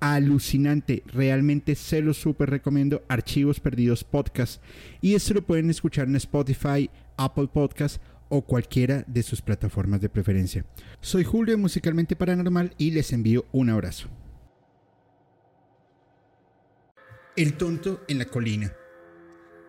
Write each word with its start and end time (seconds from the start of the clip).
alucinante. 0.00 1.02
Realmente 1.06 1.74
se 1.74 2.02
lo 2.02 2.14
súper 2.14 2.50
recomiendo. 2.50 3.04
Archivos 3.08 3.60
Perdidos 3.60 4.04
Podcast. 4.04 4.62
Y 5.00 5.14
esto 5.14 5.34
lo 5.34 5.42
pueden 5.42 5.70
escuchar 5.70 6.08
en 6.08 6.16
Spotify, 6.16 6.90
Apple 7.16 7.48
Podcast 7.52 8.02
o 8.28 8.42
cualquiera 8.42 9.04
de 9.06 9.22
sus 9.22 9.40
plataformas 9.40 10.00
de 10.00 10.08
preferencia. 10.08 10.64
Soy 11.00 11.24
Julio 11.24 11.56
Musicalmente 11.58 12.16
Paranormal 12.16 12.74
y 12.76 12.90
les 12.90 13.12
envío 13.12 13.46
un 13.52 13.70
abrazo. 13.70 14.08
El 17.36 17.54
tonto 17.54 18.02
en 18.08 18.18
la 18.18 18.24
colina. 18.24 18.72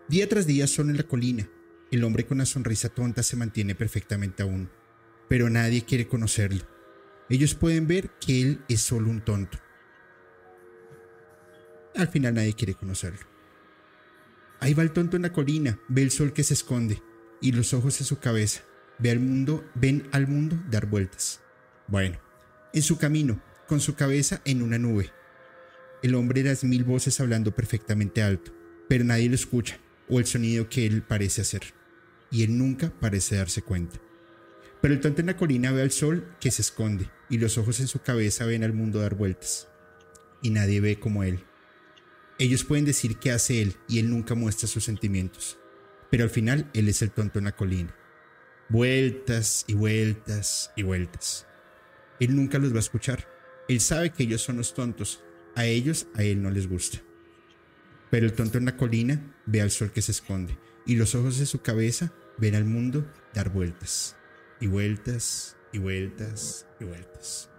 Día 0.08 0.28
tras 0.30 0.48
día 0.48 0.68
son 0.68 0.90
en 0.90 0.98
la 0.98 1.04
colina. 1.04 1.48
El 1.92 2.04
hombre 2.04 2.26
con 2.26 2.38
la 2.38 2.46
sonrisa 2.46 2.90
tonta 2.90 3.24
se 3.24 3.36
mantiene 3.36 3.76
perfectamente 3.76 4.44
aún, 4.44 4.70
pero 5.30 5.50
nadie 5.50 5.84
quiere 5.84 6.08
conocerlo. 6.08 6.66
Ellos 7.30 7.56
pueden 7.56 7.88
ver 7.88 8.12
que 8.26 8.42
él 8.42 8.62
es 8.70 8.82
solo 8.82 9.10
un 9.10 9.22
tonto 9.22 9.60
al 11.98 12.08
final 12.08 12.36
nadie 12.36 12.54
quiere 12.54 12.76
conocerlo. 12.76 13.26
Ahí 14.60 14.74
va 14.74 14.84
el 14.84 14.92
tonto 14.92 15.16
en 15.16 15.24
la 15.24 15.34
colina, 15.34 15.80
ve 15.88 16.02
el 16.02 16.12
sol 16.12 16.34
que 16.34 16.44
se 16.44 16.54
esconde 16.54 17.02
y 17.42 17.52
los 17.52 17.74
ojos 17.74 18.00
en 18.00 18.08
su 18.08 18.20
cabeza. 18.20 18.62
Ve 19.00 19.16
mundo, 19.20 19.64
ven 19.76 20.08
al 20.12 20.28
mundo 20.28 20.58
dar 20.70 20.88
vueltas. 20.88 21.42
Bueno, 21.88 22.18
en 22.74 22.82
su 22.82 22.98
camino, 22.98 23.42
con 23.68 23.80
su 23.80 23.96
cabeza 23.96 24.42
en 24.46 24.64
una 24.64 24.80
nube. 24.80 25.12
El 26.02 26.16
hombre 26.16 26.44
las 26.44 26.64
mil 26.64 26.84
voces 26.84 27.20
hablando 27.20 27.54
perfectamente 27.54 28.24
alto, 28.24 28.52
pero 28.90 29.04
nadie 29.04 29.30
lo 29.30 29.36
escucha, 29.36 29.80
o 30.10 30.20
el 30.20 30.26
sonido 30.26 30.70
que 30.70 30.88
él 30.88 31.04
parece 31.04 31.42
hacer. 31.42 31.62
Y 32.32 32.44
él 32.44 32.58
nunca 32.58 32.92
parece 33.00 33.36
darse 33.36 33.62
cuenta. 33.62 34.00
Pero 34.82 34.94
el 34.94 35.00
tonto 35.00 35.22
en 35.22 35.28
la 35.28 35.38
colina 35.38 35.72
ve 35.72 35.82
al 35.82 35.92
sol 35.92 36.36
que 36.40 36.52
se 36.52 36.62
esconde, 36.62 37.10
y 37.30 37.38
los 37.38 37.58
ojos 37.58 37.80
en 37.80 37.88
su 37.88 38.02
cabeza 38.02 38.46
ven 38.46 38.64
al 38.64 38.74
mundo 38.74 39.00
dar 39.00 39.16
vueltas. 39.16 39.68
Y 40.42 40.50
nadie 40.50 40.82
ve 40.82 41.00
como 41.00 41.24
él. 41.24 41.44
Ellos 42.40 42.64
pueden 42.64 42.86
decir 42.86 43.18
qué 43.18 43.32
hace 43.32 43.62
él 43.62 43.76
y 43.88 44.00
él 44.00 44.10
nunca 44.10 44.36
muestra 44.36 44.68
sus 44.68 44.84
sentimientos, 44.84 45.58
pero 46.12 46.24
al 46.24 46.30
final 46.30 46.70
él 46.74 46.88
es 46.88 47.02
el 47.02 47.12
tonto 47.12 47.40
en 47.40 47.46
la 47.46 47.56
colina. 47.56 47.96
Vueltas 48.70 49.66
y 49.68 49.74
vueltas 49.74 50.72
y 50.76 50.84
vueltas. 50.84 51.48
Él 52.20 52.36
nunca 52.36 52.60
los 52.60 52.74
va 52.74 52.78
a 52.78 52.82
escuchar. 52.82 53.28
Él 53.68 53.80
sabe 53.80 54.12
que 54.12 54.24
ellos 54.24 54.42
son 54.42 54.58
los 54.58 54.74
tontos. 54.74 55.24
A 55.56 55.66
ellos, 55.66 56.08
a 56.14 56.24
él 56.24 56.44
no 56.44 56.52
les 56.52 56.68
gusta. 56.68 57.00
Pero 58.12 58.26
el 58.26 58.34
tonto 58.34 58.58
en 58.58 58.66
la 58.66 58.78
colina 58.78 59.36
ve 59.46 59.62
al 59.62 59.72
sol 59.72 59.92
que 59.92 60.02
se 60.02 60.12
esconde 60.12 60.58
y 60.86 60.96
los 60.96 61.16
ojos 61.16 61.38
de 61.38 61.46
su 61.46 61.62
cabeza 61.62 62.14
ven 62.38 62.56
al 62.56 62.66
mundo 62.66 63.06
dar 63.34 63.50
vueltas 63.50 64.16
y 64.62 64.68
vueltas 64.68 65.58
y 65.74 65.80
vueltas 65.80 66.66
y 66.80 66.86
vueltas. 66.86 67.50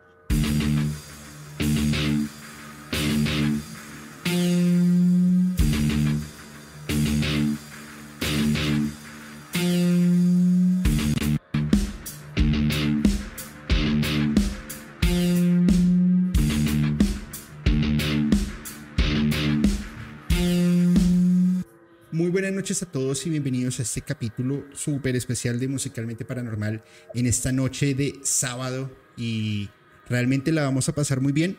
Noches 22.79 22.89
a 22.89 22.93
todos 22.93 23.27
y 23.27 23.31
bienvenidos 23.31 23.81
a 23.81 23.83
este 23.83 24.03
capítulo 24.03 24.65
súper 24.73 25.17
especial 25.17 25.59
de 25.59 25.67
Musicalmente 25.67 26.25
Paranormal 26.25 26.85
en 27.13 27.27
esta 27.27 27.51
noche 27.51 27.95
de 27.95 28.21
sábado 28.23 28.89
y 29.17 29.69
realmente 30.09 30.53
la 30.53 30.63
vamos 30.63 30.89
a 30.89 30.95
pasar 30.95 31.21
muy 31.21 31.33
bien. 31.33 31.59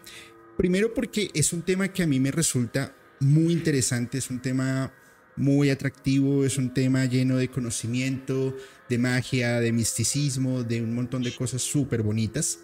Primero 0.56 0.94
porque 0.94 1.30
es 1.34 1.52
un 1.52 1.63
tema 1.63 1.90
que 1.90 2.03
a 2.03 2.07
mí 2.07 2.22
me 2.22 2.31
resulta 2.31 2.96
muy 3.19 3.52
interesante, 3.52 4.18
es 4.18 4.30
un 4.30 4.40
tema 4.40 4.94
muy 5.35 5.69
atractivo, 5.69 6.46
es 6.46 6.57
un 6.57 6.74
tema 6.74 7.03
lleno 7.03 7.36
de 7.36 7.50
conocimiento, 7.50 8.56
de 8.88 8.97
magia, 8.97 9.59
de 9.59 9.74
misticismo, 9.74 10.63
de 10.63 10.81
un 10.81 10.94
montón 10.94 11.22
de 11.24 11.36
cosas 11.36 11.62
súper 11.62 12.01
bonitas. 12.01 12.59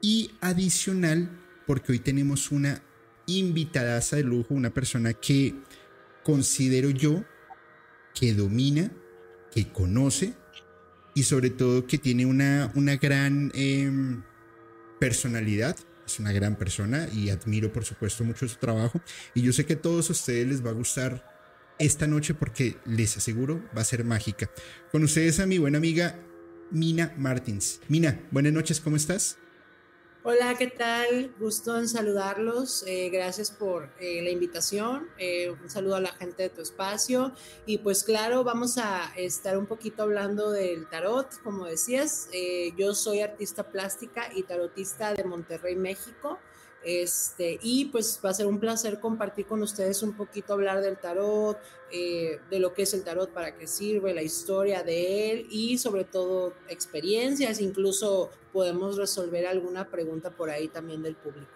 Y 0.00 0.30
adicional 0.40 1.28
porque 1.66 1.92
hoy 1.92 1.98
tenemos 1.98 2.52
una 2.52 2.82
invitadaza 3.26 4.14
de 4.14 4.22
lujo, 4.22 4.54
una 4.54 4.70
persona 4.70 5.12
que 5.12 5.56
considero 6.22 6.90
yo 6.90 7.24
que 8.14 8.34
domina, 8.34 8.90
que 9.52 9.70
conoce 9.72 10.34
y 11.14 11.24
sobre 11.24 11.50
todo 11.50 11.86
que 11.86 11.98
tiene 11.98 12.26
una, 12.26 12.70
una 12.74 12.96
gran 12.96 13.50
em, 13.54 14.22
personalidad. 14.98 15.76
Es 16.06 16.18
una 16.18 16.32
gran 16.32 16.56
persona 16.56 17.08
y 17.12 17.30
admiro 17.30 17.72
por 17.72 17.84
supuesto 17.84 18.24
mucho 18.24 18.48
su 18.48 18.56
trabajo. 18.56 19.00
Y 19.34 19.42
yo 19.42 19.52
sé 19.52 19.64
que 19.64 19.74
a 19.74 19.82
todos 19.82 20.10
ustedes 20.10 20.46
les 20.46 20.64
va 20.64 20.70
a 20.70 20.74
gustar 20.74 21.24
esta 21.78 22.06
noche 22.06 22.34
porque 22.34 22.76
les 22.84 23.16
aseguro 23.16 23.62
va 23.76 23.82
a 23.82 23.84
ser 23.84 24.04
mágica. 24.04 24.50
Con 24.92 25.04
ustedes 25.04 25.40
a 25.40 25.46
mi 25.46 25.58
buena 25.58 25.78
amiga 25.78 26.18
Mina 26.70 27.14
Martins. 27.16 27.80
Mina, 27.88 28.20
buenas 28.30 28.52
noches, 28.52 28.80
¿cómo 28.80 28.96
estás? 28.96 29.38
Hola, 30.22 30.54
¿qué 30.58 30.66
tal? 30.66 31.34
Gusto 31.38 31.78
en 31.78 31.88
saludarlos. 31.88 32.84
Eh, 32.86 33.08
gracias 33.08 33.50
por 33.50 33.88
eh, 33.98 34.20
la 34.20 34.28
invitación. 34.28 35.08
Eh, 35.16 35.48
un 35.48 35.70
saludo 35.70 35.94
a 35.94 36.00
la 36.00 36.12
gente 36.12 36.42
de 36.42 36.50
tu 36.50 36.60
espacio. 36.60 37.32
Y 37.64 37.78
pues 37.78 38.04
claro, 38.04 38.44
vamos 38.44 38.76
a 38.76 39.14
estar 39.16 39.56
un 39.56 39.64
poquito 39.64 40.02
hablando 40.02 40.50
del 40.50 40.86
tarot, 40.90 41.40
como 41.42 41.64
decías. 41.64 42.28
yo 42.76 42.94
soy 42.94 43.22
artista 43.22 43.62
plástica 43.70 44.28
y 44.34 44.42
tarotista 44.42 45.14
de 45.14 45.24
Monterrey, 45.24 45.74
México. 45.74 46.38
Este, 46.82 47.58
y 47.62 47.86
pues 47.86 48.18
va 48.24 48.30
a 48.30 48.34
ser 48.34 48.46
un 48.46 48.58
placer 48.58 49.00
compartir 49.00 49.46
con 49.46 49.62
ustedes 49.62 50.02
un 50.02 50.14
poquito, 50.14 50.54
hablar 50.54 50.80
del 50.80 50.96
tarot, 50.96 51.58
eh, 51.92 52.40
de 52.50 52.58
lo 52.58 52.72
que 52.72 52.82
es 52.82 52.94
el 52.94 53.04
tarot, 53.04 53.30
para 53.30 53.54
qué 53.54 53.66
sirve, 53.66 54.14
la 54.14 54.22
historia 54.22 54.82
de 54.82 55.30
él 55.30 55.46
y 55.50 55.76
sobre 55.76 56.04
todo 56.04 56.54
experiencias, 56.68 57.60
incluso 57.60 58.30
podemos 58.52 58.96
resolver 58.96 59.46
alguna 59.46 59.90
pregunta 59.90 60.30
por 60.30 60.48
ahí 60.48 60.68
también 60.68 61.02
del 61.02 61.16
público. 61.16 61.50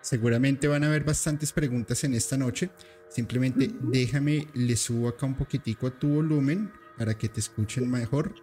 Seguramente 0.00 0.68
van 0.68 0.84
a 0.84 0.86
haber 0.86 1.04
bastantes 1.04 1.52
preguntas 1.52 2.02
en 2.04 2.14
esta 2.14 2.38
noche. 2.38 2.70
Simplemente 3.10 3.70
déjame, 3.80 4.48
le 4.54 4.76
subo 4.76 5.08
acá 5.08 5.26
un 5.26 5.36
poquitico 5.36 5.88
a 5.88 5.90
tu 5.90 6.08
volumen 6.08 6.72
para 6.96 7.16
que 7.16 7.28
te 7.28 7.40
escuchen 7.40 7.90
mejor. 7.90 8.34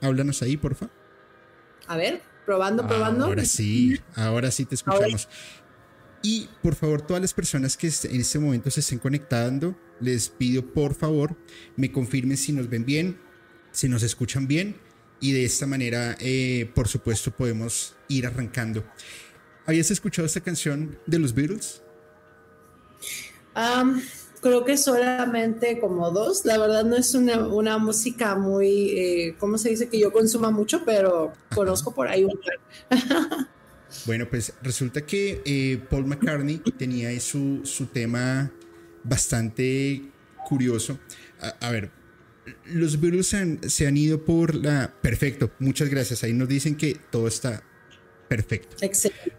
háblanos 0.00 0.42
ahí, 0.42 0.56
porfa. 0.56 0.88
A 1.86 1.96
ver. 1.96 2.33
Probando, 2.44 2.86
probando. 2.86 3.24
Ahora 3.26 3.44
sí, 3.44 4.00
ahora 4.14 4.50
sí 4.50 4.64
te 4.64 4.74
escuchamos. 4.74 5.28
Y 6.22 6.48
por 6.62 6.74
favor, 6.74 7.02
todas 7.02 7.20
las 7.20 7.34
personas 7.34 7.76
que 7.76 7.86
en 8.04 8.20
este 8.20 8.38
momento 8.38 8.70
se 8.70 8.80
estén 8.80 8.98
conectando, 8.98 9.78
les 10.00 10.28
pido 10.28 10.64
por 10.72 10.94
favor 10.94 11.36
me 11.76 11.92
confirmen 11.92 12.36
si 12.36 12.52
nos 12.52 12.68
ven 12.68 12.84
bien, 12.84 13.18
si 13.72 13.88
nos 13.88 14.02
escuchan 14.02 14.46
bien 14.46 14.76
y 15.20 15.32
de 15.32 15.44
esta 15.44 15.66
manera, 15.66 16.16
eh, 16.20 16.70
por 16.74 16.88
supuesto, 16.88 17.30
podemos 17.30 17.96
ir 18.08 18.26
arrancando. 18.26 18.84
¿Habías 19.66 19.90
escuchado 19.90 20.26
esta 20.26 20.40
canción 20.40 20.98
de 21.06 21.18
los 21.18 21.34
Beatles? 21.34 21.82
Creo 24.44 24.62
que 24.62 24.76
solamente 24.76 25.80
como 25.80 26.10
dos. 26.10 26.44
La 26.44 26.58
verdad 26.58 26.84
no 26.84 26.96
es 26.96 27.14
una, 27.14 27.78
música 27.78 28.36
muy, 28.36 28.90
eh, 28.90 29.36
¿cómo 29.38 29.56
se 29.56 29.70
dice? 29.70 29.88
Que 29.88 29.98
yo 29.98 30.12
consuma 30.12 30.50
mucho, 30.50 30.84
pero 30.84 31.32
conozco 31.54 31.94
por 31.94 32.08
ahí 32.08 32.24
un 32.24 32.38
par. 32.38 33.48
bueno, 34.06 34.28
pues 34.28 34.52
resulta 34.60 35.00
que 35.00 35.40
eh, 35.46 35.82
Paul 35.88 36.04
McCartney 36.04 36.58
tenía 36.76 37.18
su, 37.20 37.62
su 37.64 37.86
tema 37.86 38.52
bastante 39.02 40.12
curioso. 40.46 40.98
A, 41.60 41.70
ver, 41.70 41.90
los 42.66 43.00
Beatles 43.00 43.34
se 43.72 43.86
han 43.86 43.96
ido 43.96 44.26
por 44.26 44.54
la... 44.54 44.94
Perfecto, 45.00 45.52
muchas 45.58 45.88
gracias. 45.88 46.22
Ahí 46.22 46.34
nos 46.34 46.48
dicen 46.48 46.76
que 46.76 47.00
todo 47.10 47.28
está 47.28 47.62
perfecto. 48.28 48.76
Excelente. 48.82 49.32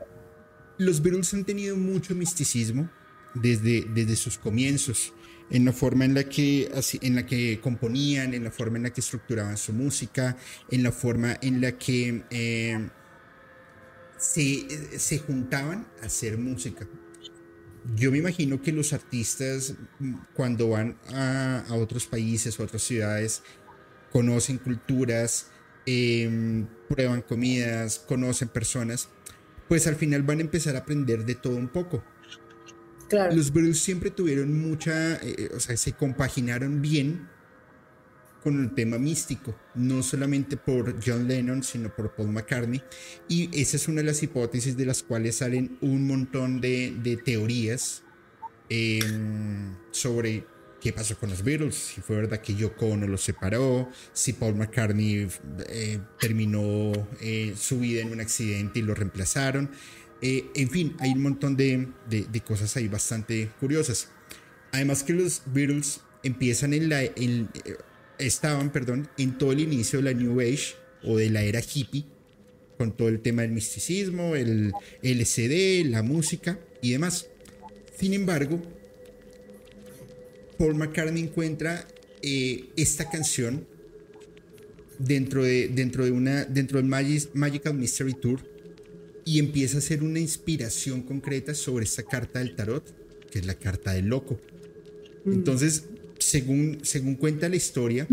Los 0.80 1.00
Beatles 1.00 1.32
han 1.36 1.46
tenido 1.46 1.78
mucho 1.78 2.16
misticismo 2.16 2.90
desde, 3.36 3.86
desde 3.94 4.16
sus 4.16 4.38
comienzos, 4.38 5.14
en 5.50 5.66
la 5.66 5.74
forma 5.74 6.06
en 6.06 6.16
la, 6.16 6.24
que, 6.24 6.72
en 7.02 7.16
la 7.16 7.26
que 7.26 7.60
componían, 7.62 8.34
en 8.34 8.44
la 8.44 8.52
forma 8.52 8.78
en 8.78 8.84
la 8.84 8.90
que 8.92 9.02
estructuraban 9.02 9.58
su 9.58 9.74
música, 9.74 10.38
en 10.72 10.84
la 10.84 10.92
forma 10.92 11.38
en 11.42 11.62
la 11.62 11.78
que 11.78 12.24
eh, 12.32 12.90
se, 14.18 15.00
se 15.00 15.20
juntaban 15.20 15.88
a 16.02 16.06
hacer 16.08 16.38
música. 16.38 16.88
yo 17.96 18.12
me 18.12 18.18
imagino 18.18 18.62
que 18.62 18.72
los 18.72 18.94
artistas 18.94 19.76
mm, 20.00 20.14
cuando 20.34 20.70
van 20.70 20.98
a, 21.14 21.64
otros 21.72 22.08
países 22.08 22.60
o 22.60 22.64
otras 22.64 22.82
ciudades 22.82 23.44
conocen 24.12 24.58
culturas, 24.58 25.52
em, 25.86 26.68
prueban 26.90 27.22
comidas, 27.22 28.00
conocen 28.00 28.48
personas, 28.48 29.10
pues 29.68 29.88
al 29.88 29.96
final 29.96 30.24
van 30.24 30.40
a 30.40 30.42
empezar 30.42 30.76
a 30.76 30.80
aprender 30.80 31.26
de 31.26 31.36
todo 31.36 31.56
un 31.56 31.68
poco. 31.68 32.04
Los 33.12 33.54
Beatles 33.54 33.80
siempre 33.80 34.10
tuvieron 34.10 34.60
mucha, 34.60 35.16
eh, 35.18 35.50
o 35.56 35.60
sea, 35.60 35.78
se 35.78 35.94
compaginaron 35.94 36.82
bien 36.82 37.28
con 38.46 38.62
el 38.62 38.76
tema 38.76 39.00
místico, 39.00 39.56
no 39.74 40.04
solamente 40.04 40.56
por 40.56 41.04
John 41.04 41.28
Lennon, 41.28 41.64
sino 41.64 41.90
por 41.90 42.14
Paul 42.14 42.30
McCartney. 42.30 42.80
Y 43.28 43.50
esa 43.60 43.76
es 43.78 43.88
una 43.88 44.02
de 44.02 44.08
las 44.08 44.22
hipótesis 44.22 44.78
de 44.78 44.86
las 44.86 45.02
cuales 45.02 45.38
salen 45.38 45.80
un 45.82 46.06
montón 46.06 46.62
de, 46.62 47.20
teorías 47.26 48.04
em, 48.70 49.76
sobre 49.90 50.46
qué 50.80 50.94
pasó 50.94 51.18
con 51.18 51.32
los 51.32 51.44
Beatles, 51.44 51.74
si 51.74 52.02
fue 52.02 52.18
verdad 52.18 52.40
que 52.40 52.54
Yoko 52.54 52.86
Ono 52.86 53.08
los 53.08 53.22
separó, 53.24 53.90
si 54.14 54.34
Paul 54.34 54.54
McCartney 54.54 55.28
eh, 55.68 56.00
terminó 56.20 56.92
eh, 57.22 57.56
su 57.58 57.80
vida 57.80 58.02
en 58.02 58.12
un 58.12 58.22
accidente 58.22 58.78
y 58.78 58.84
lo 58.84 58.94
reemplazaron. 58.94 59.72
Eh, 60.22 60.46
en 60.56 60.70
fin, 60.70 60.96
hay 61.00 61.12
un 61.12 61.22
montón 61.22 61.56
de, 61.56 61.88
de, 62.10 62.42
cosas 62.42 62.76
ahí 62.78 62.88
bastante 62.88 63.50
curiosas. 63.60 64.10
Además 64.72 65.04
que 65.04 65.14
los 65.14 65.42
Beatles 65.46 66.02
empiezan 66.24 66.74
en 66.74 66.90
la 66.90 67.04
estaban, 68.18 68.72
perdón, 68.72 69.10
en 69.18 69.38
todo 69.38 69.52
el 69.52 69.60
inicio 69.60 70.00
de 70.02 70.14
la 70.14 70.20
New 70.20 70.40
Age 70.40 70.76
o 71.04 71.18
de 71.18 71.30
la 71.30 71.44
era 71.44 71.62
hippie, 71.62 72.06
con 72.78 72.96
todo 72.96 73.10
el 73.10 73.22
tema 73.22 73.44
del 73.44 73.52
misticismo, 73.52 74.36
el 74.36 74.74
LCD, 75.02 75.86
la 75.90 76.02
música 76.02 76.60
y 76.82 76.92
demás. 76.92 77.28
Sin 77.98 78.14
embargo, 78.14 78.62
Paul 80.58 80.76
McCartney 80.76 81.24
encuentra 81.24 81.88
eh, 82.22 82.66
esta 82.76 83.10
canción 83.10 83.68
dentro 84.98 85.44
de, 85.44 85.68
dentro 85.68 86.06
de 86.06 86.12
una 86.12 86.46
dentro 86.46 86.82
del 86.82 86.88
Magical 86.88 87.74
Mystery 87.74 88.14
Tour 88.14 88.55
y 89.26 89.40
empieza 89.40 89.78
a 89.78 89.80
hacer 89.80 90.04
una 90.04 90.20
inspiración 90.20 91.02
concreta 91.02 91.56
sobre 91.56 91.86
esta 91.86 92.04
carta 92.04 92.40
del 92.40 92.56
tarot, 92.56 92.84
que 93.30 93.40
es 93.40 93.46
la 93.46 93.56
carta 93.56 93.92
del 93.94 94.06
loco. 94.06 94.40
Mm. 95.26 95.34
Entonces, 95.34 95.86
según, 96.20 96.80
según 96.84 97.16
cuenta 97.16 97.50
la 97.50 97.56
historia, 97.56 98.08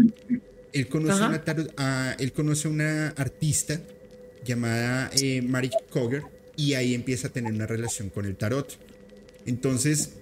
él 0.73 0.89
conoce, 0.89 1.23
una, 1.23 1.45
a, 1.77 2.17
él 2.19 2.33
conoce 2.33 2.67
una 2.67 3.09
artista 3.09 3.81
llamada 4.45 5.11
eh, 5.21 5.43
Mary 5.43 5.71
Cogger 5.91 6.23
y 6.57 6.75
ahí 6.75 6.95
empieza 6.95 7.29
a 7.29 7.31
tener 7.31 7.53
una 7.53 7.67
relación 7.67 8.09
con 8.09 8.25
el 8.25 8.37
tarot. 8.37 8.79
Entonces, 9.45 10.15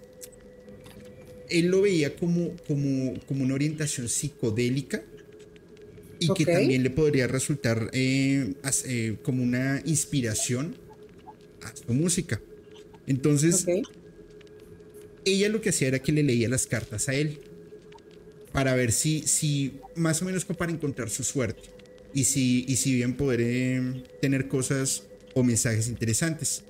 él 1.48 1.66
lo 1.66 1.82
veía 1.82 2.16
como, 2.16 2.56
como, 2.66 3.14
como 3.26 3.44
una 3.44 3.54
orientación 3.54 4.08
psicodélica 4.08 5.02
y 6.20 6.32
que 6.34 6.44
también 6.44 6.82
le 6.82 6.90
podría 6.90 7.26
resultar 7.26 7.90
eh, 7.92 8.52
eh, 8.84 9.16
como 9.22 9.42
una 9.42 9.82
inspiración 9.86 10.76
a 11.62 11.74
su 11.74 11.92
música. 11.92 12.40
Entonces, 13.06 13.66
ella 15.24 15.48
lo 15.48 15.60
que 15.60 15.70
hacía 15.70 15.88
era 15.88 15.98
que 15.98 16.12
le 16.12 16.22
leía 16.22 16.48
las 16.48 16.66
cartas 16.66 17.08
a 17.08 17.14
él 17.14 17.40
para 18.52 18.74
ver 18.74 18.92
si, 18.92 19.22
si 19.22 19.74
más 19.96 20.20
o 20.22 20.26
menos 20.26 20.44
para 20.44 20.70
encontrar 20.70 21.08
su 21.08 21.24
suerte 21.24 21.70
y 22.12 22.24
si, 22.24 22.64
y 22.68 22.76
si 22.76 22.94
bien 22.94 23.16
poder 23.16 23.40
eh, 23.42 24.04
tener 24.20 24.46
cosas 24.48 25.04
o 25.34 25.42
mensajes 25.42 25.88
interesantes. 25.88 26.64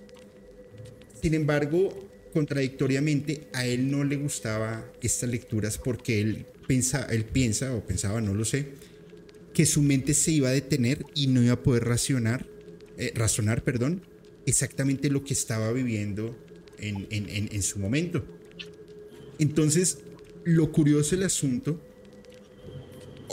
Sin 1.21 1.35
embargo, 1.35 2.09
contradictoriamente, 2.33 3.49
a 3.53 3.67
él 3.67 3.91
no 3.91 4.05
le 4.05 4.17
gustaba 4.17 4.91
estas 5.03 5.29
lecturas 5.29 5.79
porque 5.79 6.21
él 6.21 6.47
piensa, 6.67 7.07
él 7.11 7.25
piensa 7.25 7.75
o 7.75 7.85
pensaba, 7.85 8.21
no 8.21 8.35
lo 8.35 8.45
sé, 8.45 8.69
que 9.61 9.67
su 9.67 9.83
mente 9.83 10.15
se 10.15 10.31
iba 10.31 10.49
a 10.49 10.53
detener 10.53 11.05
y 11.15 11.27
no 11.27 11.43
iba 11.43 11.53
a 11.53 11.63
poder 11.63 11.85
racionar, 11.85 12.47
eh, 12.97 13.13
razonar, 13.15 13.63
perdón, 13.63 14.01
exactamente 14.47 15.11
lo 15.11 15.23
que 15.23 15.35
estaba 15.35 15.71
viviendo 15.71 16.35
en, 16.79 17.07
en, 17.11 17.29
en 17.53 17.63
su 17.63 17.79
momento. 17.79 18.25
Entonces, 19.39 19.99
lo 20.45 20.73
curioso 20.73 21.15
del 21.15 21.27
asunto, 21.27 21.79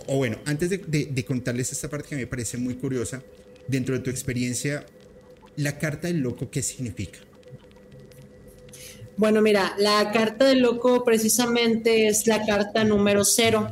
o 0.07 0.18
bueno, 0.18 0.38
antes 0.44 0.69
de, 0.69 1.25
contarles 1.25 1.71
esta 1.71 1.89
parte 1.89 2.09
que 2.09 2.18
me 2.18 2.27
parece 2.27 2.57
muy 2.57 2.75
curiosa, 2.75 3.24
dentro 3.69 3.95
de 3.95 4.01
tu 4.01 4.09
experiencia, 4.09 4.85
la 5.56 5.79
carta 5.79 6.09
del 6.09 6.19
loco, 6.19 6.51
¿qué 6.51 6.62
significa? 6.62 7.19
Bueno, 9.15 9.41
mira, 9.41 9.75
la 9.79 10.12
carta 10.12 10.44
del 10.44 10.59
loco 10.59 11.06
precisamente 11.06 12.09
es 12.09 12.27
la 12.27 12.45
carta 12.45 12.83
número 12.83 13.24
cero. 13.24 13.71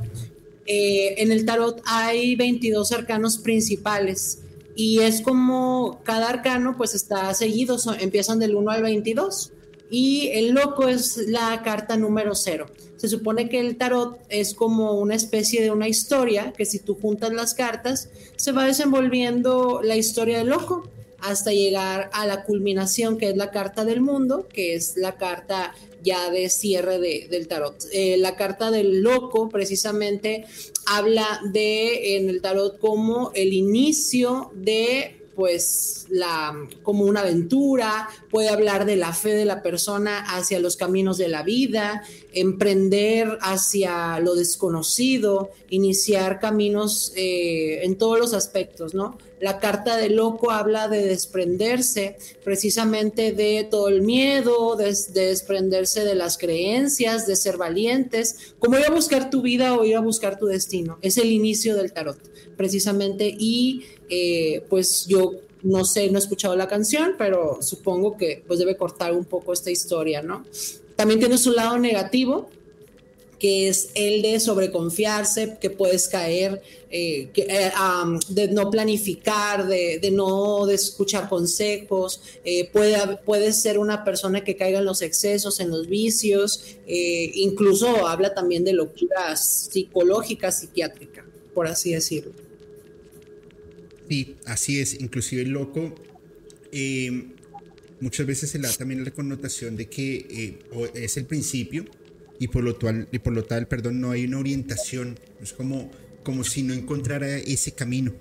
Eh, 0.65 1.21
en 1.21 1.31
el 1.31 1.45
tarot 1.45 1.81
hay 1.85 2.35
22 2.35 2.91
arcanos 2.91 3.37
principales 3.37 4.39
y 4.75 4.99
es 4.99 5.21
como 5.21 6.01
cada 6.03 6.29
arcano 6.29 6.75
pues 6.75 6.95
está 6.95 7.33
seguido, 7.33 7.77
empiezan 7.99 8.39
del 8.39 8.55
1 8.55 8.71
al 8.71 8.83
22 8.83 9.51
y 9.89 10.29
el 10.33 10.51
loco 10.51 10.87
es 10.87 11.17
la 11.27 11.61
carta 11.63 11.97
número 11.97 12.33
cero. 12.35 12.65
Se 12.97 13.07
supone 13.07 13.49
que 13.49 13.59
el 13.59 13.77
tarot 13.77 14.19
es 14.29 14.53
como 14.53 14.93
una 14.93 15.15
especie 15.15 15.61
de 15.61 15.71
una 15.71 15.87
historia 15.87 16.53
que 16.53 16.65
si 16.65 16.79
tú 16.79 16.95
juntas 16.95 17.31
las 17.33 17.53
cartas 17.53 18.09
se 18.35 18.51
va 18.51 18.65
desenvolviendo 18.65 19.81
la 19.83 19.95
historia 19.95 20.39
del 20.39 20.49
loco 20.49 20.89
hasta 21.25 21.51
llegar 21.51 22.09
a 22.13 22.25
la 22.25 22.43
culminación 22.43 23.17
que 23.17 23.29
es 23.29 23.35
la 23.35 23.51
carta 23.51 23.83
del 23.83 24.01
mundo, 24.01 24.47
que 24.47 24.75
es 24.75 24.95
la 24.95 25.17
carta 25.17 25.73
ya 26.03 26.29
de 26.29 26.49
cierre 26.49 26.99
del 26.99 27.47
tarot. 27.47 27.75
Eh, 27.91 28.17
la 28.17 28.35
carta 28.35 28.69
del 28.69 29.01
loco 29.01 29.49
precisamente 29.49 30.45
habla 30.85 31.41
de 31.51 32.17
en 32.17 32.29
el 32.29 32.41
tarot 32.41 32.79
como 32.79 33.31
el 33.33 33.53
inicio 33.53 34.51
de 34.53 35.24
pues 35.35 36.05
la 36.09 36.55
como 36.83 37.05
una 37.05 37.21
aventura, 37.21 38.09
puede 38.29 38.49
hablar 38.49 38.85
de 38.85 38.95
la 38.95 39.13
fe 39.13 39.33
de 39.33 39.45
la 39.45 39.61
persona 39.61 40.19
hacia 40.19 40.59
los 40.59 40.77
caminos 40.77 41.17
de 41.17 41.27
la 41.27 41.43
vida, 41.43 42.03
emprender 42.33 43.37
hacia 43.41 44.19
lo 44.19 44.35
desconocido, 44.35 45.51
iniciar 45.69 46.39
caminos 46.39 47.11
eh, 47.15 47.83
en 47.83 47.97
todos 47.97 48.19
los 48.19 48.33
aspectos, 48.33 48.93
¿no? 48.93 49.17
La 49.41 49.59
carta 49.59 49.97
del 49.97 50.15
loco 50.15 50.51
habla 50.51 50.87
de 50.87 51.05
desprenderse 51.05 52.17
precisamente 52.43 53.33
de 53.33 53.67
todo 53.69 53.89
el 53.89 54.01
miedo, 54.01 54.75
de, 54.77 54.95
desprenderse 55.13 56.05
de 56.05 56.15
las 56.15 56.37
creencias, 56.37 57.27
de 57.27 57.35
ser 57.35 57.57
valientes, 57.57 58.53
como 58.59 58.77
ir 58.77 58.85
a 58.85 58.91
buscar 58.91 59.29
tu 59.29 59.41
vida 59.41 59.75
o 59.75 59.83
ir 59.83 59.97
a 59.97 59.99
buscar 59.99 60.39
tu 60.39 60.45
destino. 60.45 60.97
Es 61.01 61.17
el 61.17 61.31
inicio 61.31 61.75
del 61.75 61.91
tarot, 61.91 62.17
precisamente. 62.55 63.35
Y 63.37 63.83
eh, 64.09 64.63
pues 64.69 65.05
yo 65.07 65.33
no 65.63 65.83
sé, 65.83 66.09
no 66.09 66.17
he 66.17 66.21
escuchado 66.21 66.55
la 66.55 66.67
canción, 66.67 67.15
pero 67.17 67.61
supongo 67.61 68.17
que 68.17 68.43
pues 68.45 68.59
debe 68.59 68.77
cortar 68.77 69.13
un 69.13 69.25
poco 69.25 69.51
esta 69.51 69.71
historia, 69.71 70.21
¿no? 70.21 70.45
También 70.95 71.19
tiene 71.19 71.37
su 71.37 71.51
lado 71.51 71.79
negativo, 71.79 72.49
que 73.39 73.67
es 73.67 73.89
el 73.95 74.21
de 74.21 74.39
sobreconfiarse, 74.39 75.57
que 75.59 75.69
puedes 75.69 76.07
caer, 76.07 76.61
eh, 76.89 77.29
eh, 77.35 77.71
de 78.29 78.47
no 78.49 78.69
planificar, 78.69 79.67
de, 79.67 80.09
no 80.11 80.69
escuchar 80.69 81.27
consejos, 81.27 82.21
eh, 82.43 82.69
puede, 82.71 83.17
puede 83.25 83.51
ser 83.51 83.77
una 83.77 84.03
persona 84.03 84.43
que 84.43 84.55
caiga 84.55 84.79
en 84.79 84.85
los 84.85 85.01
excesos, 85.01 85.59
en 85.59 85.69
los 85.69 85.87
vicios, 85.87 86.61
incluso 86.87 88.07
habla 88.07 88.33
también 88.33 88.63
de 88.63 88.73
locura 88.73 89.35
psicológica, 89.35 90.51
psiquiátrica, 90.51 91.25
por 91.53 91.67
así 91.67 91.91
decirlo. 91.91 92.44
Sí, 94.07 94.35
así 94.45 94.79
es, 94.79 94.99
inclusive 94.99 95.41
el 95.41 95.49
loco 95.49 95.95
muchas 98.01 98.25
veces 98.25 98.49
se 98.49 98.59
le 98.59 98.67
da 98.67 98.73
también 98.73 99.03
la 99.03 99.11
connotación 99.11 99.75
de 99.75 99.87
que 99.87 100.59
es 100.93 101.17
el 101.17 101.25
principio 101.25 101.85
y 102.39 102.47
por 102.47 102.63
lo 102.63 102.75
tal, 102.75 103.07
y 103.11 103.19
por 103.19 103.33
lo 103.33 103.45
tal 103.45 103.67
perdón, 103.67 104.01
no 104.01 104.11
hay 104.11 104.25
una 104.25 104.39
orientación. 104.39 105.17
Es 105.41 105.53
como, 105.53 105.91
como 106.23 106.43
si 106.43 106.63
no 106.63 106.73
encontrara 106.73 107.37
ese 107.37 107.71
camino. 107.71 108.13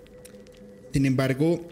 Sin 0.92 1.06
embargo, 1.06 1.68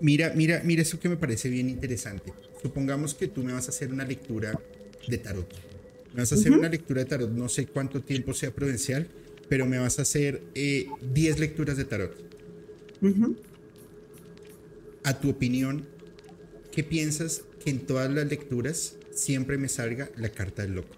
mira, 0.00 0.32
mira, 0.34 0.62
mira 0.64 0.82
eso 0.82 0.98
que 0.98 1.08
me 1.08 1.16
parece 1.16 1.48
bien 1.48 1.68
interesante. 1.68 2.32
Supongamos 2.60 3.14
que 3.14 3.28
tú 3.28 3.42
me 3.42 3.52
vas 3.52 3.68
a 3.68 3.70
hacer 3.70 3.92
una 3.92 4.04
lectura 4.04 4.58
de 5.06 5.18
tarot. 5.18 5.48
Me 6.12 6.20
vas 6.20 6.32
a 6.32 6.34
hacer 6.34 6.52
una 6.52 6.68
lectura 6.68 7.02
de 7.02 7.08
tarot, 7.08 7.30
no 7.30 7.48
sé 7.48 7.66
cuánto 7.66 8.02
tiempo 8.02 8.34
sea 8.34 8.50
prudencial, 8.50 9.08
pero 9.48 9.66
me 9.66 9.78
vas 9.78 9.98
a 9.98 10.02
hacer 10.02 10.42
10 10.54 10.54
eh, 10.54 11.38
lecturas 11.38 11.76
de 11.76 11.84
tarot. 11.84 12.31
A 15.04 15.18
tu 15.18 15.30
opinión, 15.30 15.86
¿qué 16.70 16.84
piensas 16.84 17.42
que 17.62 17.70
en 17.70 17.80
todas 17.80 18.10
las 18.10 18.26
lecturas 18.26 18.94
siempre 19.12 19.58
me 19.58 19.68
salga 19.68 20.10
la 20.16 20.28
carta 20.28 20.62
del 20.62 20.76
loco? 20.76 20.94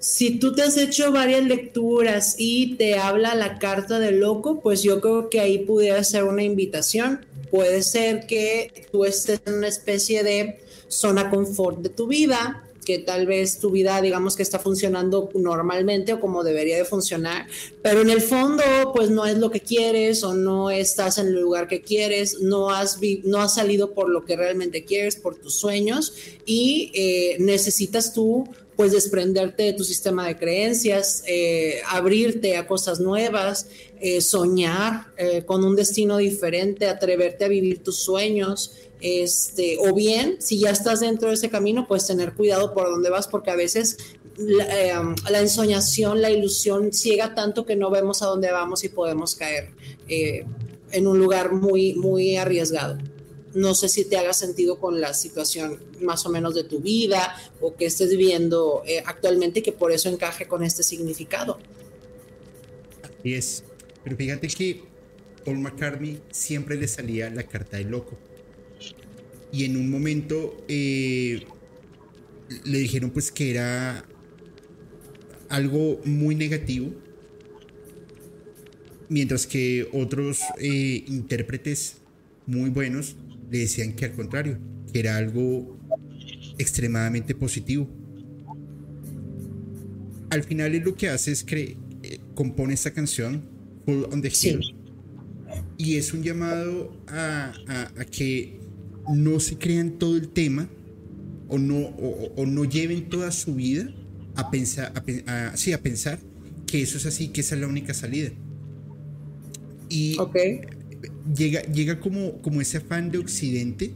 Si 0.00 0.38
tú 0.38 0.54
te 0.54 0.62
has 0.62 0.76
hecho 0.76 1.10
varias 1.10 1.44
lecturas 1.44 2.36
y 2.38 2.76
te 2.76 2.98
habla 2.98 3.34
la 3.34 3.58
carta 3.58 3.98
del 3.98 4.20
loco, 4.20 4.60
pues 4.60 4.82
yo 4.82 5.00
creo 5.00 5.28
que 5.28 5.40
ahí 5.40 5.58
pudiera 5.58 6.02
ser 6.04 6.24
una 6.24 6.44
invitación. 6.44 7.26
Puede 7.50 7.82
ser 7.82 8.26
que 8.26 8.86
tú 8.92 9.04
estés 9.04 9.40
en 9.46 9.54
una 9.54 9.68
especie 9.68 10.22
de 10.22 10.60
zona 10.86 11.30
confort 11.30 11.80
de 11.80 11.88
tu 11.88 12.06
vida, 12.06 12.67
que 12.88 12.98
tal 12.98 13.26
vez 13.26 13.58
tu 13.58 13.70
vida, 13.70 14.00
digamos 14.00 14.34
que 14.34 14.42
está 14.42 14.58
funcionando 14.58 15.28
normalmente 15.34 16.14
o 16.14 16.20
como 16.20 16.42
debería 16.42 16.78
de 16.78 16.86
funcionar, 16.86 17.46
pero 17.82 18.00
en 18.00 18.08
el 18.08 18.22
fondo, 18.22 18.64
pues 18.94 19.10
no 19.10 19.26
es 19.26 19.36
lo 19.36 19.50
que 19.50 19.60
quieres 19.60 20.24
o 20.24 20.32
no 20.32 20.70
estás 20.70 21.18
en 21.18 21.26
el 21.26 21.38
lugar 21.38 21.68
que 21.68 21.82
quieres, 21.82 22.40
no 22.40 22.70
has, 22.70 22.98
no 23.24 23.42
has 23.42 23.54
salido 23.56 23.92
por 23.92 24.08
lo 24.08 24.24
que 24.24 24.36
realmente 24.36 24.86
quieres, 24.86 25.16
por 25.16 25.36
tus 25.36 25.56
sueños 25.56 26.14
y 26.46 26.90
eh, 26.94 27.36
necesitas 27.40 28.14
tú 28.14 28.48
pues 28.78 28.92
desprenderte 28.92 29.64
de 29.64 29.72
tu 29.74 29.82
sistema 29.82 30.26
de 30.28 30.38
creencias, 30.38 31.24
eh, 31.26 31.80
abrirte 31.88 32.56
a 32.56 32.66
cosas 32.66 33.00
nuevas, 33.00 33.66
eh, 34.00 34.20
soñar 34.20 35.08
con 35.46 35.64
un 35.64 35.74
destino 35.74 36.18
diferente, 36.18 36.86
atreverte 36.86 37.44
a 37.44 37.48
vivir 37.48 37.82
tus 37.82 37.96
sueños, 37.98 38.72
este, 39.00 39.78
o 39.80 39.94
bien, 39.94 40.36
si 40.40 40.60
ya 40.60 40.70
estás 40.70 41.00
dentro 41.00 41.28
de 41.28 41.34
ese 41.34 41.50
camino, 41.50 41.86
pues 41.86 42.06
tener 42.06 42.34
cuidado 42.34 42.72
por 42.72 42.88
dónde 42.88 43.10
vas, 43.10 43.28
porque 43.28 43.50
a 43.50 43.56
veces 43.56 43.96
la, 44.38 44.64
eh, 44.64 45.40
ensoñación, 45.40 46.22
la 46.22 46.30
ilusión 46.30 46.92
ciega 46.92 47.34
tanto 47.34 47.66
que 47.66 47.76
no 47.76 47.90
vemos 47.90 48.22
a 48.22 48.26
dónde 48.26 48.50
vamos 48.50 48.84
y 48.84 48.88
podemos 48.88 49.34
caer 49.34 49.70
eh, 50.08 50.46
en 50.92 51.06
un 51.06 51.18
lugar 51.18 51.52
muy, 51.52 51.94
muy 51.94 52.36
arriesgado. 52.36 52.98
No 53.58 53.74
sé 53.74 53.88
si 53.88 54.04
te 54.04 54.16
haga 54.16 54.32
sentido 54.32 54.78
con 54.78 55.00
la 55.00 55.14
situación 55.14 55.80
más 56.00 56.24
o 56.26 56.28
menos 56.30 56.54
de 56.54 56.62
tu 56.62 56.78
vida 56.78 57.34
o 57.60 57.74
que 57.74 57.86
estés 57.86 58.10
viviendo 58.10 58.82
eh, 58.86 59.02
actualmente 59.04 59.58
y 59.58 59.62
que 59.62 59.72
por 59.72 59.90
eso 59.90 60.08
encaje 60.08 60.46
con 60.46 60.62
este 60.62 60.84
significado. 60.84 61.58
Así 63.02 63.34
es. 63.34 63.64
Pero 64.04 64.16
fíjate 64.16 64.46
que 64.46 64.82
Paul 65.44 65.58
McCartney 65.58 66.22
siempre 66.30 66.76
le 66.76 66.86
salía 66.86 67.30
la 67.30 67.42
carta 67.42 67.78
de 67.78 67.84
loco 67.84 68.16
y 69.50 69.64
en 69.64 69.76
un 69.76 69.90
momento 69.90 70.56
eh, 70.68 71.42
le 72.64 72.78
dijeron 72.78 73.10
pues 73.10 73.32
que 73.32 73.50
era 73.50 74.04
algo 75.48 76.00
muy 76.04 76.34
negativo, 76.34 76.92
mientras 79.08 79.46
que 79.46 79.88
otros 79.92 80.42
eh, 80.58 81.04
intérpretes 81.08 81.96
muy 82.46 82.70
buenos 82.70 83.16
le 83.50 83.58
decían 83.58 83.92
que 83.92 84.06
al 84.06 84.12
contrario, 84.12 84.58
que 84.92 85.00
era 85.00 85.16
algo 85.16 85.78
extremadamente 86.58 87.34
positivo. 87.34 87.88
Al 90.30 90.42
final 90.44 90.74
es 90.74 90.84
lo 90.84 90.94
que 90.94 91.08
hace 91.08 91.32
es 91.32 91.44
que 91.44 91.76
eh, 92.02 92.18
compone 92.34 92.74
esta 92.74 92.92
canción, 92.92 93.42
Full 93.86 94.04
on 94.12 94.20
the 94.20 94.28
Hill, 94.28 94.60
y 95.78 95.96
es 95.96 96.12
un 96.12 96.22
llamado 96.22 96.92
a, 97.06 97.52
a 97.96 98.04
que 98.04 98.58
no 99.08 99.40
se 99.40 99.56
crean 99.56 99.98
todo 99.98 100.16
el 100.16 100.28
tema 100.28 100.68
o 101.48 101.58
no, 101.58 101.78
o, 101.78 102.46
no 102.46 102.64
lleven 102.64 103.08
toda 103.08 103.32
su 103.32 103.54
vida 103.54 103.90
a 104.34 104.50
pensar, 104.50 104.92
a, 105.26 105.54
a 105.54 105.78
pensar 105.78 106.18
que 106.66 106.82
eso 106.82 106.98
es 106.98 107.06
así, 107.06 107.28
que 107.28 107.40
esa 107.40 107.54
es 107.54 107.60
la 107.62 107.66
única 107.66 107.94
salida. 107.94 108.30
Y 109.88 110.16
llega, 111.36 111.62
llega 111.62 112.00
como, 112.00 112.40
como 112.42 112.60
ese 112.60 112.78
afán 112.78 113.10
de 113.10 113.18
Occidente 113.18 113.92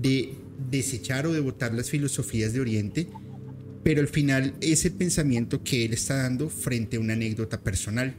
de 0.00 0.34
desechar 0.70 1.26
o 1.26 1.32
de 1.32 1.40
votar 1.40 1.74
las 1.74 1.90
filosofías 1.90 2.52
de 2.52 2.60
Oriente, 2.60 3.08
pero 3.82 4.00
al 4.00 4.08
final 4.08 4.54
ese 4.60 4.90
pensamiento 4.90 5.62
que 5.62 5.84
él 5.84 5.92
está 5.92 6.22
dando 6.22 6.48
frente 6.48 6.96
a 6.96 7.00
una 7.00 7.14
anécdota 7.14 7.60
personal. 7.60 8.14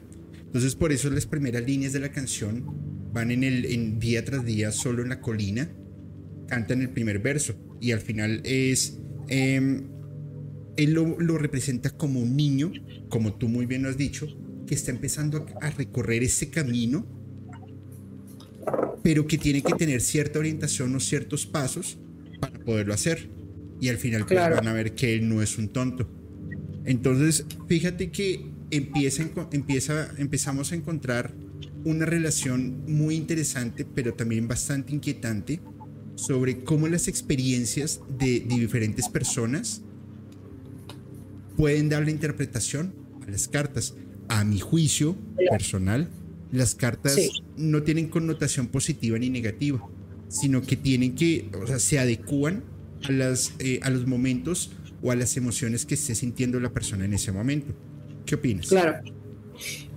Entonces 0.45 0.75
por 0.75 0.91
eso 0.91 1.09
las 1.09 1.25
primeras 1.25 1.63
líneas 1.63 1.93
de 1.93 1.99
la 1.99 2.11
canción 2.11 2.63
van 3.13 3.31
en 3.31 3.43
el 3.43 3.65
en 3.65 3.99
día 3.99 4.23
tras 4.23 4.45
día 4.45 4.71
solo 4.71 5.03
en 5.03 5.09
la 5.09 5.19
colina 5.19 5.69
canta 6.49 6.73
en 6.73 6.81
el 6.81 6.89
primer 6.89 7.19
verso 7.19 7.55
y 7.79 7.91
al 7.91 8.01
final 8.01 8.41
es... 8.43 8.99
Em, 9.27 9.83
él 10.75 10.93
lo, 10.93 11.37
representa 11.37 11.89
como 11.89 12.21
un 12.21 12.37
niño, 12.37 12.71
como 13.09 13.33
tú 13.33 13.49
muy 13.49 13.65
bien 13.65 13.83
lo 13.83 13.89
has 13.89 13.97
dicho, 13.97 14.27
que 14.65 14.75
está 14.75 14.91
empezando 14.91 15.45
a, 15.61 15.69
recorrer 15.71 16.23
ese 16.23 16.49
camino, 16.49 17.05
pero 19.03 19.27
que 19.27 19.37
tiene 19.37 19.61
que 19.61 19.73
tener 19.73 20.01
cierta 20.01 20.39
orientación 20.39 20.95
o 20.95 20.99
ciertos 20.99 21.45
pasos 21.45 21.97
para 22.39 22.59
poderlo 22.59 22.93
hacer. 22.93 23.29
Y 23.81 23.89
al 23.89 23.97
final 23.97 24.25
pues, 24.25 24.39
van 24.39 24.67
a 24.67 24.73
ver 24.73 24.93
que 24.93 25.13
él 25.13 25.27
no 25.27 25.41
es 25.41 25.57
un 25.57 25.69
tonto. 25.69 26.09
Entonces, 26.85 27.45
fíjate 27.67 28.11
que 28.11 28.51
empieza, 28.71 29.23
empieza, 29.51 30.11
empezamos 30.17 30.71
a 30.71 30.75
encontrar 30.75 31.33
una 31.85 32.05
relación 32.05 32.83
muy 32.87 33.15
interesante, 33.15 33.85
pero 33.85 34.13
también 34.13 34.47
bastante 34.47 34.93
inquietante 34.93 35.61
sobre 36.15 36.63
cómo 36.63 36.87
las 36.87 37.07
experiencias 37.07 38.01
de, 38.17 38.41
diferentes 38.41 39.07
personas 39.07 39.81
pueden 41.55 41.89
dar 41.89 42.03
la 42.03 42.11
interpretación 42.11 42.93
a 43.25 43.31
las 43.31 43.47
cartas. 43.47 43.95
A 44.27 44.43
mi 44.43 44.59
juicio 44.59 45.17
personal, 45.49 46.07
las 46.51 46.75
cartas 46.75 47.17
no 47.57 47.83
tienen 47.83 48.07
connotación 48.07 48.67
positiva 48.67 49.17
ni 49.19 49.29
negativa, 49.29 49.81
sino 50.27 50.61
que 50.61 50.75
tienen 50.75 51.15
que, 51.15 51.49
o 51.61 51.67
sea, 51.67 51.79
se 51.79 51.99
adecúan 51.99 52.63
a, 53.07 53.11
las, 53.11 53.53
eh, 53.59 53.79
a 53.83 53.89
los 53.89 54.07
momentos 54.07 54.71
o 55.01 55.11
a 55.11 55.15
las 55.15 55.37
emociones 55.37 55.85
que 55.85 55.95
esté 55.95 56.15
sintiendo 56.15 56.59
la 56.59 56.71
persona 56.71 57.05
en 57.05 57.13
ese 57.13 57.31
momento. 57.31 57.73
¿Qué 58.25 58.35
opinas? 58.35 58.67
Claro. 58.67 59.01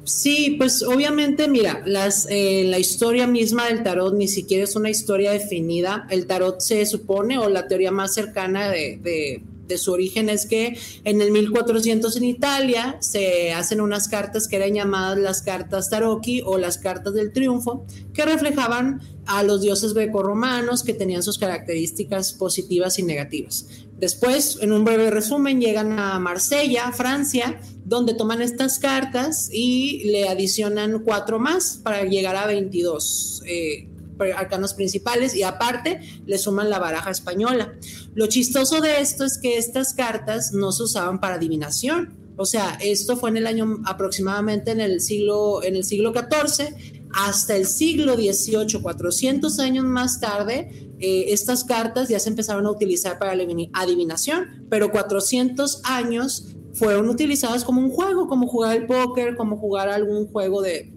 Sí, 0.05 0.57
pues 0.59 0.83
obviamente, 0.83 1.47
mira, 1.49 1.83
las, 1.87 2.27
eh, 2.29 2.65
la 2.65 2.79
historia 2.79 3.27
misma 3.27 3.69
del 3.69 3.85
tarot 3.85 4.15
ni 4.15 4.27
siquiera 4.27 4.65
es 4.65 4.75
una 4.75 4.91
historia 4.91 5.31
definida. 5.31 6.07
El 6.11 6.27
tarot 6.27 6.61
se 6.61 6.85
supone, 6.87 7.39
o 7.39 7.49
la 7.49 7.69
teoría 7.69 7.93
más 7.93 8.13
cercana 8.13 8.69
de, 8.69 8.99
de, 9.01 9.43
su 9.77 9.93
origen 9.93 10.29
es 10.29 10.47
que 10.47 10.79
en 11.05 11.21
el 11.21 11.31
1400 11.31 12.17
en 12.17 12.25
Italia 12.25 12.97
se 13.01 13.53
hacen 13.53 13.81
unas 13.81 14.09
cartas 14.09 14.49
que 14.49 14.57
eran 14.57 14.75
llamadas 14.75 15.19
las 15.19 15.43
cartas 15.43 15.91
tarocchi 15.91 16.43
o 16.45 16.59
las 16.59 16.79
cartas 16.79 17.15
del 17.15 17.33
triunfo, 17.33 17.87
que 18.13 18.25
reflejaban 18.25 19.01
a 19.27 19.43
los 19.43 19.61
dioses 19.61 19.95
grecorromanos 19.95 20.83
que 20.83 20.95
tenían 20.95 21.23
sus 21.23 21.39
características 21.39 22.33
positivas 22.33 22.99
y 22.99 23.03
negativas. 23.03 23.67
Después, 23.97 24.59
en 24.61 24.73
un 24.73 24.85
breve 24.85 25.11
resumen, 25.11 25.61
llegan 25.61 25.99
a 25.99 26.19
Marsella, 26.19 26.91
Francia, 26.91 27.61
donde 27.85 28.15
toman 28.15 28.43
estas 28.43 28.81
cartas 28.81 29.49
y 29.53 30.03
le 30.05 30.29
adicionan 30.29 31.03
cuatro 31.05 31.39
más 31.39 31.79
para 31.83 32.03
llegar 32.05 32.35
a 32.35 32.47
22 32.47 33.43
eh, 33.47 33.89
arcanos 34.31 34.75
principales 34.75 35.35
y 35.35 35.43
aparte 35.43 36.01
le 36.25 36.39
suman 36.39 36.71
la 36.71 36.79
baraja 36.79 37.11
española. 37.11 37.75
Lo 38.15 38.29
chistoso 38.29 38.81
de 38.81 39.01
esto 39.01 39.25
es 39.25 39.39
que 39.39 39.59
estas 39.59 39.95
cartas 39.95 40.53
no 40.53 40.71
se 40.71 40.85
usaban 40.85 41.21
para 41.21 41.35
adivinación. 41.35 42.15
O 42.37 42.47
sea, 42.47 42.79
esto 42.81 43.17
fue 43.17 43.31
en 43.31 43.39
el 43.39 43.47
año 43.47 43.83
aproximadamente 43.85 44.71
en 44.71 44.81
el 44.81 45.01
siglo, 45.01 45.63
en 45.63 45.77
el 45.77 45.85
siglo 45.85 46.13
XIV 46.13 46.75
hasta 47.13 47.57
el 47.57 47.67
siglo 47.67 48.15
XVIII, 48.15 48.81
400 48.81 49.59
años 49.59 49.85
más 49.85 50.19
tarde, 50.19 50.93
eh, 50.99 51.33
estas 51.33 51.65
cartas 51.65 52.09
ya 52.09 52.19
se 52.19 52.31
empezaron 52.31 52.65
a 52.67 52.71
utilizar 52.71 53.19
para 53.19 53.33
adivinación, 53.33 54.67
pero 54.71 54.91
400 54.91 55.83
años 55.85 56.47
fueron 56.75 57.09
utilizadas 57.09 57.65
como 57.65 57.81
un 57.81 57.91
juego, 57.91 58.29
como 58.29 58.47
jugar 58.47 58.77
el 58.77 58.87
póker, 58.87 59.37
como 59.37 59.57
jugar 59.57 59.89
algún 59.89 60.27
juego 60.27 60.63
de, 60.63 60.91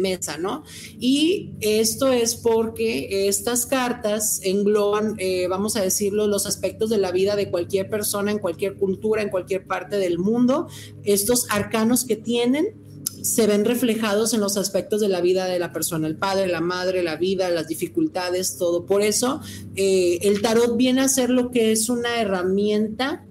mesa, 0.00 0.38
¿no? 0.38 0.64
Y 0.98 1.52
esto 1.60 2.10
es 2.12 2.34
porque 2.34 3.28
estas 3.28 3.66
cartas 3.66 4.40
engloban, 4.42 5.14
eh, 5.18 5.46
vamos 5.48 5.76
a 5.76 5.82
decirlo, 5.82 6.26
los 6.26 6.46
aspectos 6.46 6.90
de 6.90 6.98
la 6.98 7.12
vida 7.12 7.36
de 7.36 7.50
cualquier 7.50 7.90
persona, 7.90 8.30
en 8.30 8.38
cualquier 8.38 8.76
cultura, 8.76 9.22
en 9.22 9.28
cualquier 9.28 9.66
parte 9.66 9.98
del 9.98 10.18
mundo, 10.18 10.68
estos 11.04 11.46
arcanos 11.50 12.04
que 12.04 12.16
tienen 12.16 12.80
se 13.22 13.46
ven 13.46 13.64
reflejados 13.64 14.32
en 14.32 14.40
los 14.40 14.56
aspectos 14.56 15.00
de 15.00 15.08
la 15.08 15.20
vida 15.20 15.44
de 15.44 15.58
la 15.58 15.72
persona, 15.72 16.06
el 16.06 16.16
padre, 16.16 16.46
la 16.46 16.60
madre, 16.62 17.02
la 17.02 17.16
vida, 17.16 17.50
las 17.50 17.68
dificultades, 17.68 18.56
todo. 18.56 18.86
Por 18.86 19.02
eso 19.02 19.40
eh, 19.76 20.18
el 20.22 20.40
tarot 20.40 20.76
viene 20.76 21.02
a 21.02 21.08
ser 21.08 21.28
lo 21.30 21.50
que 21.50 21.72
es 21.72 21.90
una 21.90 22.20
herramienta 22.20 23.26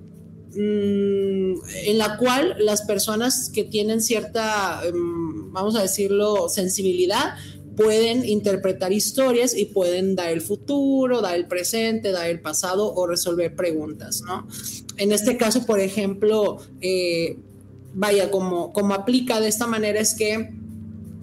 en 0.61 1.97
la 1.97 2.17
cual 2.17 2.55
las 2.59 2.81
personas 2.81 3.49
que 3.49 3.63
tienen 3.63 4.01
cierta, 4.01 4.81
em, 4.85 5.51
vamos 5.51 5.75
a 5.75 5.81
decirlo, 5.81 6.49
sensibilidad, 6.49 7.35
pueden 7.77 8.25
interpretar 8.25 8.91
historias 8.91 9.55
y 9.55 9.65
pueden 9.65 10.15
dar 10.15 10.31
el 10.31 10.41
futuro, 10.41 11.21
dar 11.21 11.35
el 11.35 11.47
presente, 11.47 12.11
dar 12.11 12.29
el 12.29 12.41
pasado 12.41 12.93
o 12.93 13.07
resolver 13.07 13.55
preguntas, 13.55 14.21
¿no? 14.21 14.47
En 14.97 15.13
este 15.13 15.37
caso, 15.37 15.65
por 15.65 15.79
ejemplo, 15.79 16.57
eh, 16.81 17.37
vaya, 17.93 18.29
como, 18.31 18.73
como 18.73 18.93
aplica 18.93 19.39
de 19.39 19.47
esta 19.47 19.65
manera 19.65 20.01
es 20.01 20.13
que 20.13 20.51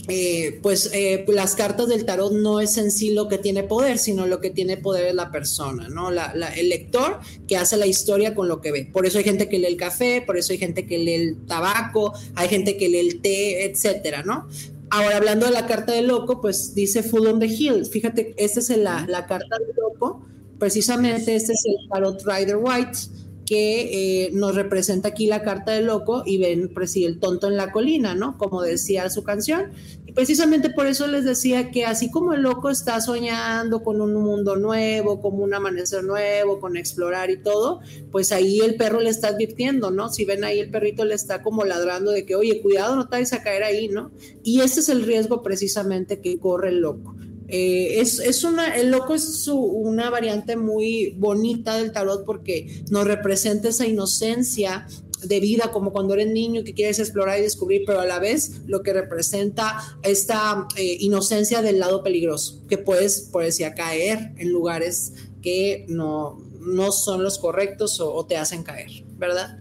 eh, 0.08 0.58
pues 0.62 0.90
eh, 0.92 1.24
las 1.28 1.54
cartas 1.54 1.88
del 1.88 2.04
tarot 2.04 2.32
no 2.32 2.60
es 2.60 2.76
en 2.78 2.90
sí 2.90 3.12
lo 3.12 3.28
que 3.28 3.38
tiene 3.38 3.62
poder, 3.62 3.98
sino 3.98 4.26
lo 4.26 4.40
que 4.40 4.50
tiene 4.50 4.76
poder 4.76 5.06
es 5.06 5.14
la 5.14 5.30
persona, 5.30 5.88
¿no? 5.88 6.10
La, 6.10 6.32
el 6.56 6.68
lector 6.68 7.20
que 7.48 7.56
hace 7.56 7.76
la 7.76 7.86
historia 7.86 8.34
con 8.34 8.48
lo 8.48 8.60
que 8.60 8.72
ve. 8.72 8.88
Por 8.92 9.06
eso 9.06 9.18
hay 9.18 9.24
gente 9.24 9.48
que 9.48 9.58
lee 9.58 9.66
el 9.66 9.76
café, 9.76 10.22
por 10.24 10.36
eso 10.36 10.52
hay 10.52 10.58
gente 10.58 10.86
que 10.86 10.98
lee 10.98 11.14
el 11.14 11.46
tabaco, 11.46 12.12
hay 12.34 12.48
gente 12.48 12.76
que 12.76 12.88
lee 12.88 12.98
el 12.98 13.20
té, 13.20 13.64
etcétera, 13.64 14.22
¿no? 14.22 14.48
Ahora, 14.90 15.16
hablando 15.16 15.46
de 15.46 15.52
la 15.52 15.66
carta 15.66 15.92
del 15.92 16.06
loco, 16.06 16.40
pues 16.40 16.74
dice 16.74 17.02
Full 17.02 17.26
on 17.26 17.40
the 17.40 17.46
Hill. 17.46 17.86
Fíjate, 17.86 18.34
esa 18.36 18.60
es 18.60 18.68
la, 18.70 19.04
la 19.08 19.26
carta 19.26 19.58
del 19.58 19.74
loco 19.76 20.26
Precisamente 20.58 21.34
este 21.36 21.52
es 21.52 21.64
el 21.66 21.88
Tarot 21.88 22.22
Rider 22.24 22.56
White 22.56 22.98
que 23.46 24.24
eh, 24.24 24.30
nos 24.32 24.54
representa 24.54 25.08
aquí 25.08 25.26
la 25.26 25.42
carta 25.42 25.72
del 25.72 25.86
loco 25.86 26.24
y 26.26 26.38
ven 26.38 26.70
pues 26.74 26.90
sí, 26.90 27.04
el 27.04 27.20
tonto 27.20 27.46
en 27.46 27.56
la 27.56 27.72
colina, 27.72 28.14
¿no? 28.14 28.36
Como 28.36 28.60
decía 28.60 29.08
su 29.08 29.22
canción. 29.22 29.70
Y 30.04 30.12
precisamente 30.12 30.68
por 30.70 30.86
eso 30.86 31.06
les 31.06 31.24
decía 31.24 31.70
que 31.70 31.86
así 31.86 32.10
como 32.10 32.34
el 32.34 32.42
loco 32.42 32.68
está 32.68 33.00
soñando 33.00 33.82
con 33.82 34.00
un 34.00 34.14
mundo 34.14 34.56
nuevo, 34.56 35.20
como 35.20 35.44
un 35.44 35.54
amanecer 35.54 36.04
nuevo, 36.04 36.58
con 36.60 36.76
explorar 36.76 37.30
y 37.30 37.38
todo, 37.38 37.80
pues 38.10 38.32
ahí 38.32 38.60
el 38.60 38.74
perro 38.74 39.00
le 39.00 39.10
está 39.10 39.28
advirtiendo, 39.28 39.90
¿no? 39.90 40.10
Si 40.10 40.24
ven 40.24 40.44
ahí 40.44 40.58
el 40.58 40.70
perrito 40.70 41.04
le 41.04 41.14
está 41.14 41.42
como 41.42 41.64
ladrando 41.64 42.10
de 42.10 42.26
que, 42.26 42.34
oye, 42.34 42.60
cuidado, 42.60 42.96
no 42.96 43.04
te 43.08 43.16
vayas 43.16 43.32
a 43.32 43.42
caer 43.42 43.62
ahí, 43.62 43.88
¿no? 43.88 44.10
Y 44.42 44.60
ese 44.60 44.80
es 44.80 44.88
el 44.88 45.04
riesgo 45.04 45.42
precisamente 45.42 46.20
que 46.20 46.38
corre 46.38 46.70
el 46.70 46.80
loco. 46.80 47.14
Eh, 47.48 48.00
es, 48.00 48.44
una, 48.44 48.76
el 48.76 48.90
loco 48.90 49.14
es 49.14 49.46
una 49.48 50.10
variante 50.10 50.56
muy 50.56 51.14
bonita 51.16 51.76
del 51.76 51.92
tarot 51.92 52.24
porque 52.24 52.82
nos 52.90 53.06
representa 53.06 53.68
esa 53.68 53.86
inocencia 53.86 54.86
de 55.22 55.40
vida, 55.40 55.70
como 55.72 55.92
cuando 55.92 56.14
eres 56.14 56.28
niño 56.28 56.64
que 56.64 56.74
quieres 56.74 56.98
explorar 56.98 57.38
y 57.38 57.42
descubrir, 57.42 57.82
pero 57.86 58.00
a 58.00 58.06
la 58.06 58.18
vez 58.18 58.60
lo 58.66 58.82
que 58.82 58.92
representa 58.92 59.76
esta 60.02 60.66
eh, 60.76 60.96
inocencia 61.00 61.62
del 61.62 61.78
lado 61.78 62.02
peligroso, 62.02 62.62
que 62.68 62.78
puedes, 62.78 63.22
por 63.32 63.42
decir, 63.42 63.66
caer 63.74 64.32
en 64.36 64.52
lugares 64.52 65.14
que 65.42 65.86
no, 65.88 66.38
no 66.60 66.92
son 66.92 67.22
los 67.22 67.38
correctos 67.38 68.00
o, 68.00 68.24
te 68.26 68.36
hacen 68.36 68.62
caer, 68.62 68.90
¿verdad? 69.18 69.60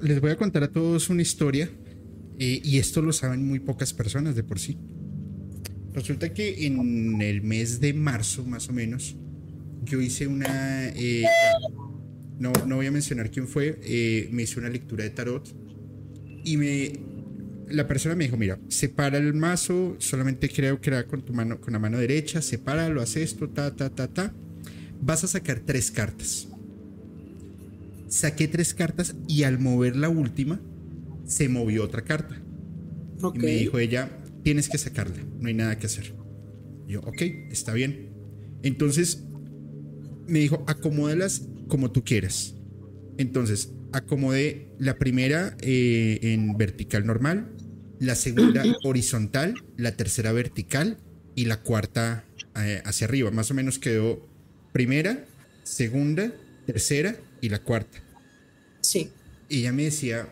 les 0.00 0.18
voy 0.22 0.30
a 0.30 0.36
contar 0.36 0.62
a 0.62 0.72
todos 0.72 1.10
una 1.10 1.20
historia 1.20 1.70
eh, 2.38 2.58
y 2.64 2.78
esto 2.78 3.02
lo 3.02 3.12
saben 3.12 3.46
muy 3.46 3.60
pocas 3.60 3.92
personas 3.92 4.34
de 4.34 4.42
por 4.42 4.58
sí. 4.58 4.78
Resulta 5.94 6.32
que 6.32 6.66
en 6.66 7.20
el 7.22 7.42
mes 7.42 7.80
de 7.80 7.92
marzo, 7.94 8.44
más 8.44 8.68
o 8.68 8.72
menos, 8.72 9.16
yo 9.84 10.00
hice 10.00 10.26
una. 10.26 10.88
Eh, 10.88 11.24
no, 12.38 12.52
no 12.66 12.76
voy 12.76 12.86
a 12.86 12.90
mencionar 12.90 13.30
quién 13.30 13.48
fue, 13.48 13.78
eh, 13.82 14.28
me 14.30 14.42
hice 14.42 14.60
una 14.60 14.68
lectura 14.68 15.04
de 15.04 15.10
tarot 15.10 15.48
y 16.44 16.56
me. 16.56 16.92
La 17.68 17.86
persona 17.86 18.14
me 18.14 18.24
dijo: 18.24 18.36
Mira, 18.36 18.58
separa 18.68 19.18
el 19.18 19.34
mazo, 19.34 19.96
solamente 19.98 20.48
creo 20.48 20.80
que 20.80 20.90
era 20.90 21.06
con 21.06 21.22
tu 21.22 21.32
mano, 21.32 21.60
con 21.60 21.72
la 21.72 21.78
mano 21.78 21.98
derecha, 21.98 22.42
separa, 22.42 22.88
lo 22.88 23.02
haces 23.02 23.32
esto, 23.32 23.48
ta, 23.48 23.74
ta, 23.74 23.90
ta, 23.90 24.08
ta. 24.08 24.34
Vas 25.00 25.24
a 25.24 25.28
sacar 25.28 25.60
tres 25.60 25.90
cartas. 25.90 26.48
Saqué 28.08 28.48
tres 28.48 28.72
cartas 28.72 29.14
y 29.26 29.42
al 29.42 29.58
mover 29.58 29.96
la 29.96 30.08
última, 30.08 30.60
se 31.26 31.48
movió 31.48 31.84
otra 31.84 32.02
carta. 32.02 32.40
Y 33.34 33.38
me 33.38 33.50
dijo 33.50 33.78
ella, 33.78 34.10
tienes 34.48 34.70
que 34.70 34.78
sacarla, 34.78 35.22
no 35.38 35.48
hay 35.48 35.52
nada 35.52 35.78
que 35.78 35.84
hacer. 35.84 36.14
yo, 36.86 37.00
ok, 37.00 37.20
está 37.50 37.74
bien. 37.74 38.14
Entonces 38.62 39.24
me 40.26 40.38
dijo, 40.38 40.64
acomódalas 40.66 41.42
como 41.68 41.92
tú 41.92 42.02
quieras. 42.02 42.54
Entonces, 43.18 43.74
acomodé 43.92 44.72
la 44.78 44.96
primera 44.96 45.54
eh, 45.60 46.18
en 46.22 46.56
vertical 46.56 47.04
normal, 47.04 47.54
la 48.00 48.14
segunda 48.14 48.62
horizontal, 48.84 49.52
la 49.76 49.98
tercera 49.98 50.32
vertical 50.32 50.96
y 51.34 51.44
la 51.44 51.60
cuarta 51.60 52.24
eh, 52.56 52.80
hacia 52.86 53.06
arriba. 53.06 53.30
Más 53.30 53.50
o 53.50 53.54
menos 53.54 53.78
quedó 53.78 54.26
primera, 54.72 55.26
segunda, 55.62 56.32
tercera 56.64 57.16
y 57.42 57.50
la 57.50 57.58
cuarta. 57.58 58.02
Sí. 58.80 59.10
Y 59.50 59.58
ella 59.58 59.72
me 59.72 59.84
decía, 59.84 60.26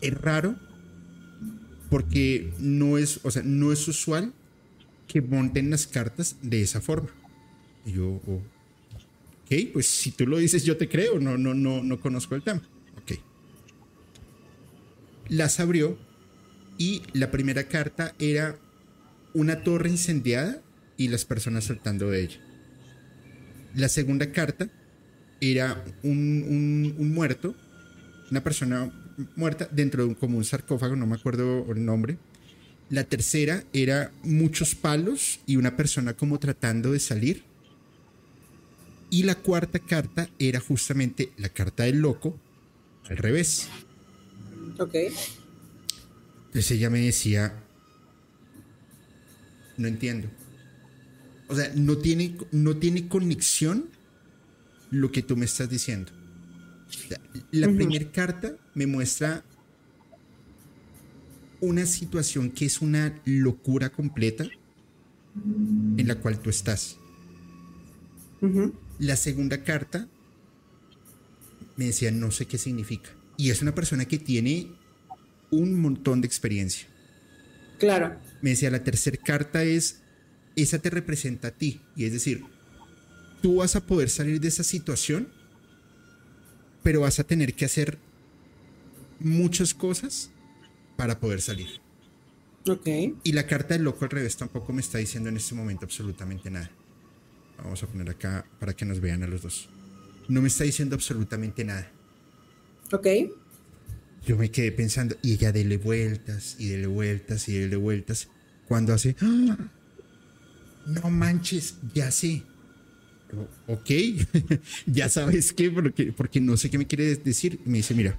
es 0.00 0.14
raro 0.14 0.56
porque 1.90 2.52
no 2.58 2.98
es, 2.98 3.20
o 3.22 3.30
sea, 3.30 3.42
no 3.42 3.72
es 3.72 3.86
usual 3.88 4.32
que 5.06 5.22
monten 5.22 5.70
las 5.70 5.86
cartas 5.86 6.36
de 6.42 6.62
esa 6.62 6.80
forma. 6.80 7.10
Y 7.84 7.92
yo, 7.92 8.20
oh, 8.26 8.42
ok, 9.44 9.72
pues 9.72 9.86
si 9.86 10.10
tú 10.10 10.26
lo 10.26 10.38
dices 10.38 10.64
yo 10.64 10.76
te 10.76 10.88
creo, 10.88 11.18
no, 11.20 11.38
no, 11.38 11.54
no, 11.54 11.82
no 11.82 12.00
conozco 12.00 12.34
el 12.34 12.42
tema. 12.42 12.62
Ok. 13.02 13.18
Las 15.28 15.60
abrió 15.60 15.98
y 16.78 17.02
la 17.12 17.30
primera 17.30 17.64
carta 17.64 18.14
era 18.18 18.58
una 19.34 19.62
torre 19.62 19.90
incendiada 19.90 20.62
y 20.96 21.08
las 21.08 21.24
personas 21.24 21.64
saltando 21.64 22.10
de 22.10 22.22
ella. 22.22 22.40
La 23.74 23.88
segunda 23.88 24.32
carta 24.32 24.68
era 25.40 25.84
un, 26.02 26.94
un 26.96 27.12
muerto, 27.12 27.54
una 28.30 28.42
persona 28.42 28.90
muerta 29.34 29.68
dentro 29.70 30.02
de 30.02 30.10
un, 30.10 30.14
como 30.14 30.38
un 30.38 30.44
sarcófago, 30.44 30.96
no 30.96 31.06
me 31.06 31.16
acuerdo 31.16 31.66
el 31.72 31.84
nombre. 31.84 32.18
La 32.88 33.04
tercera 33.04 33.64
era 33.72 34.12
muchos 34.22 34.74
palos 34.74 35.40
y 35.46 35.56
una 35.56 35.76
persona 35.76 36.14
como 36.14 36.38
tratando 36.38 36.92
de 36.92 37.00
salir. 37.00 37.42
Y 39.10 39.22
la 39.24 39.34
cuarta 39.34 39.78
carta 39.78 40.28
era 40.38 40.60
justamente 40.60 41.32
la 41.36 41.48
carta 41.48 41.84
del 41.84 42.00
loco, 42.00 42.38
al 43.08 43.16
revés. 43.16 43.68
Ok. 44.78 44.94
Entonces 46.46 46.70
ella 46.72 46.90
me 46.90 47.00
decía, 47.00 47.54
no 49.76 49.88
entiendo. 49.88 50.28
O 51.48 51.54
sea, 51.54 51.70
no 51.74 51.98
tiene, 51.98 52.36
no 52.50 52.76
tiene 52.76 53.08
conexión 53.08 53.88
lo 54.90 55.12
que 55.12 55.22
tú 55.22 55.36
me 55.36 55.44
estás 55.44 55.70
diciendo. 55.70 56.12
La 57.50 57.68
primera 57.68 58.10
carta 58.12 58.56
me 58.74 58.86
muestra 58.86 59.44
una 61.60 61.86
situación 61.86 62.50
que 62.50 62.66
es 62.66 62.80
una 62.80 63.20
locura 63.24 63.90
completa 63.90 64.46
en 65.34 66.06
la 66.06 66.16
cual 66.16 66.40
tú 66.40 66.50
estás. 66.50 66.98
La 68.98 69.16
segunda 69.16 69.62
carta 69.64 70.08
me 71.76 71.86
decía, 71.86 72.10
no 72.10 72.30
sé 72.30 72.46
qué 72.46 72.58
significa. 72.58 73.10
Y 73.36 73.50
es 73.50 73.62
una 73.62 73.74
persona 73.74 74.06
que 74.06 74.18
tiene 74.18 74.72
un 75.50 75.80
montón 75.80 76.20
de 76.20 76.26
experiencia. 76.26 76.88
Claro. 77.78 78.16
Me 78.40 78.50
decía, 78.50 78.70
la 78.70 78.82
tercera 78.82 79.18
carta 79.18 79.62
es, 79.62 80.00
esa 80.54 80.78
te 80.78 80.90
representa 80.90 81.48
a 81.48 81.50
ti. 81.50 81.80
Y 81.94 82.04
es 82.04 82.12
decir, 82.12 82.44
tú 83.42 83.56
vas 83.56 83.76
a 83.76 83.86
poder 83.86 84.08
salir 84.08 84.40
de 84.40 84.48
esa 84.48 84.64
situación 84.64 85.28
pero 86.86 87.00
vas 87.00 87.18
a 87.18 87.24
tener 87.24 87.54
que 87.54 87.64
hacer 87.64 87.98
muchas 89.18 89.74
cosas 89.74 90.30
para 90.96 91.18
poder 91.18 91.40
salir. 91.40 91.66
Ok. 92.68 92.86
Y 93.24 93.32
la 93.32 93.44
carta 93.48 93.74
del 93.74 93.82
loco 93.82 94.04
al 94.04 94.10
revés 94.12 94.36
tampoco 94.36 94.72
me 94.72 94.82
está 94.82 94.98
diciendo 94.98 95.28
en 95.28 95.36
este 95.36 95.56
momento 95.56 95.84
absolutamente 95.84 96.48
nada. 96.48 96.70
Vamos 97.58 97.82
a 97.82 97.88
poner 97.88 98.08
acá 98.10 98.46
para 98.60 98.72
que 98.72 98.84
nos 98.84 99.00
vean 99.00 99.24
a 99.24 99.26
los 99.26 99.42
dos. 99.42 99.68
No 100.28 100.40
me 100.40 100.46
está 100.46 100.62
diciendo 100.62 100.94
absolutamente 100.94 101.64
nada. 101.64 101.90
Ok. 102.92 103.08
Yo 104.24 104.36
me 104.36 104.52
quedé 104.52 104.70
pensando, 104.70 105.16
y 105.22 105.32
ella 105.32 105.50
dele 105.50 105.78
vueltas, 105.78 106.54
y 106.60 106.68
dele 106.68 106.86
vueltas, 106.86 107.48
y 107.48 107.58
dele 107.58 107.74
vueltas. 107.74 108.28
Cuando 108.68 108.94
hace, 108.94 109.16
¡Ah! 109.22 109.58
no 110.86 111.10
manches, 111.10 111.78
ya 111.92 112.12
sé 112.12 112.44
ok, 113.66 113.90
ya 114.86 115.08
sabes 115.08 115.52
qué, 115.52 115.70
porque, 115.70 116.12
porque 116.12 116.40
no 116.40 116.56
sé 116.56 116.70
qué 116.70 116.78
me 116.78 116.86
quiere 116.86 117.16
decir. 117.16 117.60
Me 117.64 117.78
dice, 117.78 117.94
mira, 117.94 118.18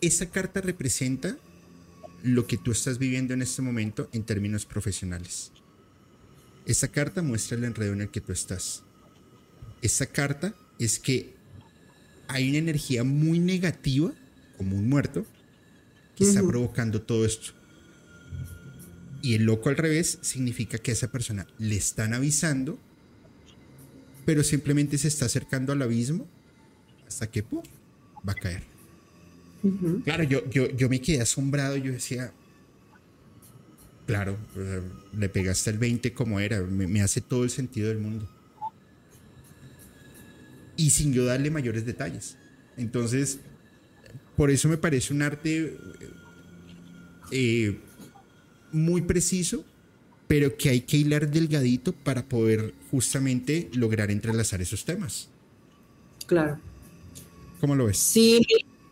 esa 0.00 0.30
carta 0.30 0.60
representa 0.60 1.36
lo 2.22 2.46
que 2.46 2.56
tú 2.56 2.72
estás 2.72 2.98
viviendo 2.98 3.34
en 3.34 3.42
este 3.42 3.62
momento 3.62 4.08
en 4.12 4.24
términos 4.24 4.64
profesionales. 4.66 5.52
Esa 6.66 6.88
carta 6.88 7.22
muestra 7.22 7.58
el 7.58 7.64
enredo 7.64 7.92
en 7.92 8.02
el 8.02 8.10
que 8.10 8.20
tú 8.20 8.32
estás. 8.32 8.82
Esa 9.82 10.06
carta 10.06 10.54
es 10.78 10.98
que 10.98 11.34
hay 12.28 12.48
una 12.48 12.58
energía 12.58 13.04
muy 13.04 13.38
negativa, 13.38 14.12
como 14.56 14.76
un 14.76 14.88
muerto, 14.88 15.26
que 16.16 16.24
está 16.24 16.42
provocando 16.42 17.02
todo 17.02 17.26
esto. 17.26 17.52
Y 19.24 19.36
el 19.36 19.44
loco 19.44 19.70
al 19.70 19.78
revés 19.78 20.18
significa 20.20 20.76
que 20.76 20.90
a 20.90 20.92
esa 20.92 21.10
persona 21.10 21.46
le 21.56 21.76
están 21.76 22.12
avisando, 22.12 22.78
pero 24.26 24.44
simplemente 24.44 24.98
se 24.98 25.08
está 25.08 25.24
acercando 25.24 25.72
al 25.72 25.80
abismo 25.80 26.28
hasta 27.08 27.30
que 27.30 27.42
va 27.42 28.32
a 28.32 28.34
caer. 28.34 28.64
Claro, 30.04 30.24
yo, 30.24 30.46
yo, 30.50 30.68
yo 30.68 30.90
me 30.90 31.00
quedé 31.00 31.22
asombrado, 31.22 31.78
yo 31.78 31.90
decía, 31.90 32.34
claro, 34.06 34.36
le 35.16 35.30
pegaste 35.30 35.70
el 35.70 35.78
20 35.78 36.12
como 36.12 36.38
era, 36.38 36.60
me, 36.60 37.00
hace 37.00 37.22
todo 37.22 37.44
el 37.44 37.50
sentido 37.50 37.88
del 37.88 38.00
mundo. 38.00 38.28
Y 40.76 40.90
sin 40.90 41.14
yo 41.14 41.24
darle 41.24 41.50
mayores 41.50 41.86
detalles. 41.86 42.36
Entonces, 42.76 43.38
por 44.36 44.50
eso 44.50 44.68
me 44.68 44.76
parece 44.76 45.14
un 45.14 45.22
arte 45.22 45.78
eh, 47.30 47.80
muy 48.74 49.02
preciso, 49.02 49.64
pero 50.26 50.56
que 50.56 50.70
hay 50.70 50.80
que 50.80 50.96
hilar 50.96 51.30
delgadito 51.30 51.92
para 51.92 52.24
poder 52.24 52.74
justamente 52.90 53.70
lograr 53.72 54.10
entrelazar 54.10 54.60
esos 54.60 54.84
temas. 54.84 55.28
Claro. 56.26 56.58
¿Cómo 57.60 57.74
lo 57.74 57.86
ves? 57.86 57.98
Sí, 57.98 58.40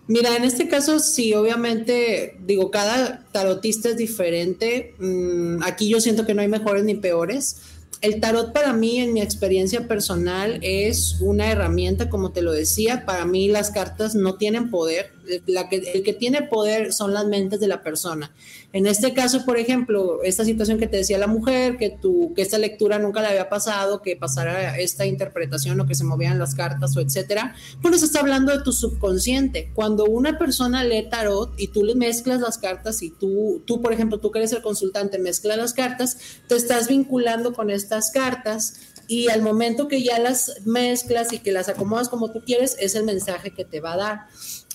mira, 0.07 0.37
en 0.37 0.45
este 0.45 0.69
caso 0.69 0.99
sí, 0.99 1.35
obviamente, 1.35 2.37
digo, 2.47 2.71
cada 2.71 3.25
tarotista 3.33 3.91
es 3.91 3.97
diferente. 3.97 4.95
Mm, 4.99 5.63
aquí 5.63 5.89
yo 5.89 6.01
siento 6.01 6.27
que 6.27 6.35
no 6.35 6.43
hay 6.43 6.49
mejores 6.49 6.85
ni 6.85 6.95
peores. 6.95 7.63
el 8.01 8.19
tarot 8.21 8.53
para 8.53 8.73
mí, 8.73 8.99
en 8.99 9.13
mi 9.13 9.23
experiencia 9.23 9.87
personal, 9.87 10.59
es 10.63 11.19
una 11.21 11.53
herramienta, 11.53 12.11
como 12.11 12.33
te 12.33 12.43
lo 12.43 12.51
decía. 12.51 13.07
Para 13.07 13.25
mí 13.27 13.49
las 13.49 13.71
cartas 13.71 14.17
no 14.17 14.35
tienen 14.35 14.71
poder. 14.71 15.13
La 15.47 15.69
que, 15.69 15.77
el 15.77 16.03
que 16.03 16.13
tiene 16.13 16.43
poder 16.43 16.93
son 16.93 17.15
las 17.15 17.27
mentes 17.27 17.61
de 17.61 17.69
la 17.69 17.83
persona. 17.83 18.33
En 18.73 18.87
este 18.87 19.15
caso, 19.15 19.45
por 19.45 19.59
ejemplo, 19.59 20.23
esta 20.23 20.45
situación 20.45 20.79
que 20.79 20.87
te 20.87 20.97
decía 20.97 21.19
la 21.19 21.27
mujer, 21.27 21.77
que, 21.77 21.91
tu, 21.91 22.33
que 22.35 22.43
esta 22.43 22.59
lectura 22.59 22.99
nunca 22.99 23.23
le 23.23 23.29
había 23.29 23.49
pasado, 23.49 24.03
que 24.03 24.17
pasara 24.17 24.79
esta 24.79 25.07
interpretación 25.07 25.81
o 25.81 25.87
que 25.87 25.95
se 25.95 26.05
movían 26.05 26.39
las 26.39 26.55
cartas 26.55 26.97
o 26.97 27.01
etcétera, 27.01 27.55
pues 27.81 27.93
nos 27.93 28.03
está 28.03 28.21
hablando 28.21 28.57
de 28.57 28.63
tu 28.63 28.73
subconsciente. 28.73 29.71
Cuando 29.75 30.05
una 30.05 30.39
persona 30.39 30.85
lee 30.85 31.09
tarot 31.09 31.53
y 31.57 31.69
tú 31.69 31.85
le 31.85 31.95
mezclas 31.95 32.41
las 32.41 32.59
cartas 32.59 33.03
y 33.03 33.11
tú, 33.11 33.63
tú 33.67 33.81
por 33.81 33.93
ejemplo, 33.93 34.19
tú 34.19 34.31
que 34.31 34.41
eres 34.41 34.53
el 34.53 34.63
consultante, 34.63 35.19
mezclas 35.19 35.57
las 35.57 35.73
cartas, 35.73 36.19
te 36.49 36.57
estás 36.57 36.89
vinculando 36.89 37.53
con 37.53 37.71
esta 37.71 37.93
cartas 38.11 38.75
y 39.07 39.29
al 39.29 39.43
momento 39.43 39.89
que 39.89 40.03
ya 40.03 40.19
las 40.19 40.63
mezclas 40.65 41.33
y 41.33 41.41
que 41.41 41.53
las 41.53 41.69
acomodas 41.69 42.09
como 42.09 42.31
tú 42.31 42.43
quieres, 42.45 42.77
es 42.81 42.95
el 42.95 43.05
mensaje 43.05 43.53
que 43.53 43.65
te 43.65 43.81
va 43.81 43.93
a 43.93 43.97
dar. 43.97 44.27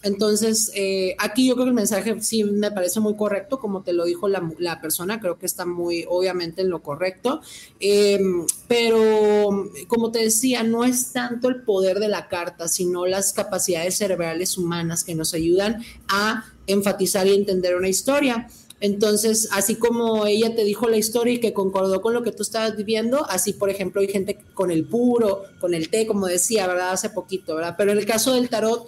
Entonces, 0.04 0.72
eh, 0.76 1.16
aquí 1.18 1.48
yo 1.48 1.56
creo 1.56 1.66
que 1.66 1.70
el 1.70 1.76
mensaje 1.76 2.22
sí 2.22 2.44
me 2.44 2.72
parece 2.72 3.00
muy 3.00 3.16
correcto, 3.16 3.60
como 3.60 3.82
te 3.82 3.94
lo 3.94 4.06
dijo 4.06 4.28
la, 4.28 4.80
persona, 4.80 5.20
creo 5.20 5.40
que 5.40 5.46
está 5.46 5.66
muy 5.66 6.06
obviamente 6.08 6.62
en 6.62 6.70
lo 6.70 6.84
correcto, 6.84 7.42
em, 7.80 8.46
pero 8.68 9.70
como 9.88 10.12
te 10.12 10.20
decía, 10.20 10.64
no 10.64 10.84
es 10.84 11.12
tanto 11.14 11.50
el 11.50 11.64
poder 11.64 12.00
de 12.00 12.10
la 12.10 12.28
carta, 12.28 12.68
sino 12.68 13.06
las 13.06 13.34
capacidades 13.34 13.98
cerebrales 13.98 14.58
humanas 14.58 15.04
que 15.04 15.16
nos 15.16 15.34
ayudan 15.34 15.84
a 16.08 16.46
enfatizar 16.68 17.26
y 17.28 17.34
entender 17.34 17.76
una 17.76 17.90
historia. 17.90 18.48
Entonces, 18.80 19.50
así 19.52 19.76
como 19.76 20.28
ella 20.28 20.56
te 20.56 20.64
dijo 20.64 20.88
la 20.88 20.98
historia 20.98 21.34
y 21.34 21.40
que 21.40 21.54
concordó 21.54 22.02
con 22.02 22.14
lo 22.14 22.22
que 22.22 22.32
tú 22.32 22.44
estabas 22.44 22.76
viviendo, 22.78 23.26
así, 23.28 23.54
por 23.54 23.70
ejemplo, 23.70 24.02
hay 24.02 24.08
gente 24.08 24.40
con 24.54 24.70
el 24.70 24.86
puro, 24.86 25.44
con 25.60 25.74
el 25.74 25.90
té, 25.90 26.06
como 26.06 26.28
decía, 26.28 26.68
¿verdad? 26.68 26.92
Hace 26.92 27.10
poquito, 27.10 27.56
¿verdad? 27.56 27.76
Pero 27.78 27.92
en 27.92 27.98
el 27.98 28.06
caso 28.06 28.34
del 28.34 28.50
tarot, 28.50 28.88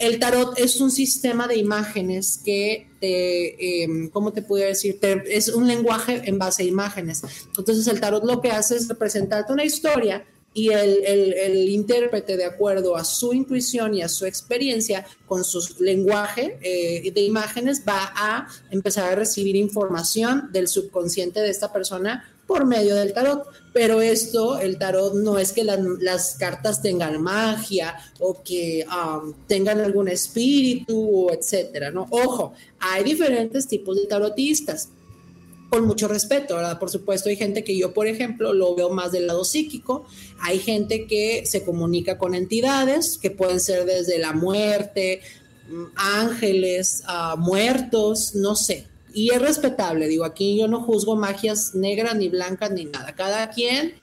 el 0.00 0.18
tarot 0.18 0.58
es 0.58 0.80
un 0.80 0.90
sistema 0.90 1.46
de 1.46 1.56
imágenes 1.56 2.40
que 2.44 2.88
te, 3.00 3.84
em, 3.84 4.08
¿cómo 4.10 4.32
te 4.32 4.42
puedo 4.42 4.64
decir? 4.64 4.98
es 5.26 5.48
un 5.48 5.68
lenguaje 5.68 6.22
en 6.24 6.38
base 6.38 6.64
a 6.64 6.66
imágenes. 6.66 7.22
Entonces, 7.56 7.86
el 7.86 8.00
tarot 8.00 8.24
lo 8.24 8.40
que 8.40 8.50
hace 8.50 8.76
es 8.76 8.88
representarte 8.88 9.52
una 9.52 9.64
historia 9.64 10.24
y 10.54 10.70
el, 10.70 11.68
intérprete, 11.68 12.36
de 12.36 12.44
acuerdo 12.44 12.96
a 12.96 13.04
su 13.04 13.32
intuición 13.32 13.94
y 13.94 14.02
a 14.02 14.08
su 14.08 14.26
experiencia 14.26 15.06
con 15.26 15.44
su 15.44 15.60
lenguaje 15.80 16.58
eh, 16.62 17.10
de 17.12 17.20
imágenes, 17.20 17.82
va 17.86 18.12
a 18.14 18.48
empezar 18.70 19.12
a 19.12 19.14
recibir 19.14 19.54
información 19.56 20.50
del 20.50 20.66
subconsciente 20.66 21.40
de 21.40 21.50
esta 21.50 21.72
persona 21.72 22.24
por 22.46 22.64
medio 22.64 22.96
del 22.96 23.12
tarot. 23.12 23.46
Pero 23.72 24.00
esto, 24.00 24.58
el 24.58 24.78
tarot, 24.78 25.14
no 25.14 25.38
es 25.38 25.52
que 25.52 25.62
las, 25.62 26.36
cartas 26.38 26.82
tengan 26.82 27.22
magia 27.22 27.94
o 28.18 28.42
que 28.42 28.84
um, 28.88 29.34
tengan 29.46 29.80
algún 29.80 30.08
espíritu 30.08 31.26
o 31.26 31.32
etcétera, 31.32 31.90
¿no? 31.90 32.06
Ojo, 32.10 32.54
hay 32.80 33.04
diferentes 33.04 33.68
tipos 33.68 33.96
de 33.96 34.06
tarotistas 34.06 34.88
con 35.68 35.86
mucho 35.86 36.08
respeto, 36.08 36.56
¿verdad? 36.56 36.78
Por 36.78 36.90
supuesto, 36.90 37.28
hay 37.28 37.36
gente 37.36 37.62
que 37.64 37.76
yo, 37.76 37.92
por 37.92 38.06
ejemplo, 38.06 38.52
lo 38.52 38.74
veo 38.74 38.90
más 38.90 39.12
del 39.12 39.26
lado 39.26 39.44
psíquico, 39.44 40.06
hay 40.40 40.58
gente 40.58 41.06
que 41.06 41.44
se 41.46 41.64
comunica 41.64 42.16
con 42.16 42.34
entidades, 42.34 43.18
que 43.18 43.30
pueden 43.30 43.60
ser 43.60 43.84
desde 43.84 44.18
la 44.18 44.32
muerte, 44.32 45.20
mm, 45.68 45.84
ángeles, 45.96 47.02
uh, 47.06 47.36
muertos, 47.36 48.34
no 48.34 48.56
sé. 48.56 48.86
Y 49.12 49.30
es 49.32 49.40
respetable, 49.40 50.06
digo, 50.06 50.24
aquí 50.24 50.56
yo 50.56 50.68
no 50.68 50.82
juzgo 50.82 51.16
magias 51.16 51.74
negras 51.74 52.16
ni 52.16 52.28
blancas 52.28 52.70
ni 52.70 52.84
nada. 52.84 53.14
Cada 53.14 53.50
quien 53.50 53.94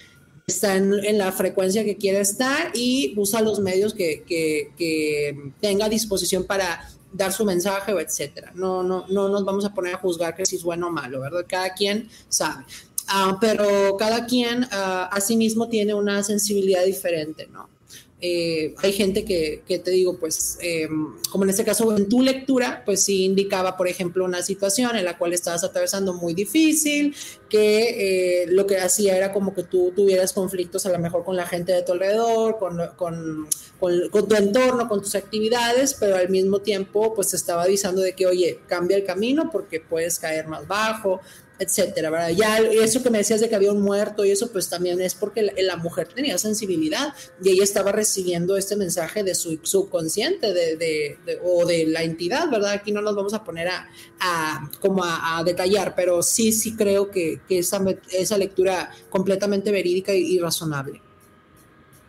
está 0.47 0.75
en, 0.75 1.17
la 1.17 1.32
frecuencia 1.32 1.84
que 1.84 1.95
quiere 1.95 2.19
estar 2.19 2.71
y 2.75 3.13
usa 3.17 3.41
los 3.41 3.60
medios 3.60 3.93
que, 3.93 4.23
que, 4.28 4.71
que 4.78 5.54
tenga 5.60 5.86
a 5.86 5.89
disposición 5.89 6.43
para 6.43 6.88
dar 7.15 7.32
su 7.32 7.45
mensaje 7.45 7.93
o 7.93 7.99
etcétera. 7.99 8.51
No, 8.56 8.84
no, 8.84 9.06
no 9.10 9.30
nos 9.30 9.45
vamos 9.45 9.65
a 9.65 9.73
poner 9.73 9.95
a 9.95 9.97
juzgar 9.97 10.36
que 10.36 10.45
si 10.45 10.58
es 10.58 10.63
bueno 10.63 10.88
o 10.88 10.91
malo, 10.91 11.21
¿verdad? 11.21 11.45
Cada 11.47 11.73
quien 11.73 12.10
sabe. 12.30 12.65
Ah, 13.08 13.38
pero 13.39 13.95
cada 13.97 14.25
quien 14.25 14.63
uh, 14.63 15.08
a 15.12 15.19
sí 15.21 15.38
mismo 15.38 15.69
tiene 15.69 15.93
una 15.93 16.23
sensibilidad 16.23 16.84
diferente, 16.84 17.47
¿no? 17.47 17.69
Eh, 18.21 18.73
hay 18.82 18.93
gente 18.93 19.25
que, 19.25 19.62
te 19.67 19.91
digo, 19.91 20.17
pues, 20.17 20.58
eh, 20.62 20.88
como 21.30 21.43
en 21.43 21.49
este 21.49 21.65
caso, 21.65 21.95
en 21.95 22.08
tu 22.08 22.21
lectura, 22.21 22.82
pues 22.86 23.04
sí 23.04 23.25
indicaba, 23.25 23.75
por 23.75 23.89
ejemplo, 23.89 24.23
una 24.23 24.41
situación 24.41 24.95
en 24.95 25.04
la 25.04 25.17
cual 25.17 25.34
estabas 25.34 25.65
atravesando 25.65 26.13
muy 26.13 26.34
difícil, 26.34 27.13
que 27.49 28.43
eh, 28.43 28.47
lo 28.47 28.65
que 28.65 28.78
hacía 28.78 29.17
era 29.17 29.34
como 29.34 29.54
que 29.54 29.63
tú 29.63 29.91
tuvieras 29.93 30.32
conflictos 30.32 30.86
a 30.86 30.91
lo 30.91 30.99
mejor 30.99 31.25
con 31.25 31.36
la 31.36 31.45
gente 31.45 31.73
de 31.73 31.84
tu 31.84 31.91
alrededor, 31.91 32.58
con, 32.58 32.80
con 32.97 33.47
tu 33.80 34.36
entorno, 34.36 34.88
con 34.88 35.01
tus 35.01 35.15
actividades, 35.15 35.93
pero 35.93 36.15
al 36.15 36.30
mismo 36.30 36.60
tiempo, 36.60 37.13
pues 37.13 37.32
te 37.32 37.36
estaba 37.36 37.63
avisando 37.63 38.01
de 38.01 38.13
que, 38.13 38.25
oye, 38.25 38.62
cambia 38.67 38.95
el 38.95 39.04
camino 39.04 39.49
porque 39.51 39.82
puedes 39.82 40.19
caer 40.19 40.47
más 40.47 40.65
bajo, 40.67 41.19
etcétera, 41.57 42.09
¿verdad? 42.09 42.29
Ya 42.29 42.57
eso 42.59 43.01
que 43.01 43.09
me 43.09 43.19
decías 43.19 43.39
de 43.39 43.49
que 43.49 43.55
había 43.55 43.71
un 43.71 43.81
muerto 43.81 44.25
y 44.25 44.31
eso, 44.31 44.51
pues 44.51 44.69
también 44.69 44.99
es 45.01 45.15
porque 45.15 45.53
la, 45.57 45.77
mujer 45.77 46.07
tenía 46.07 46.37
sensibilidad 46.37 47.13
y 47.43 47.49
ella 47.49 47.63
estaba 47.63 47.91
recibiendo 47.91 48.57
este 48.57 48.75
mensaje 48.75 49.23
de 49.23 49.35
su 49.35 49.59
subconsciente 49.63 50.53
de, 50.53 51.17
o 51.43 51.65
de 51.65 51.85
la 51.87 52.03
entidad, 52.03 52.49
¿verdad? 52.49 52.71
Aquí 52.71 52.91
no 52.91 53.01
nos 53.01 53.15
vamos 53.15 53.33
a 53.33 53.43
poner 53.43 53.67
a, 53.69 54.69
como 54.81 55.03
a, 55.03 55.43
detallar, 55.45 55.95
pero 55.95 56.23
sí, 56.23 56.51
sí 56.51 56.75
creo 56.75 57.11
que, 57.11 57.39
esa, 57.49 57.83
esa 58.11 58.37
lectura 58.37 58.91
completamente 59.09 59.71
verídica 59.71 60.13
y, 60.13 60.39
razonable. 60.39 61.01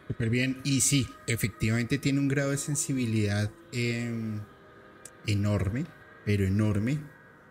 Súper 0.09 0.31
bien, 0.31 0.61
y 0.65 0.81
sí, 0.81 1.07
efectivamente 1.27 1.99
tiene 1.99 2.21
un 2.21 2.29
grado 2.29 2.51
de 2.51 2.59
sensibilidad 2.59 3.51
em, 3.73 4.41
enorme, 5.27 5.87
pero 6.25 6.47
enorme 6.47 7.01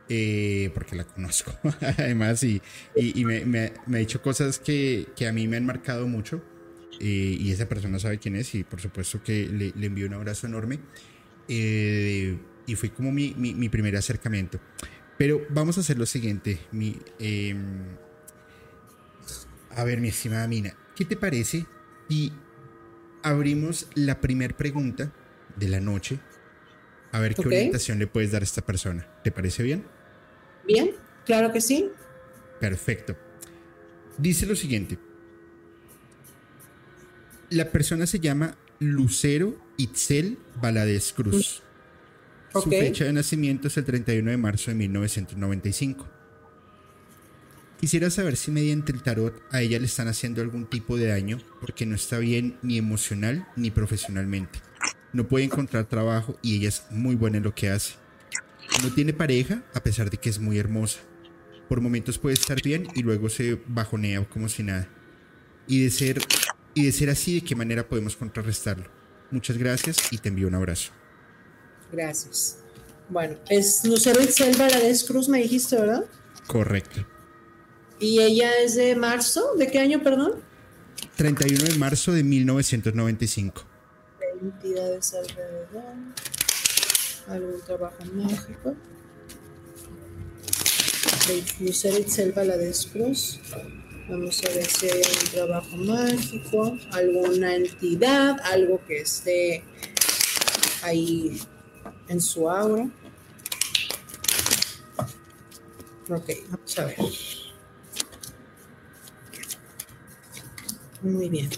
eh, 0.09 0.71
porque 0.73 0.95
la 0.95 1.03
conozco 1.03 1.57
además 1.81 2.43
y, 2.43 2.61
y, 2.95 3.25
me, 3.25 3.73
ha 3.87 3.97
dicho 3.97 4.21
cosas 4.21 4.59
que, 4.59 5.07
que, 5.15 5.27
a 5.27 5.33
mí 5.33 5.47
me 5.47 5.57
han 5.57 5.65
marcado 5.65 6.07
mucho 6.07 6.43
eh, 6.99 7.37
y 7.39 7.51
esa 7.51 7.67
persona 7.67 7.97
sabe 7.99 8.19
quién 8.19 8.35
es 8.35 8.53
y 8.55 8.63
por 8.63 8.81
supuesto 8.81 9.23
que 9.23 9.47
le, 9.47 9.73
le 9.75 9.87
envío 9.87 10.05
un 10.05 10.13
abrazo 10.13 10.47
enorme 10.47 10.79
eh, 11.47 12.37
y 12.67 12.75
fue 12.75 12.91
como 12.91 13.11
mi, 13.11 13.33
mi, 13.37 13.53
mi, 13.53 13.69
primer 13.69 13.95
acercamiento. 13.95 14.59
Pero 15.17 15.41
vamos 15.49 15.77
a 15.77 15.81
hacer 15.81 15.97
lo 15.97 16.05
siguiente, 16.05 16.59
mi, 16.71 16.99
em, 17.19 17.85
a 19.71 19.83
ver 19.83 20.01
mi 20.01 20.09
estimada 20.09 20.47
Mina, 20.47 20.75
¿qué 20.95 21.05
te 21.05 21.15
parece 21.15 21.65
si 22.09 22.31
abrimos 23.23 23.87
la 23.95 24.21
primera 24.21 24.55
pregunta 24.55 25.11
de 25.55 25.67
la 25.69 25.79
noche 25.79 26.19
a 27.11 27.19
ver 27.19 27.33
qué 27.33 27.47
orientación 27.47 27.97
le 27.97 28.07
puedes 28.07 28.31
dar 28.31 28.41
a 28.41 28.45
esta 28.45 28.61
persona. 28.61 29.07
¿Te 29.23 29.31
parece 29.31 29.63
bien? 29.63 29.85
Bien, 30.67 30.91
claro 31.25 31.51
que 31.51 31.61
sí. 31.61 31.89
Perfecto. 32.59 33.15
Dice 34.17 34.45
lo 34.45 34.55
siguiente. 34.55 34.97
La 37.49 37.71
persona 37.71 38.07
se 38.07 38.19
llama 38.19 38.57
Lucero 38.79 39.55
Itzel 39.77 40.37
Valadez 40.61 41.13
Cruz. 41.13 41.61
Su 42.53 42.69
fecha 42.69 43.03
de 43.03 43.13
nacimiento 43.13 43.67
es 43.67 43.77
el 43.77 43.85
31 43.85 44.31
de 44.31 44.37
marzo 44.37 44.71
de 44.71 44.75
1995. 44.75 46.07
Quisiera 47.79 48.09
saber 48.09 48.37
si 48.37 48.51
mediante 48.51 48.93
el 48.93 49.03
tarot 49.03 49.43
a 49.51 49.61
ella 49.61 49.77
le 49.77 49.85
están 49.85 50.07
haciendo 50.07 50.41
algún 50.41 50.65
tipo 50.65 50.97
de 50.97 51.07
daño 51.07 51.39
porque 51.59 51.85
no 51.85 51.95
está 51.95 52.17
bien 52.19 52.57
ni 52.61 52.77
emocional 52.77 53.47
ni 53.57 53.69
profesionalmente. 53.69 54.59
No 55.11 55.27
puede 55.27 55.45
encontrar 55.45 55.85
trabajo 55.85 56.39
y 56.41 56.55
ella 56.55 56.69
es 56.69 56.85
muy 56.89 57.15
buena 57.15 57.37
en 57.37 57.43
lo 57.43 57.53
que 57.53 57.69
hace. 57.69 57.95
No 58.83 58.93
tiene 58.93 59.13
pareja 59.13 59.63
a 59.73 59.81
pesar 59.81 60.09
de 60.09 60.17
que 60.17 60.29
es 60.29 60.39
muy 60.39 60.57
hermosa. 60.59 60.99
Por 61.69 61.81
momentos 61.81 62.17
puede 62.17 62.35
estar 62.35 62.61
bien 62.61 62.87
y 62.93 63.01
luego 63.01 63.29
se 63.29 63.59
bajonea 63.67 64.27
como 64.29 64.49
si 64.49 64.63
nada. 64.63 64.87
Y 65.67 65.83
de 65.83 65.89
ser, 65.89 66.21
y 66.73 66.85
de 66.85 66.91
ser 66.91 67.09
así, 67.09 67.39
¿de 67.39 67.45
qué 67.45 67.55
manera 67.55 67.87
podemos 67.87 68.15
contrarrestarlo? 68.15 68.89
Muchas 69.31 69.57
gracias 69.57 69.97
y 70.11 70.17
te 70.19 70.29
envío 70.29 70.47
un 70.47 70.55
abrazo. 70.55 70.91
Gracias. 71.91 72.59
Bueno, 73.09 73.37
es 73.49 73.81
Lucero 73.85 74.21
Itzel 74.21 74.55
Valadez 74.57 75.03
Cruz, 75.03 75.29
me 75.29 75.39
dijiste, 75.39 75.75
¿verdad? 75.75 76.05
Correcto. 76.47 77.05
¿Y 77.99 78.19
ella 78.19 78.51
es 78.63 78.75
de 78.75 78.95
marzo? 78.95 79.55
¿De 79.57 79.71
qué 79.71 79.79
año, 79.79 80.03
perdón? 80.03 80.33
31 81.15 81.63
de 81.63 81.77
marzo 81.77 82.11
de 82.11 82.23
1995. 82.23 83.63
Entidades 84.41 85.13
alrededor 85.13 85.93
algún 87.27 87.61
trabajo 87.61 88.03
mágico. 88.13 88.75
Lucero 91.59 91.97
Itzel 91.97 92.31
Valadez 92.31 92.85
Cruz. 92.87 93.39
Vamos 94.07 94.43
a 94.45 94.49
ver 94.49 94.67
si 94.67 94.85
hay 94.85 95.01
algún 95.01 95.29
trabajo 95.31 95.77
mágico, 95.77 96.77
alguna 96.91 97.55
entidad, 97.55 98.39
algo 98.43 98.79
que 98.85 99.01
esté 99.01 99.63
ahí 100.83 101.41
en 102.07 102.21
su 102.21 102.49
aura. 102.49 102.87
Ok, 106.09 106.29
vamos 106.49 106.79
a 106.79 106.85
ver. 106.85 106.97
Muy 111.01 111.29
bien. 111.29 111.49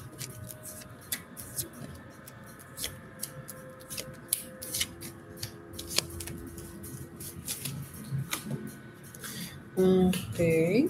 Ok. 9.78 10.90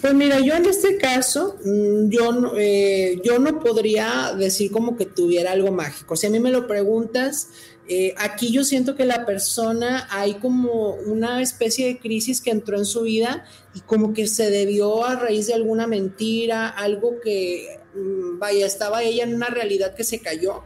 Pues 0.00 0.12
mira, 0.12 0.40
yo 0.40 0.54
en 0.54 0.66
este 0.66 0.98
caso, 0.98 1.56
mm, 1.64 2.08
yo, 2.10 2.52
eh, 2.56 3.20
yo 3.24 3.38
no 3.38 3.60
podría 3.60 4.34
decir 4.36 4.70
como 4.70 4.96
que 4.96 5.06
tuviera 5.06 5.52
algo 5.52 5.70
mágico. 5.70 6.16
Si 6.16 6.26
a 6.26 6.30
mí 6.30 6.40
me 6.40 6.50
lo 6.50 6.66
preguntas, 6.66 7.48
eh, 7.88 8.14
aquí 8.18 8.50
yo 8.50 8.64
siento 8.64 8.96
que 8.96 9.04
la 9.04 9.24
persona 9.24 10.08
hay 10.10 10.34
como 10.34 10.94
una 10.94 11.40
especie 11.40 11.86
de 11.86 11.98
crisis 11.98 12.40
que 12.40 12.50
entró 12.50 12.76
en 12.76 12.84
su 12.84 13.02
vida 13.02 13.44
y 13.74 13.80
como 13.80 14.12
que 14.12 14.26
se 14.26 14.50
debió 14.50 15.04
a 15.04 15.16
raíz 15.16 15.46
de 15.46 15.54
alguna 15.54 15.86
mentira, 15.86 16.68
algo 16.68 17.20
que, 17.22 17.78
mm, 17.94 18.38
vaya, 18.38 18.66
estaba 18.66 19.04
ella 19.04 19.22
en 19.24 19.34
una 19.34 19.46
realidad 19.46 19.94
que 19.94 20.04
se 20.04 20.18
cayó. 20.18 20.64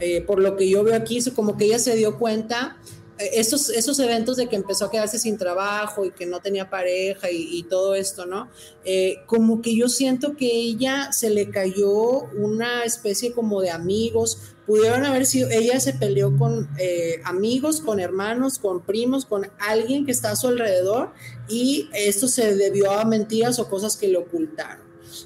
Eh, 0.00 0.22
por 0.22 0.40
lo 0.40 0.56
que 0.56 0.68
yo 0.68 0.82
veo 0.82 0.96
aquí, 0.96 1.22
como 1.30 1.56
que 1.56 1.66
ella 1.66 1.78
se 1.78 1.94
dio 1.94 2.18
cuenta 2.18 2.76
esos, 3.18 3.70
esos 3.70 3.98
eventos 4.00 4.36
de 4.36 4.48
que 4.48 4.56
empezó 4.56 4.86
a 4.86 4.90
quedarse 4.90 5.18
sin 5.18 5.38
trabajo 5.38 6.04
y 6.04 6.10
que 6.10 6.26
no 6.26 6.40
tenía 6.40 6.68
pareja 6.68 7.30
y, 7.30 7.62
todo 7.64 7.94
esto, 7.94 8.26
¿no? 8.26 8.48
Eh, 8.84 9.18
como 9.26 9.62
que 9.62 9.74
yo 9.76 9.88
siento 9.88 10.36
que 10.36 10.50
ella 10.50 11.12
se 11.12 11.30
le 11.30 11.50
cayó 11.50 12.24
una 12.36 12.84
especie 12.84 13.32
como 13.32 13.60
de 13.60 13.70
amigos, 13.70 14.54
pudieron 14.66 15.04
haber 15.04 15.26
sido, 15.26 15.48
ella 15.50 15.78
se 15.80 15.94
peleó 15.94 16.36
con 16.36 16.68
eh, 16.78 17.20
amigos, 17.24 17.80
con 17.80 18.00
hermanos, 18.00 18.58
con 18.58 18.80
primos, 18.80 19.24
con 19.24 19.50
alguien 19.58 20.04
que 20.04 20.12
está 20.12 20.32
a 20.32 20.36
su 20.36 20.48
alrededor 20.48 21.12
y 21.48 21.88
esto 21.94 22.28
se 22.28 22.54
debió 22.56 22.92
a 22.92 23.04
mentiras 23.04 23.58
o 23.58 23.68
cosas 23.68 23.96
que 23.96 24.08
le 24.08 24.18
ocultaron. 24.18 24.84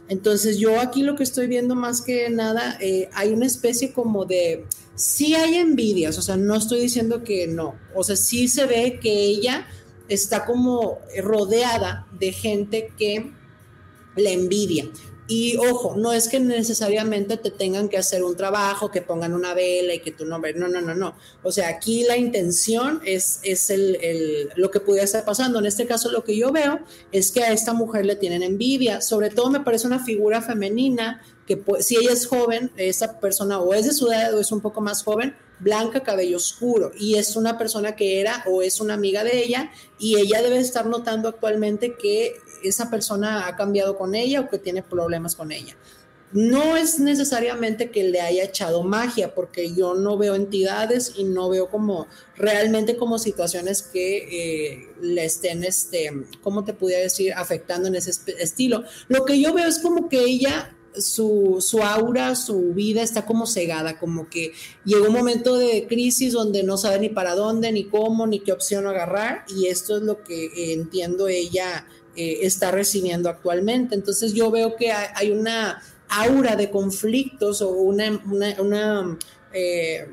Entonces 0.09 0.59
yo 0.59 0.81
aquí 0.81 1.03
lo 1.03 1.17
que 1.17 1.23
estoy 1.23 1.47
viendo 1.47 1.75
más 1.75 2.03
que 2.03 2.29
nada, 2.31 2.77
eh, 2.81 3.09
hay 3.13 3.33
una 3.33 3.47
especie 3.47 3.93
como 3.93 4.25
de, 4.25 4.67
sí 4.99 5.35
hay 5.35 5.55
envidias, 5.55 6.19
o 6.19 6.23
sea, 6.23 6.37
no 6.37 6.57
estoy 6.57 6.81
diciendo 6.81 7.23
que 7.23 7.47
no, 7.47 7.79
o 7.95 8.05
sea, 8.05 8.17
sí 8.17 8.49
se 8.49 8.67
ve 8.67 8.99
que 9.01 9.11
ella 9.11 9.67
está 10.09 10.45
como 10.45 10.99
rodeada 11.23 12.07
de 12.19 12.33
gente 12.33 12.93
que 12.99 13.33
le 14.17 14.33
envidia. 14.33 14.91
Y 15.31 15.59
ojo, 15.59 15.95
no 15.95 16.15
es 16.15 16.27
que 16.27 16.41
necesariamente 16.41 17.37
te 17.37 17.51
tengan 17.51 17.91
que 17.91 17.99
hacer 17.99 18.25
un 18.25 18.35
trabajo, 18.35 18.91
que 18.91 19.03
pongan 19.03 19.35
una 19.35 19.53
vela 19.53 19.93
y 19.93 20.01
que 20.01 20.11
tu 20.11 20.25
nombre, 20.25 20.55
no, 20.55 20.69
no, 20.69 20.81
no, 20.81 20.95
no. 20.95 21.15
O 21.43 21.53
sea, 21.53 21.69
aquí 21.69 22.05
la 22.05 22.17
intención 22.17 23.03
es, 23.05 23.41
es 23.43 23.69
el, 23.69 23.97
el, 23.97 24.49
lo 24.57 24.71
que 24.71 24.81
pudiera 24.81 25.05
estar 25.05 25.27
pasando. 25.27 25.59
En 25.59 25.67
este 25.67 25.87
caso, 25.87 26.11
lo 26.11 26.25
que 26.25 26.35
yo 26.35 26.51
veo 26.51 26.81
es 27.13 27.31
que 27.31 27.45
a 27.45 27.53
esta 27.53 27.75
mujer 27.75 28.07
le 28.07 28.17
tienen 28.17 28.43
envidia. 28.43 29.03
Sobre 29.03 29.29
todo 29.29 29.51
me 29.51 29.61
parece 29.61 29.87
una 29.87 30.03
figura 30.03 30.41
femenina 30.41 31.21
que 31.49 31.59
si 31.81 31.97
ella 31.97 32.13
es 32.13 32.27
joven, 32.27 32.71
esa 32.77 33.19
persona 33.19 33.59
o 33.59 33.73
es 33.73 33.87
de 33.87 33.93
su 33.93 34.07
edad 34.13 34.35
o 34.35 34.41
es 34.41 34.53
un 34.53 34.61
poco 34.61 34.83
más 34.83 35.03
joven, 35.03 35.35
blanca, 35.59 36.03
cabello 36.03 36.37
oscuro, 36.37 36.93
y 36.97 37.15
es 37.15 37.37
una 37.37 37.57
persona 37.57 37.97
que 37.97 38.21
era 38.21 38.45
o 38.47 38.61
es 38.61 38.81
una 38.81 38.95
amiga 38.95 39.25
de 39.25 39.43
ella, 39.43 39.71
y 39.99 40.17
ella 40.17 40.43
debe 40.43 40.59
estar 40.59 40.85
notando 40.87 41.27
actualmente 41.29 41.97
que 41.97 42.37
esa 42.63 42.91
persona 42.91 43.49
ha 43.49 43.57
cambiado 43.57 43.97
con 43.97 44.15
ella 44.15 44.43
o 44.43 44.49
que 44.51 44.59
tiene 44.59 44.83
problemas 44.83 45.35
con 45.35 45.51
ella. 45.51 45.75
No 46.31 46.77
es 46.77 46.99
necesariamente 46.99 47.91
que 47.91 48.05
le 48.05 48.21
haya 48.21 48.45
echado 48.45 48.83
magia, 48.83 49.35
porque 49.35 49.75
yo 49.75 49.95
no 49.95 50.19
veo 50.19 50.35
entidades 50.35 51.15
y 51.17 51.25
no 51.25 51.49
veo 51.49 51.71
como 51.71 52.07
realmente 52.37 52.99
como 52.99 53.19
situaciones 53.19 53.81
que 53.81 54.19
eh, 54.19 54.89
le 55.01 55.25
estén, 55.25 55.65
este, 55.65 56.13
¿cómo 56.43 56.65
te 56.65 56.75
pudiera 56.75 57.03
decir?, 57.03 57.33
afectando 57.33 57.89
en 57.89 57.95
ese 57.95 58.11
estilo. 58.39 58.85
Lo 59.09 59.25
que 59.25 59.41
yo 59.41 59.55
veo 59.55 59.67
es 59.67 59.79
como 59.79 60.11
que 60.11 60.23
ella 60.23 60.77
su, 61.01 61.59
su, 61.61 61.83
aura, 61.83 62.35
su 62.35 62.75
vida 62.75 63.03
está 63.03 63.27
como 63.27 63.47
cegada, 63.47 63.99
como 63.99 64.29
que 64.29 64.53
llegó 64.85 65.07
un 65.07 65.13
momento 65.13 65.57
de 65.57 65.87
crisis 65.89 66.33
donde 66.33 66.63
no 66.63 66.77
sabe 66.77 66.99
ni 67.01 67.09
para 67.09 67.35
dónde, 67.35 67.73
ni 67.73 67.85
cómo, 67.85 68.27
ni 68.27 68.41
qué 68.41 68.53
opción 68.53 68.87
agarrar, 68.87 69.45
y 69.55 69.67
esto 69.67 69.97
es 69.97 70.03
lo 70.03 70.23
que 70.23 70.47
eh, 70.47 70.73
entiendo 70.73 71.29
ella 71.29 71.87
eh, 72.17 72.41
está 72.43 72.71
recibiendo 72.71 73.29
actualmente. 73.29 73.95
Entonces 73.95 74.33
yo 74.35 74.51
veo 74.51 74.77
que 74.77 74.93
hay, 74.93 75.31
una 75.31 75.83
aura 76.09 76.57
de 76.57 76.71
conflictos 76.71 77.63
o 77.63 77.71
una, 77.71 78.21
una, 78.27 78.61
una 78.61 79.19
eh, 79.53 80.09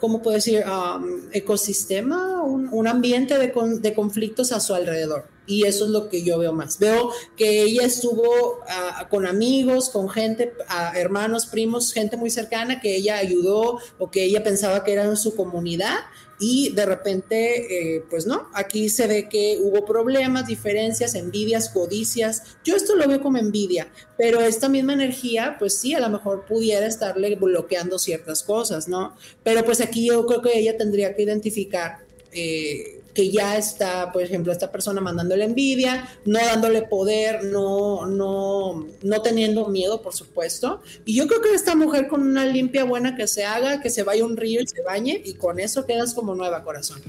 ¿cómo 0.00 0.22
puedo 0.22 0.36
decir? 0.36 0.64
Um, 0.64 1.28
ecosistema, 1.32 2.42
un, 2.42 2.68
un 2.72 2.86
ambiente 2.86 3.38
de, 3.38 3.52
de 3.80 3.94
conflictos 3.94 4.52
a 4.52 4.60
su 4.60 4.74
alrededor 4.74 5.26
y 5.48 5.64
eso 5.64 5.86
es 5.86 5.90
lo 5.90 6.08
que 6.08 6.22
yo 6.22 6.38
veo 6.38 6.52
más. 6.52 6.78
Veo 6.78 7.10
que 7.36 7.62
ella 7.62 7.84
estuvo 7.84 8.58
uh, 8.58 9.08
con 9.08 9.26
amigos, 9.26 9.88
con 9.88 10.08
gente, 10.08 10.52
uh, 10.68 10.96
hermanos, 10.96 11.46
primos, 11.46 11.92
gente 11.92 12.16
muy 12.16 12.30
cercana 12.30 12.80
que 12.80 12.94
ella 12.94 13.16
ayudó 13.16 13.78
o 13.98 14.10
que 14.10 14.24
ella 14.24 14.44
pensaba 14.44 14.84
que 14.84 14.92
eran 14.92 15.16
su 15.16 15.34
comunidad 15.34 15.96
y 16.40 16.70
de 16.70 16.86
repente, 16.86 17.96
eh, 17.96 18.04
pues 18.08 18.26
no, 18.26 18.48
aquí 18.54 18.88
se 18.88 19.06
ve 19.06 19.28
que 19.28 19.58
hubo 19.60 19.84
problemas, 19.84 20.46
diferencias, 20.46 21.14
envidias, 21.14 21.68
codicias. 21.68 22.42
Yo 22.64 22.76
esto 22.76 22.94
lo 22.94 23.08
veo 23.08 23.20
como 23.20 23.38
envidia, 23.38 23.88
pero 24.16 24.40
esta 24.40 24.68
misma 24.68 24.92
energía, 24.92 25.56
pues 25.58 25.78
sí, 25.78 25.94
a 25.94 26.00
lo 26.00 26.08
mejor 26.10 26.44
pudiera 26.46 26.86
estarle 26.86 27.34
bloqueando 27.34 27.98
ciertas 27.98 28.42
cosas, 28.42 28.88
¿no? 28.88 29.16
Pero 29.42 29.64
pues 29.64 29.80
aquí 29.80 30.06
yo 30.06 30.26
creo 30.26 30.42
que 30.42 30.58
ella 30.58 30.76
tendría 30.76 31.14
que 31.14 31.22
identificar. 31.22 31.98
Eh, 32.32 32.97
que 33.18 33.32
ya 33.32 33.58
está, 33.58 34.12
por 34.12 34.22
ejemplo, 34.22 34.52
esta 34.52 34.70
persona 34.70 35.00
mandándole 35.00 35.44
envidia, 35.44 36.08
no 36.24 36.38
dándole 36.38 36.82
poder, 36.82 37.42
no, 37.42 38.06
no, 38.06 38.86
no 39.02 39.22
teniendo 39.22 39.66
miedo, 39.66 40.00
por 40.02 40.14
supuesto. 40.14 40.80
Y 41.04 41.16
yo 41.16 41.26
creo 41.26 41.42
que 41.42 41.52
esta 41.52 41.74
mujer 41.74 42.06
con 42.06 42.22
una 42.22 42.46
limpia 42.46 42.84
buena 42.84 43.16
que 43.16 43.26
se 43.26 43.44
haga, 43.44 43.80
que 43.80 43.90
se 43.90 44.04
vaya 44.04 44.22
a 44.22 44.26
un 44.26 44.36
río 44.36 44.60
y 44.60 44.68
se 44.68 44.82
bañe, 44.82 45.20
y 45.24 45.34
con 45.34 45.58
eso 45.58 45.84
quedas 45.84 46.14
como 46.14 46.36
nueva 46.36 46.62
corazón. 46.62 47.02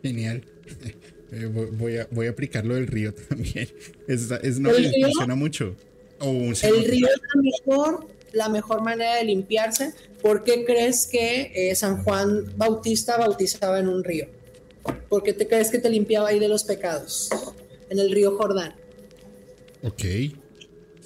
Genial. 0.00 0.44
Eh, 1.32 1.46
voy, 1.46 1.96
a, 1.96 2.06
voy 2.12 2.28
a 2.28 2.30
aplicar 2.30 2.64
lo 2.64 2.76
del 2.76 2.86
río 2.86 3.12
también. 3.28 3.68
Es, 4.06 4.30
es 4.30 4.60
no, 4.60 4.70
funciona 4.70 5.34
mucho. 5.34 5.74
Oh, 6.20 6.30
el 6.30 6.84
río 6.84 7.08
es 7.08 7.20
la 7.34 7.42
mejor, 7.42 8.06
la 8.34 8.48
mejor 8.48 8.82
manera 8.82 9.16
de 9.16 9.24
limpiarse. 9.24 9.94
¿Por 10.22 10.44
qué 10.44 10.64
crees 10.64 11.06
que 11.06 11.52
eh, 11.54 11.74
San 11.74 12.02
Juan 12.02 12.52
Bautista 12.56 13.16
bautizaba 13.16 13.78
en 13.78 13.88
un 13.88 14.04
río? 14.04 14.26
¿Por 15.08 15.22
qué 15.22 15.32
te 15.32 15.46
crees 15.46 15.70
que 15.70 15.78
te 15.78 15.88
limpiaba 15.90 16.28
ahí 16.28 16.38
de 16.38 16.48
los 16.48 16.64
pecados? 16.64 17.30
En 17.88 17.98
el 17.98 18.10
río 18.10 18.36
Jordán. 18.36 18.74
Ok. 19.82 20.04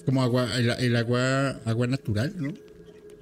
Como 0.05 0.23
agua, 0.23 0.49
el, 0.57 0.71
el 0.71 0.97
agua, 0.97 1.61
agua 1.65 1.87
natural, 1.87 2.33
¿no? 2.37 2.68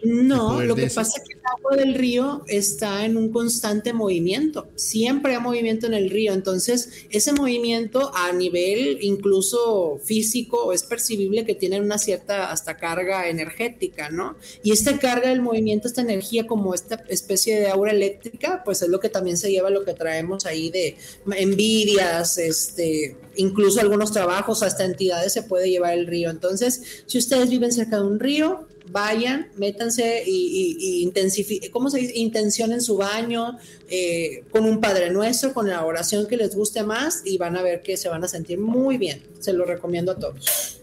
No, 0.02 0.62
lo 0.62 0.76
que 0.76 0.88
pasa 0.88 1.18
es 1.18 1.24
que 1.26 1.34
el 1.34 1.40
agua 1.56 1.76
del 1.76 1.94
río 1.94 2.44
está 2.46 3.04
en 3.06 3.16
un 3.16 3.32
constante 3.32 3.92
movimiento. 3.92 4.68
Siempre 4.74 5.34
hay 5.34 5.40
movimiento 5.40 5.86
en 5.86 5.94
el 5.94 6.10
río. 6.10 6.34
Entonces, 6.34 6.90
ese 7.10 7.32
movimiento 7.32 8.10
a 8.14 8.32
nivel 8.32 8.98
incluso 9.00 9.98
físico 10.04 10.72
es 10.72 10.82
percibible 10.84 11.44
que 11.44 11.54
tiene 11.54 11.80
una 11.80 11.98
cierta 11.98 12.50
hasta 12.50 12.76
carga 12.76 13.28
energética, 13.28 14.10
¿no? 14.10 14.36
Y 14.62 14.72
esta 14.72 14.98
carga 14.98 15.30
del 15.30 15.40
movimiento, 15.40 15.88
esta 15.88 16.02
energía 16.02 16.46
como 16.46 16.74
esta 16.74 17.02
especie 17.08 17.58
de 17.58 17.68
aura 17.68 17.92
eléctrica, 17.92 18.62
pues 18.64 18.82
es 18.82 18.88
lo 18.88 19.00
que 19.00 19.08
también 19.08 19.38
se 19.38 19.50
lleva 19.50 19.70
lo 19.70 19.84
que 19.84 19.94
traemos 19.94 20.44
ahí 20.44 20.70
de 20.70 20.96
envidias, 21.36 22.36
este, 22.38 23.16
incluso 23.36 23.80
algunos 23.80 24.12
trabajos, 24.12 24.62
hasta 24.62 24.84
entidades 24.84 25.32
se 25.32 25.42
puede 25.42 25.70
llevar 25.70 25.94
el 25.94 26.06
río. 26.06 26.30
Entonces, 26.30 26.82
si 27.06 27.18
ustedes 27.18 27.48
viven 27.48 27.72
cerca 27.72 27.96
de 27.96 28.02
un 28.02 28.20
río, 28.20 28.65
vayan, 28.90 29.48
métanse 29.56 30.22
y, 30.26 30.30
y, 30.30 30.76
y 30.78 31.02
intensifiquen, 31.02 31.70
¿cómo 31.70 31.90
se 31.90 31.98
dice? 31.98 32.12
Intencionen 32.16 32.80
su 32.80 32.96
baño 32.96 33.58
eh, 33.88 34.44
con 34.50 34.64
un 34.64 34.80
Padre 34.80 35.10
Nuestro, 35.10 35.52
con 35.52 35.68
la 35.68 35.84
oración 35.84 36.26
que 36.26 36.36
les 36.36 36.54
guste 36.54 36.82
más 36.82 37.22
y 37.24 37.38
van 37.38 37.56
a 37.56 37.62
ver 37.62 37.82
que 37.82 37.96
se 37.96 38.08
van 38.08 38.24
a 38.24 38.28
sentir 38.28 38.58
muy 38.58 38.98
bien. 38.98 39.22
Se 39.40 39.52
lo 39.52 39.64
recomiendo 39.64 40.12
a 40.12 40.18
todos. 40.18 40.80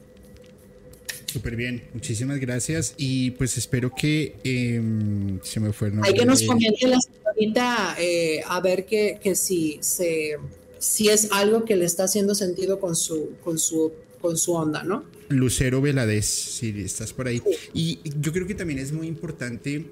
Súper 1.25 1.55
bien, 1.55 1.83
muchísimas 1.93 2.39
gracias 2.39 2.93
y 2.95 3.31
pues 3.31 3.57
espero 3.57 3.91
que 3.95 4.35
eh, 4.43 5.39
se 5.41 5.59
me 5.59 5.73
fue. 5.73 5.91
Hay 6.03 6.13
que 6.13 6.25
nos 6.25 6.43
comente 6.43 6.87
la 6.87 6.99
señorita 6.99 7.95
eh, 7.99 8.43
a 8.45 8.59
ver 8.61 8.85
que, 8.85 9.19
que 9.19 9.33
si, 9.33 9.79
se, 9.81 10.37
si 10.77 11.09
es 11.09 11.29
algo 11.31 11.65
que 11.65 11.75
le 11.75 11.85
está 11.85 12.03
haciendo 12.03 12.35
sentido 12.35 12.79
con 12.79 12.95
su, 12.95 13.31
con 13.43 13.57
su, 13.57 13.91
con 14.21 14.37
su 14.37 14.53
onda, 14.53 14.83
¿no? 14.83 15.05
Lucero 15.29 15.81
Veladez, 15.81 16.25
si 16.25 16.69
estás 16.81 17.13
por 17.13 17.27
ahí. 17.27 17.41
Y 17.73 17.99
yo 18.19 18.31
creo 18.31 18.47
que 18.47 18.55
también 18.55 18.79
es 18.79 18.91
muy 18.91 19.07
importante 19.07 19.85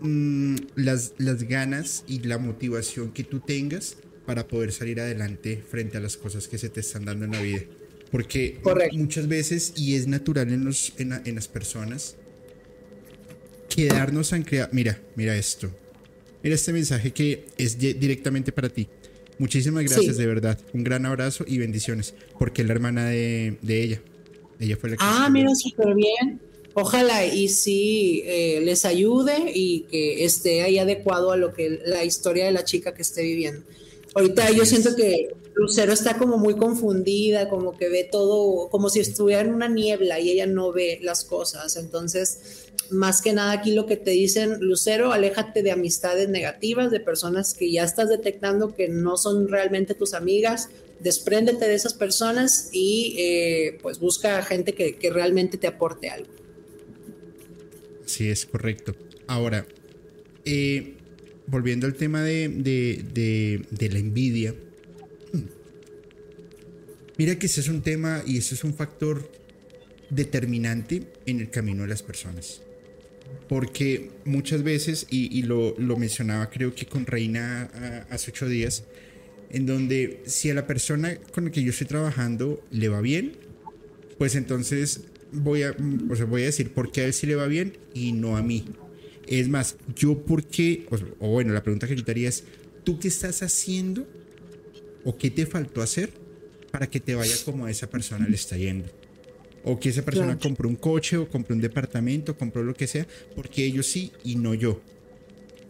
mmm, 0.00 0.56
las, 0.76 1.14
las 1.18 1.44
ganas 1.44 2.04
y 2.06 2.20
la 2.20 2.38
motivación 2.38 3.12
que 3.12 3.24
tú 3.24 3.40
tengas 3.40 3.96
para 4.26 4.46
poder 4.46 4.72
salir 4.72 5.00
adelante 5.00 5.62
frente 5.68 5.96
a 5.96 6.00
las 6.00 6.16
cosas 6.16 6.48
que 6.48 6.58
se 6.58 6.68
te 6.68 6.80
están 6.80 7.04
dando 7.04 7.24
en 7.24 7.32
la 7.32 7.42
vida. 7.42 7.62
Porque 8.10 8.58
Correcto. 8.62 8.96
muchas 8.96 9.26
veces, 9.26 9.72
y 9.76 9.94
es 9.94 10.06
natural 10.06 10.52
en, 10.52 10.64
los, 10.64 10.92
en, 10.98 11.12
en 11.24 11.34
las 11.34 11.48
personas, 11.48 12.16
quedarnos 13.74 14.32
anclados. 14.32 14.72
Mira, 14.72 15.00
mira 15.16 15.36
esto. 15.36 15.74
Mira 16.42 16.54
este 16.54 16.72
mensaje 16.72 17.12
que 17.12 17.46
es 17.56 17.78
directamente 17.78 18.52
para 18.52 18.68
ti. 18.68 18.88
Muchísimas 19.38 19.84
gracias, 19.84 20.16
de 20.16 20.26
verdad. 20.26 20.58
Un 20.72 20.84
gran 20.84 21.06
abrazo 21.06 21.44
y 21.46 21.58
bendiciones, 21.58 22.14
porque 22.38 22.62
es 22.62 22.68
la 22.68 22.74
hermana 22.74 23.06
de, 23.06 23.56
ella. 23.66 24.00
Ella 24.62 24.76
fue 24.76 24.90
la 24.90 24.96
que... 24.96 25.04
Ah, 25.04 25.28
mira, 25.30 25.54
súper 25.54 25.94
bien. 25.94 26.40
Ojalá 26.74 27.26
y 27.26 27.48
sí 27.48 28.22
eh, 28.24 28.60
les 28.62 28.84
ayude 28.84 29.52
y 29.52 29.80
que 29.90 30.24
esté 30.24 30.62
ahí 30.62 30.78
adecuado 30.78 31.32
a 31.32 31.36
lo 31.36 31.52
que 31.52 31.80
la 31.84 32.04
historia 32.04 32.46
de 32.46 32.52
la 32.52 32.64
chica 32.64 32.94
que 32.94 33.02
esté 33.02 33.22
viviendo. 33.22 33.62
Ahorita 34.14 34.50
yo 34.50 34.64
siento 34.64 34.94
que 34.94 35.34
Lucero 35.54 35.92
está 35.92 36.16
como 36.16 36.38
muy 36.38 36.56
confundida, 36.56 37.48
como 37.48 37.76
que 37.76 37.88
ve 37.88 38.08
todo, 38.10 38.68
como 38.70 38.88
si 38.88 39.00
estuviera 39.00 39.42
en 39.42 39.52
una 39.52 39.68
niebla 39.68 40.20
y 40.20 40.30
ella 40.30 40.46
no 40.46 40.72
ve 40.72 40.98
las 41.02 41.24
cosas. 41.24 41.76
Entonces, 41.76 42.70
más 42.90 43.20
que 43.20 43.32
nada 43.32 43.52
aquí 43.52 43.72
lo 43.72 43.86
que 43.86 43.96
te 43.96 44.12
dicen, 44.12 44.58
Lucero, 44.60 45.12
aléjate 45.12 45.62
de 45.62 45.72
amistades 45.72 46.28
negativas, 46.28 46.90
de 46.90 47.00
personas 47.00 47.54
que 47.54 47.70
ya 47.70 47.84
estás 47.84 48.08
detectando 48.08 48.74
que 48.74 48.88
no 48.88 49.16
son 49.16 49.48
realmente 49.48 49.94
tus 49.94 50.14
amigas, 50.14 50.68
despréndete 51.02 51.66
de 51.66 51.74
esas 51.74 51.94
personas 51.94 52.68
y 52.72 53.14
eh, 53.18 53.78
pues 53.82 53.98
busca 53.98 54.42
gente 54.42 54.74
que, 54.74 54.98
realmente 55.10 55.58
te 55.58 55.66
aporte 55.66 56.08
algo. 56.08 56.30
Sí, 58.06 58.28
es 58.28 58.46
correcto. 58.46 58.94
Ahora, 59.26 59.66
eh, 60.44 60.94
volviendo 61.46 61.86
al 61.86 61.94
tema 61.94 62.22
de, 62.22 62.48
de, 62.48 63.88
la 63.90 63.98
envidia, 63.98 64.54
mira 67.18 67.38
que 67.38 67.46
ese 67.46 67.60
es 67.60 67.68
un 67.68 67.82
tema 67.82 68.22
y 68.26 68.38
ese 68.38 68.54
es 68.54 68.64
un 68.64 68.74
factor 68.74 69.30
determinante 70.10 71.02
en 71.26 71.40
el 71.40 71.50
camino 71.50 71.82
de 71.82 71.88
las 71.88 72.02
personas. 72.02 72.62
Porque 73.48 74.10
muchas 74.24 74.62
veces, 74.62 75.06
y, 75.10 75.42
lo, 75.42 75.74
mencionaba 75.96 76.50
creo 76.50 76.74
que 76.74 76.86
con 76.86 77.06
Reina 77.06 78.04
hace 78.10 78.30
ocho 78.30 78.46
días, 78.48 78.84
en 79.52 79.66
donde 79.66 80.22
si 80.26 80.50
a 80.50 80.54
la 80.54 80.66
persona 80.66 81.16
con 81.32 81.44
la 81.44 81.50
que 81.50 81.62
yo 81.62 81.70
estoy 81.70 81.86
trabajando 81.86 82.64
le 82.70 82.88
va 82.88 83.00
bien, 83.00 83.36
pues 84.18 84.34
entonces 84.34 85.02
voy 85.30 85.62
a, 85.62 85.70
o 85.70 86.26
voy 86.26 86.42
a 86.42 86.46
decir 86.46 86.72
por 86.72 86.90
qué 86.90 87.02
a 87.02 87.04
él 87.04 87.12
sí 87.12 87.26
le 87.26 87.34
va 87.34 87.46
bien 87.46 87.76
y 87.94 88.12
no 88.12 88.36
a 88.36 88.42
mí. 88.42 88.64
Es 89.26 89.48
más, 89.48 89.76
yo 89.94 90.24
por 90.24 90.44
qué, 90.44 90.86
o, 91.18 91.28
bueno, 91.28 91.52
la 91.52 91.62
pregunta 91.62 91.86
que 91.86 91.94
yo 91.94 92.04
te 92.04 92.10
haría 92.10 92.30
es, 92.30 92.44
¿tú 92.82 92.98
qué 92.98 93.08
estás 93.08 93.42
haciendo 93.42 94.06
o 95.04 95.16
qué 95.16 95.30
te 95.30 95.44
faltó 95.44 95.82
hacer 95.82 96.10
para 96.70 96.88
que 96.88 96.98
te 96.98 97.14
vaya 97.14 97.34
como 97.44 97.66
a 97.66 97.70
esa 97.70 97.88
persona 97.90 98.26
le 98.26 98.34
está 98.34 98.56
yendo? 98.56 98.88
O 99.64 99.78
que 99.78 99.90
esa 99.90 100.02
persona 100.02 100.38
compró 100.38 100.68
un 100.68 100.76
coche 100.76 101.18
o 101.18 101.28
compró 101.28 101.54
un 101.54 101.60
departamento, 101.60 102.36
compró 102.36 102.64
lo 102.64 102.74
que 102.74 102.86
sea, 102.86 103.06
porque 103.36 103.64
ellos 103.64 103.86
sí 103.86 104.12
y 104.24 104.36
no 104.36 104.54
yo. 104.54 104.80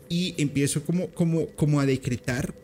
Y 0.09 0.35
empiezo 0.38 0.83
como, 0.85 1.09
como, 1.09 1.49
como 1.49 1.81
a 1.81 1.87
decretar 1.87 2.55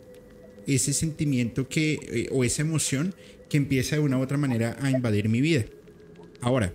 ese 0.75 0.93
sentimiento 0.93 1.69
que, 1.69 1.95
eh, 1.95 2.29
o 2.31 2.45
esa 2.45 2.63
emoción 2.63 3.15
que 3.49 3.57
empieza 3.57 3.97
de 3.97 4.03
una 4.03 4.19
u 4.19 4.23
otra 4.23 4.37
manera 4.37 4.77
a 4.81 4.91
invadir 4.91 5.29
mi 5.29 5.41
vida. 5.41 5.65
Ahora, 6.41 6.73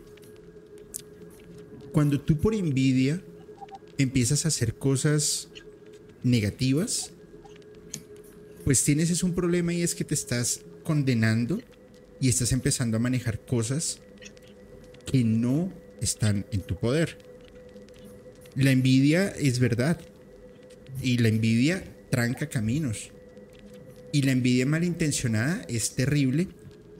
cuando 1.91 2.19
tú 2.19 2.37
por 2.37 2.55
envidia 2.55 3.21
empiezas 3.97 4.45
a 4.45 4.47
hacer 4.47 4.73
cosas 4.75 5.49
negativas, 6.23 7.11
pues 8.63 8.83
tienes 8.83 9.09
es 9.09 9.23
un 9.23 9.33
problema 9.33 9.73
y 9.73 9.83
es 9.83 9.93
que 9.93 10.03
te 10.03 10.13
estás 10.13 10.61
condenando 10.83 11.61
y 12.19 12.29
estás 12.29 12.51
empezando 12.51 12.97
a 12.97 12.99
manejar 12.99 13.45
cosas 13.45 13.99
que 15.05 15.23
no 15.23 15.71
están 16.01 16.45
en 16.51 16.61
tu 16.61 16.77
poder. 16.77 17.17
La 18.55 18.71
envidia 18.71 19.29
es 19.29 19.59
verdad 19.59 19.99
y 21.01 21.17
la 21.17 21.27
envidia 21.27 21.83
tranca 22.09 22.47
caminos. 22.47 23.11
Y 24.13 24.21
la 24.21 24.31
envidia 24.31 24.65
malintencionada 24.65 25.65
es 25.67 25.95
terrible 25.95 26.47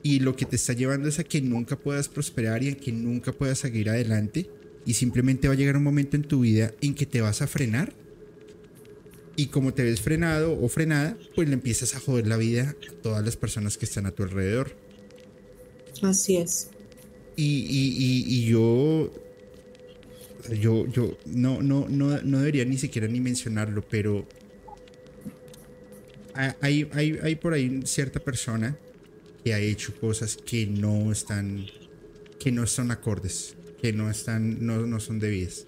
y 0.02 0.20
lo 0.20 0.36
que 0.36 0.44
te 0.44 0.56
está 0.56 0.74
llevando 0.74 1.08
es 1.08 1.18
a 1.18 1.24
que 1.24 1.40
nunca 1.40 1.76
puedas 1.76 2.08
prosperar 2.08 2.62
y 2.62 2.68
a 2.68 2.76
que 2.76 2.92
nunca 2.92 3.32
puedas 3.32 3.58
seguir 3.58 3.88
adelante 3.88 4.50
y 4.84 4.92
simplemente 4.92 5.48
va 5.48 5.54
a 5.54 5.56
llegar 5.56 5.78
un 5.78 5.82
momento 5.82 6.16
en 6.16 6.24
tu 6.24 6.40
vida 6.40 6.74
en 6.82 6.94
que 6.94 7.06
te 7.06 7.22
vas 7.22 7.40
a 7.40 7.46
frenar 7.46 7.94
y 9.36 9.46
como 9.46 9.74
te 9.74 9.82
ves 9.82 10.00
frenado 10.00 10.60
o 10.60 10.68
frenada, 10.68 11.16
pues 11.34 11.48
le 11.48 11.54
empiezas 11.54 11.94
a 11.94 12.00
joder 12.00 12.26
la 12.26 12.36
vida 12.36 12.76
a 12.88 13.02
todas 13.02 13.24
las 13.24 13.36
personas 13.36 13.78
que 13.78 13.84
están 13.84 14.06
a 14.06 14.10
tu 14.10 14.22
alrededor. 14.22 14.76
Así 16.02 16.36
es. 16.36 16.68
Y, 17.36 18.44
yo, 18.46 19.10
yo, 20.60 20.86
yo 20.86 21.18
no, 21.26 21.62
no, 21.62 21.88
no, 21.88 22.20
no 22.22 22.38
debería 22.38 22.64
ni 22.64 22.78
siquiera 22.78 23.08
ni 23.08 23.20
mencionarlo, 23.20 23.82
pero 23.88 24.26
hay, 26.34 26.88
hay, 26.92 27.18
hay 27.22 27.34
por 27.36 27.52
ahí 27.52 27.82
cierta 27.84 28.20
persona 28.20 28.76
que 29.44 29.54
ha 29.54 29.60
hecho 29.60 29.94
cosas 29.94 30.36
que 30.36 30.66
no 30.66 31.12
están, 31.12 31.66
que 32.38 32.50
no 32.50 32.66
son 32.66 32.90
acordes, 32.90 33.54
que 33.80 33.92
no 33.92 34.10
están, 34.10 34.64
no, 34.64 34.86
no 34.86 35.00
son 35.00 35.20
debidas. 35.20 35.66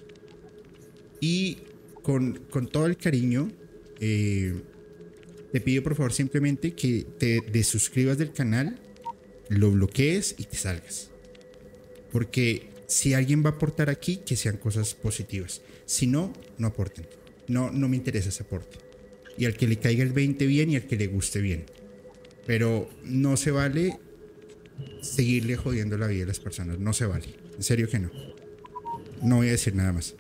Y 1.20 1.58
con, 2.02 2.40
con 2.50 2.68
todo 2.68 2.86
el 2.86 2.96
cariño, 2.96 3.50
eh, 4.00 4.54
te 5.52 5.60
pido 5.60 5.82
por 5.82 5.94
favor 5.94 6.12
simplemente 6.12 6.72
que 6.72 7.06
te 7.18 7.40
desuscribas 7.52 8.18
del 8.18 8.32
canal, 8.32 8.78
lo 9.48 9.70
bloquees 9.70 10.34
y 10.38 10.44
te 10.44 10.56
salgas. 10.56 11.10
Porque 12.10 12.70
si 12.86 13.14
alguien 13.14 13.44
va 13.44 13.50
a 13.50 13.52
aportar 13.52 13.90
aquí, 13.90 14.18
que 14.18 14.36
sean 14.36 14.56
cosas 14.56 14.94
positivas. 14.94 15.60
Si 15.84 16.06
no, 16.06 16.32
no 16.58 16.68
aporten. 16.68 17.06
No, 17.48 17.70
no 17.70 17.88
me 17.88 17.96
interesa 17.96 18.30
ese 18.30 18.42
aporte. 18.42 18.85
Y 19.38 19.44
al 19.44 19.54
que 19.54 19.66
le 19.66 19.76
caiga 19.76 20.02
el 20.02 20.12
20 20.12 20.46
bien 20.46 20.70
y 20.70 20.76
al 20.76 20.86
que 20.86 20.96
le 20.96 21.06
guste 21.06 21.40
bien. 21.40 21.64
Pero 22.46 22.88
no 23.04 23.36
se 23.36 23.50
vale 23.50 23.98
seguirle 25.00 25.56
jodiendo 25.56 25.98
la 25.98 26.06
vida 26.06 26.24
a 26.24 26.26
las 26.26 26.40
personas. 26.40 26.78
No 26.78 26.92
se 26.92 27.06
vale. 27.06 27.26
En 27.56 27.62
serio 27.62 27.88
que 27.88 27.98
no. 27.98 28.10
No 29.22 29.36
voy 29.36 29.48
a 29.48 29.52
decir 29.52 29.74
nada 29.74 29.92
más. 29.92 30.14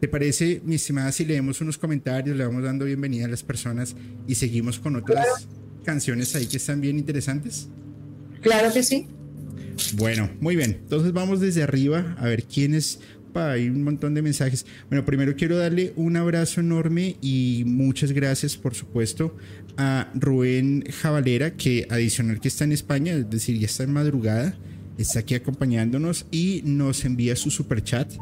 ¿Te 0.00 0.08
parece, 0.08 0.62
mi 0.64 0.76
estimada, 0.76 1.12
si 1.12 1.26
leemos 1.26 1.60
unos 1.60 1.76
comentarios, 1.76 2.36
le 2.36 2.44
vamos 2.44 2.62
dando 2.62 2.86
bienvenida 2.86 3.26
a 3.26 3.28
las 3.28 3.42
personas 3.42 3.94
y 4.26 4.34
seguimos 4.34 4.78
con 4.78 4.96
otras 4.96 5.26
canciones 5.84 6.34
ahí 6.34 6.46
que 6.46 6.56
están 6.56 6.80
bien 6.80 6.98
interesantes? 6.98 7.68
Claro 8.40 8.72
que 8.72 8.82
sí. 8.82 9.06
Bueno, 9.94 10.30
muy 10.40 10.56
bien. 10.56 10.78
Entonces 10.82 11.12
vamos 11.12 11.40
desde 11.40 11.62
arriba 11.62 12.16
a 12.18 12.24
ver 12.26 12.44
quiénes. 12.44 13.00
Hay 13.34 13.68
un 13.68 13.82
montón 13.82 14.14
de 14.14 14.22
mensajes. 14.22 14.66
Bueno, 14.88 15.04
primero 15.04 15.34
quiero 15.36 15.56
darle 15.56 15.92
un 15.96 16.16
abrazo 16.16 16.60
enorme 16.60 17.16
y 17.20 17.64
muchas 17.66 18.12
gracias, 18.12 18.56
por 18.56 18.74
supuesto, 18.74 19.36
a 19.76 20.10
Rubén 20.14 20.84
Javalera, 20.90 21.56
que 21.56 21.86
adicional 21.90 22.40
que 22.40 22.48
está 22.48 22.64
en 22.64 22.72
España, 22.72 23.12
es 23.14 23.30
decir, 23.30 23.58
ya 23.58 23.66
está 23.66 23.84
en 23.84 23.92
madrugada, 23.92 24.58
está 24.98 25.20
aquí 25.20 25.34
acompañándonos 25.34 26.26
y 26.30 26.62
nos 26.64 27.04
envía 27.04 27.36
su 27.36 27.50
super 27.50 27.82
chat. 27.82 28.12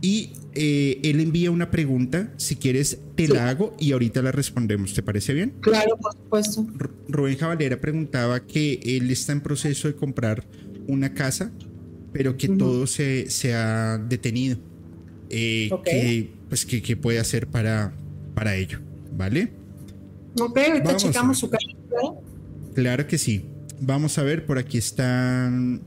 Y 0.00 0.32
eh, 0.54 1.00
él 1.02 1.20
envía 1.20 1.50
una 1.50 1.70
pregunta, 1.70 2.32
si 2.36 2.56
quieres 2.56 2.98
te 3.14 3.26
la 3.26 3.48
hago 3.48 3.74
y 3.78 3.92
ahorita 3.92 4.20
la 4.22 4.32
respondemos, 4.32 4.92
¿te 4.92 5.02
parece 5.02 5.32
bien? 5.32 5.54
Claro, 5.60 5.96
por 5.96 6.12
supuesto. 6.12 6.66
Rubén 7.08 7.38
Javalera 7.38 7.80
preguntaba 7.80 8.46
que 8.46 8.80
él 8.84 9.10
está 9.10 9.32
en 9.32 9.40
proceso 9.40 9.88
de 9.88 9.94
comprar 9.94 10.44
una 10.86 11.14
casa, 11.14 11.52
pero 12.14 12.36
que 12.36 12.48
todo 12.48 12.86
se, 12.86 13.28
se, 13.28 13.54
ha 13.54 13.98
detenido. 13.98 14.56
Eh, 15.28 15.68
que, 15.84 16.30
pues, 16.48 16.64
que, 16.64 16.96
puede 16.96 17.18
hacer 17.18 17.48
para, 17.48 17.92
para 18.34 18.54
ello, 18.54 18.78
¿vale? 19.16 19.52
Ok, 20.40 20.56
ahorita 20.56 20.96
checamos 20.96 21.38
su 21.38 21.50
casa. 21.50 21.66
Claro 22.74 23.06
que 23.08 23.18
sí. 23.18 23.46
Vamos 23.80 24.16
a 24.18 24.22
ver, 24.22 24.46
por 24.46 24.58
aquí 24.58 24.78
están. 24.78 25.82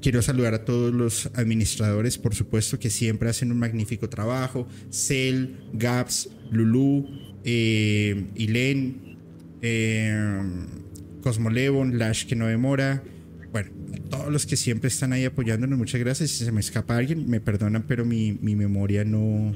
Quiero 0.00 0.22
saludar 0.22 0.54
a 0.54 0.64
todos 0.64 0.94
los 0.94 1.28
administradores, 1.34 2.18
por 2.18 2.36
supuesto, 2.36 2.78
que 2.78 2.88
siempre 2.88 3.28
hacen 3.28 3.50
un 3.50 3.58
magnífico 3.58 4.08
trabajo. 4.08 4.68
Cel, 4.90 5.58
Gaps, 5.72 6.30
Lulu, 6.52 7.04
eh, 7.42 8.26
Ilen, 8.36 9.18
eh, 9.60 10.42
Cosmolevon, 11.22 11.98
Lash 11.98 12.26
que 12.26 12.36
no 12.36 12.46
demora, 12.46 13.02
todos 14.10 14.32
los 14.32 14.46
que 14.46 14.56
siempre 14.56 14.88
están 14.88 15.12
ahí 15.12 15.24
apoyándonos, 15.24 15.78
muchas 15.78 16.00
gracias. 16.00 16.30
Si 16.30 16.44
se 16.44 16.52
me 16.52 16.60
escapa 16.60 16.96
alguien, 16.96 17.28
me 17.28 17.40
perdonan, 17.40 17.84
pero 17.86 18.04
mi, 18.04 18.32
memoria 18.32 19.04
no. 19.04 19.54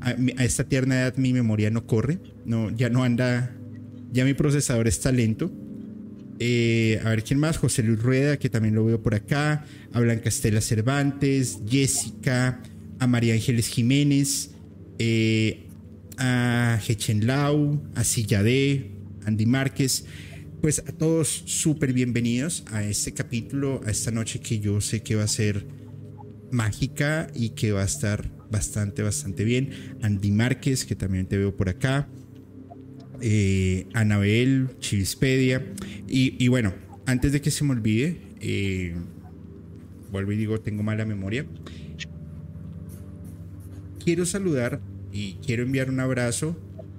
A, 0.00 0.12
esta 0.44 0.64
tierna 0.64 1.00
edad 1.00 1.16
mi 1.16 1.32
memoria 1.32 1.70
no 1.70 1.86
corre, 1.86 2.18
no, 2.44 2.70
ya 2.70 2.88
no 2.88 3.02
anda, 3.02 3.54
ya 4.12 4.24
mi 4.24 4.34
procesador 4.34 4.86
está 4.88 5.12
lento. 5.12 5.50
Eh, 6.40 7.00
a 7.04 7.10
ver 7.10 7.24
quién 7.24 7.40
más, 7.40 7.58
José 7.58 7.82
Luis 7.82 8.00
Rueda, 8.00 8.36
que 8.36 8.48
también 8.48 8.74
lo 8.74 8.84
veo 8.84 9.02
por 9.02 9.14
acá, 9.14 9.64
a 9.92 10.00
Blanca 10.00 10.28
Estela 10.28 10.60
Cervantes, 10.60 11.58
Jessica, 11.68 12.62
a 13.00 13.06
María 13.08 13.34
Ángeles 13.34 13.66
Jiménez, 13.66 14.50
eh, 15.00 15.66
a 16.16 16.80
Hechen 16.86 17.26
Lau, 17.26 17.82
a 17.96 18.04
Silladé, 18.04 18.92
Andy 19.24 19.46
Márquez 19.46 20.04
pues 20.60 20.80
a 20.80 20.92
todos 20.92 21.28
súper 21.28 21.92
bienvenidos 21.92 22.64
a 22.72 22.82
este 22.82 23.12
capítulo, 23.12 23.80
a 23.86 23.90
esta 23.90 24.10
noche 24.10 24.40
que 24.40 24.58
yo 24.58 24.80
sé 24.80 25.02
que 25.02 25.14
va 25.14 25.22
a 25.24 25.28
ser 25.28 25.66
mágica 26.50 27.28
y 27.34 27.50
que 27.50 27.72
va 27.72 27.82
a 27.82 27.84
estar 27.84 28.28
bastante, 28.50 29.02
bastante 29.02 29.44
bien. 29.44 29.70
Andy 30.02 30.30
Márquez, 30.32 30.84
que 30.84 30.96
también 30.96 31.26
te 31.26 31.36
veo 31.38 31.56
por 31.56 31.68
acá. 31.68 32.08
eh, 33.20 33.86
Anabel, 33.94 34.68
Chivispedia. 34.80 35.64
Y, 36.08 36.48
bueno, 36.48 36.72
antes 37.06 37.32
de 37.32 37.40
que 37.40 37.50
se 37.50 37.64
me 37.64 37.72
olvide, 37.72 38.16
eh, 38.40 38.94
vuelvo 40.10 40.32
y 40.32 40.36
digo, 40.36 40.60
tengo 40.60 40.82
mala 40.82 41.04
memoria. 41.04 41.46
Quiero 44.04 44.24
saludar 44.24 44.80
y 45.12 45.34
quiero 45.34 45.64
enviar 45.64 45.90
un 45.90 46.00
abrazo, 46.00 46.56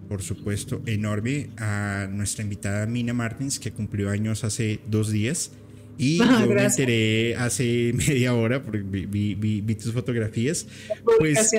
por 0.09 0.23
supuesto, 0.23 0.81
enorme 0.87 1.51
a 1.57 2.09
nuestra 2.11 2.43
invitada 2.43 2.87
Mina 2.87 3.13
Martins, 3.13 3.59
que 3.59 3.71
cumplió 3.71 4.09
años 4.09 4.43
hace 4.43 4.79
dos 4.87 5.11
días. 5.11 5.51
Y 5.99 6.19
ah, 6.23 6.39
yo 6.41 6.53
me 6.53 6.63
enteré 6.63 7.35
hace 7.35 7.93
media 7.95 8.33
hora 8.33 8.63
porque 8.63 8.79
vi, 8.79 9.35
vi, 9.35 9.75
tus 9.75 9.93
fotografías. 9.93 10.65
Pues, 11.19 11.51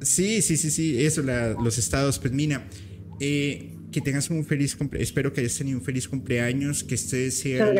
sí, 0.00 0.40
sí, 0.40 0.56
sí, 0.56 0.70
sí, 0.70 1.04
eso, 1.04 1.22
los 1.22 1.78
estados. 1.78 2.20
Pues 2.20 2.32
Mina, 2.32 2.64
eh, 3.18 3.72
que 3.90 4.00
tengas 4.00 4.30
un 4.30 4.44
feliz 4.44 4.76
cumpleaños, 4.76 5.08
espero 5.08 5.32
que 5.32 5.40
hayas 5.40 5.58
tenido 5.58 5.76
un 5.76 5.84
feliz 5.84 6.06
cumpleaños, 6.06 6.84
que 6.84 6.94
este 6.94 7.32
sea 7.32 7.74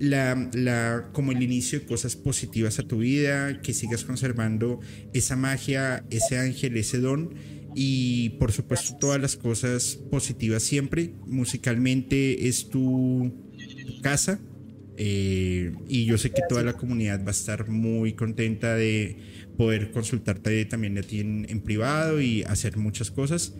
la, 0.00 0.50
la, 0.52 1.10
como 1.12 1.30
el 1.30 1.42
inicio 1.42 1.78
de 1.78 1.86
cosas 1.86 2.16
positivas 2.16 2.80
a 2.80 2.82
tu 2.82 2.98
vida, 2.98 3.62
que 3.62 3.72
sigas 3.72 4.04
conservando 4.04 4.80
esa 5.12 5.36
magia, 5.36 6.04
ese 6.10 6.38
ángel, 6.38 6.76
ese 6.76 6.98
don 6.98 7.34
y 7.74 8.30
por 8.30 8.52
supuesto 8.52 8.96
todas 8.98 9.20
las 9.20 9.36
cosas 9.36 9.96
positivas 10.10 10.62
siempre. 10.62 11.14
Musicalmente 11.26 12.48
es 12.48 12.68
tu, 12.68 13.32
casa 14.02 14.38
eh, 14.96 15.72
y 15.88 16.04
yo 16.04 16.18
sé 16.18 16.30
que 16.30 16.42
toda 16.48 16.62
la 16.62 16.74
comunidad 16.74 17.20
va 17.24 17.28
a 17.28 17.32
estar 17.32 17.68
muy 17.68 18.14
contenta 18.14 18.74
de 18.74 19.16
poder 19.56 19.90
consultarte 19.90 20.64
también 20.66 20.98
a 20.98 21.02
ti 21.02 21.20
en, 21.20 21.46
en 21.48 21.60
privado 21.60 22.20
y 22.20 22.42
hacer 22.44 22.76
muchas 22.76 23.10
cosas. 23.10 23.54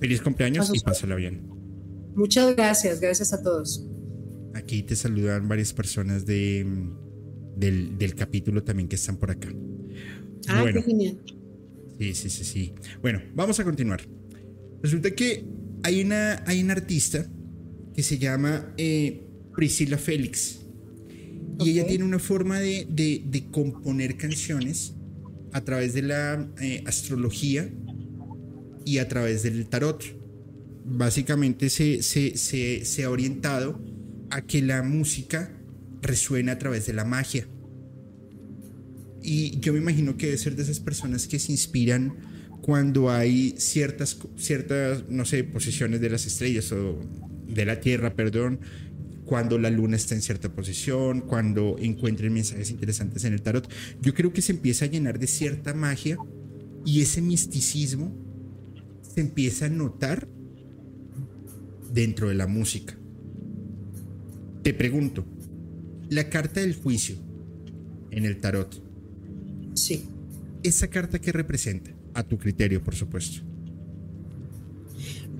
Feliz 0.00 0.22
cumpleaños 0.22 0.70
y 0.74 0.80
pásala 0.80 1.14
bien. 1.14 1.48
Muchas 2.14 2.54
gracias, 2.56 3.00
gracias 3.00 3.32
a 3.32 3.42
todos. 3.42 3.86
Aquí 4.54 4.82
te 4.82 4.96
saludan 4.96 5.48
varias 5.48 5.72
personas 5.72 6.26
de, 6.26 6.66
del, 7.56 8.14
capítulo 8.14 8.64
también 8.64 8.88
que 8.88 8.96
están 8.96 9.16
por 9.16 9.30
acá. 9.30 9.48
Ah, 10.48 10.64
qué 10.72 10.82
genial. 10.82 11.20
Sí, 12.00 12.14
sí, 12.14 12.30
sí, 12.30 12.44
sí. 12.44 12.72
Bueno, 13.02 13.20
vamos 13.34 13.60
a 13.60 13.64
continuar. 13.64 14.00
Resulta 14.82 15.10
que 15.10 15.44
hay 15.82 16.00
una, 16.00 16.42
hay 16.46 16.62
una 16.62 16.72
artista 16.72 17.30
que 17.94 18.02
se 18.02 18.16
llama 18.16 18.72
eh, 18.78 19.22
Priscilla 19.54 19.98
Félix. 19.98 20.60
Y 21.58 21.72
ella 21.72 21.86
tiene 21.86 22.04
una 22.04 22.18
forma 22.18 22.58
de, 22.58 23.44
componer 23.50 24.16
canciones 24.16 24.94
a 25.52 25.60
través 25.62 25.92
de 25.92 26.00
la 26.00 26.48
eh, 26.62 26.82
astrología 26.86 27.68
y 28.86 28.96
a 28.96 29.06
través 29.06 29.42
del 29.42 29.66
tarot. 29.66 30.02
Básicamente 30.86 31.68
se, 31.68 32.02
se, 32.02 32.34
se 32.34 33.04
ha 33.04 33.10
orientado 33.10 33.78
a 34.30 34.40
que 34.46 34.62
la 34.62 34.82
música 34.82 35.54
resuene 36.00 36.50
a 36.50 36.58
través 36.58 36.86
de 36.86 36.94
la 36.94 37.04
magia. 37.04 37.46
Y 39.22 39.58
yo 39.60 39.72
me 39.72 39.78
imagino 39.78 40.16
que 40.16 40.26
debe 40.26 40.38
ser 40.38 40.56
de 40.56 40.62
esas 40.62 40.80
personas 40.80 41.26
que 41.26 41.38
se 41.38 41.52
inspiran 41.52 42.16
cuando 42.60 43.10
hay 43.10 43.54
ciertas, 43.58 44.18
ciertas, 44.36 45.08
no 45.08 45.24
sé, 45.24 45.44
posiciones 45.44 46.00
de 46.00 46.10
las 46.10 46.26
estrellas 46.26 46.72
o 46.72 46.98
de 47.46 47.64
la 47.64 47.80
Tierra, 47.80 48.14
perdón, 48.14 48.60
cuando 49.24 49.58
la 49.58 49.70
luna 49.70 49.96
está 49.96 50.14
en 50.14 50.22
cierta 50.22 50.52
posición, 50.52 51.20
cuando 51.20 51.76
encuentren 51.78 52.32
mensajes 52.32 52.70
interesantes 52.70 53.24
en 53.24 53.32
el 53.32 53.42
tarot. 53.42 53.70
Yo 54.02 54.14
creo 54.14 54.32
que 54.32 54.42
se 54.42 54.52
empieza 54.52 54.86
a 54.86 54.88
llenar 54.88 55.18
de 55.18 55.26
cierta 55.26 55.72
magia 55.74 56.18
y 56.84 57.00
ese 57.00 57.22
misticismo 57.22 58.12
se 59.02 59.20
empieza 59.20 59.66
a 59.66 59.68
notar 59.68 60.28
dentro 61.92 62.28
de 62.28 62.34
la 62.34 62.46
música. 62.46 62.98
Te 64.62 64.74
pregunto, 64.74 65.24
la 66.08 66.28
carta 66.28 66.60
del 66.60 66.74
juicio 66.74 67.16
en 68.10 68.24
el 68.24 68.40
tarot. 68.40 68.89
Sí. 69.74 70.04
¿Esa 70.62 70.88
carta 70.88 71.18
qué 71.18 71.32
representa? 71.32 71.90
A 72.14 72.22
tu 72.22 72.38
criterio, 72.38 72.82
por 72.82 72.94
supuesto. 72.94 73.42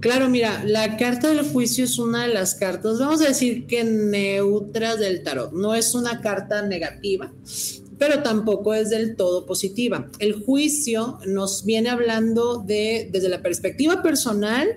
Claro, 0.00 0.30
mira, 0.30 0.64
la 0.64 0.96
carta 0.96 1.28
del 1.28 1.42
juicio 1.42 1.84
es 1.84 1.98
una 1.98 2.26
de 2.26 2.32
las 2.32 2.54
cartas, 2.54 2.98
vamos 2.98 3.20
a 3.20 3.28
decir 3.28 3.66
que 3.66 3.84
neutras 3.84 4.98
del 4.98 5.22
tarot. 5.22 5.52
No 5.52 5.74
es 5.74 5.94
una 5.94 6.22
carta 6.22 6.62
negativa, 6.62 7.30
pero 7.98 8.22
tampoco 8.22 8.72
es 8.72 8.88
del 8.88 9.14
todo 9.14 9.44
positiva. 9.44 10.08
El 10.18 10.42
juicio 10.42 11.18
nos 11.26 11.66
viene 11.66 11.90
hablando 11.90 12.62
de, 12.66 13.10
desde 13.12 13.28
la 13.28 13.42
perspectiva 13.42 14.02
personal, 14.02 14.68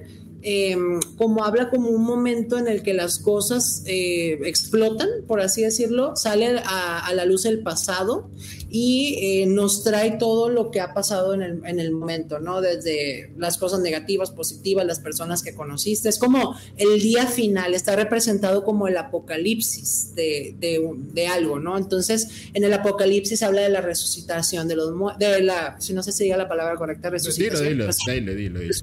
Em, 0.45 0.99
como 1.17 1.45
habla 1.45 1.69
como 1.69 1.89
un 1.89 2.03
momento 2.03 2.57
en 2.57 2.67
el 2.67 2.83
que 2.83 2.93
las 2.93 3.17
cosas 3.17 3.81
eh, 3.85 4.39
explotan, 4.43 5.07
por 5.25 5.39
así 5.39 5.61
decirlo, 5.61 6.17
sale 6.17 6.59
a, 6.65 7.09
la 7.15 7.23
luz 7.23 7.45
el 7.45 7.63
pasado 7.63 8.29
y 8.69 9.15
eh, 9.21 9.45
nos 9.45 9.83
trae 9.83 10.17
todo 10.17 10.49
lo 10.49 10.69
que 10.69 10.81
ha 10.81 10.93
pasado 10.93 11.33
en 11.33 11.41
el, 11.41 11.91
momento, 11.91 12.39
¿no? 12.39 12.59
Desde 12.59 13.31
las 13.37 13.57
cosas 13.57 13.79
negativas, 13.79 14.31
positivas, 14.31 14.85
las 14.85 14.99
personas 14.99 15.43
que 15.43 15.53
conociste. 15.53 16.09
Es 16.09 16.17
como 16.17 16.57
el 16.75 16.99
día 16.99 17.25
final, 17.25 17.73
está 17.73 17.95
representado 17.95 18.65
como 18.65 18.89
el 18.89 18.97
apocalipsis 18.97 20.13
de, 20.13 20.57
de, 20.59 21.27
algo, 21.27 21.59
¿no? 21.59 21.77
Entonces, 21.77 22.27
en 22.53 22.65
el 22.65 22.73
apocalipsis 22.73 23.43
habla 23.43 23.61
de 23.61 23.69
la 23.69 23.79
resucitación, 23.79 24.67
de 24.67 24.75
los 24.75 24.91
de 25.19 25.41
la, 25.41 25.79
si 25.79 25.93
no 25.93 26.03
sé 26.03 26.11
si 26.11 26.25
diga 26.25 26.35
la 26.35 26.49
palabra 26.49 26.75
correcta, 26.75 27.09
resucitación. 27.09 27.69
Dilo, 27.69 27.85
dilo, 27.85 28.35
dilo, 28.35 28.59
dilo 28.59 28.73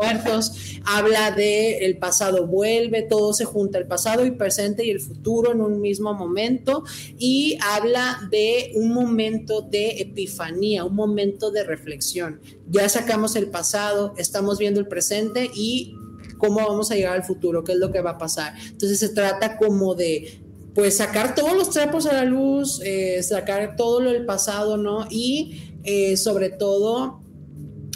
muertos, 0.00 0.80
habla 0.84 1.30
de 1.30 1.84
el 1.84 1.98
pasado 1.98 2.46
vuelve, 2.46 3.02
todo 3.02 3.32
se 3.32 3.44
junta, 3.44 3.78
el 3.78 3.86
pasado 3.86 4.24
y 4.24 4.30
presente 4.32 4.84
y 4.84 4.90
el 4.90 5.00
futuro 5.00 5.52
en 5.52 5.60
un 5.60 5.80
mismo 5.80 6.14
momento 6.14 6.84
y 7.18 7.58
habla 7.62 8.20
de 8.30 8.72
un 8.74 8.92
momento 8.92 9.60
de 9.60 10.00
epifanía, 10.00 10.84
un 10.84 10.94
momento 10.94 11.50
de 11.50 11.64
reflexión. 11.64 12.40
Ya 12.68 12.88
sacamos 12.88 13.36
el 13.36 13.48
pasado, 13.48 14.14
estamos 14.16 14.58
viendo 14.58 14.80
el 14.80 14.86
presente 14.86 15.50
y 15.54 15.94
cómo 16.38 16.56
vamos 16.56 16.90
a 16.90 16.94
llegar 16.94 17.14
al 17.14 17.24
futuro, 17.24 17.62
qué 17.64 17.72
es 17.72 17.78
lo 17.78 17.92
que 17.92 18.00
va 18.00 18.12
a 18.12 18.18
pasar. 18.18 18.54
Entonces 18.70 18.98
se 18.98 19.10
trata 19.10 19.56
como 19.56 19.94
de 19.94 20.40
pues 20.74 20.98
sacar 20.98 21.34
todos 21.34 21.54
los 21.54 21.70
trapos 21.70 22.06
a 22.06 22.12
la 22.12 22.24
luz, 22.24 22.80
eh, 22.84 23.22
sacar 23.22 23.76
todo 23.76 24.00
lo 24.00 24.10
del 24.12 24.24
pasado, 24.24 24.76
¿no? 24.76 25.06
Y 25.10 25.74
eh, 25.82 26.16
sobre 26.16 26.50
todo 26.50 27.19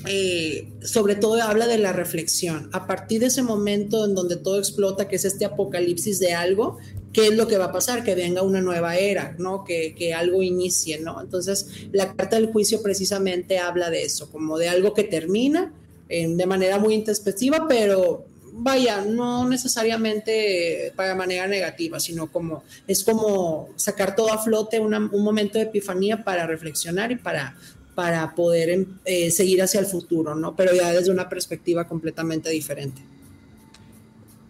eh, 0.07 0.69
sobre 0.83 1.17
todo 1.17 1.41
habla 1.43 1.67
de 1.67 1.79
la 1.79 1.93
reflexión. 1.93 2.69
A 2.73 2.87
partir 2.87 3.21
de 3.21 3.27
ese 3.27 3.43
momento 3.43 4.05
en 4.05 4.15
donde 4.15 4.37
todo 4.37 4.59
explota, 4.59 5.09
que 5.09 5.17
es 5.17 5.25
este 5.25 5.45
apocalipsis 5.45 6.19
de 6.19 6.35
algo, 6.35 6.79
¿qué 7.13 7.29
es 7.29 7.35
lo 7.35 7.47
que 7.47 7.59
va 7.59 7.67
a 7.67 7.73
pasar? 7.73 8.05
Que 8.05 8.15
venga 8.15 8.43
una 8.43 8.61
nueva 8.61 8.97
era, 8.97 9.35
¿no? 9.39 9.65
Que, 9.65 9.95
que 9.95 10.15
algo 10.15 10.43
inicie, 10.43 11.01
¿no? 11.01 11.21
Entonces, 11.21 11.69
la 11.93 12.15
carta 12.15 12.37
del 12.37 12.53
juicio 12.53 12.83
precisamente 12.83 13.59
habla 13.59 13.91
de 13.91 14.03
eso, 14.03 14.31
como 14.31 14.59
de 14.59 14.69
algo 14.69 14.95
que 14.95 15.05
termina 15.05 15.73
de 16.09 16.47
manera 16.47 16.79
muy 16.79 16.95
introspectiva, 16.95 17.67
pero 17.69 18.27
vaya, 18.57 19.05
no 19.05 19.49
necesariamente 19.49 20.93
para 20.95 21.15
manera 21.15 21.47
negativa, 21.49 21.99
sino 21.99 22.31
como 22.31 22.63
es 22.87 23.03
como 23.03 23.71
sacar 23.77 24.15
todo 24.15 24.33
a 24.33 24.39
flote, 24.39 24.79
un 24.79 25.11
momento 25.25 25.59
de 25.59 25.65
epifanía 25.65 26.23
para 26.23 26.47
reflexionar 26.47 27.11
y 27.11 27.17
para 27.17 27.57
para 27.95 28.35
poder 28.35 28.71
em, 28.71 28.87
eh, 29.05 29.31
seguir 29.31 29.63
hacia 29.63 29.81
el 29.81 29.87
futuro, 29.87 30.35
¿no? 30.35 30.57
Pero 30.57 30.75
ya 30.75 30.93
desde 30.93 31.11
una 31.11 31.29
perspectiva 31.29 31.87
completamente 31.87 32.51
diferente. 32.51 33.03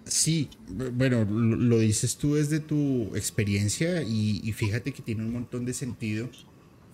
Sí, 0.06 0.50
bueno, 0.68 1.24
lo, 1.24 1.78
dices 1.78 2.16
tú 2.16 2.34
desde 2.34 2.60
tu 2.60 3.16
experiencia 3.16 4.02
y, 4.02 4.52
fíjate 4.52 4.92
que 4.92 5.02
tiene 5.02 5.24
un 5.24 5.32
montón 5.32 5.64
de 5.64 5.72
sentido. 5.72 6.28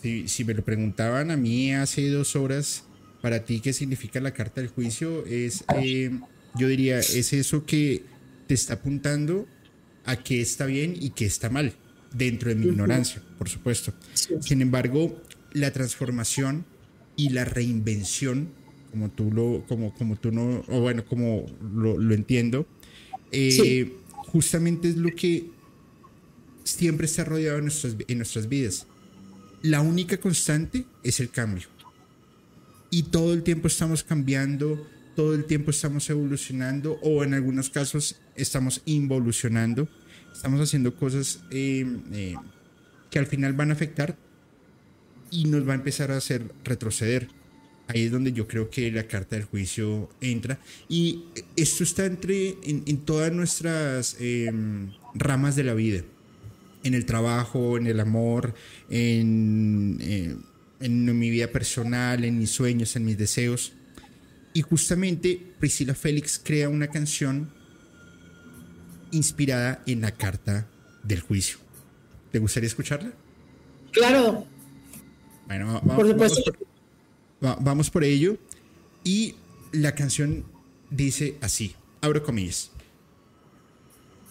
Si, 0.00 0.44
me 0.44 0.54
lo 0.54 0.64
preguntaban 0.64 1.30
a 1.30 1.36
mí 1.36 1.74
hace 1.74 2.08
dos 2.08 2.36
horas, 2.36 2.84
para 3.20 3.44
ti, 3.44 3.60
¿qué 3.60 3.72
significa 3.72 4.20
la 4.20 4.32
carta 4.32 4.60
del 4.60 4.70
juicio? 4.70 5.26
Es, 5.26 5.64
eh, 5.76 6.10
yo 6.54 6.68
diría, 6.68 7.00
es 7.00 7.32
eso 7.32 7.66
que 7.66 8.04
te 8.46 8.54
está 8.54 8.74
apuntando 8.74 9.46
a 10.04 10.16
qué 10.16 10.40
está 10.40 10.66
bien 10.66 10.94
y 10.98 11.10
qué 11.10 11.26
está 11.26 11.50
mal, 11.50 11.74
dentro 12.14 12.48
de 12.48 12.54
mi 12.54 12.66
ignorancia, 12.66 13.22
por 13.38 13.48
supuesto. 13.48 13.92
Sin 14.40 14.62
embargo, 14.62 15.20
la 15.52 15.72
transformación 15.72 16.64
y 17.16 17.30
la 17.30 17.44
reinvención, 17.44 18.48
como 18.90 19.10
tú 19.10 19.30
lo, 19.30 19.64
como, 19.68 19.94
como 19.94 20.16
tú 20.16 20.32
no, 20.32 20.64
o 20.68 20.80
bueno, 20.80 21.04
como 21.04 21.46
lo, 21.74 22.14
entiendo, 22.14 22.66
eh, 23.32 23.92
justamente 24.10 24.88
es 24.88 24.96
lo 24.96 25.14
que 25.14 25.50
siempre 26.64 27.06
está 27.06 27.24
rodeado 27.24 27.58
en 27.58 27.64
nuestras, 27.64 27.96
en 28.06 28.18
nuestras 28.18 28.48
vidas. 28.48 28.86
La 29.62 29.80
única 29.80 30.18
constante 30.18 30.86
es 31.02 31.20
el 31.20 31.30
cambio. 31.30 31.68
Y 32.90 33.04
todo 33.04 33.34
el 33.34 33.42
tiempo 33.42 33.68
estamos 33.68 34.02
cambiando, 34.02 34.86
todo 35.14 35.34
el 35.34 35.44
tiempo 35.44 35.70
estamos 35.70 36.08
evolucionando, 36.10 36.98
o 37.02 37.22
en 37.22 37.34
algunos 37.34 37.70
casos 37.70 38.20
estamos 38.34 38.82
involucionando. 38.84 39.88
Estamos 40.32 40.60
haciendo 40.60 40.94
cosas 40.94 41.40
eh, 41.50 41.84
eh, 42.12 42.34
que 43.10 43.18
al 43.18 43.26
final 43.26 43.52
van 43.52 43.70
a 43.70 43.74
afectar 43.74 44.16
y 45.30 45.44
nos 45.44 45.66
va 45.68 45.72
a 45.72 45.76
empezar 45.76 46.10
a 46.10 46.16
hacer 46.16 46.52
retroceder. 46.64 47.28
Ahí 47.88 48.04
es 48.04 48.12
donde 48.12 48.32
yo 48.32 48.46
creo 48.46 48.70
que 48.70 48.90
la 48.92 49.04
carta 49.04 49.36
del 49.36 49.46
juicio 49.46 50.10
entra. 50.20 50.60
Y 50.88 51.24
esto 51.56 51.82
está 51.82 52.06
entre 52.06 52.56
en, 52.62 52.98
todas 52.98 53.32
nuestras 53.32 54.16
em, 54.20 54.92
ramas 55.14 55.56
de 55.56 55.64
la 55.64 55.74
vida. 55.74 56.02
En 56.84 56.94
el 56.94 57.04
trabajo, 57.04 57.76
en 57.76 57.86
el 57.86 57.98
amor, 57.98 58.54
en, 58.88 59.98
eh, 60.00 60.36
en 60.80 61.18
mi 61.18 61.30
vida 61.30 61.48
personal, 61.48 62.24
en 62.24 62.38
mis 62.38 62.50
sueños, 62.50 62.94
en 62.94 63.04
mis 63.04 63.18
deseos. 63.18 63.72
Y 64.54 64.62
justamente 64.62 65.40
Priscila 65.58 65.94
Félix 65.94 66.40
crea 66.42 66.68
una 66.68 66.88
canción 66.88 67.52
inspirada 69.10 69.82
en 69.86 70.00
la 70.00 70.12
carta 70.12 70.68
del 71.02 71.20
juicio. 71.20 71.58
¿Te 72.30 72.38
gustaría 72.38 72.68
escucharla? 72.68 73.12
Claro. 73.92 74.46
Bueno, 75.50 75.80
vamos, 75.84 76.14
por, 77.40 77.58
vamos 77.60 77.90
por 77.90 78.04
ello. 78.04 78.38
Y 79.02 79.34
la 79.72 79.96
canción 79.96 80.44
dice 80.90 81.38
así, 81.40 81.74
abro 82.00 82.22
comillas. 82.22 82.70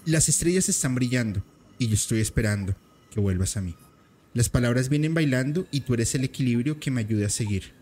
Las 0.06 0.30
estrellas 0.30 0.70
están 0.70 0.96
brillando 0.96 1.44
y 1.78 1.90
yo 1.90 1.96
estoy 1.96 2.22
esperando 2.22 2.74
que 3.12 3.20
vuelvas 3.20 3.58
a 3.58 3.62
mí. 3.62 3.76
Las 4.34 4.48
palabras 4.48 4.88
vienen 4.88 5.14
bailando 5.14 5.68
y 5.72 5.82
tú 5.82 5.94
eres 5.94 6.16
el 6.16 6.24
equilibrio 6.24 6.80
que 6.80 6.90
me 6.90 7.02
ayuda 7.02 7.28
a 7.28 7.30
seguir. 7.30 7.74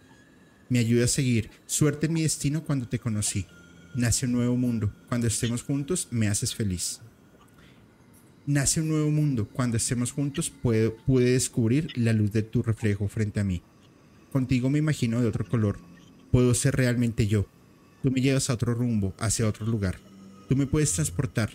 Me 0.70 0.80
ayuda 0.80 1.06
a 1.06 1.08
seguir. 1.08 1.52
Suerte 1.68 2.08
en 2.08 2.14
mi 2.14 2.24
destino 2.24 2.64
cuando 2.64 2.88
te 2.88 2.98
conocí. 2.98 3.46
Nace 3.94 4.26
un 4.26 4.32
nuevo 4.32 4.58
mundo. 4.58 4.92
Cuando 5.10 5.28
estemos 5.28 5.62
juntos 5.62 6.08
me 6.10 6.28
haces 6.28 6.56
feliz. 6.56 7.02
Nace 8.48 8.80
un 8.80 8.88
nuevo 8.88 9.12
mundo. 9.12 9.46
Cuando 9.46 9.76
estemos 9.76 10.14
juntos 10.14 10.50
puedo, 10.50 10.96
pude 10.96 11.34
descubrir 11.34 11.92
la 11.98 12.14
luz 12.14 12.32
de 12.32 12.44
tu 12.44 12.64
reflejo 12.64 13.10
frente 13.10 13.42
a 13.42 13.44
mí. 13.44 13.62
Contigo 14.32 14.70
me 14.70 14.80
imagino 14.80 15.20
de 15.20 15.28
otro 15.28 15.46
color. 15.46 15.80
Puedo 16.32 16.54
ser 16.54 16.78
realmente 16.78 17.28
yo. 17.28 17.46
Tú 18.02 18.10
me 18.10 18.22
llevas 18.22 18.50
a 18.50 18.54
otro 18.54 18.74
rumbo, 18.74 19.14
hacia 19.20 19.50
otro 19.50 19.66
lugar. 19.66 20.00
Tú 20.48 20.56
me 20.56 20.66
puedes 20.66 20.94
transportar. 20.94 21.50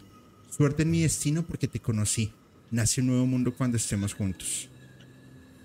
Suerte 0.50 0.82
en 0.82 0.90
mi 0.90 1.00
destino 1.00 1.46
porque 1.46 1.66
te 1.66 1.80
conocí. 1.80 2.30
Nace 2.70 3.00
un 3.00 3.06
nuevo 3.06 3.26
mundo 3.26 3.54
cuando 3.54 3.78
estemos 3.78 4.12
juntos. 4.12 4.68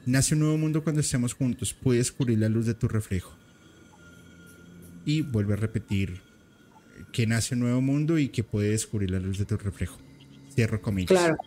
Nace 0.06 0.34
un 0.34 0.40
nuevo 0.40 0.58
mundo 0.58 0.82
cuando 0.82 1.02
estemos 1.02 1.34
juntos. 1.34 1.74
Pude 1.74 1.98
descubrir 1.98 2.40
la 2.40 2.48
luz 2.48 2.66
de 2.66 2.74
tu 2.74 2.88
reflejo. 2.88 3.36
Y 5.04 5.24
vuelve 5.24 5.56
a 5.56 5.58
repetir 5.58 6.22
que 7.12 7.28
nace 7.28 7.54
un 7.54 7.60
nuevo 7.60 7.82
mundo 7.82 8.18
y 8.18 8.30
que 8.30 8.46
puede 8.46 8.70
descubrir 8.70 9.12
la 9.12 9.20
luz 9.20 9.38
de 9.38 9.46
tu 9.46 9.58
reflejo. 9.58 10.07
Cierro 10.58 10.82
comillas. 10.82 11.10
Claro. 11.10 11.38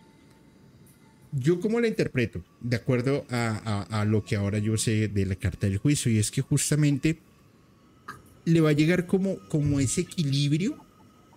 Yo 1.33 1.59
como 1.59 1.81
la 1.81 1.89
interpreto, 1.89 2.45
de 2.61 2.77
acuerdo 2.77 3.25
a, 3.29 4.05
lo 4.07 4.23
que 4.23 4.37
ahora 4.37 4.57
yo 4.59 4.77
sé 4.77 5.09
de 5.09 5.25
la 5.25 5.35
carta 5.35 5.67
del 5.67 5.79
juicio, 5.79 6.09
y 6.09 6.17
es 6.17 6.31
que 6.31 6.41
justamente 6.41 7.19
le 8.45 8.61
va 8.61 8.69
a 8.69 8.73
llegar 8.73 9.07
como, 9.07 9.37
como 9.49 9.81
ese 9.81 10.01
equilibrio 10.01 10.77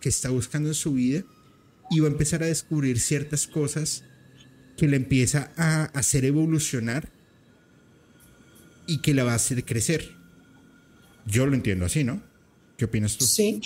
que 0.01 0.09
está 0.09 0.31
buscando 0.31 0.69
en 0.69 0.77
su 0.77 0.93
vida 0.93 1.25
y 1.91 1.99
va 1.99 2.07
a 2.07 2.13
empezar 2.13 2.45
a 2.45 2.47
descubrir 2.47 3.01
ciertas 3.01 3.49
cosas 3.49 4.05
que 4.77 4.87
le 4.87 4.97
empieza 4.97 5.51
a 5.57 5.87
hacer 5.87 6.25
evolucionar 6.25 7.09
y 8.87 8.99
que 8.99 9.15
la 9.15 9.25
va 9.25 9.33
a 9.33 9.37
hacer 9.37 9.65
crecer. 9.65 10.15
Yo 11.27 11.45
lo 11.47 11.55
entiendo 11.55 11.87
así, 11.87 12.05
¿no? 12.05 12.23
¿Qué 12.77 12.85
opinas 12.85 13.19
tú? 13.19 13.25
Sí. 13.25 13.61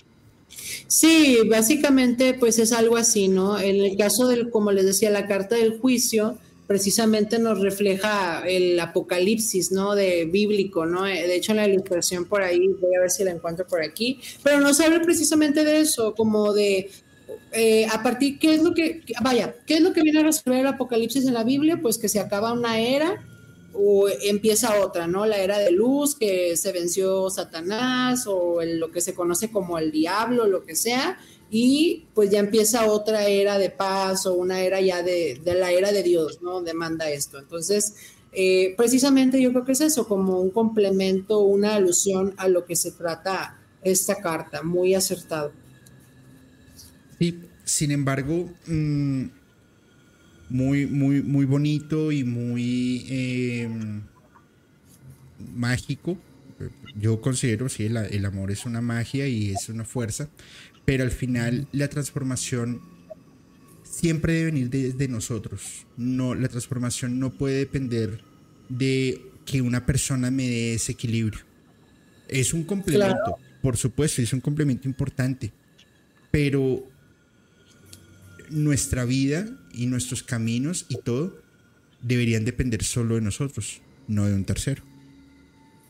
Sí, 0.87 1.39
básicamente 1.49 2.35
pues 2.35 2.59
es 2.59 2.73
algo 2.73 2.97
así, 2.97 3.29
¿no? 3.29 3.59
En 3.59 3.77
el 3.77 3.97
caso 3.97 4.29
del, 4.29 4.51
como 4.51 4.73
les 4.73 4.87
decía, 4.87 5.11
la 5.11 5.27
carta 5.27 5.57
del 5.57 5.79
juicio 5.79 6.39
precisamente 6.67 7.39
nos 7.39 7.61
refleja 7.61 8.47
el 8.47 8.79
apocalipsis, 8.79 9.73
¿no? 9.73 9.95
De 9.95 10.27
bíblico, 10.27 10.85
¿no? 10.85 11.05
De 11.05 11.35
hecho, 11.35 11.55
la 11.55 11.67
ilustración 11.67 12.27
por 12.27 12.43
ahí, 12.43 12.69
voy 12.81 12.95
a 12.95 13.01
ver 13.01 13.11
si 13.11 13.25
la 13.25 13.31
encuentro 13.31 13.67
por 13.67 13.83
aquí, 13.83 14.21
pero 14.43 14.61
nos 14.61 14.79
habla 14.81 15.01
precisamente 15.01 15.65
de 15.65 15.81
eso, 15.81 16.15
como 16.15 16.53
de 16.53 16.91
eh, 17.53 17.87
a 17.87 18.03
partir, 18.03 18.39
¿qué 18.39 18.55
es 18.55 18.63
lo 18.63 18.75
que, 18.75 19.03
vaya, 19.23 19.57
qué 19.67 19.75
es 19.75 19.81
lo 19.81 19.93
que 19.93 20.03
viene 20.03 20.21
a 20.21 20.25
resolver 20.25 20.61
el 20.61 20.67
apocalipsis 20.67 21.27
en 21.27 21.35
la 21.35 21.45
Biblia? 21.45 21.79
Pues 21.81 21.97
que 21.97 22.09
se 22.09 22.21
acaba 22.21 22.53
una 22.53 22.79
era 22.79 23.25
o 23.73 24.09
empieza 24.09 24.81
otra, 24.81 25.07
¿no? 25.07 25.27
La 25.27 25.39
era 25.39 25.59
de 25.59 25.71
luz, 25.71 26.15
que 26.15 26.57
se 26.57 26.73
venció 26.73 27.31
Satanás 27.31 28.27
o 28.27 28.61
lo 28.63 28.91
que 28.91 29.01
se 29.01 29.15
conoce 29.15 29.51
como 29.51 29.79
el 29.79 29.93
diablo, 29.93 30.47
lo 30.47 30.65
que 30.65 30.75
sea, 30.75 31.19
y 31.51 32.07
pues 32.15 32.31
ya 32.31 32.41
empieza 32.41 32.91
otra 32.91 33.27
era 33.27 33.59
de 33.59 33.71
paz 33.71 34.27
o 34.27 34.35
una 34.35 34.61
era 34.61 34.81
ya 34.81 35.03
de, 35.03 35.41
la 35.45 35.71
era 35.71 35.93
de 35.93 36.03
Dios, 36.03 36.41
¿no? 36.43 36.61
Demanda 36.63 37.11
esto. 37.11 37.39
Entonces, 37.39 37.95
eh, 38.33 38.75
precisamente 38.77 39.41
yo 39.41 39.51
creo 39.51 39.65
que 39.65 39.73
es 39.73 39.81
eso, 39.81 40.07
como 40.07 40.41
un 40.41 40.51
complemento, 40.51 41.41
una 41.41 41.75
alusión 41.75 42.35
a 42.37 42.49
lo 42.49 42.65
que 42.65 42.77
se 42.77 42.93
trata 42.93 43.59
esta 43.83 44.17
carta, 44.17 44.63
muy 44.63 44.95
acertado. 44.95 45.53
Sí, 47.19 47.41
sin 47.65 47.91
embargo, 47.91 48.51
mm, 48.67 49.25
muy, 50.51 50.87
muy, 50.87 51.23
muy 51.23 51.45
bonito 51.45 52.13
y 52.13 52.25
muy 52.25 53.05
em, 53.09 54.03
mágico. 55.55 56.19
Yo 56.99 57.21
considero, 57.21 57.69
sí, 57.69 57.85
el, 57.85 58.25
amor 58.25 58.51
es 58.51 58.67
una 58.67 58.81
magia 58.81 59.29
y 59.29 59.51
es 59.51 59.69
una 59.69 59.85
fuerza, 59.85 60.29
pero 60.85 61.05
al 61.05 61.13
final 61.13 61.69
la 61.71 61.89
transformación 61.89 62.81
siempre 63.85 64.33
debe 64.33 64.47
venir 64.47 64.71
desde 64.71 65.07
nosotros. 65.07 65.87
No, 65.97 66.35
la 66.35 66.49
transformación 66.49 67.21
no 67.21 67.33
puede 67.33 67.59
depender 67.59 68.23
de 68.69 69.23
que 69.45 69.63
una 69.63 69.87
persona 69.87 70.31
me 70.31 70.49
dé 70.49 70.75
ese 70.75 70.93
equilibrio. 70.93 71.41
Es 72.27 72.53
un 72.53 72.65
complemento, 72.65 73.37
por 73.63 73.77
supuesto, 73.77 74.21
es 74.21 74.33
un 74.33 74.41
complemento 74.41 74.89
importante, 74.89 75.53
pero 76.31 76.85
nuestra 78.51 79.05
vida 79.05 79.49
y 79.73 79.87
nuestros 79.87 80.23
caminos 80.23 80.87
y 80.89 80.97
todo 80.97 81.37
deberían 82.03 82.45
depender 82.45 82.85
solo 82.85 83.17
de 83.17 83.21
nosotros, 83.21 83.81
no 84.07 84.27
de 84.27 84.35
un 84.35 84.45
tercero. 84.45 84.83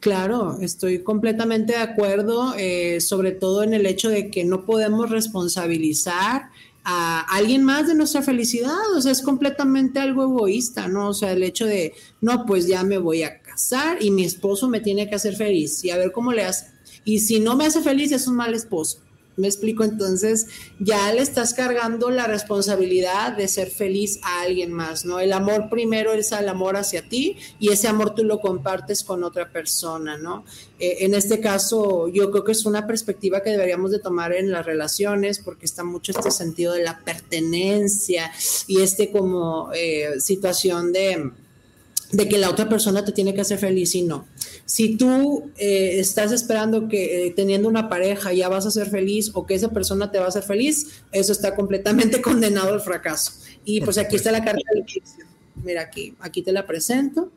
Claro, 0.00 0.58
estoy 0.60 1.02
completamente 1.02 1.72
de 1.72 1.80
acuerdo, 1.80 2.54
eh, 2.56 3.00
sobre 3.00 3.32
todo 3.32 3.64
en 3.64 3.74
el 3.74 3.84
hecho 3.84 4.08
de 4.08 4.30
que 4.30 4.44
no 4.44 4.64
podemos 4.64 5.10
responsabilizar 5.10 6.50
a 6.84 7.20
alguien 7.20 7.64
más 7.64 7.88
de 7.88 7.94
nuestra 7.94 8.22
felicidad, 8.22 8.78
o 8.96 9.00
sea, 9.00 9.10
es 9.12 9.22
completamente 9.22 9.98
algo 9.98 10.22
egoísta, 10.22 10.88
¿no? 10.88 11.08
O 11.08 11.14
sea, 11.14 11.32
el 11.32 11.42
hecho 11.42 11.66
de, 11.66 11.94
no, 12.20 12.46
pues 12.46 12.66
ya 12.66 12.84
me 12.84 12.96
voy 12.96 13.24
a 13.24 13.42
casar 13.42 13.98
y 14.00 14.10
mi 14.10 14.24
esposo 14.24 14.68
me 14.68 14.80
tiene 14.80 15.08
que 15.08 15.16
hacer 15.16 15.34
feliz 15.34 15.84
y 15.84 15.90
a 15.90 15.98
ver 15.98 16.12
cómo 16.12 16.32
le 16.32 16.44
hace. 16.44 16.66
Y 17.04 17.18
si 17.18 17.40
no 17.40 17.56
me 17.56 17.66
hace 17.66 17.82
feliz, 17.82 18.12
es 18.12 18.26
un 18.28 18.36
mal 18.36 18.54
esposo. 18.54 19.00
Me 19.38 19.46
explico, 19.46 19.84
entonces 19.84 20.46
ya 20.80 21.12
le 21.12 21.22
estás 21.22 21.54
cargando 21.54 22.10
la 22.10 22.26
responsabilidad 22.26 23.36
de 23.36 23.46
ser 23.46 23.70
feliz 23.70 24.18
a 24.24 24.42
alguien 24.42 24.72
más, 24.72 25.04
¿no? 25.04 25.20
El 25.20 25.32
amor 25.32 25.70
primero 25.70 26.12
es 26.12 26.32
el 26.32 26.48
amor 26.48 26.76
hacia 26.76 27.08
ti 27.08 27.36
y 27.60 27.70
ese 27.70 27.86
amor 27.86 28.14
tú 28.14 28.24
lo 28.24 28.40
compartes 28.40 29.04
con 29.04 29.22
otra 29.22 29.50
persona, 29.50 30.18
¿no? 30.18 30.44
Eh, 30.80 30.98
en 31.00 31.14
este 31.14 31.40
caso, 31.40 32.08
yo 32.08 32.30
creo 32.32 32.42
que 32.42 32.52
es 32.52 32.66
una 32.66 32.86
perspectiva 32.86 33.42
que 33.42 33.50
deberíamos 33.50 33.92
de 33.92 34.00
tomar 34.00 34.32
en 34.32 34.50
las 34.50 34.66
relaciones 34.66 35.38
porque 35.38 35.66
está 35.66 35.84
mucho 35.84 36.10
este 36.10 36.32
sentido 36.32 36.72
de 36.72 36.82
la 36.82 36.98
pertenencia 36.98 38.32
y 38.66 38.82
este 38.82 39.12
como 39.12 39.70
eh, 39.72 40.20
situación 40.20 40.92
de 40.92 41.30
de 42.12 42.28
que 42.28 42.38
la 42.38 42.50
otra 42.50 42.68
persona 42.68 43.04
te 43.04 43.12
tiene 43.12 43.34
que 43.34 43.42
hacer 43.42 43.58
feliz 43.58 43.94
y 43.94 44.02
no. 44.02 44.26
Si 44.64 44.96
tú 44.96 45.50
eh, 45.58 45.98
estás 45.98 46.32
esperando 46.32 46.88
que 46.88 47.26
eh, 47.26 47.30
teniendo 47.30 47.68
una 47.68 47.88
pareja 47.88 48.32
ya 48.32 48.48
vas 48.48 48.66
a 48.66 48.70
ser 48.70 48.88
feliz 48.88 49.30
o 49.34 49.46
que 49.46 49.54
esa 49.54 49.70
persona 49.70 50.10
te 50.10 50.18
va 50.18 50.26
a 50.26 50.28
hacer 50.28 50.42
feliz, 50.42 51.02
eso 51.12 51.32
está 51.32 51.54
completamente 51.54 52.20
condenado 52.22 52.72
al 52.72 52.80
fracaso. 52.80 53.32
Y 53.64 53.80
pues 53.80 53.98
aquí 53.98 54.16
está 54.16 54.32
la 54.32 54.44
carta 54.44 54.62
del 54.72 54.82
juicio. 54.82 55.26
Mira 55.62 55.82
aquí, 55.82 56.14
aquí 56.20 56.42
te 56.42 56.52
la 56.52 56.66
presento. 56.66 57.30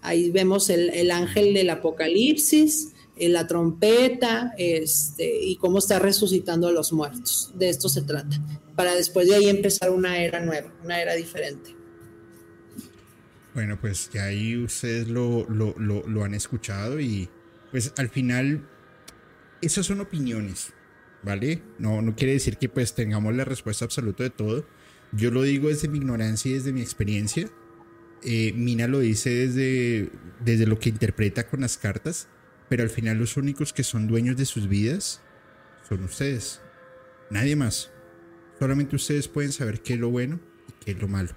Ahí 0.00 0.30
vemos 0.30 0.68
el, 0.68 1.10
ángel 1.10 1.54
del 1.54 1.70
apocalipsis, 1.70 2.92
eh, 3.16 3.30
la 3.30 3.46
trompeta, 3.46 4.54
este, 4.58 5.42
y 5.42 5.56
cómo 5.56 5.78
está 5.78 5.98
resucitando 5.98 6.68
a 6.68 6.72
los 6.72 6.92
muertos. 6.92 7.50
De 7.54 7.70
esto 7.70 7.88
se 7.88 8.02
trata. 8.02 8.38
Para 8.76 8.94
después 8.94 9.28
de 9.28 9.36
ahí 9.36 9.48
empezar 9.48 9.90
una 9.90 10.22
era 10.22 10.40
nueva, 10.40 10.72
una 10.84 11.00
era 11.00 11.14
diferente. 11.14 11.74
Bueno, 13.54 13.78
pues 13.80 14.10
ya 14.12 14.24
ahí 14.24 14.56
ustedes 14.56 15.06
lo, 15.08 15.46
lo, 15.48 16.24
han 16.24 16.34
escuchado 16.34 16.98
y 17.00 17.28
pues 17.70 17.92
al 17.96 18.08
final 18.08 18.66
esas 19.62 19.86
son 19.86 20.00
opiniones, 20.00 20.72
¿vale? 21.22 21.62
No, 21.78 22.02
no 22.02 22.16
quiere 22.16 22.32
decir 22.32 22.56
que 22.56 22.68
pues 22.68 22.94
tengamos 22.94 23.32
la 23.34 23.44
respuesta 23.44 23.84
absoluta 23.84 24.24
de 24.24 24.30
todo. 24.30 24.66
Yo 25.12 25.30
lo 25.30 25.42
digo 25.42 25.68
desde 25.68 25.86
mi 25.86 25.98
ignorancia 25.98 26.50
y 26.50 26.54
desde 26.54 26.72
mi 26.72 26.80
experiencia. 26.82 27.48
Eh, 28.24 28.52
Mina 28.56 28.88
lo 28.88 28.98
dice 28.98 29.30
desde, 29.30 30.10
desde 30.44 30.66
lo 30.66 30.80
que 30.80 30.88
interpreta 30.88 31.46
con 31.46 31.60
las 31.60 31.78
cartas, 31.78 32.26
pero 32.68 32.82
al 32.82 32.90
final 32.90 33.18
los 33.18 33.36
únicos 33.36 33.72
que 33.72 33.84
son 33.84 34.08
dueños 34.08 34.36
de 34.36 34.46
sus 34.46 34.66
vidas 34.66 35.22
son 35.88 36.02
ustedes. 36.02 36.60
Nadie 37.30 37.54
más. 37.54 37.92
Solamente 38.58 38.96
ustedes 38.96 39.28
pueden 39.28 39.52
saber 39.52 39.80
qué 39.80 39.94
es 39.94 40.00
lo 40.00 40.10
bueno 40.10 40.40
y 40.68 40.84
qué 40.84 40.90
es 40.92 40.98
lo 40.98 41.06
malo. 41.06 41.30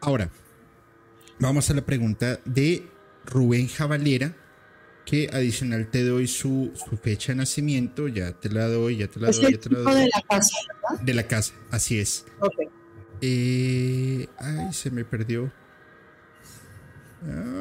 Ahora, 0.00 0.30
Vamos 1.40 1.70
a 1.70 1.74
la 1.74 1.80
pregunta 1.80 2.38
de 2.44 2.86
Rubén 3.24 3.66
Javalera, 3.66 4.36
que 5.06 5.30
adicional 5.32 5.88
te 5.90 6.04
doy 6.04 6.28
su, 6.28 6.70
fecha 7.02 7.32
de 7.32 7.36
nacimiento, 7.36 8.08
ya 8.08 8.32
te 8.32 8.50
la 8.50 8.68
doy, 8.68 8.98
ya 8.98 9.08
te 9.08 9.18
la 9.20 9.30
doy, 9.30 9.52
ya 9.52 9.58
te 9.58 9.70
la 9.70 9.78
doy. 9.78 10.02
De 10.02 10.10
la 10.14 10.22
casa, 10.28 10.56
¿verdad? 10.68 11.02
De 11.02 11.14
la 11.14 11.22
casa, 11.26 11.54
así 11.70 11.98
es. 11.98 12.26
Ok. 12.40 12.70
Eh, 13.22 14.28
ay, 14.36 14.70
se 14.72 14.90
me 14.90 15.02
perdió. 15.06 15.50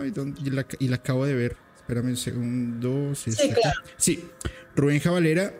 Ay, 0.01 0.11
¿dónde? 0.11 0.41
Y, 0.43 0.49
la, 0.49 0.65
y 0.77 0.89
la 0.89 0.97
acabo 0.97 1.25
de 1.25 1.35
ver. 1.35 1.55
Espérame 1.77 2.07
un 2.07 2.17
segundo. 2.17 3.15
Sí, 3.15 3.31
sí, 3.31 3.49
claro. 3.49 3.79
sí. 3.95 4.25
Rubén 4.75 4.99
Javalera, 4.99 5.53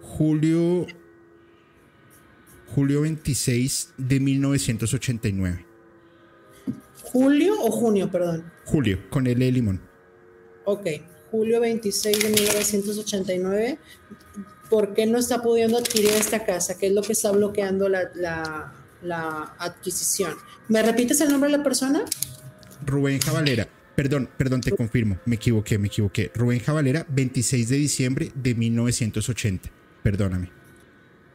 julio, 0.00 0.86
julio 2.74 3.02
26 3.02 3.92
de 3.98 4.18
1989. 4.18 5.73
¿Julio 7.04 7.54
o 7.60 7.70
junio, 7.70 8.10
perdón? 8.10 8.50
Julio, 8.64 8.98
con 9.10 9.26
el 9.26 9.38
limón. 9.38 9.80
Ok, 10.64 10.86
julio 11.30 11.60
26 11.60 12.18
de 12.18 12.30
1989. 12.30 13.78
¿Por 14.70 14.94
qué 14.94 15.06
no 15.06 15.18
está 15.18 15.42
pudiendo 15.42 15.76
adquirir 15.78 16.10
esta 16.10 16.44
casa? 16.44 16.78
¿Qué 16.78 16.86
es 16.86 16.92
lo 16.92 17.02
que 17.02 17.12
está 17.12 17.30
bloqueando 17.30 17.88
la, 17.88 18.72
adquisición? 19.58 20.34
¿Me 20.68 20.82
repites 20.82 21.20
el 21.20 21.28
nombre 21.28 21.50
de 21.50 21.58
la 21.58 21.62
persona? 21.62 22.04
Rubén 22.84 23.20
Javalera. 23.20 23.68
Perdón, 23.94 24.28
perdón, 24.36 24.62
te 24.62 24.72
confirmo. 24.72 25.18
Me 25.26 25.36
equivoqué, 25.36 25.78
me 25.78 25.88
equivoqué. 25.88 26.32
Rubén 26.34 26.60
Javalera, 26.60 27.06
26 27.08 27.68
de 27.68 27.76
diciembre 27.76 28.32
de 28.34 28.54
1980. 28.54 29.70
Perdóname. 30.02 30.50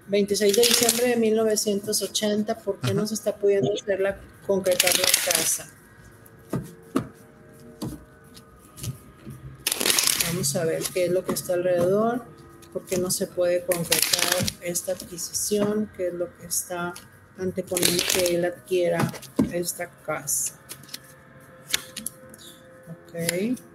26 0.09 0.55
de 0.55 0.61
diciembre 0.61 1.07
de 1.09 1.15
1980. 1.15 2.57
¿Por 2.57 2.79
qué 2.81 2.93
no 2.93 3.05
se 3.05 3.13
está 3.13 3.35
pudiendo 3.35 3.71
hacer 3.73 3.99
la, 4.01 4.19
concretar 4.49 4.91
la 4.97 5.31
casa? 5.31 5.69
Vamos 10.25 10.55
a 10.55 10.65
ver 10.65 10.81
qué 10.91 11.05
es 11.05 11.11
lo 11.11 11.23
que 11.23 11.33
está 11.33 11.53
alrededor, 11.53 12.25
por 12.73 12.83
qué 12.87 12.97
no 12.97 13.11
se 13.11 13.27
puede 13.27 13.63
concretar 13.63 14.43
esta 14.61 14.93
adquisición, 14.93 15.91
qué 15.95 16.07
es 16.07 16.13
lo 16.15 16.35
que 16.35 16.47
está 16.47 16.95
anteponiendo 17.37 18.03
que 18.11 18.37
él 18.37 18.45
adquiera 18.45 19.11
esta 19.51 19.87
casa. 20.03 20.59
Ok. 22.89 23.68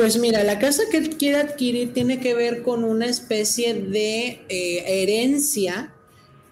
Pues 0.00 0.16
mira, 0.16 0.42
la 0.44 0.58
casa 0.58 0.84
que 0.90 1.10
quiere 1.10 1.36
adquirir 1.36 1.92
tiene 1.92 2.20
que 2.20 2.32
ver 2.32 2.62
con 2.62 2.84
una 2.84 3.04
especie 3.04 3.74
de 3.74 4.40
eh, 4.48 5.02
herencia 5.02 5.92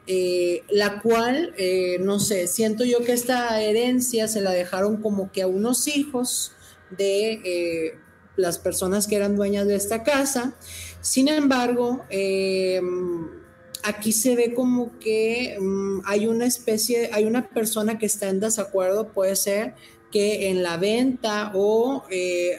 eh, 0.06 0.64
la 0.68 1.00
cual, 1.00 1.54
eh, 1.56 1.96
no 1.98 2.20
sé, 2.20 2.46
siento 2.46 2.84
yo 2.84 3.02
que 3.04 3.12
esta 3.12 3.58
herencia 3.62 4.28
se 4.28 4.42
la 4.42 4.50
dejaron 4.50 4.98
como 5.00 5.32
que 5.32 5.40
a 5.40 5.46
unos 5.46 5.88
hijos 5.88 6.52
de 6.90 7.94
las 8.36 8.58
personas 8.58 9.06
que 9.06 9.16
eran 9.16 9.34
dueñas 9.34 9.66
de 9.66 9.76
esta 9.76 10.02
casa. 10.02 10.54
Sin 11.00 11.28
embargo, 11.28 12.04
aquí 13.82 14.12
se 14.12 14.36
ve 14.36 14.52
como 14.52 14.98
que 14.98 15.56
mm, 15.58 16.00
hay 16.04 16.26
una 16.26 16.44
especie, 16.44 17.08
hay 17.14 17.24
una 17.24 17.48
persona 17.48 17.96
que 17.98 18.04
está 18.04 18.28
en 18.28 18.40
desacuerdo, 18.40 19.08
puede 19.08 19.36
ser 19.36 19.74
que 20.10 20.48
en 20.48 20.62
la 20.62 20.76
venta 20.76 21.52
o 21.54 22.04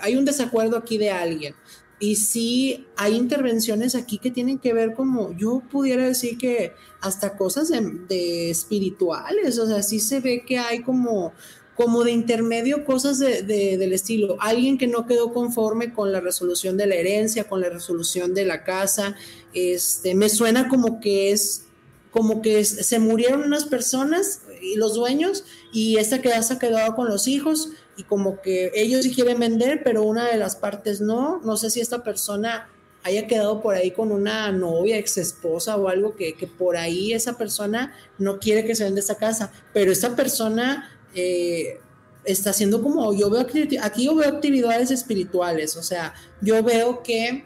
hay 0.02 0.16
un 0.16 0.26
desacuerdo 0.26 0.78
aquí 0.78 0.98
de 0.98 1.12
alguien. 1.12 1.56
Y 2.00 2.16
sí 2.16 2.88
hay 2.96 3.16
intervenciones 3.16 3.94
aquí 3.94 4.20
que 4.20 4.32
tienen 4.32 4.58
que 4.58 4.74
ver 4.74 4.94
como, 4.94 5.36
yo 5.36 5.62
pudiera 5.70 6.08
decir 6.08 6.38
que 6.38 6.72
hasta 7.02 7.36
cosas 7.36 7.70
de, 8.08 8.50
espirituales, 8.50 9.60
o 9.60 9.68
sea, 9.68 9.84
sí 9.84 10.00
se 10.00 10.22
ve 10.22 10.46
que 10.46 10.60
hay 10.60 10.82
como, 10.82 11.34
como 11.76 12.06
de 12.06 12.12
intermedio 12.12 12.86
cosas 12.86 13.20
de, 13.20 13.44
del 13.44 13.92
estilo. 13.92 14.38
Alguien 14.40 14.78
que 14.78 14.88
no 14.88 15.06
quedó 15.06 15.34
conforme 15.34 15.94
con 15.94 16.14
la 16.14 16.22
resolución 16.22 16.78
de 16.78 16.88
la 16.88 16.96
herencia, 16.96 17.50
con 17.50 17.60
la 17.60 17.70
resolución 17.70 18.34
de 18.34 18.46
la 18.46 18.64
casa, 18.64 19.18
este, 19.54 20.16
me 20.16 20.30
suena 20.30 20.70
como 20.70 21.02
que 21.02 21.32
es, 21.32 21.66
como 22.12 22.42
que 22.42 22.64
se 22.64 23.00
murieron 23.00 23.44
unas 23.44 23.66
personas 23.66 24.44
y 24.62 24.76
los 24.76 24.94
dueños 24.96 25.44
y 25.72 25.98
esta 25.98 26.22
casa 26.22 26.56
ha 26.56 26.60
quedado 26.60 26.96
con 26.96 27.08
los 27.08 27.28
hijos 27.28 27.70
y 27.98 28.04
como 28.04 28.42
que 28.42 28.72
ellos 28.74 29.04
sí 29.04 29.14
quieren 29.14 29.40
vender, 29.40 29.82
pero 29.84 30.04
una 30.04 30.28
de 30.28 30.38
las 30.38 30.56
partes 30.56 31.02
no. 31.02 31.42
No 31.44 31.58
sé 31.58 31.70
si 31.70 31.82
esta 31.82 32.04
persona 32.04 32.70
haya 33.04 33.28
quedado 33.28 33.62
por 33.62 33.76
ahí 33.76 33.92
con 33.92 34.12
una 34.12 34.52
novia, 34.52 34.98
ex 34.98 35.18
esposa 35.18 35.78
o 35.78 35.88
algo 35.88 36.16
que, 36.16 36.36
por 36.58 36.78
ahí 36.78 37.14
esa 37.14 37.38
persona 37.38 37.94
no 38.18 38.40
quiere 38.40 38.66
que 38.66 38.76
se 38.76 38.84
venda 38.84 39.00
esta 39.00 39.16
casa, 39.16 39.52
pero 39.74 39.92
esta 39.92 40.16
persona 40.16 40.90
eh, 41.16 41.80
está 42.24 42.50
haciendo 42.50 42.82
como, 42.82 43.14
yo 43.14 43.30
veo 43.30 43.42
aquí 43.42 44.04
yo 44.04 44.16
veo 44.16 44.30
actividades 44.30 44.92
espirituales, 44.92 45.78
o 45.78 45.84
sea, 45.84 46.14
yo 46.42 46.62
veo 46.64 47.02
que 47.04 47.46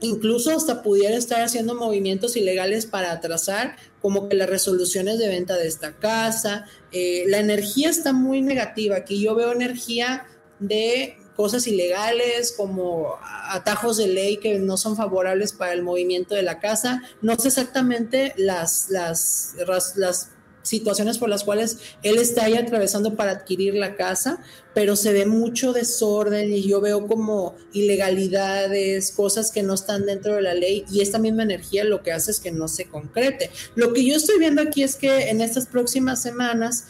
incluso 0.00 0.56
hasta 0.56 0.82
pudiera 0.82 1.16
estar 1.16 1.42
haciendo 1.42 1.74
movimientos 1.74 2.36
ilegales 2.36 2.86
para 2.86 3.12
atrasar 3.12 3.76
como 4.00 4.28
que 4.28 4.36
las 4.36 4.48
resoluciones 4.48 5.18
de 5.18 5.28
venta 5.28 5.56
de 5.56 5.68
esta 5.68 5.92
casa. 5.92 6.66
Eh, 6.92 7.24
la 7.28 7.38
energía 7.38 7.90
está 7.90 8.12
muy 8.12 8.40
negativa. 8.42 8.96
Aquí 8.96 9.20
yo 9.20 9.34
veo 9.34 9.52
energía 9.52 10.26
de 10.58 11.16
cosas 11.36 11.66
ilegales 11.66 12.52
como 12.56 13.14
atajos 13.48 13.96
de 13.96 14.08
ley 14.08 14.36
que 14.38 14.58
no 14.58 14.76
son 14.76 14.96
favorables 14.96 15.52
para 15.52 15.72
el 15.72 15.82
movimiento 15.82 16.34
de 16.34 16.42
la 16.42 16.60
casa. 16.60 17.02
No 17.22 17.36
sé 17.38 17.48
exactamente 17.48 18.34
las, 18.36 18.90
las, 18.90 19.54
las 19.96 20.30
situaciones 20.62 21.18
por 21.18 21.28
las 21.28 21.44
cuales 21.44 21.78
él 22.02 22.18
está 22.18 22.44
ahí 22.44 22.56
atravesando 22.56 23.16
para 23.16 23.32
adquirir 23.32 23.74
la 23.74 23.96
casa, 23.96 24.42
pero 24.74 24.96
se 24.96 25.12
ve 25.12 25.26
mucho 25.26 25.72
desorden 25.72 26.52
y 26.52 26.62
yo 26.62 26.80
veo 26.80 27.06
como 27.06 27.56
ilegalidades, 27.72 29.12
cosas 29.12 29.50
que 29.50 29.62
no 29.62 29.74
están 29.74 30.06
dentro 30.06 30.36
de 30.36 30.42
la 30.42 30.54
ley 30.54 30.84
y 30.90 31.00
esta 31.00 31.18
misma 31.18 31.42
energía 31.42 31.84
lo 31.84 32.02
que 32.02 32.12
hace 32.12 32.30
es 32.30 32.40
que 32.40 32.50
no 32.50 32.68
se 32.68 32.88
concrete. 32.88 33.50
Lo 33.74 33.92
que 33.92 34.04
yo 34.04 34.16
estoy 34.16 34.38
viendo 34.38 34.62
aquí 34.62 34.82
es 34.82 34.96
que 34.96 35.30
en 35.30 35.40
estas 35.40 35.66
próximas 35.66 36.22
semanas 36.22 36.86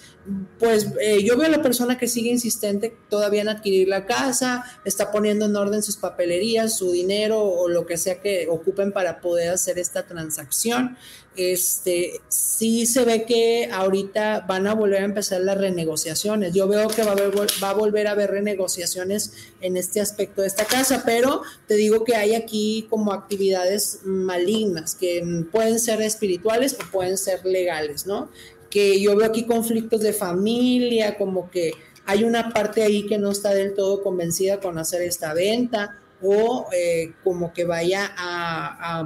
pues 0.58 0.88
eh, 1.00 1.24
yo 1.24 1.36
veo 1.36 1.46
a 1.46 1.50
la 1.50 1.62
persona 1.62 1.96
que 1.96 2.06
sigue 2.06 2.30
insistente 2.30 2.94
todavía 3.08 3.40
en 3.40 3.48
adquirir 3.48 3.88
la 3.88 4.04
casa, 4.04 4.64
está 4.84 5.10
poniendo 5.10 5.46
en 5.46 5.56
orden 5.56 5.82
sus 5.82 5.96
papelerías, 5.96 6.76
su 6.76 6.92
dinero 6.92 7.42
o 7.42 7.68
lo 7.68 7.86
que 7.86 7.96
sea 7.96 8.20
que 8.20 8.46
ocupen 8.48 8.92
para 8.92 9.20
poder 9.20 9.50
hacer 9.50 9.78
esta 9.78 10.06
transacción. 10.06 10.96
Este, 11.36 12.20
sí 12.28 12.84
se 12.86 13.04
ve 13.04 13.24
que 13.24 13.70
ahorita 13.72 14.44
van 14.46 14.66
a 14.66 14.74
volver 14.74 15.02
a 15.02 15.06
empezar 15.06 15.40
las 15.40 15.56
renegociaciones. 15.56 16.52
Yo 16.52 16.68
veo 16.68 16.88
que 16.88 17.02
va 17.02 17.12
a, 17.12 17.64
va 17.64 17.69
a 17.70 17.74
volver 17.74 18.06
a 18.06 18.12
haber 18.12 18.30
renegociaciones 18.30 19.32
en 19.60 19.76
este 19.76 20.00
aspecto 20.00 20.42
de 20.42 20.48
esta 20.48 20.64
casa, 20.64 21.02
pero 21.04 21.42
te 21.66 21.74
digo 21.74 22.04
que 22.04 22.16
hay 22.16 22.34
aquí 22.34 22.86
como 22.90 23.12
actividades 23.12 24.00
malignas 24.04 24.94
que 24.94 25.44
pueden 25.50 25.78
ser 25.78 26.02
espirituales 26.02 26.74
o 26.74 26.90
pueden 26.90 27.16
ser 27.18 27.44
legales, 27.44 28.06
¿no? 28.06 28.28
que 28.70 29.00
yo 29.00 29.16
veo 29.16 29.26
aquí 29.26 29.44
conflictos 29.44 30.00
de 30.00 30.12
familia, 30.12 31.18
como 31.18 31.50
que 31.50 31.72
hay 32.06 32.24
una 32.24 32.50
parte 32.50 32.82
ahí 32.82 33.04
que 33.06 33.18
no 33.18 33.32
está 33.32 33.52
del 33.52 33.74
todo 33.74 34.02
convencida 34.02 34.60
con 34.60 34.78
hacer 34.78 35.02
esta 35.02 35.34
venta 35.34 35.98
o 36.22 36.68
eh, 36.72 37.12
como 37.24 37.52
que 37.52 37.64
vaya 37.64 38.12
a, 38.16 39.04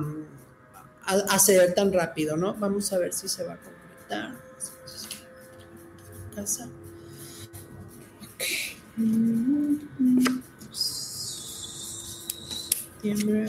a, 1.07 1.39
ceder 1.39 1.75
tan 1.75 1.93
rápido, 1.93 2.37
¿no? 2.37 2.55
Vamos 2.55 2.93
a 2.93 2.99
ver 2.99 3.13
si 3.13 3.29
se 3.29 3.45
va 3.45 3.55
a 3.55 3.59
completar. 3.59 4.35
Casa. 6.35 6.69
Septiembre, 13.05 13.47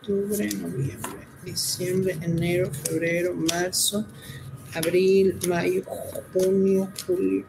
octubre, 0.00 0.48
noviembre, 0.54 1.28
diciembre, 1.44 2.18
enero, 2.22 2.70
febrero, 2.72 3.34
marzo, 3.34 4.06
abril, 4.74 5.38
mayo, 5.46 5.82
junio, 6.32 6.90
julio. 7.06 7.44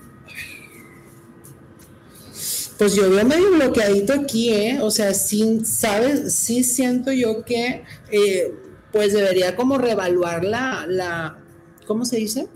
Pues 2.77 2.95
yo 2.95 3.09
veo 3.09 3.25
medio 3.25 3.51
bloqueadito 3.51 4.13
aquí, 4.13 4.53
¿eh? 4.53 4.79
O 4.81 4.89
sea, 4.89 5.13
sí, 5.13 5.61
¿sabes? 5.65 6.33
Sí 6.33 6.63
siento 6.63 7.11
yo 7.11 7.43
que, 7.43 7.83
eh, 8.09 8.53
pues 8.91 9.13
debería 9.13 9.55
como 9.55 9.77
reevaluar 9.77 10.45
la, 10.45 10.85
la, 10.87 11.39
¿cómo 11.85 12.05
se 12.05 12.17
dice? 12.17 12.47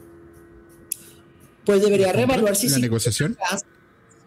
Pues 1.65 1.81
debería 1.81 2.13
reevaluar 2.13 2.55
si... 2.55 2.69
¿La 2.69 2.79
negociación? 2.79 3.37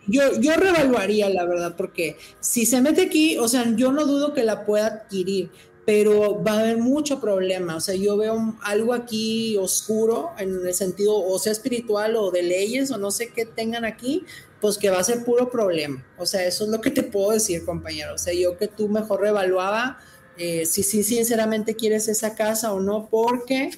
Yo, 0.07 0.41
yo 0.41 0.55
reevaluaría, 0.55 1.29
la 1.31 1.45
verdad, 1.45 1.75
porque 1.77 2.17
si 2.41 2.67
se 2.67 2.81
mete 2.81 3.03
aquí, 3.03 3.39
o 3.39 3.49
sea, 3.49 3.75
yo 3.77 3.93
no 3.93 4.07
dudo 4.07 4.35
que 4.35 4.45
la 4.45 4.65
pueda 4.65 4.87
adquirir, 4.87 5.51
pero 5.85 6.43
va 6.43 6.53
a 6.53 6.61
haber 6.61 6.79
mucho 6.79 7.21
problema. 7.21 7.77
O 7.77 7.81
sea, 7.81 7.95
yo 7.95 8.17
veo 8.17 8.57
algo 8.63 8.95
aquí 8.95 9.57
oscuro 9.57 10.31
en 10.39 10.67
el 10.67 10.75
sentido, 10.75 11.17
o 11.17 11.39
sea, 11.39 11.53
espiritual 11.53 12.17
o 12.17 12.31
de 12.31 12.43
leyes 12.43 12.91
o 12.91 12.99
no 12.99 13.11
sé 13.11 13.29
qué 13.29 13.47
tengan 13.47 13.85
aquí, 13.85 14.25
pues 14.61 14.79
que 14.79 14.91
va 14.91 14.99
a 14.99 15.05
ser 15.05 15.25
puro 15.25 15.51
problema. 15.51 16.05
O 16.19 16.27
sea, 16.27 16.45
eso 16.47 16.65
es 16.65 16.71
lo 16.71 16.81
que 16.81 16.91
te 16.91 17.03
puedo 17.03 17.31
decir, 17.31 17.65
compañero. 17.65 18.15
O 18.15 18.19
sea, 18.19 18.33
yo 18.35 18.57
que 18.59 18.69
tú 18.69 18.89
mejor 18.89 19.21
reevaluaba 19.21 19.99
eh, 20.39 20.67
si 20.67 20.83
sí, 20.83 21.03
sinceramente 21.03 21.77
quieres 21.77 22.09
esa 22.09 22.35
casa 22.35 22.73
o 22.73 22.81
no, 22.81 23.09
porque 23.11 23.71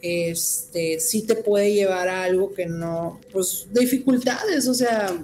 este, 0.00 0.98
sí 1.00 1.22
te 1.22 1.34
puede 1.34 1.74
llevar 1.74 2.08
a 2.08 2.24
algo 2.24 2.54
que 2.54 2.66
no, 2.66 3.20
pues 3.32 3.68
dificultades, 3.70 4.66
o 4.66 4.74
sea, 4.74 5.14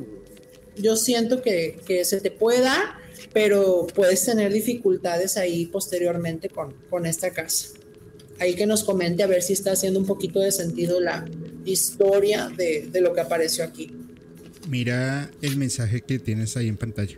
yo 0.76 0.96
siento 0.96 1.42
que, 1.42 1.78
que 1.86 2.04
se 2.04 2.20
te 2.20 2.30
puede 2.30 2.60
dar, 2.60 2.96
pero 3.32 3.86
puedes 3.94 4.24
tener 4.24 4.52
dificultades 4.52 5.36
ahí 5.36 5.66
posteriormente 5.66 6.48
con, 6.48 6.74
con 6.90 7.06
esta 7.06 7.30
casa. 7.30 7.68
Ahí 8.38 8.54
que 8.54 8.66
nos 8.66 8.82
comente 8.84 9.22
a 9.22 9.26
ver 9.26 9.42
si 9.42 9.52
está 9.52 9.72
haciendo 9.72 10.00
un 10.00 10.06
poquito 10.06 10.40
de 10.40 10.50
sentido 10.50 11.00
la 11.00 11.24
historia 11.64 12.48
de, 12.48 12.88
de 12.90 13.00
lo 13.00 13.12
que 13.12 13.20
apareció 13.20 13.64
aquí. 13.64 13.92
Mira 14.68 15.30
el 15.42 15.56
mensaje 15.56 16.00
que 16.00 16.18
tienes 16.18 16.56
ahí 16.56 16.68
en 16.68 16.76
pantalla. 16.76 17.16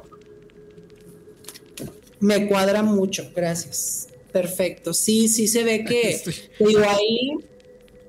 Me 2.21 2.47
cuadra 2.47 2.83
mucho, 2.83 3.31
gracias. 3.35 4.09
Perfecto. 4.33 4.93
Sí, 4.95 5.29
sí 5.29 5.47
se 5.47 5.63
ve 5.63 5.85
que, 5.85 6.21
digo, 6.59 6.81
ahí 6.81 7.39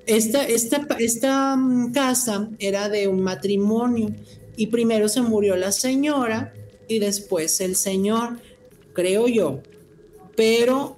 esta, 0.06 0.44
esta, 0.44 0.86
esta 0.98 1.56
mm, 1.56 1.92
casa 1.92 2.48
era 2.58 2.88
de 2.88 3.08
un 3.08 3.22
matrimonio 3.22 4.14
y 4.56 4.68
primero 4.68 5.08
se 5.08 5.20
murió 5.20 5.56
la 5.56 5.72
señora 5.72 6.52
y 6.88 6.98
después 6.98 7.60
el 7.60 7.76
señor, 7.76 8.40
creo 8.92 9.28
yo. 9.28 9.60
Pero 10.36 10.96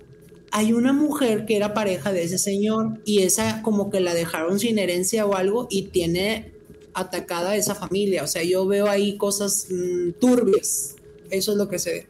hay 0.50 0.72
una 0.72 0.92
mujer 0.92 1.44
que 1.44 1.56
era 1.56 1.74
pareja 1.74 2.12
de 2.12 2.24
ese 2.24 2.38
señor 2.38 3.00
y 3.04 3.22
esa 3.22 3.62
como 3.62 3.90
que 3.90 4.00
la 4.00 4.14
dejaron 4.14 4.58
sin 4.58 4.78
herencia 4.78 5.26
o 5.26 5.34
algo 5.34 5.66
y 5.70 5.88
tiene 5.88 6.52
atacada 6.94 7.56
esa 7.56 7.74
familia. 7.74 8.24
O 8.24 8.26
sea, 8.26 8.42
yo 8.42 8.66
veo 8.66 8.88
ahí 8.88 9.16
cosas 9.16 9.66
mm, 9.70 10.12
turbias. 10.20 10.96
Eso 11.30 11.52
es 11.52 11.58
lo 11.58 11.68
que 11.68 11.78
se 11.78 11.92
ve. 11.92 12.06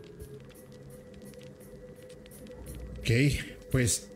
Ok, 3.01 3.71
pues 3.71 4.08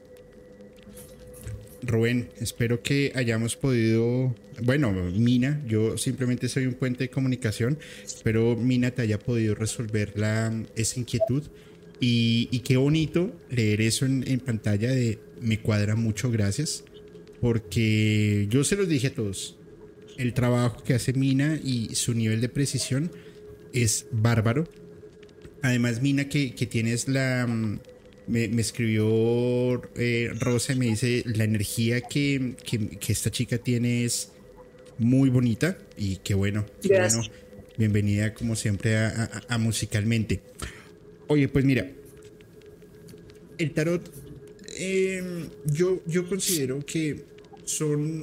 Rubén, 1.82 2.30
espero 2.40 2.82
que 2.82 3.12
hayamos 3.14 3.56
podido, 3.56 4.34
bueno, 4.62 4.92
Mina, 4.92 5.62
yo 5.66 5.98
simplemente 5.98 6.48
soy 6.48 6.66
un 6.66 6.74
puente 6.74 7.04
de 7.04 7.10
comunicación, 7.10 7.78
espero 8.04 8.56
Mina 8.56 8.90
te 8.92 9.02
haya 9.02 9.18
podido 9.18 9.54
resolver 9.54 10.12
la, 10.16 10.52
esa 10.76 11.00
inquietud 11.00 11.42
y, 12.00 12.46
qué 12.60 12.76
bonito 12.76 13.32
leer 13.50 13.80
eso 13.80 14.06
en, 14.06 14.24
en, 14.26 14.40
pantalla 14.40 14.90
de 14.90 15.18
me 15.40 15.60
cuadra 15.60 15.96
mucho, 15.96 16.30
gracias, 16.30 16.84
porque 17.40 18.46
yo 18.50 18.64
se 18.64 18.76
los 18.76 18.88
dije 18.88 19.08
a 19.08 19.14
todos, 19.14 19.56
el 20.18 20.34
trabajo 20.34 20.82
que 20.82 20.94
hace 20.94 21.12
Mina 21.12 21.58
y 21.62 21.94
su 21.94 22.14
nivel 22.14 22.40
de 22.40 22.48
precisión 22.48 23.10
es 23.72 24.06
bárbaro. 24.10 24.68
Además, 25.62 26.02
Mina, 26.02 26.28
que, 26.28 26.54
que 26.54 26.66
tienes 26.66 27.08
la, 27.08 27.46
me, 28.26 28.44
escribió 28.60 29.82
eh, 29.96 30.30
Rosa 30.38 30.72
y 30.72 30.76
me 30.76 30.86
dice, 30.86 31.22
la 31.26 31.44
energía 31.44 32.00
que, 32.00 32.54
esta 33.08 33.30
chica 33.30 33.58
tiene 33.58 34.04
es 34.04 34.32
muy 34.98 35.30
bonita 35.30 35.78
y 35.96 36.16
qué 36.16 36.34
bueno, 36.34 36.66
bueno. 36.86 37.22
Bienvenida 37.78 38.34
como 38.34 38.54
siempre 38.54 38.96
a, 38.96 39.58
Musicalmente. 39.58 40.42
Oye, 41.28 41.48
pues 41.48 41.64
mira, 41.64 41.90
el 43.58 43.72
tarot, 43.72 44.12
em, 44.76 45.48
yo, 45.64 46.02
yo 46.06 46.28
considero 46.28 46.84
que 46.84 47.24
son, 47.64 48.20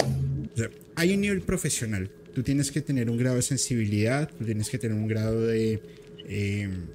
hay 0.95 1.14
un 1.14 1.22
nivel 1.22 1.41
profesional. 1.41 2.10
Tú 2.34 2.43
tienes 2.43 2.72
que 2.72 2.82
tener 2.82 3.10
un 3.10 3.18
grado 3.18 3.38
de 3.38 3.41
sensibilidad, 3.41 4.30
tú 4.38 4.45
tienes 4.45 4.70
que 4.70 4.78
tener 4.78 4.95
un 4.95 5.08
grado 5.08 5.47
de 5.47 5.82
em, 6.28 6.86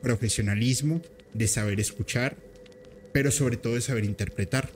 profesionalismo 0.00 1.02
de 1.34 1.48
saber 1.48 1.80
escuchar, 1.80 2.36
pero 3.12 3.30
sobre 3.30 3.56
todo 3.56 3.74
de 3.74 3.80
saber 3.80 4.04
interpretar. 4.04 4.70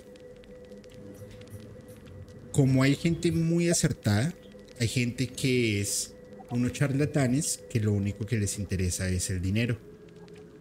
Como 2.52 2.82
hay 2.82 2.94
gente 2.96 3.32
muy 3.32 3.70
acertada, 3.70 4.34
hay 4.80 4.88
gente 4.88 5.28
que 5.28 5.80
es 5.80 6.14
unos 6.50 6.72
charlatanes 6.72 7.60
que 7.70 7.80
lo 7.80 7.92
único 7.92 8.26
que 8.26 8.38
les 8.38 8.58
interesa 8.58 9.08
es 9.08 9.30
el 9.30 9.40
dinero. 9.40 9.78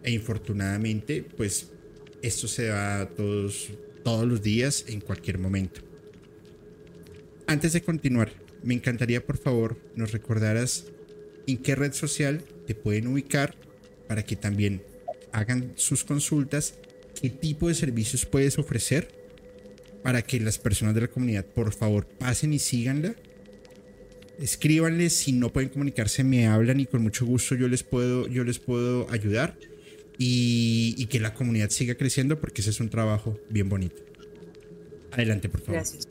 E 0.02 0.12
infortunadamente, 0.12 1.22
pues 1.22 1.70
esto 2.22 2.48
se 2.48 2.66
da 2.66 3.08
todos, 3.08 3.70
todos 4.04 4.26
los 4.26 4.42
días, 4.42 4.84
en 4.88 5.00
cualquier 5.00 5.38
momento. 5.38 5.80
Antes 7.46 7.72
de 7.72 7.82
continuar, 7.82 8.30
me 8.62 8.74
encantaría 8.74 9.24
por 9.24 9.38
favor 9.38 9.78
nos 9.94 10.12
recordaras 10.12 10.86
en 11.46 11.58
qué 11.58 11.74
red 11.74 11.92
social 11.92 12.42
te 12.66 12.74
pueden 12.74 13.06
ubicar 13.06 13.54
para 14.06 14.24
que 14.24 14.36
también 14.36 14.82
hagan 15.32 15.72
sus 15.76 16.04
consultas, 16.04 16.74
qué 17.20 17.30
tipo 17.30 17.68
de 17.68 17.74
servicios 17.74 18.26
puedes 18.26 18.58
ofrecer 18.58 19.08
para 20.02 20.22
que 20.22 20.40
las 20.40 20.58
personas 20.58 20.94
de 20.94 21.02
la 21.02 21.08
comunidad 21.08 21.44
por 21.44 21.72
favor 21.72 22.06
pasen 22.06 22.52
y 22.52 22.58
síganla. 22.58 23.14
Escríbanles, 24.38 25.14
si 25.14 25.32
no 25.32 25.52
pueden 25.52 25.68
comunicarse, 25.68 26.22
me 26.22 26.46
hablan 26.46 26.80
y 26.80 26.86
con 26.86 27.02
mucho 27.02 27.26
gusto 27.26 27.56
yo 27.56 27.66
les 27.68 27.82
puedo, 27.82 28.28
yo 28.28 28.44
les 28.44 28.58
puedo 28.58 29.10
ayudar 29.10 29.58
y, 30.16 30.94
y 30.96 31.06
que 31.06 31.18
la 31.18 31.34
comunidad 31.34 31.70
siga 31.70 31.96
creciendo 31.96 32.40
porque 32.40 32.60
ese 32.60 32.70
es 32.70 32.80
un 32.80 32.88
trabajo 32.88 33.38
bien 33.50 33.68
bonito. 33.68 34.02
Adelante, 35.10 35.48
por 35.48 35.60
favor. 35.60 35.74
Gracias. 35.74 36.08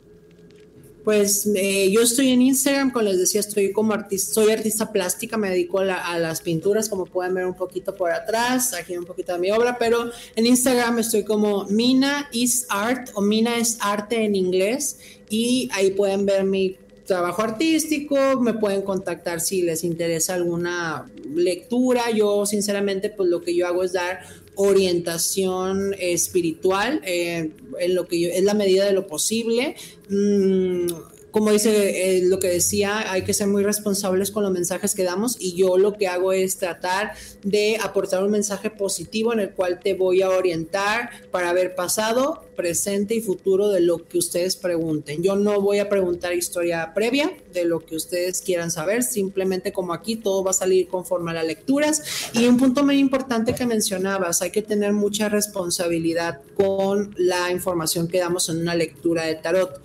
Pues 1.08 1.48
eh, 1.54 1.90
yo 1.90 2.02
estoy 2.02 2.32
en 2.32 2.42
Instagram, 2.42 2.90
como 2.90 3.06
les 3.06 3.18
decía, 3.18 3.40
estoy 3.40 3.72
como 3.72 3.94
artista, 3.94 4.34
soy 4.34 4.52
artista 4.52 4.92
plástica, 4.92 5.38
me 5.38 5.48
dedico 5.48 5.78
a, 5.78 6.18
las 6.18 6.42
pinturas, 6.42 6.90
como 6.90 7.06
pueden 7.06 7.32
ver 7.32 7.46
un 7.46 7.54
poquito 7.54 7.94
por 7.94 8.10
atrás, 8.12 8.74
aquí 8.74 8.94
un 8.94 9.06
poquito 9.06 9.32
de 9.32 9.38
mi 9.38 9.50
obra, 9.50 9.78
pero 9.78 10.10
en 10.36 10.44
Instagram 10.44 10.98
estoy 10.98 11.24
como 11.24 11.64
Mina 11.64 12.28
is 12.30 12.66
Art 12.68 13.08
o 13.14 13.22
Mina 13.22 13.56
es 13.56 13.78
arte 13.80 14.22
en 14.22 14.36
inglés 14.36 14.98
y 15.30 15.70
ahí 15.72 15.92
pueden 15.92 16.26
ver 16.26 16.44
mi 16.44 16.76
trabajo 17.06 17.40
artístico, 17.42 18.38
me 18.42 18.52
pueden 18.52 18.82
contactar 18.82 19.40
si 19.40 19.62
les 19.62 19.82
interesa 19.82 20.34
alguna 20.34 21.10
lectura. 21.34 22.10
Yo 22.10 22.46
sinceramente 22.46 23.10
pues 23.10 23.28
lo 23.30 23.40
que 23.40 23.56
yo 23.56 23.66
hago 23.66 23.82
es 23.82 23.94
dar 23.94 24.20
orientación 24.60 25.94
espiritual 25.98 27.00
eh, 27.04 27.52
en 27.78 27.94
lo 27.94 28.08
que 28.08 28.20
yo, 28.20 28.28
es 28.28 28.42
la 28.42 28.54
medida 28.54 28.84
de 28.84 28.92
lo 28.92 29.06
posible. 29.06 29.76
Mm, 30.08 30.86
como 31.30 31.52
dice 31.52 32.16
eh, 32.16 32.22
lo 32.24 32.40
que 32.40 32.48
decía, 32.48 33.12
hay 33.12 33.22
que 33.22 33.34
ser 33.34 33.46
muy 33.46 33.62
responsables 33.62 34.32
con 34.32 34.42
los 34.42 34.50
mensajes 34.50 34.94
que 34.96 35.04
damos 35.04 35.36
y 35.38 35.54
yo 35.54 35.78
lo 35.78 35.92
que 35.92 36.08
hago 36.08 36.32
es 36.32 36.56
tratar 36.56 37.12
de 37.44 37.78
aportar 37.80 38.24
un 38.24 38.32
mensaje 38.32 38.70
positivo 38.70 39.32
en 39.32 39.40
el 39.40 39.50
cual 39.52 39.78
te 39.78 39.94
voy 39.94 40.22
a 40.22 40.30
orientar 40.30 41.10
para 41.30 41.52
ver 41.52 41.76
pasado, 41.76 42.42
presente 42.56 43.14
y 43.14 43.20
futuro 43.20 43.68
de 43.68 43.80
lo 43.80 44.08
que 44.08 44.18
ustedes 44.18 44.56
pregunten. 44.56 45.22
Yo 45.22 45.36
no 45.36 45.60
voy 45.60 45.78
a 45.78 45.88
preguntar 45.88 46.32
historia 46.32 46.92
previa 46.94 47.30
de 47.58 47.64
lo 47.64 47.80
que 47.80 47.96
ustedes 47.96 48.40
quieran 48.40 48.70
saber, 48.70 49.02
simplemente 49.02 49.72
como 49.72 49.92
aquí 49.92 50.16
todo 50.16 50.44
va 50.44 50.50
a 50.50 50.54
salir 50.54 50.88
conforme 50.88 51.30
a 51.30 51.34
las 51.34 51.46
lecturas. 51.46 52.02
Y 52.32 52.46
un 52.46 52.56
punto 52.56 52.84
muy 52.84 52.98
importante 52.98 53.54
que 53.54 53.66
mencionabas, 53.66 54.42
hay 54.42 54.50
que 54.50 54.62
tener 54.62 54.92
mucha 54.92 55.28
responsabilidad 55.28 56.40
con 56.54 57.14
la 57.16 57.50
información 57.50 58.08
que 58.08 58.18
damos 58.18 58.48
en 58.48 58.58
una 58.58 58.74
lectura 58.74 59.24
de 59.24 59.36
tarot. 59.36 59.80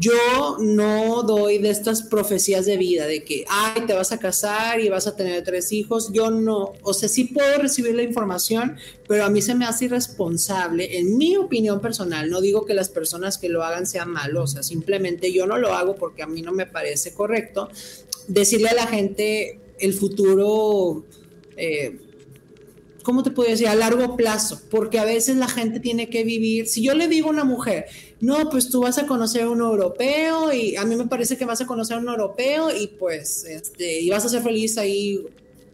Yo 0.00 0.58
no 0.60 1.24
doy 1.24 1.58
de 1.58 1.70
estas 1.70 2.02
profecías 2.02 2.66
de 2.66 2.76
vida, 2.76 3.06
de 3.06 3.24
que, 3.24 3.44
ay, 3.48 3.82
te 3.86 3.94
vas 3.94 4.12
a 4.12 4.18
casar 4.18 4.80
y 4.80 4.88
vas 4.88 5.08
a 5.08 5.16
tener 5.16 5.42
tres 5.42 5.72
hijos. 5.72 6.12
Yo 6.12 6.30
no, 6.30 6.72
o 6.82 6.94
sea, 6.94 7.08
sí 7.08 7.24
puedo 7.24 7.58
recibir 7.58 7.96
la 7.96 8.02
información, 8.02 8.76
pero 9.08 9.24
a 9.24 9.30
mí 9.30 9.40
se 9.40 9.54
me 9.54 9.64
hace 9.64 9.86
irresponsable, 9.86 10.98
en 10.98 11.16
mi 11.16 11.36
opinión 11.36 11.80
personal. 11.80 12.28
No 12.30 12.42
digo 12.42 12.66
que 12.66 12.74
las 12.74 12.90
personas 12.90 13.38
que 13.38 13.48
lo 13.48 13.64
hagan 13.64 13.86
sean 13.86 14.10
malos, 14.10 14.50
o 14.50 14.52
sea, 14.54 14.62
simplemente 14.62 15.32
yo 15.32 15.46
no 15.46 15.56
lo 15.56 15.72
hago 15.72 15.94
porque 15.96 16.22
a 16.22 16.26
mí 16.26 16.42
no 16.42 16.52
me 16.52 16.66
parece 16.66 17.14
correcto. 17.14 17.70
Decirle 18.28 18.68
a 18.68 18.74
la 18.74 18.86
gente 18.86 19.60
el 19.80 19.94
futuro. 19.94 21.04
Eh, 21.56 22.00
¿cómo 23.08 23.22
te 23.22 23.30
puedo 23.30 23.48
decir? 23.48 23.66
A 23.68 23.74
largo 23.74 24.16
plazo, 24.16 24.60
porque 24.70 24.98
a 24.98 25.04
veces 25.06 25.36
la 25.36 25.48
gente 25.48 25.80
tiene 25.80 26.10
que 26.10 26.24
vivir. 26.24 26.66
Si 26.66 26.82
yo 26.82 26.92
le 26.92 27.08
digo 27.08 27.28
a 27.28 27.30
una 27.30 27.44
mujer, 27.44 27.86
no, 28.20 28.50
pues 28.50 28.68
tú 28.68 28.82
vas 28.82 28.98
a 28.98 29.06
conocer 29.06 29.44
a 29.44 29.50
un 29.50 29.60
europeo 29.60 30.52
y 30.52 30.76
a 30.76 30.84
mí 30.84 30.94
me 30.94 31.06
parece 31.06 31.38
que 31.38 31.46
vas 31.46 31.62
a 31.62 31.66
conocer 31.66 31.96
a 31.96 32.00
un 32.00 32.08
europeo 32.08 32.68
y 32.70 32.88
pues, 32.88 33.44
este, 33.44 34.02
y 34.02 34.10
vas 34.10 34.26
a 34.26 34.28
ser 34.28 34.42
feliz 34.42 34.76
ahí 34.76 35.24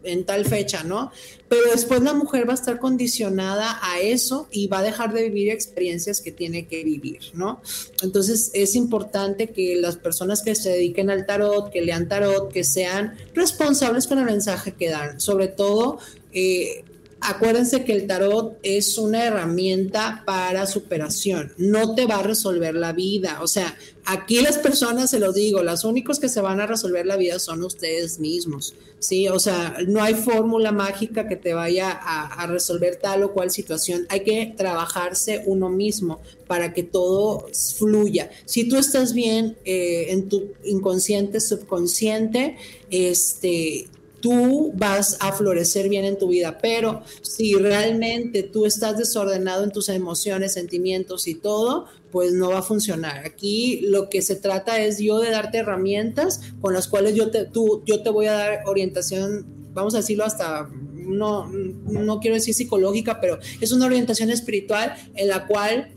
en 0.05 0.25
tal 0.25 0.45
fecha, 0.45 0.83
¿no? 0.83 1.11
Pero 1.49 1.71
después 1.71 2.01
la 2.01 2.13
mujer 2.13 2.47
va 2.47 2.53
a 2.53 2.55
estar 2.55 2.79
condicionada 2.79 3.79
a 3.81 3.99
eso 3.99 4.47
y 4.51 4.67
va 4.67 4.79
a 4.79 4.83
dejar 4.83 5.13
de 5.13 5.23
vivir 5.23 5.49
experiencias 5.51 6.21
que 6.21 6.31
tiene 6.31 6.67
que 6.67 6.83
vivir, 6.83 7.19
¿no? 7.33 7.61
Entonces 8.01 8.51
es 8.53 8.75
importante 8.75 9.47
que 9.47 9.75
las 9.75 9.97
personas 9.97 10.41
que 10.41 10.55
se 10.55 10.69
dediquen 10.69 11.09
al 11.09 11.25
tarot, 11.25 11.71
que 11.71 11.81
lean 11.81 12.07
tarot, 12.07 12.51
que 12.51 12.63
sean 12.63 13.15
responsables 13.33 14.07
con 14.07 14.19
el 14.19 14.25
mensaje 14.25 14.73
que 14.73 14.89
dan, 14.89 15.19
sobre 15.19 15.47
todo... 15.47 15.99
Eh, 16.33 16.83
acuérdense 17.21 17.83
que 17.83 17.93
el 17.93 18.07
tarot 18.07 18.57
es 18.61 18.97
una 18.97 19.25
herramienta 19.25 20.23
para 20.25 20.67
superación, 20.67 21.53
no 21.57 21.95
te 21.95 22.05
va 22.05 22.17
a 22.17 22.23
resolver 22.23 22.75
la 22.75 22.93
vida, 22.93 23.39
o 23.41 23.47
sea, 23.47 23.77
aquí 24.05 24.41
las 24.41 24.57
personas, 24.57 25.09
se 25.09 25.19
los 25.19 25.33
digo, 25.33 25.63
los 25.63 25.83
únicos 25.83 26.19
que 26.19 26.29
se 26.29 26.41
van 26.41 26.59
a 26.59 26.67
resolver 26.67 27.05
la 27.05 27.17
vida 27.17 27.39
son 27.39 27.63
ustedes 27.63 28.19
mismos, 28.19 28.75
¿sí? 28.99 29.27
O 29.27 29.39
sea, 29.39 29.77
no 29.87 30.03
hay 30.03 30.13
fórmula 30.13 30.71
mágica 30.71 31.27
que 31.27 31.35
te 31.35 31.53
vaya 31.53 31.89
a, 31.91 32.45
resolver 32.47 32.97
tal 32.97 33.23
o 33.23 33.33
cual 33.33 33.49
situación, 33.49 34.05
hay 34.09 34.21
que 34.21 34.53
trabajarse 34.55 35.41
uno 35.45 35.69
mismo 35.69 36.21
para 36.47 36.73
que 36.73 36.83
todo 36.83 37.47
fluya. 37.77 38.29
Si 38.45 38.69
tú 38.69 38.77
estás 38.77 39.13
bien 39.13 39.57
eh, 39.65 40.07
en 40.09 40.29
tu 40.29 40.53
inconsciente, 40.63 41.39
subconsciente, 41.39 42.57
este, 42.91 43.87
tú 44.25 44.71
vas 44.73 45.17
a 45.19 45.31
florecer 45.33 45.87
bien 45.87 46.03
en 46.03 46.17
tu 46.17 46.29
vida, 46.29 46.57
pero 46.59 47.03
si 47.21 47.53
realmente 47.53 48.41
tú 48.41 48.65
estás 48.65 48.97
desordenado 48.97 49.63
en 49.63 49.69
tus 49.69 49.87
emociones, 49.87 50.53
sentimientos 50.53 51.27
y 51.27 51.35
todo, 51.35 51.85
pues 52.11 52.33
no 52.33 52.49
va 52.49 52.57
a 52.57 52.63
funcionar. 52.63 53.23
Aquí 53.23 53.81
lo 53.81 54.09
que 54.09 54.23
se 54.23 54.35
trata 54.35 54.81
es 54.81 54.97
yo 54.97 55.19
de 55.19 55.29
darte 55.29 55.59
herramientas 55.59 56.41
con 56.59 56.73
las 56.73 56.87
cuales 56.87 57.13
yo 57.13 57.29
te, 57.29 57.45
tú, 57.45 57.83
yo 57.85 58.01
te 58.01 58.09
voy 58.09 58.25
a 58.25 58.33
dar 58.33 58.63
orientación, 58.65 59.45
vamos 59.75 59.93
a 59.93 59.97
decirlo 59.97 60.25
hasta 60.25 60.71
no, 60.71 61.45
no 61.51 62.19
quiero 62.19 62.33
decir 62.33 62.55
psicológica, 62.55 63.21
pero 63.21 63.37
es 63.61 63.71
una 63.71 63.85
orientación 63.85 64.31
espiritual 64.31 64.95
en 65.13 65.27
la 65.27 65.45
cual 65.45 65.94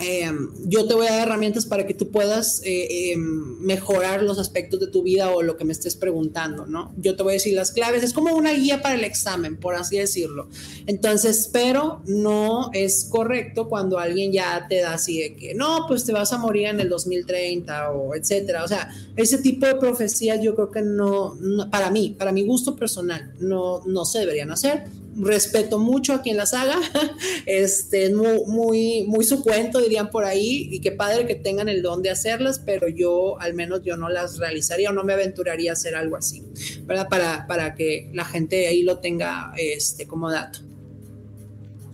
Em, 0.00 0.50
yo 0.64 0.86
te 0.86 0.94
voy 0.94 1.08
a 1.08 1.10
dar 1.10 1.26
herramientas 1.26 1.66
para 1.66 1.84
que 1.84 1.92
tú 1.92 2.12
puedas 2.12 2.62
eh, 2.64 3.12
em, 3.12 3.58
mejorar 3.58 4.22
los 4.22 4.38
aspectos 4.38 4.78
de 4.78 4.86
tu 4.86 5.02
vida 5.02 5.30
o 5.30 5.42
lo 5.42 5.56
que 5.56 5.64
me 5.64 5.72
estés 5.72 5.96
preguntando, 5.96 6.66
¿no? 6.66 6.94
Yo 6.98 7.16
te 7.16 7.24
voy 7.24 7.32
a 7.32 7.34
decir 7.34 7.54
las 7.54 7.72
claves, 7.72 8.04
es 8.04 8.12
como 8.12 8.32
una 8.36 8.52
guía 8.52 8.80
para 8.80 8.94
el 8.94 9.02
examen, 9.02 9.56
por 9.56 9.74
así 9.74 9.98
decirlo. 9.98 10.48
Entonces, 10.86 11.50
pero 11.52 12.00
no 12.06 12.70
es 12.74 13.08
correcto 13.10 13.68
cuando 13.68 13.98
alguien 13.98 14.30
ya 14.30 14.66
te 14.68 14.80
da 14.80 14.94
así 14.94 15.18
de 15.18 15.34
que, 15.34 15.54
no, 15.54 15.86
pues 15.88 16.04
te 16.04 16.12
vas 16.12 16.32
a 16.32 16.38
morir 16.38 16.68
en 16.68 16.78
el 16.78 16.88
2030 16.88 17.90
o 17.90 18.14
etcétera. 18.14 18.62
O 18.62 18.68
sea, 18.68 18.94
ese 19.16 19.38
tipo 19.38 19.66
de 19.66 19.74
profecías 19.74 20.40
yo 20.40 20.54
creo 20.54 20.70
que 20.70 20.82
no, 20.82 21.34
no 21.40 21.68
para 21.70 21.90
mí, 21.90 22.14
para 22.16 22.30
mi 22.30 22.44
gusto 22.44 22.76
personal, 22.76 23.34
no, 23.40 23.82
no 23.84 24.04
se 24.04 24.20
deberían 24.20 24.52
hacer 24.52 24.84
respeto 25.20 25.78
mucho 25.78 26.14
a 26.14 26.22
quien 26.22 26.36
las 26.36 26.54
haga, 26.54 26.78
este, 27.46 28.14
muy, 28.14 28.44
muy, 28.46 29.04
muy 29.06 29.24
su 29.24 29.42
cuento, 29.42 29.80
dirían 29.80 30.10
por 30.10 30.24
ahí, 30.24 30.68
y 30.70 30.80
qué 30.80 30.92
padre 30.92 31.26
que 31.26 31.34
tengan 31.34 31.68
el 31.68 31.82
don 31.82 32.02
de 32.02 32.10
hacerlas, 32.10 32.58
pero 32.58 32.88
yo 32.88 33.40
al 33.40 33.54
menos 33.54 33.82
yo 33.82 33.96
no 33.96 34.08
las 34.08 34.38
realizaría 34.38 34.90
o 34.90 34.92
no 34.92 35.04
me 35.04 35.12
aventuraría 35.12 35.70
a 35.70 35.74
hacer 35.74 35.94
algo 35.94 36.16
así, 36.16 36.42
¿verdad? 36.84 37.08
Para, 37.08 37.46
para 37.46 37.74
que 37.74 38.10
la 38.12 38.24
gente 38.24 38.66
ahí 38.66 38.82
lo 38.82 38.98
tenga 38.98 39.52
este, 39.56 40.06
como 40.06 40.30
dato. 40.30 40.60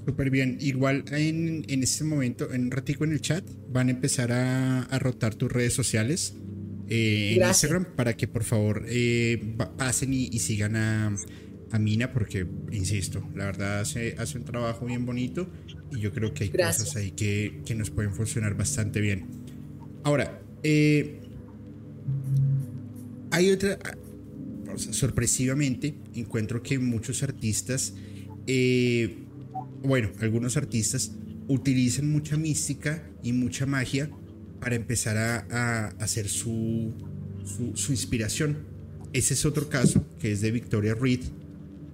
Súper 0.06 0.28
bien. 0.28 0.58
Igual 0.60 1.04
en, 1.12 1.64
en, 1.66 1.82
este 1.82 2.04
momento, 2.04 2.52
en 2.52 2.64
un 2.64 2.70
ratico 2.70 3.04
en 3.04 3.12
el 3.12 3.22
chat, 3.22 3.42
van 3.68 3.88
a 3.88 3.90
empezar 3.92 4.32
a, 4.32 4.82
a 4.82 4.98
rotar 4.98 5.34
tus 5.34 5.50
redes 5.50 5.72
sociales 5.72 6.34
eh, 6.88 7.36
en 7.36 7.48
Instagram 7.48 7.86
para 7.96 8.14
que 8.14 8.28
por 8.28 8.44
favor 8.44 8.84
eh, 8.88 9.56
pasen 9.78 10.12
y, 10.12 10.28
y 10.30 10.38
sigan 10.40 10.76
a 10.76 11.16
a 11.74 11.78
Mina 11.80 12.12
porque, 12.12 12.46
insisto, 12.70 13.28
la 13.34 13.46
verdad 13.46 13.80
hace, 13.80 14.14
hace 14.16 14.38
un 14.38 14.44
trabajo 14.44 14.86
bien 14.86 15.04
bonito 15.04 15.48
y 15.90 15.98
yo 15.98 16.12
creo 16.12 16.32
que 16.32 16.44
hay 16.44 16.50
cosas 16.50 16.94
ahí 16.94 17.10
que, 17.10 17.62
que, 17.66 17.74
nos 17.74 17.90
pueden 17.90 18.14
funcionar 18.14 18.56
bastante 18.56 19.00
bien. 19.00 19.26
Ahora, 20.04 20.40
eh, 20.62 21.18
hay 23.32 23.50
otra, 23.50 23.76
sorpresivamente, 24.76 25.96
encuentro 26.14 26.62
que 26.62 26.78
muchos 26.78 27.24
artistas, 27.24 27.94
eh, 28.46 29.16
bueno, 29.82 30.10
algunos 30.20 30.56
artistas 30.56 31.10
utilizan 31.48 32.08
mucha 32.08 32.36
mística 32.36 33.02
y 33.24 33.32
mucha 33.32 33.66
magia 33.66 34.10
para 34.60 34.76
empezar 34.76 35.16
a, 35.16 35.46
a 35.50 35.86
hacer 35.98 36.28
su, 36.28 36.92
su, 37.44 37.76
su 37.76 37.90
inspiración. 37.90 38.58
Ese 39.12 39.34
es 39.34 39.44
otro 39.44 39.68
caso, 39.68 40.06
que 40.20 40.30
es 40.30 40.40
de 40.40 40.52
Victoria 40.52 40.94
Reed, 40.94 41.20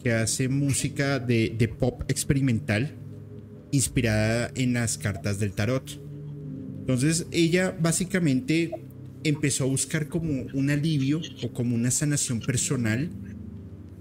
que 0.02 0.12
hace 0.12 0.48
música 0.48 1.18
de, 1.18 1.54
de, 1.56 1.68
pop 1.68 2.02
experimental 2.08 2.94
inspirada 3.70 4.50
en 4.54 4.72
las 4.72 4.98
cartas 4.98 5.38
del 5.38 5.52
tarot. 5.52 6.00
Entonces 6.80 7.26
ella 7.30 7.76
básicamente 7.78 8.70
empezó 9.22 9.64
a 9.64 9.66
buscar 9.66 10.08
como 10.08 10.46
un 10.54 10.70
alivio 10.70 11.20
o 11.42 11.52
como 11.52 11.74
una 11.74 11.90
sanación 11.90 12.40
personal 12.40 13.10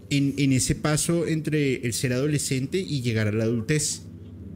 en, 0.09 0.33
en 0.37 0.53
ese 0.53 0.75
paso 0.75 1.27
entre 1.27 1.85
el 1.85 1.93
ser 1.93 2.13
adolescente 2.13 2.79
y 2.79 3.01
llegar 3.01 3.27
a 3.27 3.31
la 3.31 3.43
adultez. 3.43 4.03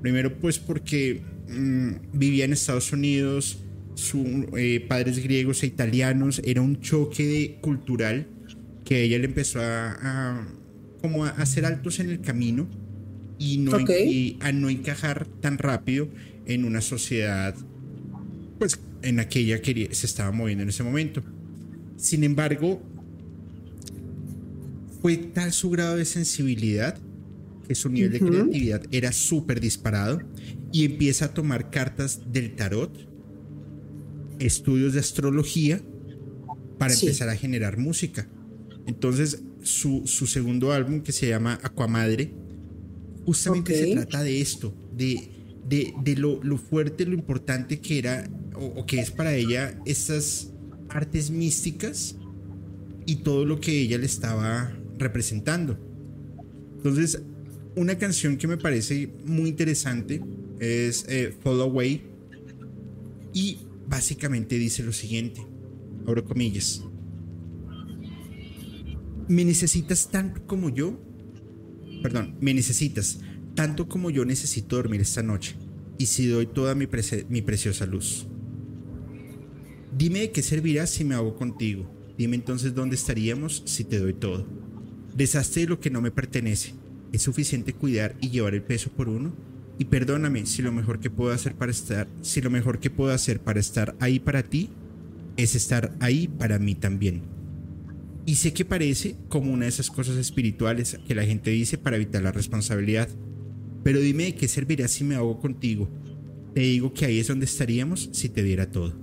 Primero 0.02 0.40
pues 0.40 0.58
porque 0.58 1.22
mmm, 1.50 1.92
vivía 2.14 2.46
en 2.46 2.54
Estados 2.54 2.92
Unidos, 2.94 3.60
sus 3.96 4.26
eh, 4.58 4.84
padres 4.88 5.22
griegos 5.22 5.62
e 5.64 5.68
italianos, 5.68 6.42
era 6.44 6.62
un 6.62 6.80
choque 6.82 7.60
cultural 7.62 8.28
que 8.86 9.04
ella 9.04 9.20
le 9.20 9.26
empezó 9.26 9.60
a 9.62 10.48
como 11.04 11.26
a 11.26 11.32
hacer 11.32 11.66
altos 11.66 12.00
en 12.00 12.10
el 12.10 12.22
camino 12.22 12.66
y, 13.38 13.58
no 13.58 13.78
y 13.82 14.38
a 14.40 14.54
no 14.54 14.70
encajar 14.70 15.28
tan 15.42 15.58
rápido 15.58 16.08
en 16.46 16.64
una 16.64 16.80
sociedad 16.80 17.54
pues 18.58 18.80
en 19.02 19.20
aquella 19.20 19.62
que 19.62 19.90
se 19.92 20.06
estaba 20.06 20.32
moviendo 20.32 20.64
en 20.64 20.70
ese 20.70 20.82
momento. 20.82 21.22
Sin 21.98 22.24
embargo, 22.24 22.82
fue 25.02 25.18
tal 25.18 25.52
su 25.52 25.70
grado 25.72 25.98
de 25.98 26.06
sensibilidad 26.06 26.98
que 27.68 27.76
su 27.76 27.90
nivel 27.90 28.14
de 28.14 28.20
creatividad 28.20 28.84
era 28.92 29.12
súper 29.12 29.60
disparado 29.60 30.22
y 30.72 30.86
empieza 30.86 31.26
a 31.26 31.34
tomar 31.34 31.70
cartas 31.70 32.32
del 32.32 32.56
tarot, 32.56 33.10
estudios 34.40 34.94
de 34.94 35.02
astrología 35.02 35.82
para 36.78 36.94
sí. 36.94 37.08
empezar 37.08 37.28
a 37.28 37.36
generar 37.36 37.78
música. 37.78 38.26
Entonces, 38.86 39.44
su, 39.64 40.04
su, 40.06 40.28
segundo 40.28 40.72
álbum 40.72 41.02
que 41.02 41.12
se 41.12 41.28
llama 41.28 41.60
Aquamadre, 41.64 42.34
justamente 43.26 43.74
okay. 43.74 43.90
se 43.90 43.96
trata 43.96 44.24
de 44.24 44.42
esto, 44.42 44.74
de, 44.96 45.30
de, 45.68 45.94
de 46.04 46.16
lo, 46.16 46.44
lo, 46.44 46.58
fuerte, 46.58 47.06
lo 47.06 47.14
importante 47.14 47.80
que 47.80 48.00
era 48.00 48.30
o, 48.56 48.66
o, 48.66 48.86
que 48.86 49.00
es 49.00 49.12
para 49.12 49.34
ella 49.36 49.80
estas 49.86 50.52
artes 50.90 51.32
místicas 51.32 52.16
y 53.06 53.18
todo 53.18 53.46
lo 53.46 53.60
que 53.60 53.82
ella 53.82 53.98
le 53.98 54.06
estaba 54.06 54.72
representando. 54.98 55.78
Entonces, 56.78 57.22
una 57.76 57.98
canción 57.98 58.38
que 58.38 58.48
me 58.48 58.58
parece 58.58 59.12
muy 59.26 59.50
interesante 59.50 60.22
es 60.60 61.06
eh, 61.08 61.34
Fall 61.42 61.62
Away 61.62 62.02
y 63.34 63.60
básicamente 63.88 64.58
dice 64.58 64.84
lo 64.84 64.94
siguiente, 64.94 65.42
abro 66.06 66.24
comillas. 66.24 66.84
Me 69.28 69.46
necesitas 69.46 70.10
tanto 70.10 70.46
como 70.46 70.70
yo. 70.70 71.00
Perdón, 72.02 72.36
me 72.42 72.54
necesitas 72.54 73.20
tanto 73.56 73.88
como 73.88 74.10
yo 74.10 74.26
necesito 74.26 74.76
dormir 74.76 75.02
esta 75.02 75.24
noche. 75.24 75.56
Y 75.98 76.08
si 76.08 76.28
doy 76.28 76.48
toda 76.48 76.76
mi, 76.76 76.88
pre 76.88 77.04
mi 77.30 77.42
preciosa 77.42 77.86
luz. 77.86 78.28
Dime 79.96 80.20
de 80.20 80.32
qué 80.32 80.42
servirá 80.42 80.88
si 80.88 81.04
me 81.04 81.16
hago 81.16 81.36
contigo. 81.36 81.90
Dime 82.18 82.36
entonces 82.36 82.74
dónde 82.74 82.96
estaríamos 82.96 83.64
si 83.66 83.84
te 83.84 84.00
doy 84.00 84.14
todo. 84.14 84.46
Deshazte 85.16 85.62
de 85.62 85.68
lo 85.68 85.80
que 85.80 85.90
no 85.90 86.02
me 86.02 86.12
pertenece. 86.12 86.74
Es 87.12 87.22
suficiente 87.22 87.74
cuidar 87.74 88.16
y 88.20 88.30
llevar 88.30 88.56
el 88.56 88.64
peso 88.64 88.90
por 88.90 89.08
uno. 89.08 89.36
Y 89.78 89.86
perdóname 89.86 90.46
si 90.46 90.62
lo 90.62 90.72
mejor 90.72 91.00
que 91.00 91.10
puedo 91.10 91.32
hacer 91.32 91.56
para 91.56 91.72
estar, 91.72 92.08
si 92.22 92.42
lo 92.42 92.50
mejor 92.50 92.80
que 92.80 92.90
puedo 92.90 93.12
hacer 93.12 93.40
para 93.40 93.60
estar 93.60 93.96
ahí 94.00 94.20
para 94.20 94.44
ti 94.44 94.70
es 95.38 95.56
estar 95.56 95.96
ahí 96.00 96.28
para 96.28 96.60
mí 96.60 96.76
también. 96.76 97.22
Y 98.26 98.36
sé 98.36 98.54
que 98.54 98.64
parece 98.64 99.16
como 99.28 99.52
una 99.52 99.66
de 99.66 99.70
esas 99.70 99.90
cosas 99.90 100.16
espirituales 100.18 100.98
que 101.08 101.16
la 101.16 101.26
gente 101.26 101.52
dice 101.52 101.78
para 101.78 101.98
evitar 101.98 102.24
la 102.24 102.32
responsabilidad. 102.32 103.10
Pero 103.84 104.00
dime 104.00 104.26
de 104.26 104.36
qué 104.36 104.48
serviría 104.48 104.88
si 104.88 105.04
me 105.04 105.16
hago 105.16 105.40
contigo. 105.40 105.90
Te 106.54 106.62
digo 106.62 106.94
que 106.94 107.06
ahí 107.06 107.20
es 107.20 107.28
donde 107.28 107.46
estaríamos 107.46 108.10
si 108.14 108.30
te 108.30 108.44
diera 108.44 108.72
todo. 108.72 108.94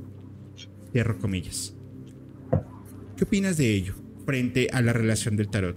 Cierro 0.92 1.18
comillas. 1.18 1.74
¿Qué 3.16 3.24
opinas 3.24 3.58
de 3.58 3.74
ello 3.74 3.94
frente 4.24 4.68
a 4.72 4.80
la 4.80 4.94
relación 4.94 5.36
del 5.36 5.48
tarot? 5.48 5.76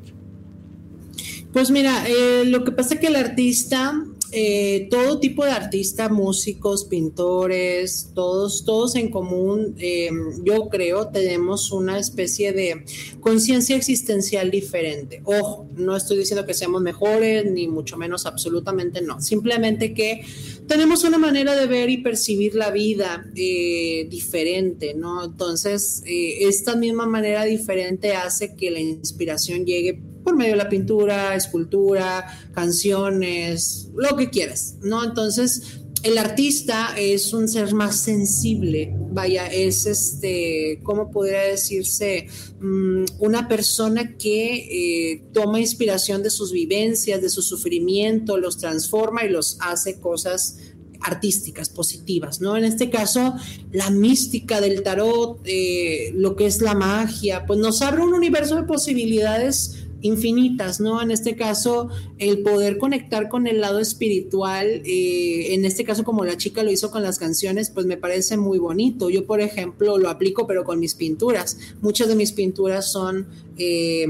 Pues 1.51 1.69
mira, 1.69 2.07
eh, 2.07 2.45
lo 2.45 2.63
que 2.63 2.71
pasa 2.71 2.95
es 2.95 2.99
que 2.99 3.07
el 3.07 3.15
artista 3.15 4.03
eh, 4.35 4.87
todo 4.89 5.19
tipo 5.19 5.45
de 5.45 5.51
artistas, 5.51 6.09
músicos, 6.09 6.85
pintores, 6.85 8.09
todos, 8.15 8.65
todos 8.65 8.95
en 8.95 9.11
común, 9.11 9.75
eh, 9.77 10.09
yo 10.43 10.69
creo, 10.69 11.09
tenemos 11.09 11.71
una 11.71 11.99
especie 11.99 12.51
de 12.51 12.83
conciencia 13.19 13.75
existencial 13.75 14.49
diferente. 14.49 15.21
Ojo, 15.25 15.67
no 15.75 15.95
estoy 15.95 16.17
diciendo 16.17 16.47
que 16.47 16.55
seamos 16.55 16.81
mejores, 16.81 17.45
ni 17.45 17.67
mucho 17.67 17.95
menos, 17.95 18.25
absolutamente 18.25 19.01
no. 19.01 19.21
Simplemente 19.21 19.93
que 19.93 20.25
tenemos 20.67 21.03
una 21.03 21.19
manera 21.19 21.55
de 21.55 21.67
ver 21.67 21.91
y 21.91 21.97
percibir 21.97 22.55
la 22.55 22.71
vida 22.71 23.25
eh, 23.35 24.07
diferente, 24.09 24.95
¿no? 24.95 25.25
Entonces, 25.25 26.01
esta 26.05 26.75
misma 26.75 27.05
manera 27.05 27.43
diferente 27.43 28.15
hace 28.15 28.55
que 28.55 28.71
la 28.71 28.79
inspiración 28.79 29.65
llegue 29.65 30.01
por 30.23 30.35
medio 30.35 30.51
de 30.51 30.57
la 30.57 30.69
pintura, 30.69 31.35
escultura, 31.35 32.25
canciones, 32.53 33.89
lo 33.95 34.15
que 34.15 34.29
quieras, 34.29 34.75
¿no? 34.81 35.03
Entonces, 35.03 35.83
el 36.03 36.17
artista 36.17 36.95
es 36.97 37.33
un 37.33 37.47
ser 37.47 37.73
más 37.73 37.97
sensible, 38.01 38.93
vaya, 39.11 39.47
es 39.47 39.85
este, 39.85 40.81
¿cómo 40.83 41.09
podría 41.09 41.43
decirse? 41.43 42.27
Mm, 42.59 43.05
una 43.19 43.47
persona 43.47 44.17
que 44.17 45.11
eh, 45.11 45.23
toma 45.31 45.61
inspiración 45.61 46.21
de 46.21 46.29
sus 46.29 46.51
vivencias, 46.51 47.21
de 47.21 47.29
su 47.29 47.41
sufrimiento, 47.41 48.37
los 48.37 48.57
transforma 48.57 49.23
y 49.23 49.29
los 49.29 49.57
hace 49.61 50.01
cosas 50.01 50.57
artísticas, 51.03 51.69
positivas, 51.69 52.41
¿no? 52.41 52.57
En 52.57 52.63
este 52.65 52.89
caso, 52.89 53.35
la 53.71 53.89
mística 53.89 54.61
del 54.61 54.83
tarot, 54.83 55.39
eh, 55.45 56.11
lo 56.15 56.35
que 56.35 56.45
es 56.45 56.61
la 56.61 56.73
magia, 56.73 57.45
pues 57.45 57.59
nos 57.59 57.81
abre 57.81 58.01
un 58.01 58.13
universo 58.13 58.55
de 58.55 58.63
posibilidades 58.63 59.82
infinitas, 60.03 60.79
¿no? 60.79 61.01
En 61.01 61.09
este 61.09 61.35
caso, 61.35 61.89
el 62.19 62.43
poder 62.43 62.77
conectar 62.77 63.29
con 63.29 63.47
el 63.47 63.59
lado 63.61 63.79
espiritual, 63.79 64.67
eh, 64.85 65.55
en 65.55 65.65
este 65.65 65.83
caso 65.83 66.03
como 66.03 66.23
la 66.25 66.37
chica 66.37 66.61
lo 66.61 66.71
hizo 66.71 66.91
con 66.91 67.01
las 67.01 67.17
canciones, 67.17 67.71
pues 67.71 67.87
me 67.87 67.97
parece 67.97 68.37
muy 68.37 68.59
bonito. 68.59 69.09
Yo, 69.09 69.25
por 69.25 69.41
ejemplo, 69.41 69.97
lo 69.97 70.09
aplico, 70.09 70.45
pero 70.45 70.63
con 70.63 70.79
mis 70.79 70.93
pinturas. 70.93 71.57
Muchas 71.81 72.07
de 72.07 72.15
mis 72.15 72.31
pinturas 72.31 72.91
son... 72.91 73.27
Eh, 73.57 74.05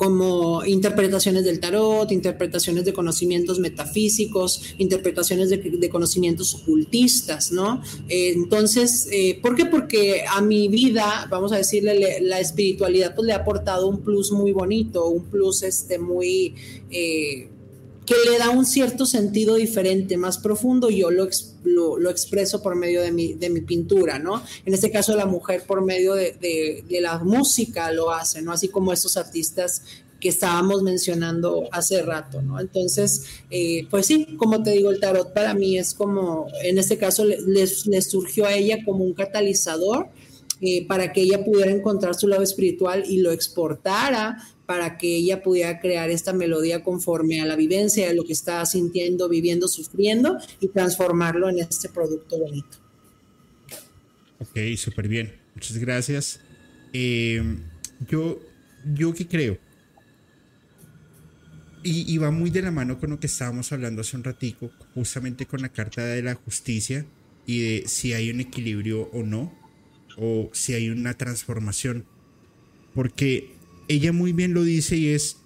como 0.00 0.64
interpretaciones 0.64 1.44
del 1.44 1.60
tarot, 1.60 2.10
interpretaciones 2.10 2.86
de 2.86 2.94
conocimientos 2.94 3.58
metafísicos, 3.58 4.72
interpretaciones 4.78 5.50
de, 5.50 5.90
conocimientos 5.90 6.54
ocultistas, 6.54 7.52
¿no? 7.52 7.82
Entonces, 8.08 9.08
eh, 9.12 9.38
¿por 9.42 9.56
qué? 9.56 9.66
Porque 9.66 10.24
a 10.26 10.40
mi 10.40 10.68
vida, 10.68 11.26
vamos 11.28 11.52
a 11.52 11.58
decirle, 11.58 12.18
la 12.22 12.40
espiritualidad 12.40 13.14
pues 13.14 13.26
le 13.26 13.34
ha 13.34 13.40
aportado 13.40 13.88
un 13.88 14.00
plus 14.00 14.32
muy 14.32 14.52
bonito, 14.52 15.06
un 15.06 15.24
plus 15.24 15.62
este 15.64 15.98
muy... 15.98 16.54
Eh, 16.90 17.50
que 18.06 18.14
le 18.30 18.38
da 18.38 18.48
un 18.48 18.64
cierto 18.64 19.04
sentido 19.04 19.56
diferente, 19.56 20.16
más 20.16 20.38
profundo, 20.38 20.88
yo 20.88 21.10
lo, 21.10 21.28
lo, 21.64 22.10
expreso 22.10 22.62
por 22.62 22.76
medio 22.76 23.02
de 23.02 23.12
mi, 23.12 23.34
de 23.34 23.50
mi, 23.50 23.60
pintura, 23.60 24.18
¿no? 24.18 24.42
En 24.64 24.74
este 24.74 24.90
caso 24.90 25.14
la 25.16 25.26
mujer 25.26 25.64
por 25.66 25.84
medio 25.84 26.14
de, 26.14 26.32
de, 26.88 27.00
la 27.00 27.18
música 27.18 27.92
lo 27.92 28.10
hace, 28.10 28.42
¿no? 28.42 28.52
Así 28.52 28.68
como 28.68 28.92
estos 28.92 29.16
artistas 29.16 29.82
que 30.20 30.28
estábamos 30.28 30.82
mencionando 30.82 31.68
hace 31.72 32.02
rato, 32.02 32.42
¿no? 32.42 32.60
Entonces, 32.60 33.24
eh, 33.50 33.86
pues 33.90 34.06
sí, 34.06 34.36
como 34.36 34.62
te 34.62 34.70
digo, 34.72 34.90
el 34.90 35.00
tarot 35.00 35.32
para 35.32 35.54
mí 35.54 35.78
es 35.78 35.94
como, 35.94 36.46
en 36.62 36.78
este 36.78 36.98
caso, 36.98 37.24
le, 37.24 37.66
surgió 37.66 38.44
a 38.44 38.54
ella 38.54 38.84
como 38.84 39.04
un 39.04 39.14
catalizador 39.14 40.08
eh, 40.60 40.86
para 40.86 41.12
que 41.12 41.22
ella 41.22 41.42
pudiera 41.42 41.70
encontrar 41.70 42.14
su 42.14 42.28
lado 42.28 42.42
espiritual 42.42 43.04
y 43.08 43.18
lo 43.18 43.32
exportara 43.32 44.36
para 44.70 44.98
que 44.98 45.16
ella 45.16 45.42
pudiera 45.42 45.80
crear 45.80 46.10
esta 46.10 46.32
melodía 46.32 46.84
conforme 46.84 47.40
a 47.40 47.44
la 47.44 47.56
vivencia 47.56 48.06
de 48.06 48.14
lo 48.14 48.22
que 48.22 48.32
está 48.32 48.64
sintiendo, 48.64 49.28
viviendo, 49.28 49.66
sufriendo 49.66 50.38
y 50.60 50.68
transformarlo 50.68 51.48
en 51.48 51.58
este 51.58 51.88
producto 51.88 52.38
bonito. 52.38 52.78
Ok, 54.38 54.56
súper 54.76 55.08
bien. 55.08 55.34
Muchas 55.56 55.76
gracias. 55.78 56.40
Eh, 56.92 57.42
yo, 58.08 58.38
yo 58.94 59.12
qué 59.12 59.26
creo. 59.26 59.58
Y, 61.82 62.14
y, 62.14 62.18
va 62.18 62.30
muy 62.30 62.50
de 62.50 62.62
la 62.62 62.70
mano 62.70 63.00
con 63.00 63.10
lo 63.10 63.18
que 63.18 63.26
estábamos 63.26 63.72
hablando 63.72 64.02
hace 64.02 64.16
un 64.16 64.22
ratico, 64.22 64.70
justamente 64.94 65.46
con 65.46 65.62
la 65.62 65.70
carta 65.70 66.04
de 66.04 66.22
la 66.22 66.36
justicia 66.36 67.04
y 67.44 67.58
de 67.60 67.88
si 67.88 68.12
hay 68.12 68.30
un 68.30 68.38
equilibrio 68.38 69.10
o 69.12 69.24
no, 69.24 69.52
o 70.16 70.48
si 70.52 70.74
hay 70.74 70.90
una 70.90 71.14
transformación. 71.14 72.04
Porque 72.94 73.58
ella 73.90 74.12
muy 74.12 74.32
bien 74.32 74.54
lo 74.54 74.62
dice 74.62 74.96
y 74.96 75.08
es, 75.08 75.38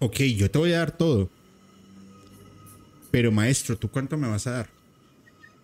ok, 0.00 0.16
yo 0.22 0.50
te 0.50 0.58
voy 0.58 0.72
a 0.72 0.78
dar 0.78 0.98
todo, 0.98 1.30
pero 3.12 3.30
maestro, 3.30 3.78
¿tú 3.78 3.88
cuánto 3.92 4.18
me 4.18 4.26
vas 4.26 4.48
a 4.48 4.50
dar? 4.50 4.70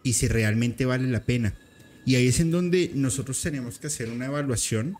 Y 0.04 0.12
si 0.12 0.28
realmente 0.28 0.84
vale 0.84 1.08
la 1.08 1.24
pena. 1.24 1.58
Y 2.06 2.14
ahí 2.14 2.28
es 2.28 2.38
en 2.38 2.52
donde 2.52 2.92
nosotros 2.94 3.42
tenemos 3.42 3.80
que 3.80 3.88
hacer 3.88 4.08
una 4.10 4.26
evaluación 4.26 4.94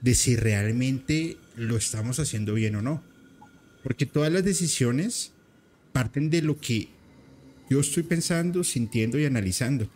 de 0.00 0.14
si 0.14 0.36
realmente 0.36 1.36
lo 1.56 1.76
estamos 1.76 2.20
haciendo 2.20 2.54
bien 2.54 2.76
o 2.76 2.82
no. 2.82 3.02
Porque 3.82 4.06
todas 4.06 4.32
las 4.32 4.44
decisiones 4.44 5.32
parten 5.92 6.30
de 6.30 6.42
lo 6.42 6.60
que 6.60 6.90
yo 7.68 7.80
estoy 7.80 8.04
pensando, 8.04 8.62
sintiendo 8.62 9.18
y 9.18 9.24
analizando. 9.24 9.90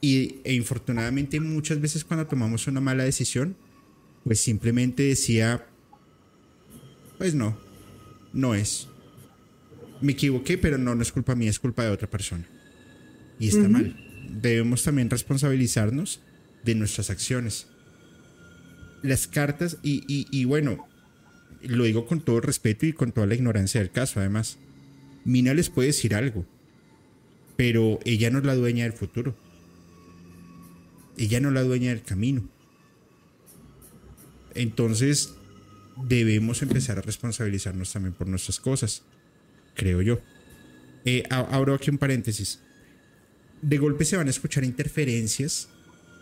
Y 0.00 0.36
e 0.44 0.54
infortunadamente 0.54 1.40
muchas 1.40 1.80
veces 1.80 2.04
cuando 2.04 2.28
tomamos 2.28 2.68
una 2.68 2.80
mala 2.80 3.02
decisión, 3.02 3.56
pues 4.28 4.40
simplemente 4.40 5.04
decía, 5.04 5.64
pues 7.16 7.34
no, 7.34 7.58
no 8.34 8.54
es. 8.54 8.86
Me 10.02 10.12
equivoqué, 10.12 10.58
pero 10.58 10.76
no, 10.76 10.94
no 10.94 11.00
es 11.00 11.12
culpa 11.12 11.34
mía, 11.34 11.48
es 11.48 11.58
culpa 11.58 11.84
de 11.84 11.88
otra 11.88 12.10
persona. 12.10 12.46
Y 13.38 13.48
está 13.48 13.66
mal. 13.70 13.96
Debemos 14.28 14.82
también 14.82 15.08
responsabilizarnos 15.08 16.20
de 16.62 16.74
nuestras 16.74 17.08
acciones. 17.08 17.68
Las 19.02 19.26
cartas, 19.28 19.78
y, 19.82 20.04
y, 20.06 20.44
bueno, 20.44 20.86
lo 21.62 21.84
digo 21.84 22.04
con 22.04 22.20
todo 22.20 22.42
respeto 22.42 22.84
y 22.84 22.92
con 22.92 23.12
toda 23.12 23.26
la 23.26 23.34
ignorancia 23.34 23.80
del 23.80 23.90
caso, 23.90 24.20
además. 24.20 24.58
Mina 25.24 25.54
les 25.54 25.70
puede 25.70 25.88
decir 25.88 26.14
algo, 26.14 26.44
pero 27.56 27.98
ella 28.04 28.28
no 28.28 28.40
es 28.40 28.44
la 28.44 28.56
dueña 28.56 28.84
del 28.84 28.92
futuro. 28.92 29.34
Ella 31.16 31.40
no 31.40 31.48
es 31.48 31.54
la 31.54 31.62
dueña 31.62 31.88
del 31.88 32.02
camino. 32.02 32.46
Entonces, 34.58 35.34
debemos 35.96 36.62
empezar 36.62 36.98
a 36.98 37.00
responsabilizarnos 37.00 37.92
también 37.92 38.12
por 38.12 38.26
nuestras 38.26 38.58
cosas, 38.58 39.02
creo 39.74 40.02
yo. 40.02 40.18
Eh, 41.04 41.22
abro 41.30 41.74
aquí 41.74 41.90
un 41.90 41.98
paréntesis. 41.98 42.58
De 43.62 43.78
golpe 43.78 44.04
se 44.04 44.16
van 44.16 44.26
a 44.26 44.30
escuchar 44.30 44.64
interferencias 44.64 45.68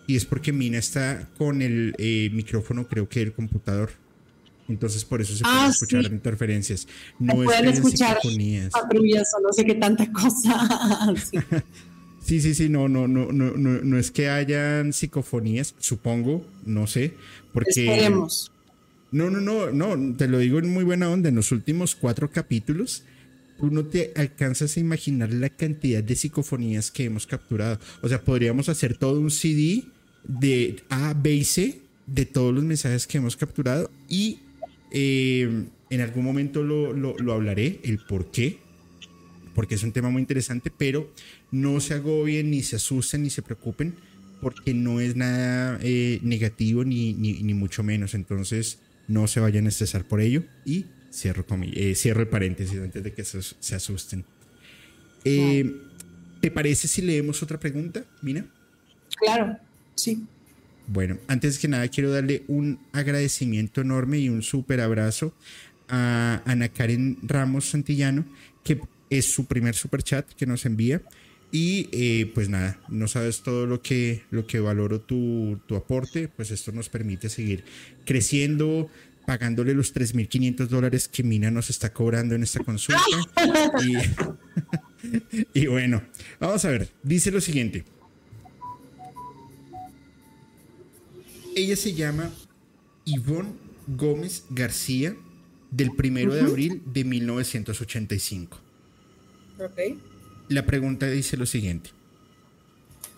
y 0.07 0.16
es 0.16 0.26
porque 0.26 0.53
Mina 0.53 0.78
está 0.78 1.30
con 1.39 1.62
el 1.62 1.95
eh, 1.97 2.28
micrófono, 2.32 2.87
creo 2.87 3.09
que 3.09 3.20
del 3.20 3.32
computador. 3.32 3.91
Entonces 4.68 5.03
por 5.05 5.22
eso 5.22 5.34
se 5.34 5.43
pueden 5.43 5.59
ah, 5.59 5.68
escuchar 5.70 6.05
interferencias. 6.05 6.87
No 7.18 7.37
pueden 7.37 7.68
escuchar 7.68 8.18
patrullas 8.70 9.32
o 9.39 9.41
no 9.41 9.53
sé 9.53 9.64
qué 9.64 9.74
tanta 9.76 10.12
cosa. 10.12 11.14
sí. 11.30 11.39
sí, 12.26 12.54
sí, 12.54 12.68
no, 12.68 12.88
no, 12.88 13.08
no, 13.08 13.32
no, 13.32 13.52
no, 13.52 13.80
no 13.82 13.98
es 13.98 14.10
que 14.10 14.28
hayan 14.28 14.92
psicofonías, 14.92 15.74
supongo, 15.78 16.46
no 16.64 16.86
sé, 16.86 17.14
porque... 17.52 18.10
No, 19.12 19.30
no, 19.30 19.40
no, 19.40 19.70
no, 19.70 20.16
te 20.16 20.26
lo 20.26 20.38
digo 20.38 20.58
en 20.58 20.68
muy 20.68 20.84
buena 20.84 21.08
onda. 21.08 21.28
En 21.28 21.36
los 21.36 21.52
últimos 21.52 21.94
cuatro 21.94 22.30
capítulos, 22.30 23.04
tú 23.58 23.70
no 23.70 23.84
te 23.84 24.12
alcanzas 24.16 24.76
a 24.76 24.80
imaginar 24.80 25.32
la 25.32 25.48
cantidad 25.48 26.02
de 26.02 26.16
psicofonías 26.16 26.90
que 26.90 27.04
hemos 27.04 27.26
capturado. 27.26 27.78
O 28.02 28.08
sea, 28.08 28.20
podríamos 28.20 28.68
hacer 28.68 28.98
todo 28.98 29.20
un 29.20 29.30
CD 29.30 29.84
de 30.24 30.82
A, 30.90 31.14
B 31.14 31.34
y 31.34 31.44
C 31.44 31.80
de 32.06 32.26
todos 32.26 32.52
los 32.54 32.64
mensajes 32.64 33.06
que 33.06 33.18
hemos 33.18 33.36
capturado 33.36 33.90
y 34.08 34.40
eh, 34.92 35.66
en 35.90 36.00
algún 36.00 36.24
momento 36.24 36.62
lo, 36.62 36.92
lo, 36.92 37.32
hablaré, 37.32 37.80
el 37.84 37.98
por 37.98 38.30
qué, 38.30 38.58
porque 39.54 39.76
es 39.76 39.82
un 39.82 39.92
tema 39.92 40.10
muy 40.10 40.20
interesante, 40.20 40.72
pero 40.76 41.10
no 41.51 41.80
se 41.80 41.94
agobien, 41.94 42.51
ni 42.51 42.62
se 42.62 42.76
asusten, 42.76 43.22
ni 43.22 43.30
se 43.30 43.42
preocupen 43.42 43.94
porque 44.40 44.74
no 44.74 45.01
es 45.01 45.16
nada 45.16 45.78
eh, 45.82 46.18
negativo 46.22 46.84
ni, 46.84 47.14
ni, 47.14 47.55
mucho 47.55 47.82
menos. 47.82 48.14
Entonces, 48.14 48.78
no 49.09 49.26
se 49.26 49.40
vayan 49.40 49.66
a 49.66 49.68
estresar 49.68 50.05
por 50.05 50.20
ello. 50.20 50.44
Y 50.64 50.86
cierro, 51.12 51.44
eh, 51.72 51.94
cierro 51.94 52.20
el 52.20 52.28
paréntesis 52.28 52.78
antes 52.78 53.03
de 53.03 53.12
que 53.12 53.24
se, 53.24 53.74
asusten. 53.74 54.24
Eh, 55.24 55.74
¿Te 56.40 56.51
parece 56.51 56.86
si 56.86 57.03
leemos 57.03 57.42
otra 57.42 57.59
pregunta, 57.59 58.05
Mina? 58.22 58.47
Claro, 59.18 59.59
sí. 59.94 60.24
Bueno, 60.86 61.18
antes 61.26 61.59
que 61.59 61.66
nada 61.66 61.88
quiero 61.88 62.12
darle 62.12 62.44
un 62.47 62.78
agradecimiento 62.92 63.80
enorme 63.80 64.18
y 64.18 64.28
un 64.28 64.42
súper 64.42 64.80
abrazo 64.80 65.34
a 65.88 66.42
Ana 66.44 66.68
Karen 66.68 67.18
Ramos 67.22 67.70
Santillano, 67.70 68.24
que 68.62 68.80
es 69.11 69.32
su 69.32 69.47
primer 69.47 69.74
super 69.74 70.03
chat 70.03 70.28
que 70.34 70.47
nos 70.47 70.66
envía. 70.66 71.03
Y 71.59 71.88
eh, 71.90 72.30
pues 72.34 72.50
nada, 72.50 72.78
no 72.90 73.09
sabes 73.09 73.40
todo 73.40 73.64
lo 73.64 73.80
que, 73.80 74.24
lo 74.30 74.46
que 74.46 74.61
valoro 74.61 75.00
tu, 75.00 75.59
tu 75.66 75.74
aporte, 75.74 76.28
pues 76.28 76.50
esto 76.50 76.70
nos 76.70 76.90
permite 76.90 77.30
seguir 77.30 77.64
creciendo, 78.04 78.90
pagándole 79.24 79.72
los 79.72 79.94
3.500 79.94 80.66
dólares 80.66 81.09
que 81.09 81.22
Mina 81.22 81.50
nos 81.50 81.70
está 81.70 81.94
cobrando 81.94 82.34
en 82.34 82.42
esta 82.42 82.62
consulta. 82.62 83.00
y, 85.54 85.59
y 85.62 85.66
bueno, 85.66 86.02
vamos 86.38 86.62
a 86.66 86.68
ver, 86.68 86.90
dice 87.02 87.30
lo 87.30 87.40
siguiente. 87.40 87.86
Ella 91.54 91.76
se 91.76 91.94
llama 91.94 92.30
Ivonne 93.07 93.54
Gómez 93.86 94.44
García 94.50 95.16
del 95.70 95.92
primero 95.92 96.34
de 96.34 96.42
abril 96.42 96.82
de 96.84 97.04
1985. 97.04 98.61
Ok. 99.59 100.15
La 100.49 100.64
pregunta 100.64 101.11
dice 101.11 101.36
lo 101.36 101.47
siguiente. 101.47 101.90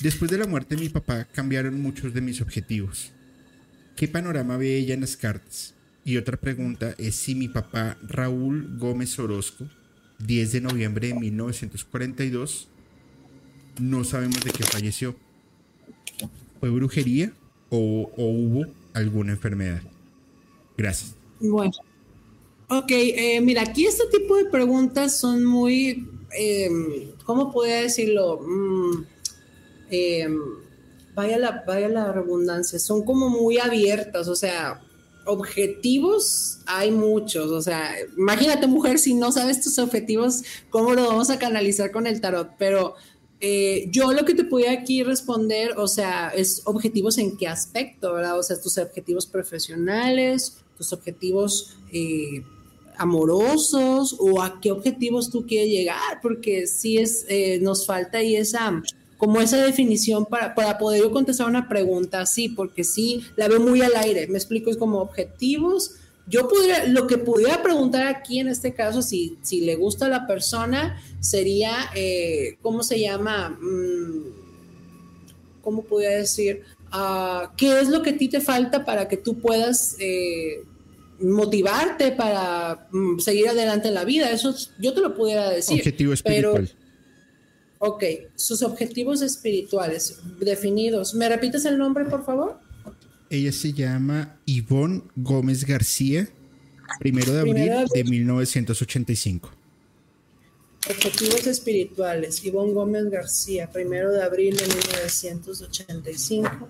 Después 0.02 0.30
de 0.30 0.38
la 0.38 0.46
muerte 0.46 0.76
de 0.76 0.82
mi 0.82 0.88
papá 0.88 1.26
cambiaron 1.26 1.80
muchos 1.80 2.14
de 2.14 2.20
mis 2.20 2.40
objetivos. 2.40 3.12
¿Qué 3.96 4.08
panorama 4.08 4.56
ve 4.56 4.76
ella 4.76 4.94
en 4.94 5.02
las 5.02 5.16
cartas? 5.16 5.74
Y 6.04 6.16
otra 6.16 6.38
pregunta 6.38 6.94
es 6.96 7.16
si 7.16 7.34
mi 7.34 7.48
papá 7.48 7.98
Raúl 8.02 8.78
Gómez 8.78 9.18
Orozco, 9.18 9.68
10 10.24 10.52
de 10.52 10.60
noviembre 10.62 11.08
de 11.08 11.14
1942, 11.14 12.68
no 13.80 14.04
sabemos 14.04 14.42
de 14.42 14.52
qué 14.52 14.64
falleció. 14.64 15.16
¿Fue 16.60 16.70
brujería 16.70 17.32
o, 17.68 18.10
hubo 18.16 18.66
alguna 18.94 19.32
enfermedad? 19.32 19.82
Gracias. 20.76 21.14
Bueno. 21.40 21.72
Ok, 22.68 22.90
eh, 22.90 23.40
mira, 23.42 23.62
aquí 23.62 23.86
este 23.86 24.04
tipo 24.10 24.36
de 24.36 24.44
preguntas 24.46 25.18
son 25.18 25.44
muy, 25.44 26.06
em, 26.32 27.12
¿cómo 27.24 27.52
podría 27.52 27.82
decirlo? 27.82 28.40
Mm, 28.40 29.04
em, 29.90 30.38
vaya, 31.14 31.38
la, 31.38 31.64
vaya 31.66 31.88
la 31.88 32.12
redundancia, 32.12 32.78
son 32.78 33.04
como 33.04 33.28
muy 33.28 33.58
abiertas, 33.58 34.28
o 34.28 34.36
sea, 34.36 34.82
objetivos 35.24 36.60
hay 36.66 36.90
muchos, 36.90 37.50
o 37.50 37.60
sea, 37.60 37.94
imagínate 38.16 38.66
mujer, 38.66 38.98
si 38.98 39.14
no 39.14 39.30
sabes 39.30 39.60
tus 39.60 39.78
objetivos, 39.78 40.42
¿cómo 40.70 40.94
lo 40.94 41.06
vamos 41.06 41.30
a 41.30 41.38
canalizar 41.38 41.90
con 41.92 42.06
el 42.06 42.20
tarot? 42.20 42.50
Pero 42.58 42.94
eh, 43.40 43.88
yo 43.90 44.12
lo 44.12 44.24
que 44.24 44.34
te 44.34 44.44
puedo 44.44 44.68
aquí 44.70 45.02
responder, 45.02 45.76
o 45.76 45.86
sea, 45.86 46.30
es 46.30 46.62
objetivos 46.64 47.18
en 47.18 47.36
qué 47.36 47.46
aspecto, 47.46 48.14
¿verdad? 48.14 48.38
O 48.38 48.42
sea, 48.42 48.60
tus 48.60 48.78
objetivos 48.78 49.26
profesionales, 49.26 50.58
tus 50.76 50.92
objetivos 50.92 51.76
eh, 51.92 52.42
amorosos 52.98 54.16
o 54.18 54.42
a 54.42 54.60
qué 54.60 54.70
objetivos 54.70 55.30
tú 55.30 55.46
quieres 55.46 55.70
llegar, 55.70 56.20
porque 56.20 56.66
sí 56.66 56.98
es, 56.98 57.24
eh, 57.28 57.58
nos 57.62 57.86
falta 57.86 58.18
ahí 58.18 58.36
esa, 58.36 58.82
como 59.16 59.40
esa 59.40 59.56
definición 59.58 60.26
para, 60.26 60.54
para 60.54 60.76
poder 60.78 61.02
yo 61.02 61.10
contestar 61.10 61.48
una 61.48 61.68
pregunta 61.68 62.20
así, 62.20 62.48
porque 62.48 62.84
sí, 62.84 63.22
la 63.36 63.48
veo 63.48 63.60
muy 63.60 63.80
al 63.80 63.96
aire, 63.96 64.26
me 64.26 64.36
explico, 64.38 64.70
es 64.70 64.76
como 64.76 64.98
objetivos, 64.98 65.94
yo 66.28 66.46
podría, 66.46 66.86
lo 66.86 67.06
que 67.06 67.16
pudiera 67.16 67.62
preguntar 67.62 68.06
aquí 68.06 68.38
en 68.38 68.48
este 68.48 68.74
caso, 68.74 69.00
si, 69.00 69.38
si 69.42 69.62
le 69.62 69.76
gusta 69.76 70.06
a 70.06 70.10
la 70.10 70.26
persona, 70.26 71.00
sería, 71.20 71.90
eh, 71.94 72.58
¿cómo 72.60 72.82
se 72.82 73.00
llama? 73.00 73.50
Mm, 73.60 74.24
¿Cómo 75.62 75.84
podría 75.84 76.10
decir? 76.10 76.62
Ah, 76.90 77.52
¿Qué 77.56 77.80
es 77.80 77.88
lo 77.88 78.02
que 78.02 78.10
a 78.10 78.18
ti 78.18 78.28
te 78.28 78.40
falta 78.40 78.84
para 78.84 79.08
que 79.08 79.16
tú 79.16 79.38
puedas 79.38 79.96
eh, 80.00 80.64
motivarte 81.20 82.12
para 82.12 82.88
mm, 82.90 83.18
seguir 83.18 83.48
adelante 83.48 83.88
en 83.88 83.94
la 83.94 84.04
vida? 84.04 84.30
Eso 84.30 84.54
yo 84.78 84.94
te 84.94 85.00
lo 85.00 85.14
pudiera 85.14 85.50
decir. 85.50 85.78
Objetivo 85.78 86.12
espiritual. 86.12 86.70
ok, 87.78 88.04
sus 88.34 88.62
objetivos 88.62 89.22
espirituales 89.22 90.20
definidos. 90.40 91.14
¿Me 91.14 91.28
repites 91.28 91.64
el 91.64 91.78
nombre, 91.78 92.04
por 92.04 92.24
favor? 92.24 92.60
Ella 93.30 93.52
se 93.52 93.72
llama 93.72 94.40
Ivonne 94.46 95.02
Gómez 95.14 95.66
García, 95.66 96.28
primero 96.98 97.32
de 97.32 97.40
abril 97.40 97.72
de 97.92 98.04
1985. 98.04 99.50
Objetivos 100.88 101.46
espirituales. 101.46 102.42
Ivonne 102.44 102.72
Gómez 102.72 103.10
García, 103.10 103.70
primero 103.70 104.12
de 104.12 104.22
abril 104.22 104.56
de 104.56 104.66
1985. 104.66 106.68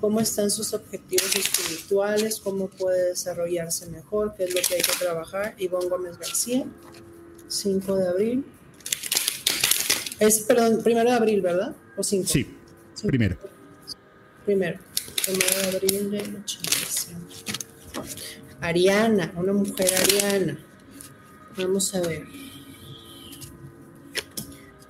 ¿Cómo 0.00 0.20
están 0.20 0.50
sus 0.50 0.72
objetivos 0.74 1.34
espirituales? 1.34 2.38
¿Cómo 2.38 2.68
puede 2.68 3.08
desarrollarse 3.08 3.86
mejor? 3.86 4.34
¿Qué 4.36 4.44
es 4.44 4.54
lo 4.54 4.60
que 4.60 4.76
hay 4.76 4.82
que 4.82 4.96
trabajar? 4.98 5.56
Ivonne 5.58 5.88
Gómez 5.88 6.18
García, 6.18 6.64
5 7.48 7.96
de 7.96 8.08
abril. 8.08 8.44
Es, 10.20 10.40
perdón, 10.40 10.82
primero 10.84 11.10
de 11.10 11.16
abril, 11.16 11.40
¿verdad? 11.42 11.74
¿O 11.96 12.02
5? 12.02 12.28
Sí, 12.28 12.46
primero. 13.06 13.36
Primero 14.44 14.78
de 15.26 15.76
abril 15.76 16.10
del 16.10 16.36
85. 16.36 18.04
Ariana, 18.60 19.32
una 19.36 19.52
mujer 19.52 19.88
ariana. 19.94 20.58
Vamos 21.56 21.94
a 21.94 22.00
ver. 22.00 22.24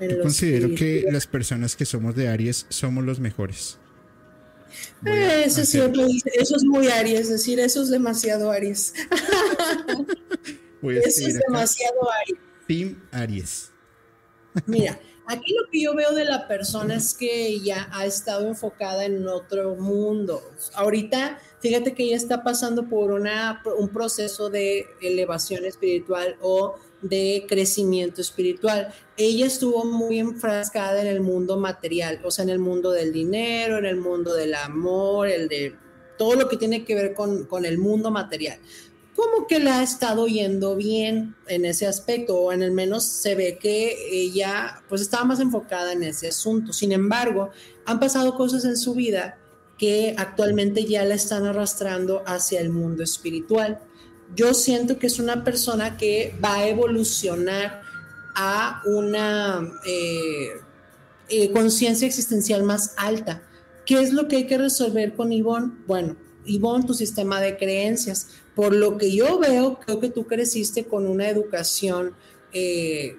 Yo 0.00 0.22
considero 0.22 0.74
que 0.74 1.06
las 1.10 1.26
personas 1.26 1.74
que 1.74 1.84
somos 1.84 2.14
de 2.14 2.28
Aries 2.28 2.66
somos 2.68 3.04
los 3.04 3.20
mejores. 3.20 3.78
Eh, 5.06 5.42
eso, 5.46 5.60
eso 5.60 6.56
es 6.56 6.64
muy 6.64 6.88
Aries, 6.88 7.20
es 7.20 7.28
decir, 7.28 7.60
eso 7.60 7.82
es 7.82 7.90
demasiado 7.90 8.50
Aries. 8.50 8.94
eso 10.82 11.26
es 11.28 11.38
demasiado 11.46 12.10
Aries. 12.22 12.38
Team 12.66 13.02
Aries. 13.12 13.70
Mira, 14.66 14.98
Aquí 15.30 15.52
lo 15.52 15.70
que 15.70 15.82
yo 15.82 15.94
veo 15.94 16.14
de 16.14 16.24
la 16.24 16.48
persona 16.48 16.94
es 16.94 17.12
que 17.12 17.48
ella 17.48 17.86
ha 17.92 18.06
estado 18.06 18.48
enfocada 18.48 19.04
en 19.04 19.28
otro 19.28 19.74
mundo. 19.74 20.42
Ahorita, 20.74 21.38
fíjate 21.60 21.92
que 21.92 22.04
ella 22.04 22.16
está 22.16 22.42
pasando 22.42 22.88
por 22.88 23.10
una, 23.10 23.62
un 23.78 23.90
proceso 23.90 24.48
de 24.48 24.86
elevación 25.02 25.66
espiritual 25.66 26.38
o 26.40 26.76
de 27.02 27.46
crecimiento 27.48 28.20
espiritual. 28.20 28.92
Ella 29.16 29.46
estuvo 29.46 29.84
muy 29.84 30.18
enfrascada 30.18 31.00
en 31.00 31.06
el 31.06 31.20
mundo 31.20 31.56
material, 31.56 32.20
o 32.24 32.30
sea, 32.30 32.44
en 32.44 32.50
el 32.50 32.58
mundo 32.58 32.92
del 32.92 33.12
dinero, 33.12 33.78
en 33.78 33.86
el 33.86 33.96
mundo 33.96 34.34
del 34.34 34.54
amor, 34.54 35.28
el 35.28 35.48
de 35.48 35.74
todo 36.16 36.34
lo 36.34 36.48
que 36.48 36.56
tiene 36.56 36.84
que 36.84 36.94
ver 36.94 37.14
con, 37.14 37.44
con 37.44 37.64
el 37.64 37.78
mundo 37.78 38.10
material 38.10 38.58
como 39.18 39.48
que 39.48 39.58
le 39.58 39.70
ha 39.70 39.82
estado 39.82 40.28
yendo 40.28 40.76
bien 40.76 41.34
en 41.48 41.64
ese 41.64 41.88
aspecto, 41.88 42.36
o 42.36 42.52
en 42.52 42.62
el 42.62 42.70
menos 42.70 43.04
se 43.04 43.34
ve 43.34 43.58
que 43.60 43.96
ella 44.12 44.80
pues 44.88 45.00
estaba 45.00 45.24
más 45.24 45.40
enfocada 45.40 45.90
en 45.90 46.04
ese 46.04 46.28
asunto. 46.28 46.72
Sin 46.72 46.92
embargo, 46.92 47.50
han 47.84 47.98
pasado 47.98 48.36
cosas 48.36 48.64
en 48.64 48.76
su 48.76 48.94
vida 48.94 49.36
que 49.76 50.14
actualmente 50.16 50.84
ya 50.84 51.04
la 51.04 51.16
están 51.16 51.46
arrastrando 51.46 52.22
hacia 52.26 52.60
el 52.60 52.70
mundo 52.70 53.02
espiritual. 53.02 53.80
Yo 54.34 54.54
siento 54.54 54.98
que 54.98 55.06
es 55.06 55.18
una 55.18 55.44
persona 55.44 55.96
que 55.96 56.34
va 56.42 56.56
a 56.56 56.68
evolucionar 56.68 57.82
a 58.34 58.82
una 58.86 59.68
eh, 59.86 60.50
eh, 61.28 61.50
conciencia 61.50 62.06
existencial 62.06 62.62
más 62.62 62.94
alta. 62.96 63.42
¿Qué 63.84 64.00
es 64.00 64.12
lo 64.12 64.28
que 64.28 64.36
hay 64.36 64.46
que 64.46 64.58
resolver 64.58 65.14
con 65.14 65.32
Ivonne? 65.32 65.72
Bueno, 65.86 66.16
Ivonne, 66.44 66.86
tu 66.86 66.94
sistema 66.94 67.40
de 67.40 67.56
creencias 67.56 68.28
por 68.58 68.74
lo 68.74 68.98
que 68.98 69.14
yo 69.14 69.38
veo, 69.38 69.78
creo 69.78 70.00
que 70.00 70.10
tú 70.10 70.26
creciste 70.26 70.84
con 70.84 71.06
una 71.06 71.28
educación, 71.28 72.14
eh, 72.52 73.16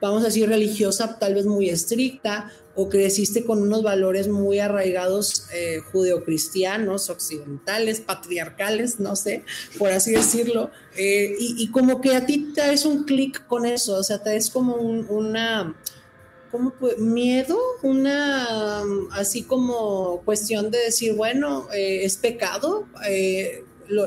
vamos 0.00 0.22
a 0.22 0.26
decir, 0.28 0.48
religiosa, 0.48 1.18
tal 1.18 1.34
vez 1.34 1.44
muy 1.44 1.68
estricta, 1.68 2.50
o 2.74 2.88
creciste 2.88 3.44
con 3.44 3.62
unos 3.62 3.82
valores 3.82 4.28
muy 4.28 4.58
arraigados 4.58 5.46
eh, 5.52 5.80
judeocristianos, 5.92 7.10
occidentales, 7.10 8.00
patriarcales, 8.00 9.00
no 9.00 9.16
sé, 9.16 9.44
por 9.78 9.92
así 9.92 10.12
decirlo, 10.12 10.70
eh, 10.96 11.34
y, 11.38 11.68
como 11.70 12.00
que 12.00 12.14
a 12.16 12.26
ti 12.26 12.52
te 12.54 12.62
das 12.62 12.84
un 12.84 13.04
clic 13.04 13.46
con 13.46 13.66
eso, 13.66 13.96
o 13.98 14.02
sea, 14.02 14.22
te 14.22 14.34
das 14.34 14.50
como 14.50 14.74
una... 14.74 15.74
¿Cómo 16.50 16.72
miedo, 16.98 17.58
una 17.82 18.84
así 19.10 19.42
como 19.42 20.22
cuestión 20.24 20.70
de 20.70 20.78
decir, 20.78 21.14
bueno, 21.14 21.66
es 21.72 22.16
pecado, 22.16 22.86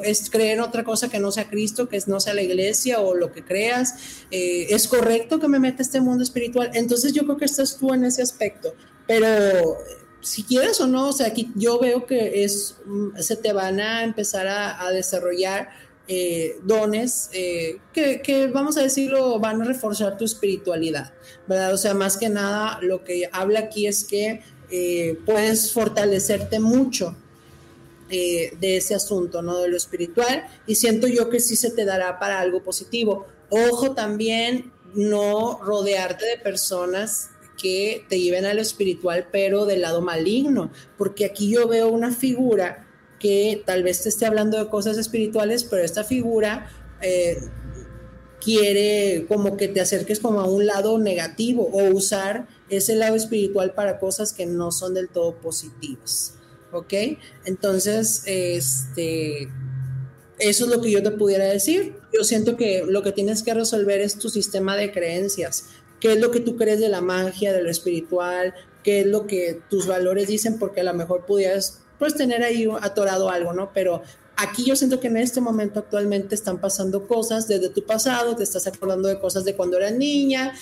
es 0.03 0.29
creer 0.29 0.61
otra 0.61 0.83
cosa 0.83 1.09
que 1.09 1.19
no 1.19 1.31
sea 1.31 1.49
Cristo, 1.49 1.87
que 1.87 2.01
no 2.07 2.19
sea 2.19 2.33
la 2.33 2.41
iglesia 2.41 2.99
o 2.99 3.15
lo 3.15 3.31
que 3.31 3.43
creas. 3.43 3.95
Eh, 4.31 4.67
es 4.69 4.87
correcto 4.87 5.39
que 5.39 5.47
me 5.47 5.59
meta 5.59 5.81
este 5.81 6.01
mundo 6.01 6.23
espiritual. 6.23 6.71
Entonces 6.73 7.13
yo 7.13 7.23
creo 7.23 7.37
que 7.37 7.45
estás 7.45 7.77
tú 7.77 7.93
en 7.93 8.03
ese 8.03 8.21
aspecto. 8.21 8.73
Pero 9.07 9.77
si 10.21 10.43
quieres 10.43 10.79
o 10.81 10.87
no, 10.87 11.09
o 11.09 11.13
sea, 11.13 11.27
aquí 11.27 11.51
yo 11.55 11.79
veo 11.79 12.05
que 12.05 12.43
es, 12.43 12.75
mm, 12.85 13.17
se 13.19 13.35
te 13.35 13.53
van 13.53 13.79
a 13.79 14.03
empezar 14.03 14.47
a, 14.47 14.91
desarrollar 14.91 15.69
eh, 16.09 16.57
dones 16.63 17.29
eh, 17.33 17.79
que, 17.93 18.21
que, 18.21 18.47
vamos 18.47 18.77
a 18.77 18.81
decirlo, 18.81 19.39
van 19.39 19.61
a 19.61 19.65
reforzar 19.65 20.17
tu 20.17 20.23
espiritualidad, 20.25 21.13
¿verdad? 21.47 21.73
O 21.73 21.77
sea, 21.77 21.93
más 21.93 22.17
que 22.17 22.29
nada, 22.29 22.79
lo 22.81 23.03
que 23.03 23.29
habla 23.31 23.59
aquí 23.59 23.87
es 23.87 24.03
que 24.03 24.41
puedes 25.25 25.71
fortalecerte 25.71 26.59
mucho 26.59 27.15
eh, 28.09 28.53
de 28.59 28.77
ese 28.77 28.95
asunto, 28.95 29.41
¿no? 29.41 29.59
De 29.59 29.67
lo 29.67 29.77
espiritual, 29.77 30.45
y 30.65 30.75
siento 30.75 31.07
yo 31.07 31.29
que 31.29 31.39
sí 31.39 31.55
se 31.55 31.71
te 31.71 31.85
dará 31.85 32.19
para 32.19 32.39
algo 32.39 32.63
positivo. 32.63 33.25
Ojo 33.49 33.93
también, 33.93 34.71
no 34.93 35.59
rodearte 35.61 36.25
de 36.25 36.37
personas 36.37 37.29
que 37.57 38.05
te 38.07 38.19
lleven 38.19 38.45
a 38.45 38.53
lo 38.53 38.61
espiritual, 38.61 39.27
pero 39.31 39.65
del 39.65 39.81
lado 39.81 40.01
maligno, 40.01 40.71
porque 40.97 41.25
aquí 41.25 41.49
yo 41.49 41.67
veo 41.67 41.89
una 41.89 42.11
figura 42.11 42.87
que 43.19 43.63
tal 43.65 43.83
vez 43.83 44.03
te 44.03 44.09
esté 44.09 44.25
hablando 44.25 44.57
de 44.57 44.69
cosas 44.69 44.97
espirituales, 44.97 45.63
pero 45.63 45.83
esta 45.83 46.03
figura 46.03 46.69
eh, 47.01 47.39
quiere 48.39 49.25
como 49.27 49.57
que 49.57 49.67
te 49.67 49.81
acerques 49.81 50.19
como 50.19 50.39
a 50.39 50.45
un 50.45 50.67
lado 50.67 50.99
negativo 50.99 51.67
o 51.71 51.89
usar 51.91 52.47
ese 52.69 52.95
lado 52.95 53.15
espiritual 53.15 53.73
para 53.73 53.99
cosas 53.99 54.33
que 54.33 54.45
no 54.45 54.71
son 54.71 54.93
del 54.93 55.09
todo 55.09 55.35
positivas. 55.35 56.36
¿Ok? 56.79 56.93
Entonces, 57.45 58.23
este, 58.25 59.49
eso 60.39 60.65
es 60.65 60.71
lo 60.71 60.81
que 60.81 60.91
yo 60.91 61.03
te 61.03 61.11
pudiera 61.11 61.45
decir. 61.45 61.95
Yo 62.13 62.23
siento 62.23 62.57
que 62.57 62.83
lo 62.87 63.03
que 63.03 63.11
tienes 63.11 63.43
que 63.43 63.53
resolver 63.53 64.01
es 64.01 64.17
tu 64.17 64.29
sistema 64.29 64.75
de 64.75 64.91
creencias. 64.91 65.65
¿Qué 65.99 66.13
es 66.13 66.19
lo 66.19 66.31
que 66.31 66.39
tú 66.39 66.55
crees 66.55 66.79
de 66.79 66.89
la 66.89 67.01
magia, 67.01 67.53
de 67.53 67.63
lo 67.63 67.69
espiritual? 67.69 68.53
¿Qué 68.83 69.01
es 69.01 69.07
lo 69.07 69.27
que 69.27 69.61
tus 69.69 69.87
valores 69.87 70.27
dicen? 70.27 70.59
Porque 70.59 70.81
a 70.81 70.83
lo 70.83 70.93
mejor 70.93 71.25
pudieras 71.25 71.79
pues 71.97 72.13
tener 72.13 72.43
ahí 72.43 72.67
atorado 72.81 73.29
algo, 73.29 73.53
¿no? 73.53 73.71
Pero 73.73 74.03
Aquí 74.39 74.63
yo 74.63 74.75
siento 74.75 74.99
que 74.99 75.07
en 75.07 75.17
este 75.17 75.41
momento 75.41 75.79
actualmente 75.79 76.35
están 76.35 76.61
pasando 76.61 77.07
cosas 77.07 77.47
desde 77.47 77.69
tu 77.69 77.83
pasado, 77.83 78.35
te 78.35 78.43
estás 78.43 78.67
acordando 78.67 79.07
de 79.07 79.19
cosas 79.19 79.45
de 79.45 79.55
cuando 79.55 79.77
eras 79.77 79.93
niña, 79.93 80.53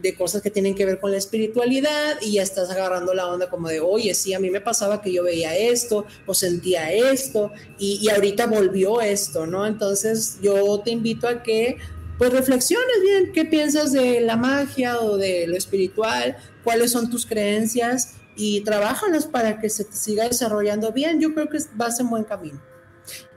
de 0.00 0.14
cosas 0.14 0.42
que 0.42 0.50
tienen 0.50 0.74
que 0.74 0.84
ver 0.84 0.98
con 0.98 1.12
la 1.12 1.18
espiritualidad 1.18 2.18
y 2.20 2.32
ya 2.32 2.42
estás 2.42 2.70
agarrando 2.70 3.14
la 3.14 3.26
onda 3.28 3.48
como 3.48 3.68
de, 3.68 3.80
oye, 3.80 4.14
sí, 4.14 4.34
a 4.34 4.40
mí 4.40 4.50
me 4.50 4.60
pasaba 4.60 5.00
que 5.00 5.12
yo 5.12 5.22
veía 5.22 5.56
esto 5.56 6.06
o 6.26 6.34
sentía 6.34 6.92
esto 6.92 7.52
y, 7.78 8.00
y 8.02 8.08
ahorita 8.08 8.46
volvió 8.46 9.00
esto, 9.00 9.46
¿no? 9.46 9.66
Entonces 9.66 10.38
yo 10.42 10.80
te 10.80 10.90
invito 10.90 11.28
a 11.28 11.42
que 11.42 11.78
pues 12.18 12.32
reflexiones 12.32 13.00
bien 13.02 13.32
qué 13.32 13.44
piensas 13.44 13.92
de 13.92 14.20
la 14.20 14.36
magia 14.36 15.00
o 15.00 15.16
de 15.16 15.46
lo 15.46 15.56
espiritual, 15.56 16.36
cuáles 16.62 16.92
son 16.92 17.10
tus 17.10 17.26
creencias 17.26 18.14
y 18.36 18.62
trabajalas 18.62 19.26
para 19.26 19.58
que 19.60 19.68
se 19.68 19.84
te 19.84 19.96
siga 19.96 20.28
desarrollando 20.28 20.92
bien. 20.92 21.20
Yo 21.20 21.34
creo 21.34 21.48
que 21.48 21.58
vas 21.74 22.00
en 22.00 22.10
buen 22.10 22.24
camino. 22.24 22.60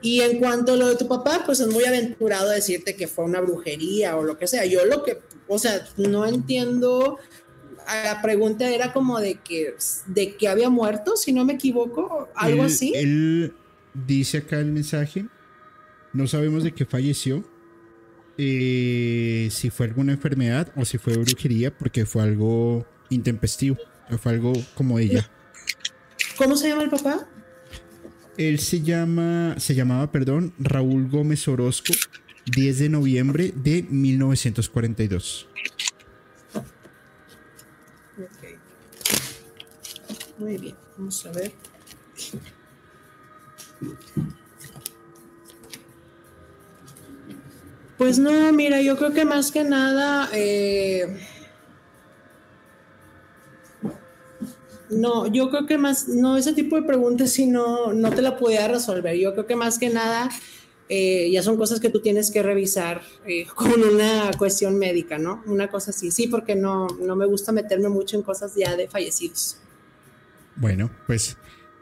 Y 0.01 0.21
en 0.21 0.39
cuanto 0.39 0.73
a 0.73 0.75
lo 0.75 0.87
de 0.87 0.95
tu 0.95 1.07
papá, 1.07 1.41
pues 1.45 1.59
es 1.59 1.67
muy 1.67 1.83
aventurado 1.85 2.49
decirte 2.49 2.95
que 2.95 3.07
fue 3.07 3.25
una 3.25 3.41
brujería 3.41 4.15
o 4.17 4.23
lo 4.23 4.37
que 4.37 4.47
sea. 4.47 4.65
Yo 4.65 4.85
lo 4.85 5.03
que, 5.03 5.19
o 5.47 5.59
sea, 5.59 5.85
no 5.97 6.25
entiendo. 6.25 7.19
La 7.87 8.19
pregunta 8.21 8.67
era 8.67 8.91
como 8.93 9.19
de 9.19 9.35
que, 9.35 9.75
de 10.07 10.35
que 10.35 10.47
había 10.47 10.69
muerto, 10.69 11.15
si 11.15 11.31
no 11.31 11.45
me 11.45 11.53
equivoco, 11.53 12.29
algo 12.35 12.63
así. 12.63 12.93
Él 12.95 13.53
dice 13.93 14.39
acá 14.39 14.59
el 14.59 14.71
mensaje, 14.71 15.27
no 16.13 16.25
sabemos 16.25 16.63
de 16.63 16.71
qué 16.73 16.85
falleció, 16.85 17.43
eh, 18.37 19.49
si 19.51 19.69
fue 19.69 19.85
alguna 19.85 20.13
enfermedad 20.13 20.71
o 20.75 20.83
si 20.83 20.97
fue 20.97 21.15
brujería, 21.15 21.75
porque 21.75 22.05
fue 22.05 22.23
algo 22.23 22.85
intempestivo, 23.09 23.77
fue 24.19 24.33
algo 24.33 24.53
como 24.73 24.99
ella. 24.99 25.29
¿Cómo 26.37 26.55
se 26.55 26.69
llama 26.69 26.83
el 26.83 26.89
papá? 26.89 27.27
Él 28.37 28.59
se 28.59 28.81
llama, 28.81 29.55
se 29.57 29.75
llamaba, 29.75 30.11
perdón, 30.11 30.53
Raúl 30.59 31.09
Gómez 31.09 31.47
Orozco, 31.47 31.93
10 32.45 32.79
de 32.79 32.89
noviembre 32.89 33.53
de 33.55 33.83
1942. 33.83 35.47
Muy 40.37 40.57
bien, 40.57 40.75
vamos 40.97 41.25
a 41.25 41.31
ver. 41.31 41.51
Pues 47.97 48.19
no, 48.19 48.51
mira, 48.51 48.81
yo 48.81 48.97
creo 48.97 49.13
que 49.13 49.23
más 49.23 49.51
que 49.51 49.63
nada, 49.63 50.29
eh, 50.33 51.17
no, 54.89 55.27
yo 55.27 55.49
creo 55.49 55.65
que 55.65 55.77
más, 55.77 56.09
no, 56.09 56.37
ese 56.37 56.53
tipo 56.53 56.75
de 56.75 56.83
preguntas 56.83 57.31
si 57.31 57.47
no, 57.47 57.93
no 57.93 58.11
te 58.11 58.21
la 58.21 58.37
podía 58.37 58.67
resolver. 58.67 59.17
Yo 59.17 59.33
creo 59.33 59.47
que 59.47 59.55
más 59.55 59.79
que 59.79 59.89
nada, 59.89 60.29
eh, 60.87 61.29
ya 61.31 61.41
son 61.41 61.57
cosas 61.57 61.79
que 61.79 61.89
tú 61.89 61.99
tienes 61.99 62.31
que 62.31 62.43
revisar 62.43 63.01
eh, 63.25 63.45
con 63.55 63.81
una 63.81 64.31
cuestión 64.37 64.77
médica, 64.77 65.17
¿no? 65.17 65.43
Una 65.45 65.69
cosa 65.69 65.91
así, 65.91 66.11
sí, 66.11 66.27
porque 66.27 66.55
no, 66.55 66.87
no 66.87 67.15
me 67.15 67.25
gusta 67.25 67.51
meterme 67.51 67.89
mucho 67.89 68.15
en 68.15 68.23
cosas 68.23 68.53
ya 68.55 68.75
de 68.75 68.87
fallecidos. 68.87 69.57
Bueno, 70.55 70.89
pues 71.05 71.37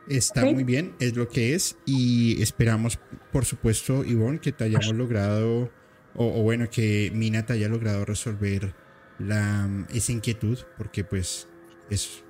está 0.08 0.46
muy 0.46 0.64
bien, 0.64 0.96
es 1.00 1.16
lo 1.16 1.30
que 1.30 1.54
es 1.54 1.78
y 1.86 2.42
esperamos, 2.42 3.00
por 3.32 3.46
supuesto, 3.46 4.04
Ivonne, 4.04 4.40
que 4.40 4.52
te 4.52 4.64
hayamos 4.64 4.96
logrado 4.96 5.70
o, 6.16 6.44
bueno, 6.44 6.70
que 6.70 7.12
Mina 7.14 7.46
haya 7.50 7.68
logrado 7.68 8.06
resolver 8.06 8.74
la, 9.20 9.68
esa 9.94 10.12
inquietud, 10.12 10.60
porque 10.78 11.04
pues 11.04 11.48
es, 11.90 12.24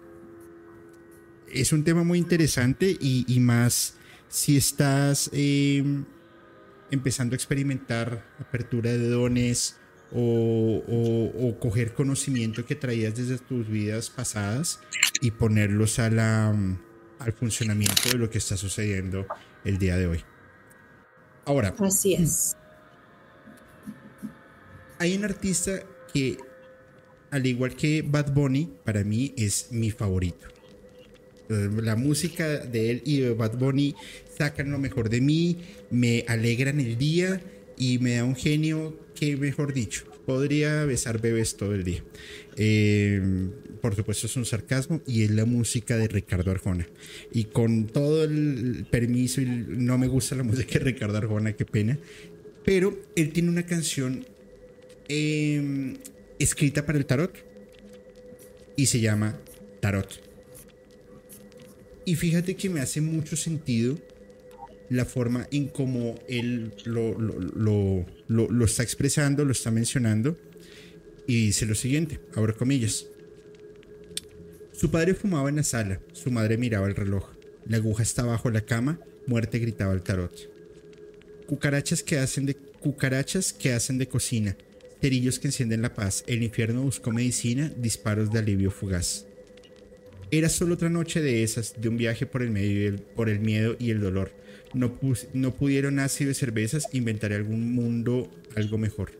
es 1.51 1.73
un 1.73 1.83
tema 1.83 2.03
muy 2.03 2.17
interesante 2.17 2.95
y, 2.99 3.39
más 3.39 3.95
si 4.29 4.57
estás 4.57 5.29
em, 5.33 6.05
empezando 6.93 7.33
a 7.33 7.37
experimentar 7.37 8.23
apertura 8.39 8.91
de 8.91 9.09
dones 9.09 9.77
o, 10.11 10.83
o, 10.87 11.59
coger 11.59 11.93
conocimiento 11.93 12.65
que 12.65 12.75
traías 12.75 13.15
desde 13.15 13.39
tus 13.39 13.67
vidas 13.67 14.11
pasadas 14.11 14.79
y 15.21 15.31
ponerlos 15.31 15.97
a 15.97 16.09
la, 16.11 16.49
al 17.19 17.33
funcionamiento 17.33 18.09
de 18.11 18.19
lo 18.19 18.29
que 18.29 18.37
está 18.37 18.55
sucediendo 18.55 19.25
el 19.65 19.79
día 19.79 19.97
de 19.97 20.07
hoy. 20.07 20.23
Ahora. 21.45 21.73
Así 21.79 22.13
es 22.13 22.55
hay 25.03 25.17
un 25.17 25.25
artista 25.25 25.83
que, 26.13 26.37
al 27.29 27.45
igual 27.45 27.75
que 27.75 28.01
Bad 28.01 28.33
Bunny, 28.33 28.73
para 28.85 29.03
mí 29.03 29.33
es 29.37 29.67
mi 29.71 29.91
favorito. 29.91 30.47
La 31.49 31.95
música 31.95 32.59
de 32.59 32.91
él 32.91 33.01
y 33.05 33.19
de 33.19 33.33
Bad 33.33 33.57
Bunny 33.57 33.95
sacan 34.37 34.71
lo 34.71 34.79
mejor 34.79 35.09
de 35.09 35.21
mí, 35.21 35.57
me 35.91 36.25
alegran 36.27 36.79
el 36.79 36.97
día 36.97 37.41
y 37.77 37.99
me 37.99 38.15
da 38.15 38.23
un 38.23 38.35
genio 38.35 38.97
que, 39.13 39.37
mejor 39.37 39.73
dicho, 39.73 40.05
podría 40.25 40.85
besar 40.85 41.21
bebés 41.21 41.57
todo 41.57 41.75
el 41.75 41.83
día. 41.83 42.03
Em, 42.55 43.51
por 43.81 43.95
supuesto 43.95 44.27
es 44.27 44.35
un 44.37 44.45
sarcasmo 44.45 45.01
y 45.05 45.23
es 45.23 45.31
la 45.31 45.45
música 45.45 45.97
de 45.97 46.07
Ricardo 46.07 46.51
Arjona. 46.51 46.87
Y 47.31 47.45
con 47.45 47.87
todo 47.87 48.23
el 48.23 48.85
permiso, 48.89 49.41
no 49.41 49.97
me 49.97 50.07
gusta 50.07 50.35
la 50.35 50.43
música 50.43 50.79
de 50.79 50.85
Ricardo 50.85 51.17
Arjona, 51.17 51.53
qué 51.53 51.65
pena. 51.65 51.99
Pero 52.63 52.97
él 53.15 53.33
tiene 53.33 53.49
una 53.49 53.65
canción 53.65 54.25
Em, 55.07 55.97
escrita 56.39 56.85
para 56.85 56.97
el 56.97 57.05
tarot 57.05 57.33
y 58.75 58.85
se 58.85 58.99
llama 58.99 59.37
Tarot. 59.81 60.22
Y 62.05 62.15
fíjate 62.15 62.55
que 62.55 62.69
me 62.69 62.81
hace 62.81 63.01
mucho 63.01 63.35
sentido 63.35 63.97
la 64.89 65.05
forma 65.05 65.47
en 65.51 65.67
cómo 65.67 66.15
él 66.27 66.73
lo, 66.85 67.17
lo, 67.17 68.05
lo, 68.27 68.65
está 68.65 68.83
expresando, 68.83 69.45
lo 69.45 69.51
está 69.51 69.71
mencionando. 69.71 70.37
Y 71.25 71.47
dice 71.47 71.65
lo 71.65 71.75
siguiente, 71.75 72.19
abro 72.35 72.55
comillas. 72.55 73.07
Su 74.73 74.91
padre 74.91 75.13
fumaba 75.13 75.49
en 75.49 75.57
la 75.57 75.63
sala, 75.63 76.01
su 76.11 76.31
madre 76.31 76.57
miraba 76.57 76.87
el 76.87 76.95
reloj. 76.95 77.29
La 77.65 77.77
aguja 77.77 78.03
está 78.03 78.23
bajo 78.23 78.49
la 78.49 78.61
cama, 78.61 78.99
muerte 79.25 79.59
gritaba 79.59 79.93
el 79.93 80.01
tarot. 80.01 80.51
Cucarachas 81.47 82.03
que 82.03 82.17
hacen 82.17 82.45
de 82.45 82.55
cucarachas 82.55 83.53
que 83.53 83.71
hacen 83.71 83.97
de 83.97 84.07
cocina, 84.07 84.57
cerillos 84.99 85.39
que 85.39 85.47
encienden 85.47 85.81
la 85.81 85.93
paz, 85.93 86.23
el 86.27 86.43
infierno 86.43 86.81
buscó 86.81 87.11
medicina, 87.11 87.71
disparos 87.77 88.31
de 88.31 88.39
alivio 88.39 88.71
fugaz. 88.71 89.25
Era 90.33 90.49
solo 90.49 90.73
otra 90.73 90.89
noche 90.89 91.21
de 91.21 91.43
esas, 91.43 91.79
de 91.79 91.89
un 91.89 91.95
viaje 91.95 92.25
por 92.25 92.41
el, 92.41 92.49
medio 92.49 92.95
por 93.15 93.29
el 93.29 93.39
miedo 93.39 93.75
y 93.77 93.91
el 93.91 94.01
dolor. 94.01 94.31
No, 94.73 94.95
pudieron 95.53 95.99
ácido 95.99 96.29
de 96.29 96.33
cervezas, 96.33 96.87
inventaré 96.91 97.35
algún 97.35 97.75
mundo 97.75 98.31
algo 98.55 98.79
mejor. 98.79 99.11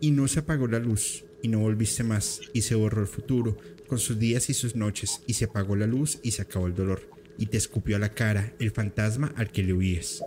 Y 0.00 0.10
no 0.10 0.26
se 0.26 0.40
apagó 0.40 0.66
la 0.66 0.80
luz, 0.80 1.24
y 1.40 1.46
no 1.46 1.60
volviste 1.60 2.02
más, 2.02 2.40
y 2.52 2.62
se 2.62 2.74
borró 2.74 3.02
el 3.02 3.06
futuro, 3.06 3.56
con 3.86 4.00
sus 4.00 4.18
días 4.18 4.50
y 4.50 4.54
sus 4.54 4.74
noches, 4.74 5.20
y 5.28 5.34
se 5.34 5.44
apagó 5.44 5.76
la 5.76 5.86
luz 5.86 6.18
y 6.24 6.32
se 6.32 6.42
acabó 6.42 6.66
el 6.66 6.74
dolor, 6.74 7.08
y 7.38 7.46
te 7.46 7.56
escupió 7.56 7.94
a 7.94 8.00
la 8.00 8.12
cara 8.12 8.54
el 8.58 8.72
fantasma 8.72 9.32
al 9.36 9.52
que 9.52 9.62
le 9.62 9.72
huíes. 9.72 10.24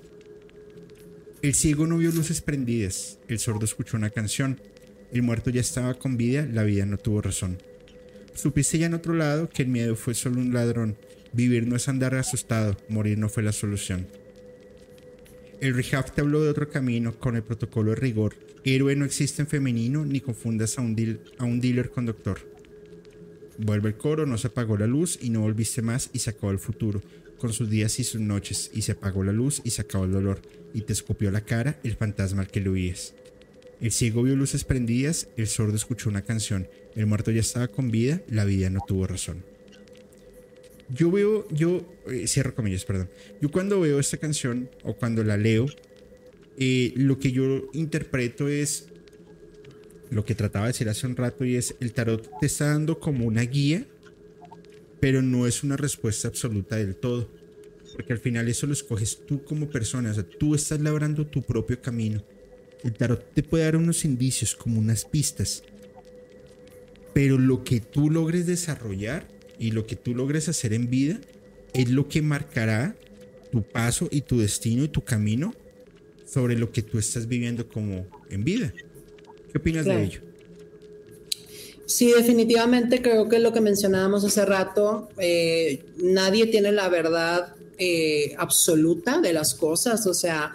El 1.42 1.54
ciego 1.54 1.86
no 1.86 1.98
vio 1.98 2.14
luces 2.14 2.40
prendidas, 2.40 3.20
el 3.28 3.40
sordo 3.40 3.66
escuchó 3.66 3.98
una 3.98 4.12
canción, 4.12 4.62
el 5.12 5.22
muerto 5.22 5.50
ya 5.50 5.60
estaba 5.60 5.96
con 5.96 6.16
vida, 6.16 6.48
la 6.50 6.64
vida 6.64 6.86
no 6.86 6.98
tuvo 6.98 7.22
razón. 7.22 7.58
Supiste 8.38 8.78
ya 8.78 8.86
en 8.86 8.94
otro 8.94 9.16
lado 9.16 9.50
que 9.50 9.64
el 9.64 9.68
miedo 9.68 9.96
fue 9.96 10.14
solo 10.14 10.40
un 10.40 10.54
ladrón, 10.54 10.96
vivir 11.34 11.66
no 11.66 11.76
es 11.76 11.88
andar 11.88 12.14
asustado, 12.14 12.78
morir 12.88 13.18
no 13.18 13.30
fue 13.30 13.42
la 13.42 13.52
solución. 13.52 14.06
El 15.60 15.74
rehab 15.74 16.14
te 16.14 16.22
habló 16.22 16.44
de 16.44 16.50
otro 16.52 16.70
camino 16.70 17.18
con 17.20 17.36
el 17.36 17.42
protocolo 17.42 17.90
de 17.90 17.96
rigor. 17.96 18.36
Héroe 18.64 18.96
no 18.96 19.06
existe 19.06 19.42
en 19.42 19.48
femenino 19.48 20.06
ni 20.06 20.22
confundas 20.22 20.78
a 20.78 20.84
un, 20.84 21.20
a 21.40 21.46
un 21.46 21.60
dealer 21.60 21.90
con 21.90 22.06
doctor. 22.06 22.38
Vuelve 23.58 23.90
el 23.90 23.98
coro, 23.98 24.28
no 24.28 24.38
se 24.38 24.50
apagó 24.50 24.78
la 24.78 24.86
luz 24.86 25.18
y 25.20 25.32
no 25.32 25.42
volviste 25.42 25.82
más 25.82 26.12
y 26.14 26.20
se 26.20 26.30
acabó 26.30 26.52
el 26.52 26.60
futuro 26.60 27.02
con 27.40 27.54
sus 27.54 27.72
días 27.72 28.00
y 28.00 28.04
sus 28.04 28.22
noches, 28.22 28.70
y 28.72 28.84
se 28.84 28.92
apagó 28.92 29.24
la 29.24 29.32
luz 29.32 29.62
y 29.64 29.72
se 29.72 29.82
acabó 29.82 30.06
el 30.06 30.12
dolor, 30.12 30.42
y 30.76 30.82
te 30.82 30.94
escupió 30.94 31.32
la 31.32 31.42
cara 31.42 31.80
el 31.84 31.96
fantasma 31.96 32.44
al 32.44 32.48
que 32.50 32.62
le 32.62 32.70
huíes. 32.70 33.16
El 33.80 33.92
ciego 33.92 34.24
vio 34.24 34.36
luces 34.36 34.64
prendidas, 34.64 35.28
el 35.38 35.48
sordo 35.48 35.76
escuchó 35.76 36.10
una 36.10 36.24
canción, 36.24 36.68
el 36.98 37.06
muerto 37.06 37.32
ya 37.32 37.42
estaba 37.42 37.68
con 37.68 37.92
vida, 37.92 38.22
la 38.30 38.46
vida 38.46 38.70
no 38.70 38.82
tuvo 38.88 39.08
razón. 39.08 39.44
Yo 40.90 41.12
veo, 41.12 41.48
yo, 41.50 41.86
eh, 42.10 42.28
cierro 42.28 42.56
comillas, 42.56 42.86
perdón. 42.86 43.10
Yo 43.42 43.52
cuando 43.52 43.80
veo 43.80 44.00
esta 44.00 44.18
canción 44.18 44.70
o 44.84 44.96
cuando 44.96 45.24
la 45.24 45.38
leo, 45.38 45.68
eh, 46.58 46.94
lo 46.96 47.20
que 47.20 47.32
yo 47.32 47.70
interpreto 47.74 48.48
es 48.48 48.88
lo 50.10 50.24
que 50.24 50.36
trataba 50.36 50.66
de 50.66 50.72
decir 50.72 50.88
hace 50.88 51.06
un 51.06 51.16
rato 51.16 51.44
y 51.44 51.56
es 51.58 51.76
el 51.82 51.94
tarot 51.94 52.40
te 52.40 52.46
está 52.46 52.68
dando 52.68 53.00
como 53.00 53.26
una 53.26 53.42
guía 53.42 53.86
pero 55.00 55.22
no 55.22 55.48
es 55.48 55.64
una 55.64 55.78
respuesta 55.78 56.28
absoluta 56.28 56.76
del 56.76 56.96
todo, 56.96 57.30
porque 57.94 58.14
al 58.14 58.20
final 58.20 58.48
eso 58.48 58.68
lo 58.68 58.74
escoges 58.74 59.26
tú 59.26 59.44
como 59.44 59.70
persona, 59.70 60.12
o 60.12 60.14
sea, 60.14 60.24
tú 60.24 60.56
estás 60.56 60.80
labrando 60.82 61.28
tu 61.28 61.42
propio 61.42 61.82
camino. 61.82 62.24
El 62.84 62.94
tarot 62.94 63.34
te 63.34 63.44
puede 63.44 63.64
dar 63.66 63.76
unos 63.76 64.06
indicios, 64.06 64.56
como 64.56 64.80
unas 64.80 65.06
pistas, 65.06 65.64
pero 67.18 67.40
lo 67.40 67.64
que 67.64 67.80
tú 67.80 68.12
logres 68.12 68.46
desarrollar 68.46 69.28
y 69.58 69.72
lo 69.72 69.88
que 69.88 69.96
tú 69.96 70.14
logres 70.14 70.50
hacer 70.50 70.72
en 70.72 70.88
vida 70.88 71.20
es 71.74 71.90
lo 71.90 72.08
que 72.08 72.22
marcará 72.22 72.96
tu 73.52 73.64
paso 73.64 74.08
y 74.12 74.22
tu 74.22 74.40
destino 74.40 74.84
y 74.84 74.88
tu 74.88 75.04
camino 75.04 75.56
sobre 76.28 76.56
lo 76.60 76.72
que 76.72 76.84
tú 76.84 77.00
estás 77.00 77.28
viviendo 77.28 77.68
como 77.68 78.06
en 78.30 78.44
vida. 78.44 78.72
¿Qué 79.52 79.58
opinas 79.58 79.86
de 79.86 80.04
ello? 80.04 80.22
Sí, 81.88 82.14
definitivamente 82.16 83.02
creo 83.02 83.28
que 83.28 83.40
lo 83.40 83.52
que 83.52 83.62
mencionábamos 83.62 84.24
hace 84.24 84.46
rato, 84.46 85.10
eh, 85.18 85.84
nadie 85.98 86.46
tiene 86.46 86.72
la 86.72 86.88
verdad 86.88 87.56
eh, 87.80 88.36
absoluta 88.38 89.22
de 89.22 89.34
las 89.34 89.56
cosas, 89.56 90.06
o 90.06 90.14
sea, 90.14 90.54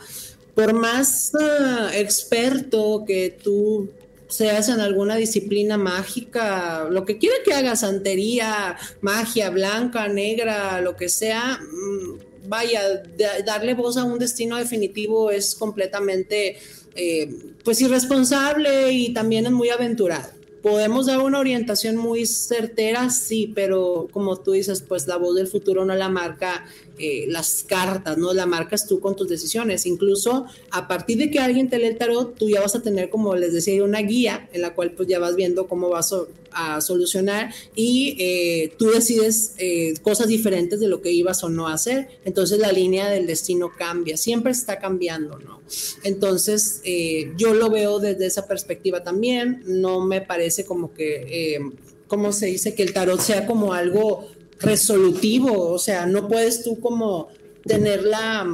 por 0.55 0.75
más 0.75 1.33
ah, 1.35 1.91
experto 1.93 3.03
que 3.05 3.37
tú 3.43 3.91
seas 4.33 4.71
en 4.71 4.81
alguna 4.81 5.17
disciplina 5.17 5.77
mágica, 5.77 6.89
lo 6.91 7.05
que 7.05 7.19
quiera 7.19 7.37
que 7.45 7.53
hagas, 7.53 7.81
santería, 7.81 8.79
magia, 9.03 9.51
blanca, 9.51 10.09
negra, 10.09 10.81
lo 10.81 10.97
que 10.97 11.11
sea, 11.11 11.61
mm, 11.61 12.49
vaya, 12.49 13.03
darle 13.45 13.75
voz 13.75 13.99
a 13.99 14.05
un 14.05 14.19
destino 14.19 14.57
definitivo 14.57 15.31
es 15.31 15.55
completamente, 15.55 16.57
eh, 16.95 17.29
pues, 17.63 17.83
irresponsable 17.83 18.93
y 18.93 19.13
también 19.13 19.45
es 19.45 19.53
muy 19.53 19.69
aventurado. 19.69 20.31
Podemos 20.63 21.07
dar 21.07 21.19
una 21.19 21.39
orientación 21.41 21.97
muy 21.97 22.25
certera, 22.25 23.11
sí, 23.11 23.53
pero 23.55 24.09
como 24.13 24.39
tú 24.39 24.53
dices, 24.53 24.81
pues 24.81 25.07
la 25.09 25.17
voz 25.17 25.35
del 25.35 25.49
futuro 25.49 25.85
no 25.85 25.95
la 25.95 26.09
marca 26.09 26.65
eh, 27.05 27.27
las 27.27 27.65
cartas, 27.65 28.17
¿no? 28.17 28.33
La 28.33 28.47
marcas 28.47 28.87
tú 28.87 29.01
con 29.01 29.17
tus 29.17 29.29
decisiones. 29.29 29.87
Incluso 29.87 30.47
a 30.71 30.87
partir 30.87 31.19
de 31.19 31.33
que 31.33 31.41
alguien 31.41 31.69
te 31.69 31.77
lee 31.79 31.87
el 31.87 31.99
tarot, 31.99 32.39
tú 32.39 32.49
ya 32.49 32.61
vas 32.61 32.77
a 32.77 32.81
tener, 32.81 33.11
como 33.11 33.35
les 33.35 33.53
decía, 33.53 33.83
una 33.83 34.03
guía 34.03 34.49
en 34.53 34.63
la 34.63 34.73
cual 34.73 34.93
pues 34.93 35.09
ya 35.09 35.19
vas 35.19 35.35
viendo 35.35 35.67
cómo 35.67 35.89
vas 35.89 36.15
a, 36.53 36.81
solucionar 36.83 37.51
y 37.75 38.15
eh, 38.21 38.75
tú 38.79 38.91
decides 38.91 39.55
eh, 39.57 39.95
cosas 40.03 40.29
diferentes 40.29 40.81
de 40.81 40.87
lo 40.87 41.01
que 41.01 41.11
ibas 41.11 41.43
o 41.43 41.49
no 41.49 41.67
a 41.67 41.73
hacer. 41.73 42.21
Entonces 42.25 42.61
la 42.61 42.71
línea 42.71 43.09
del 43.09 43.27
destino 43.27 43.73
cambia, 43.77 44.17
siempre 44.17 44.53
está 44.53 44.79
cambiando, 44.79 45.39
¿no? 45.39 45.63
Entonces 46.05 46.83
yo 47.37 47.55
lo 47.55 47.69
veo 47.71 47.99
desde 47.99 48.27
esa 48.27 48.47
perspectiva 48.47 49.03
también. 49.03 49.63
No 49.67 50.05
me 50.05 50.21
parece 50.21 50.65
como 50.65 50.93
que... 50.93 51.59
¿cómo 52.07 52.31
se 52.35 52.45
dice? 52.45 52.75
Que 52.75 52.83
el 52.83 52.93
tarot 52.93 53.19
sea 53.19 53.47
como 53.47 53.73
algo 53.73 54.29
resolutivo, 54.61 55.71
o 55.71 55.79
sea, 55.79 56.07
no 56.07 56.29
puedes 56.29 56.63
tú 56.63 56.81
como 56.81 57.29
tener 57.65 58.03
la 58.03 58.47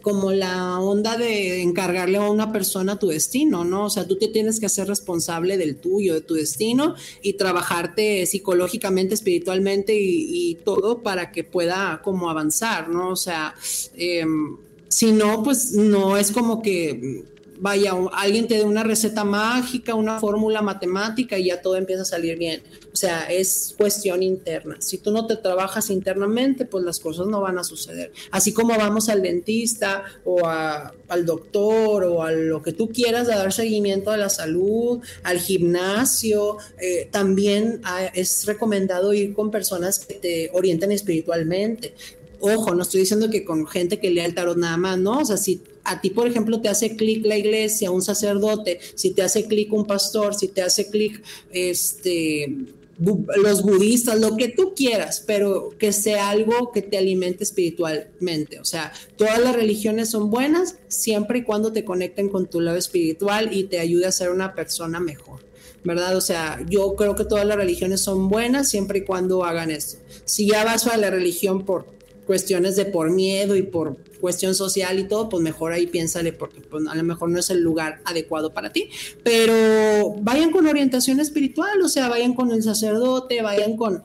como 0.00 0.32
la 0.32 0.80
onda 0.80 1.16
de 1.16 1.60
encargarle 1.60 2.16
a 2.18 2.30
una 2.30 2.52
persona 2.52 2.98
tu 2.98 3.08
destino, 3.08 3.64
¿no? 3.64 3.84
O 3.86 3.90
sea, 3.90 4.06
tú 4.06 4.16
te 4.16 4.28
tienes 4.28 4.58
que 4.58 4.66
hacer 4.66 4.88
responsable 4.88 5.58
del 5.58 5.76
tuyo, 5.76 6.14
de 6.14 6.20
tu 6.22 6.34
destino 6.34 6.94
y 7.22 7.34
trabajarte 7.34 8.24
psicológicamente, 8.26 9.14
espiritualmente 9.14 9.94
y, 9.94 10.54
todo 10.64 11.02
para 11.02 11.30
que 11.32 11.44
pueda 11.44 12.00
como 12.02 12.30
avanzar, 12.30 12.88
¿no? 12.88 13.10
O 13.10 13.16
sea, 13.16 13.54
em, 13.94 14.56
si 14.88 15.12
no, 15.12 15.42
pues 15.42 15.72
no 15.72 16.16
es 16.16 16.30
como 16.30 16.62
que 16.62 17.24
vaya, 17.58 17.92
alguien 18.12 18.46
te 18.46 18.56
dé 18.56 18.64
una 18.64 18.82
receta 18.82 19.24
mágica, 19.24 19.94
una 19.94 20.18
fórmula 20.18 20.62
matemática 20.62 21.38
y 21.38 21.46
ya 21.46 21.60
todo 21.60 21.76
empieza 21.76 22.02
a 22.02 22.06
salir 22.06 22.38
bien. 22.38 22.62
O 22.94 22.96
sea, 22.96 23.24
es 23.24 23.74
cuestión 23.76 24.22
interna. 24.22 24.76
Si 24.78 24.98
tú 24.98 25.10
no 25.10 25.26
te 25.26 25.34
trabajas 25.34 25.90
internamente, 25.90 26.64
pues 26.64 26.84
las 26.84 27.00
cosas 27.00 27.26
no 27.26 27.40
van 27.40 27.58
a 27.58 27.64
suceder. 27.64 28.12
Así 28.30 28.52
como 28.52 28.78
vamos 28.78 29.08
al 29.08 29.20
dentista 29.20 30.04
o 30.24 30.46
al 30.46 31.26
doctor 31.26 32.04
o 32.04 32.22
a 32.22 32.30
lo 32.30 32.62
que 32.62 32.72
tú 32.72 32.90
quieras 32.90 33.28
a 33.28 33.36
dar 33.36 33.52
seguimiento 33.52 34.12
a 34.12 34.16
la 34.16 34.28
salud, 34.28 35.00
al 35.24 35.40
gimnasio, 35.40 36.58
eh, 36.80 37.08
también 37.10 37.80
ah, 37.82 38.04
es 38.14 38.46
recomendado 38.46 39.12
ir 39.12 39.34
con 39.34 39.50
personas 39.50 39.98
que 39.98 40.14
te 40.14 40.50
orienten 40.52 40.92
espiritualmente. 40.92 41.96
Ojo, 42.38 42.76
no 42.76 42.82
estoy 42.82 43.00
diciendo 43.00 43.28
que 43.28 43.44
con 43.44 43.66
gente 43.66 43.98
que 43.98 44.10
lea 44.10 44.26
el 44.26 44.36
tarot 44.36 44.56
nada 44.56 44.76
más, 44.76 44.98
¿no? 44.98 45.18
O 45.18 45.24
sea, 45.24 45.36
si 45.36 45.62
a 45.82 46.00
ti, 46.00 46.10
por 46.10 46.28
ejemplo, 46.28 46.60
te 46.60 46.68
hace 46.68 46.94
clic 46.94 47.26
la 47.26 47.36
iglesia, 47.36 47.90
un 47.90 48.02
sacerdote, 48.02 48.78
si 48.94 49.10
te 49.10 49.22
hace 49.22 49.46
clic 49.46 49.72
un 49.72 49.84
pastor, 49.84 50.34
si 50.34 50.46
te 50.46 50.62
hace 50.62 50.90
clic 50.90 51.22
este, 51.50 52.54
los 52.98 53.62
budistas, 53.62 54.20
lo 54.20 54.36
que 54.36 54.48
tú 54.48 54.74
quieras, 54.74 55.22
pero 55.26 55.70
que 55.78 55.92
sea 55.92 56.30
algo 56.30 56.72
que 56.72 56.82
te 56.82 56.98
alimente 56.98 57.44
espiritualmente. 57.44 58.60
O 58.60 58.64
sea, 58.64 58.92
todas 59.16 59.38
las 59.38 59.54
religiones 59.54 60.10
son 60.10 60.30
buenas 60.30 60.76
siempre 60.88 61.40
y 61.40 61.42
cuando 61.42 61.72
te 61.72 61.84
conecten 61.84 62.28
con 62.28 62.46
tu 62.46 62.60
lado 62.60 62.76
espiritual 62.76 63.52
y 63.52 63.64
te 63.64 63.80
ayude 63.80 64.06
a 64.06 64.12
ser 64.12 64.30
una 64.30 64.54
persona 64.54 65.00
mejor. 65.00 65.44
¿verdad? 65.84 66.16
O 66.16 66.20
sea, 66.22 66.60
yo 66.66 66.96
creo 66.96 67.14
que 67.14 67.26
todas 67.26 67.46
las 67.46 67.58
religiones 67.58 68.00
son 68.00 68.30
buenas 68.30 68.70
siempre 68.70 69.00
y 69.00 69.04
cuando 69.04 69.44
hagan 69.44 69.70
esto. 69.70 69.98
Si 70.24 70.48
ya 70.48 70.64
vas 70.64 70.86
a 70.86 70.96
la 70.96 71.10
religión 71.10 71.66
por 71.66 71.86
cuestiones 72.26 72.76
de 72.76 72.86
por 72.86 73.10
miedo 73.10 73.56
y 73.56 73.62
por 73.62 73.96
cuestión 74.20 74.54
social 74.54 74.98
y 74.98 75.04
todo, 75.04 75.28
pues 75.28 75.42
mejor 75.42 75.72
ahí 75.72 75.86
piénsale 75.86 76.32
porque 76.32 76.60
pues, 76.60 76.86
a 76.86 76.94
lo 76.94 77.02
mejor 77.02 77.30
no 77.30 77.38
es 77.38 77.50
el 77.50 77.60
lugar 77.60 78.00
adecuado 78.04 78.52
para 78.52 78.72
ti. 78.72 78.88
Pero 79.22 80.16
vayan 80.20 80.50
con 80.50 80.66
orientación 80.66 81.20
espiritual, 81.20 81.80
o 81.82 81.88
sea, 81.88 82.08
vayan 82.08 82.34
con 82.34 82.50
el 82.50 82.62
sacerdote, 82.62 83.42
vayan 83.42 83.76
con 83.76 84.02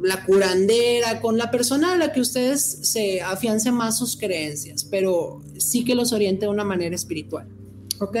la 0.00 0.24
curandera, 0.24 1.20
con 1.20 1.36
la 1.36 1.50
persona 1.50 1.92
a 1.92 1.96
la 1.96 2.12
que 2.12 2.20
ustedes 2.20 2.62
se 2.82 3.20
afiancen 3.20 3.74
más 3.74 3.98
sus 3.98 4.16
creencias, 4.16 4.84
pero 4.84 5.42
sí 5.58 5.84
que 5.84 5.94
los 5.94 6.12
oriente 6.12 6.46
de 6.46 6.50
una 6.50 6.64
manera 6.64 6.94
espiritual. 6.94 7.46
¿Ok? 7.98 8.16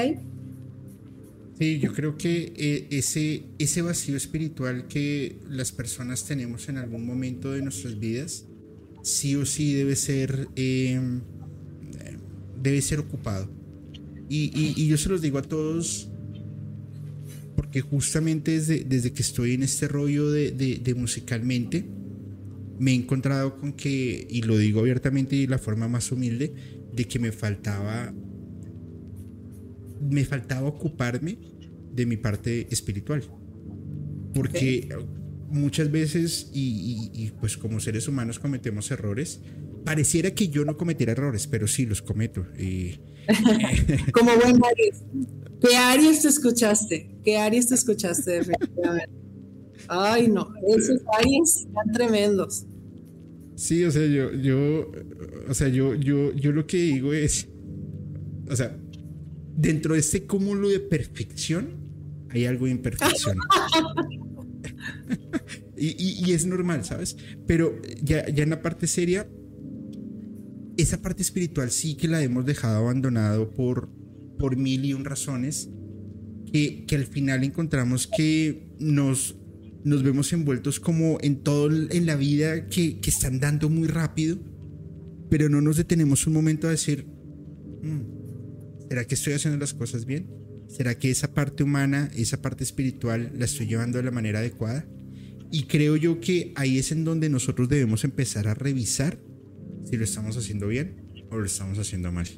Sí, 1.58 1.78
yo 1.78 1.92
creo 1.92 2.16
que 2.16 2.52
eh, 2.56 2.86
ese, 2.90 3.44
ese 3.58 3.82
vacío 3.82 4.16
espiritual 4.16 4.88
que 4.88 5.36
las 5.48 5.72
personas 5.72 6.24
tenemos 6.24 6.68
en 6.68 6.78
algún 6.78 7.06
momento 7.06 7.52
de 7.52 7.60
nuestras 7.60 7.98
vidas, 7.98 8.44
sí 9.02 9.36
o 9.36 9.46
sí 9.46 9.74
debe 9.74 9.96
ser, 9.96 10.48
em, 10.56 11.20
debe 12.62 12.80
ser 12.82 13.00
ocupado. 13.00 13.48
Y, 14.28 14.86
yo 14.86 14.96
se 14.96 15.08
los 15.08 15.22
digo 15.22 15.38
a 15.38 15.42
todos, 15.42 16.08
porque 17.56 17.80
justamente 17.80 18.52
desde, 18.52 18.84
desde 18.84 19.12
que 19.12 19.22
estoy 19.22 19.54
en 19.54 19.64
este 19.64 19.88
rollo 19.88 20.30
de, 20.30 20.94
musicalmente, 20.96 21.84
me 22.78 22.92
he 22.92 22.94
encontrado 22.94 23.58
con 23.58 23.72
que, 23.72 24.26
y 24.30 24.42
lo 24.42 24.56
digo 24.56 24.80
abiertamente 24.80 25.36
y 25.36 25.42
de 25.42 25.48
la 25.48 25.58
forma 25.58 25.88
más 25.88 26.12
humilde, 26.12 26.54
de 26.94 27.04
que 27.06 27.18
me 27.18 27.32
faltaba, 27.32 28.14
me 30.00 30.24
faltaba 30.24 30.68
ocuparme 30.68 31.36
de 31.92 32.06
mi 32.06 32.16
parte 32.16 32.68
espiritual. 32.70 33.24
Porque 34.32 34.88
muchas 35.50 35.90
veces, 35.90 36.50
y, 36.52 37.32
pues 37.40 37.56
como 37.56 37.80
seres 37.80 38.08
humanos 38.08 38.38
cometemos 38.38 38.90
errores, 38.90 39.40
pareciera 39.84 40.32
que 40.32 40.48
yo 40.48 40.64
no 40.64 40.76
cometiera 40.76 41.12
errores, 41.12 41.46
pero 41.46 41.66
sí 41.66 41.86
los 41.86 42.02
cometo. 42.02 42.46
como 44.12 44.36
buen 44.36 44.60
Aries. 44.64 45.04
¿Qué 45.60 45.76
Aries 45.76 46.22
te 46.22 46.28
escuchaste? 46.28 47.18
¿Qué 47.24 47.36
Aries 47.36 47.68
te 47.68 47.74
escuchaste 47.74 48.30
definitivamente? 48.30 49.10
Ay, 49.88 50.28
no, 50.28 50.52
esos 50.68 51.00
Aries 51.18 51.66
están 51.66 51.92
tremendos. 51.92 52.66
Sí, 53.56 53.84
o 53.84 53.90
sea, 53.90 54.06
yo, 54.06 54.32
yo, 54.32 54.90
o 55.48 55.54
sea, 55.54 55.68
yo, 55.68 55.94
yo, 55.94 56.32
yo 56.32 56.52
lo 56.52 56.66
que 56.66 56.78
digo 56.78 57.12
es, 57.12 57.48
o 58.48 58.56
sea, 58.56 58.76
dentro 59.54 59.94
de 59.94 60.00
este 60.00 60.26
cúmulo 60.26 60.68
de 60.68 60.80
perfección 60.80 61.74
hay 62.30 62.46
algo 62.46 62.66
de 62.66 62.72
imperfección. 62.72 63.36
y, 65.76 66.32
es 66.32 66.46
normal, 66.46 66.84
¿sabes? 66.84 67.16
Pero 67.46 67.80
ya, 68.02 68.28
ya 68.28 68.42
en 68.42 68.50
la 68.50 68.62
parte 68.62 68.86
seria, 68.86 69.28
esa 70.76 71.02
parte 71.02 71.22
espiritual 71.22 71.70
sí 71.70 71.94
que 71.94 72.08
la 72.08 72.22
hemos 72.22 72.46
dejado 72.46 72.78
abandonado 72.78 73.50
por, 73.50 73.90
por 74.38 74.56
mil 74.56 74.84
y 74.84 74.94
un 74.94 75.04
razones 75.04 75.68
que, 76.52 76.84
que 76.86 76.96
al 76.96 77.06
final 77.06 77.44
encontramos 77.44 78.06
que 78.06 78.74
nos, 78.78 79.36
nos 79.84 80.02
vemos 80.02 80.32
envueltos 80.32 80.80
como 80.80 81.18
en 81.20 81.42
todo 81.42 81.70
en 81.70 82.06
la 82.06 82.16
vida 82.16 82.66
que, 82.66 83.00
que 83.00 83.10
están 83.10 83.40
dando 83.40 83.68
muy 83.68 83.88
rápido, 83.88 84.38
pero 85.28 85.48
no 85.48 85.60
nos 85.60 85.76
detenemos 85.76 86.26
un 86.26 86.32
momento 86.32 86.66
a 86.66 86.70
decir, 86.70 87.06
mm, 87.82 88.88
¿será 88.88 89.04
que 89.04 89.14
estoy 89.14 89.34
haciendo 89.34 89.58
las 89.58 89.74
cosas 89.74 90.06
bien? 90.06 90.28
¿Será 90.68 90.96
que 90.96 91.10
esa 91.10 91.34
parte 91.34 91.64
humana, 91.64 92.10
esa 92.14 92.40
parte 92.40 92.62
espiritual, 92.62 93.32
la 93.36 93.44
estoy 93.44 93.66
llevando 93.66 93.98
de 93.98 94.04
la 94.04 94.12
manera 94.12 94.38
adecuada? 94.38 94.86
Y 95.50 95.64
creo 95.64 95.96
yo 95.96 96.20
que 96.20 96.52
ahí 96.54 96.78
es 96.78 96.92
en 96.92 97.04
donde 97.04 97.28
nosotros 97.28 97.68
debemos 97.68 98.04
empezar 98.04 98.46
a 98.46 98.54
revisar 98.54 99.18
si 99.84 99.96
lo 99.96 100.04
estamos 100.04 100.36
haciendo 100.36 100.68
bien 100.68 100.96
o 101.30 101.38
lo 101.38 101.44
estamos 101.44 101.78
haciendo 101.78 102.12
mal. 102.12 102.28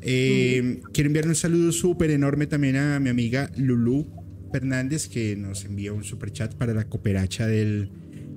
Eh, 0.00 0.80
quiero 0.92 1.08
enviarle 1.08 1.30
un 1.30 1.36
saludo 1.36 1.72
súper 1.72 2.10
enorme 2.10 2.46
también 2.46 2.76
a 2.76 3.00
mi 3.00 3.08
amiga 3.08 3.50
Lulu 3.56 4.06
Fernández, 4.52 5.08
que 5.08 5.36
nos 5.36 5.64
envía 5.64 5.92
un 5.92 6.04
super 6.04 6.30
chat 6.32 6.54
para 6.54 6.72
la 6.72 6.88
cooperacha 6.88 7.46
del, 7.46 7.90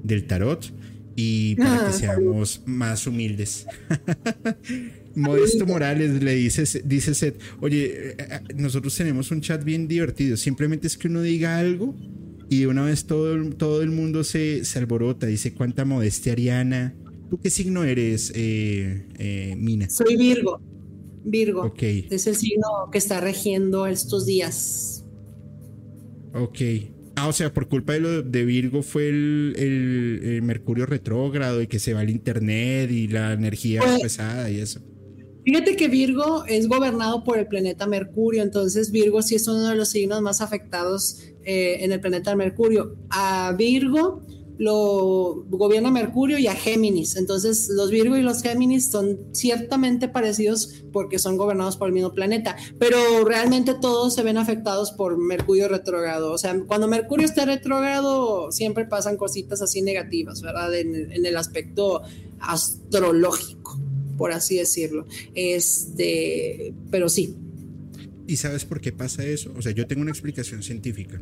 del 0.03 0.25
tarot 0.25 0.73
y 1.15 1.55
para 1.55 1.77
que 1.77 1.85
ah, 1.85 1.93
seamos 1.93 2.63
más 2.65 3.05
humildes. 3.05 3.67
Modesto 5.15 5.65
Morales 5.65 6.23
le 6.23 6.35
dice, 6.35 6.81
dice 6.83 7.13
Seth, 7.13 7.39
oye, 7.59 8.11
eh, 8.11 8.15
eh, 8.17 8.39
nosotros 8.55 8.95
tenemos 8.95 9.29
un 9.31 9.41
chat 9.41 9.63
bien 9.63 9.87
divertido, 9.87 10.37
simplemente 10.37 10.87
es 10.87 10.97
que 10.97 11.07
uno 11.09 11.21
diga 11.21 11.59
algo 11.59 11.95
y 12.51 12.59
de 12.59 12.67
una 12.67 12.83
vez 12.83 13.05
todo, 13.05 13.49
todo 13.51 13.81
el 13.81 13.89
mundo 13.91 14.23
se, 14.25 14.65
se 14.65 14.77
alborota, 14.77 15.25
dice 15.25 15.53
cuánta 15.53 15.85
modestia 15.85 16.33
ariana, 16.33 16.93
¿Tú 17.29 17.39
qué 17.39 17.49
signo 17.49 17.85
eres, 17.85 18.33
eh, 18.35 19.07
eh, 19.17 19.55
Mina? 19.57 19.89
Soy 19.89 20.17
Virgo. 20.17 20.59
Virgo. 21.23 21.61
Ok. 21.63 21.81
Es 21.81 22.27
el 22.27 22.35
signo 22.35 22.67
que 22.91 22.97
está 22.97 23.21
regiendo 23.21 23.87
estos 23.87 24.25
días. 24.25 25.05
Ok. 26.33 26.57
Ah, 27.15 27.29
o 27.29 27.33
sea, 27.33 27.53
por 27.53 27.69
culpa 27.69 27.93
de 27.93 28.01
lo 28.01 28.21
de 28.21 28.43
Virgo 28.43 28.83
fue 28.83 29.07
el, 29.07 29.53
el- 29.57 30.19
el 30.25 30.41
Mercurio 30.41 30.85
retrógrado 30.85 31.61
y 31.61 31.67
que 31.67 31.79
se 31.79 31.93
va 31.93 32.01
el 32.01 32.09
internet 32.09 32.91
y 32.91 33.07
la 33.07 33.31
energía 33.31 33.79
Pues- 33.81 34.01
pesada 34.01 34.49
y 34.49 34.59
eso. 34.59 34.81
Fíjate 35.43 35.75
que 35.75 35.87
Virgo 35.87 36.45
es 36.45 36.67
gobernado 36.67 37.23
por 37.23 37.39
el 37.39 37.47
planeta 37.47 37.87
Mercurio, 37.87 38.43
entonces 38.43 38.91
Virgo 38.91 39.21
sí 39.23 39.35
es 39.35 39.47
uno 39.47 39.69
de 39.69 39.75
los 39.75 39.89
signos 39.89 40.21
más 40.21 40.39
afectados 40.39 41.19
eh, 41.43 41.77
en 41.81 41.91
el 41.91 41.99
planeta 41.99 42.35
Mercurio. 42.35 42.95
A 43.09 43.53
Virgo 43.57 44.21
lo 44.59 45.43
gobierna 45.49 45.89
Mercurio 45.89 46.37
y 46.37 46.45
a 46.45 46.53
Géminis, 46.53 47.15
entonces 47.15 47.69
los 47.69 47.89
Virgo 47.89 48.15
y 48.15 48.21
los 48.21 48.43
Géminis 48.43 48.91
son 48.91 49.17
ciertamente 49.31 50.07
parecidos 50.07 50.83
porque 50.93 51.17
son 51.17 51.37
gobernados 51.37 51.75
por 51.77 51.87
el 51.87 51.95
mismo 51.95 52.13
planeta, 52.13 52.55
pero 52.77 53.25
realmente 53.25 53.73
todos 53.73 54.13
se 54.13 54.21
ven 54.21 54.37
afectados 54.37 54.91
por 54.91 55.17
Mercurio 55.17 55.67
retrógrado. 55.67 56.31
O 56.31 56.37
sea, 56.37 56.55
cuando 56.67 56.87
Mercurio 56.87 57.25
está 57.25 57.45
retrógrado 57.45 58.51
siempre 58.51 58.85
pasan 58.85 59.17
cositas 59.17 59.63
así 59.63 59.81
negativas, 59.81 60.43
¿verdad? 60.43 60.75
En 60.75 61.25
el 61.25 61.35
aspecto 61.37 62.03
astrológico 62.39 63.80
por 64.21 64.31
así 64.33 64.57
decirlo. 64.57 65.07
Este, 65.33 66.75
pero 66.91 67.09
sí. 67.09 67.35
¿Y 68.27 68.35
sabes 68.35 68.65
por 68.65 68.79
qué 68.79 68.91
pasa 68.91 69.23
eso? 69.25 69.51
O 69.57 69.63
sea, 69.63 69.71
yo 69.71 69.87
tengo 69.87 70.03
una 70.03 70.11
explicación 70.11 70.61
científica 70.61 71.19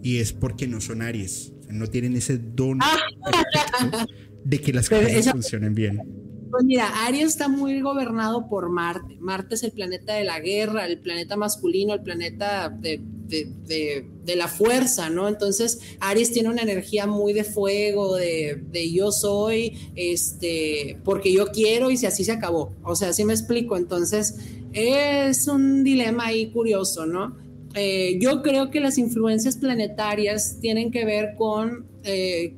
y 0.00 0.18
es 0.18 0.32
porque 0.32 0.68
no 0.68 0.80
son 0.80 1.02
Aries, 1.02 1.52
o 1.58 1.62
sea, 1.64 1.72
no 1.72 1.88
tienen 1.88 2.14
ese 2.14 2.38
don 2.38 2.78
perfecto 2.78 4.12
de 4.44 4.60
que 4.60 4.72
las 4.72 4.88
cosas 4.88 5.10
esa- 5.10 5.32
funcionen 5.32 5.74
bien. 5.74 6.00
Pues 6.48 6.62
mira, 6.64 7.04
Aries 7.04 7.26
está 7.26 7.48
muy 7.48 7.80
gobernado 7.80 8.48
por 8.48 8.70
Marte. 8.70 9.16
Marte 9.18 9.56
es 9.56 9.64
el 9.64 9.72
planeta 9.72 10.14
de 10.14 10.22
la 10.22 10.38
guerra, 10.38 10.86
el 10.86 11.00
planeta 11.00 11.36
masculino, 11.36 11.94
el 11.94 12.02
planeta 12.02 12.68
de, 12.68 13.02
de- 13.28 14.06
de- 14.24 14.36
la 14.36 14.48
fuerza, 14.48 15.08
¿no? 15.08 15.28
Entonces, 15.28 15.80
Aries 16.00 16.32
tiene 16.32 16.48
una 16.50 16.62
energía 16.62 17.06
muy 17.06 17.32
de 17.32 17.44
fuego, 17.44 18.16
de, 18.16 18.62
de 18.70 18.92
yo 18.92 19.12
soy, 19.12 19.78
este, 19.94 20.98
porque 21.04 21.32
yo 21.32 21.46
quiero 21.52 21.90
y 21.90 21.96
si 21.96 22.06
así 22.06 22.24
se 22.24 22.32
acabó. 22.32 22.72
O 22.84 22.94
sea, 22.96 23.08
así 23.10 23.24
me 23.24 23.32
explico. 23.32 23.76
Entonces, 23.76 24.34
es 24.72 25.46
un 25.48 25.84
dilema 25.84 26.26
ahí 26.26 26.50
curioso, 26.50 27.06
¿no? 27.06 27.36
Eh, 27.74 28.18
yo 28.20 28.42
creo 28.42 28.70
que 28.70 28.80
las 28.80 28.98
influencias 28.98 29.56
planetarias 29.56 30.58
tienen 30.60 30.90
que 30.90 31.04
ver 31.04 31.34
con 31.36 31.86
eh, 32.04 32.54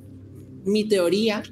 mi 0.64 0.84
teoría, 0.88 1.42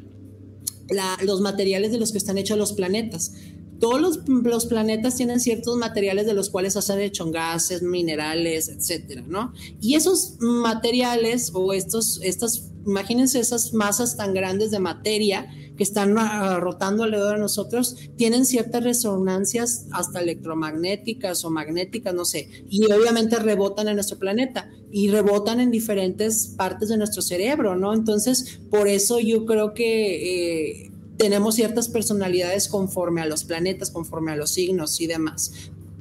la- 0.88 1.18
los 1.24 1.40
materiales 1.40 1.90
de 1.93 1.98
los 1.98 2.12
que 2.12 2.18
están 2.18 2.38
hechos 2.38 2.56
los 2.59 2.72
planetas. 2.72 3.32
Todos 3.78 4.01
los, 4.01 4.66
planetas 4.66 5.16
tienen 5.16 5.40
ciertos 5.40 5.77
materiales 5.77 6.27
de 6.27 6.35
los 6.35 6.51
cuales 6.51 6.77
han 6.90 7.01
hecho 7.01 7.31
gases, 7.31 7.82
minerales, 7.82 8.69
etcétera, 8.69 9.23
¿no? 9.27 9.53
Y 9.81 9.94
esos 9.94 10.36
materiales 10.40 11.51
o 11.55 11.73
estos, 11.73 12.20
estas, 12.23 12.70
imagínense 12.86 13.40
esas 13.40 13.73
masas 13.73 14.16
tan 14.16 14.35
grandes 14.35 14.70
de 14.70 14.78
materia 14.78 15.48
que 15.77 15.82
están 15.82 16.16
ah, 16.19 16.59
rotando 16.59 17.05
alrededor 17.05 17.35
de 17.35 17.40
nosotros, 17.40 17.97
tienen 18.16 18.47
ciertas 18.47 18.82
resonancias 18.82 19.86
hasta 19.93 20.20
electromagnéticas 20.20 21.44
o 21.44 21.51
magnéticas, 21.51 22.15
no 22.15 22.24
sé, 22.24 22.48
y 22.69 22.90
obviamente 22.90 23.39
rebotan 23.39 23.89
en 23.89 23.94
nuestro 23.94 24.19
planeta 24.19 24.70
y 24.90 25.09
rebotan 25.09 25.61
en 25.61 25.70
diferentes 25.70 26.55
partes 26.57 26.89
de 26.89 26.97
nuestro 26.97 27.23
cerebro, 27.23 27.77
¿no? 27.77 27.93
Entonces, 27.93 28.61
por 28.70 28.89
eso 28.89 29.20
yo 29.20 29.44
creo 29.44 29.74
que 29.74 30.85
eh, 30.86 30.93
tenemos 31.16 31.55
ciertas 31.55 31.88
personalidades 31.88 32.68
conforme 32.68 33.22
a 33.22 33.26
los 33.26 33.44
planetas, 33.44 33.90
conforme 33.90 34.32
a 34.32 34.36
los 34.36 34.51
signos 34.51 35.01
y 35.01 35.06
demás. 35.06 35.52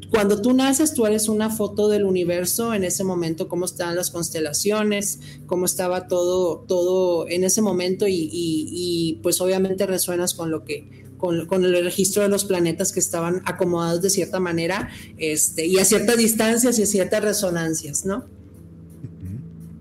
Cuando 0.10 0.42
tú 0.42 0.54
naces, 0.54 0.94
tú 0.94 1.06
eres 1.06 1.28
una 1.28 1.50
foto 1.50 1.90
del 1.90 2.06
universo 2.06 2.74
en 2.74 2.84
ese 2.84 3.04
momento, 3.04 3.48
cómo 3.48 3.66
están 3.66 3.96
las 3.96 4.12
constelaciones, 4.12 5.20
cómo 5.46 5.66
estaba 5.66 6.08
todo, 6.08 6.60
todo 6.68 7.28
en 7.28 7.44
ese 7.44 7.62
momento 7.62 8.06
y, 8.08 9.20
pues 9.24 9.42
obviamente 9.42 9.86
resuenas 9.86 10.34
con 10.34 10.52
lo 10.52 10.64
que, 10.64 11.06
con, 11.18 11.48
con 11.48 11.66
el 11.66 11.84
registro 11.84 12.22
de 12.24 12.30
los 12.30 12.46
planetas 12.46 12.92
que 12.92 13.00
estaban 13.00 13.42
acomodados 13.46 14.02
de 14.02 14.10
cierta 14.10 14.40
manera 14.40 14.90
este, 15.18 15.66
y 15.66 15.80
a 15.80 15.86
ciertas 15.86 16.18
distancias 16.18 16.78
y 16.80 16.84
a 16.84 16.86
ciertas 16.86 17.24
resonancias, 17.24 18.06
¿no? 18.06 18.26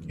Ok. 0.05 0.11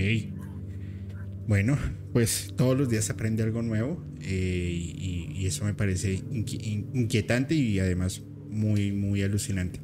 Bueno, 1.48 1.78
pues 2.14 2.54
todos 2.56 2.78
los 2.78 2.88
días 2.88 3.10
aprende 3.10 3.44
algo 3.44 3.62
nuevo 3.62 3.98
eh, 4.24 4.72
y, 4.74 5.32
y 5.36 5.46
eso 5.46 5.66
me 5.66 5.74
parece 5.74 6.20
inqui- 6.32 6.62
in- 6.64 6.88
inquietante 6.94 7.56
y 7.56 7.80
además 7.80 8.22
muy, 8.50 8.92
muy 8.92 9.22
alucinante. 9.24 9.80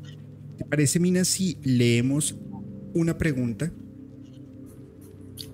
¿Te 0.57 0.65
parece, 0.65 0.99
Mina, 0.99 1.23
si 1.25 1.57
leemos 1.63 2.35
una 2.93 3.17
pregunta, 3.17 3.71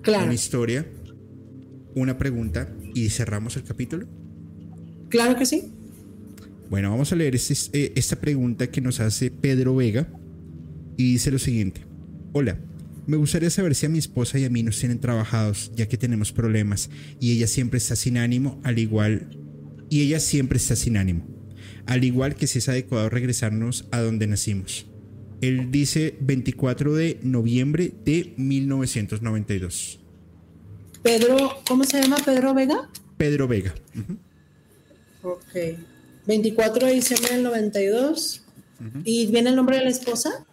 Claro, 0.02 0.24
una 0.24 0.34
historia, 0.34 0.86
una 1.94 2.18
pregunta 2.18 2.72
y 2.94 3.08
cerramos 3.10 3.56
el 3.56 3.64
capítulo? 3.64 4.06
claro 5.08 5.36
que 5.36 5.46
sí. 5.46 5.72
Bueno, 6.70 6.90
vamos 6.90 7.12
a 7.12 7.16
leer 7.16 7.34
este- 7.36 7.54
eh, 7.84 7.92
esta 7.94 8.16
pregunta 8.16 8.66
que 8.70 8.80
nos 8.80 8.98
hace 9.00 9.30
Pedro 9.30 9.76
Vega 9.76 10.08
y 10.96 11.12
dice 11.12 11.30
lo 11.30 11.38
siguiente. 11.38 11.80
Hola, 12.32 12.58
me 13.06 13.16
gustaría 13.16 13.50
saber 13.50 13.74
si 13.74 13.86
a 13.86 13.88
mi 13.88 13.98
esposa 13.98 14.38
y 14.38 14.44
a 14.44 14.50
mí 14.50 14.62
nos 14.62 14.78
tienen 14.78 15.00
trabajados, 15.00 15.70
ya 15.74 15.88
que 15.88 15.96
tenemos 15.96 16.32
problemas 16.32 16.90
y 17.20 17.32
ella 17.32 17.46
siempre 17.46 17.78
está 17.78 17.96
sin 17.96 18.18
ánimo, 18.18 18.60
al 18.64 18.78
igual 18.78 19.28
y 19.88 20.02
ella 20.02 20.20
siempre 20.20 20.58
está 20.58 20.76
sin 20.76 20.96
ánimo, 20.96 21.26
al 21.86 22.04
igual 22.04 22.34
que 22.34 22.46
si 22.46 22.58
es 22.58 22.68
adecuado 22.68 23.08
regresarnos 23.08 23.86
a 23.90 24.00
donde 24.00 24.26
nacimos. 24.26 24.86
Él 25.40 25.70
dice 25.70 26.16
24 26.20 26.94
de 26.94 27.18
noviembre 27.22 27.92
de 28.04 28.34
1992. 28.36 30.00
Pedro, 31.02 31.62
¿cómo 31.68 31.84
se 31.84 32.00
llama 32.00 32.16
Pedro 32.24 32.54
Vega? 32.54 32.88
Pedro 33.16 33.46
Vega. 33.46 33.74
Ujú. 33.94 34.18
Ok. 35.34 35.78
24 36.26 36.86
de 36.86 36.94
diciembre 36.94 37.34
del 37.34 37.42
92. 37.44 38.42
¿Y 39.04 39.26
viene 39.26 39.50
el 39.50 39.56
nombre 39.56 39.78
de 39.78 39.84
la 39.84 39.90
esposa? 39.90 40.44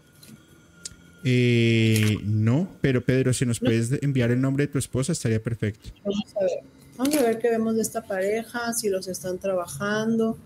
Eh, 1.24 2.18
no, 2.24 2.70
pero 2.82 3.02
Pedro, 3.02 3.34
si 3.34 3.45
nos 3.45 3.60
puedes 3.60 3.91
enviar 4.02 4.32
el 4.32 4.41
nombre 4.41 4.68
de 4.68 4.74
tu 4.74 4.78
esposa, 4.78 5.14
estaría 5.14 5.41
perfecto. 5.41 5.90
Vamos 6.04 6.36
a 6.36 6.44
ver. 6.44 6.74
Vamos 6.98 7.16
a 7.16 7.22
ver 7.24 7.40
qué 7.40 7.50
vemos 7.50 7.76
de 7.76 7.82
esta 7.82 8.04
pareja, 8.04 8.74
si 8.74 8.90
los 8.90 9.08
están 9.08 9.40
trabajando. 9.40 10.38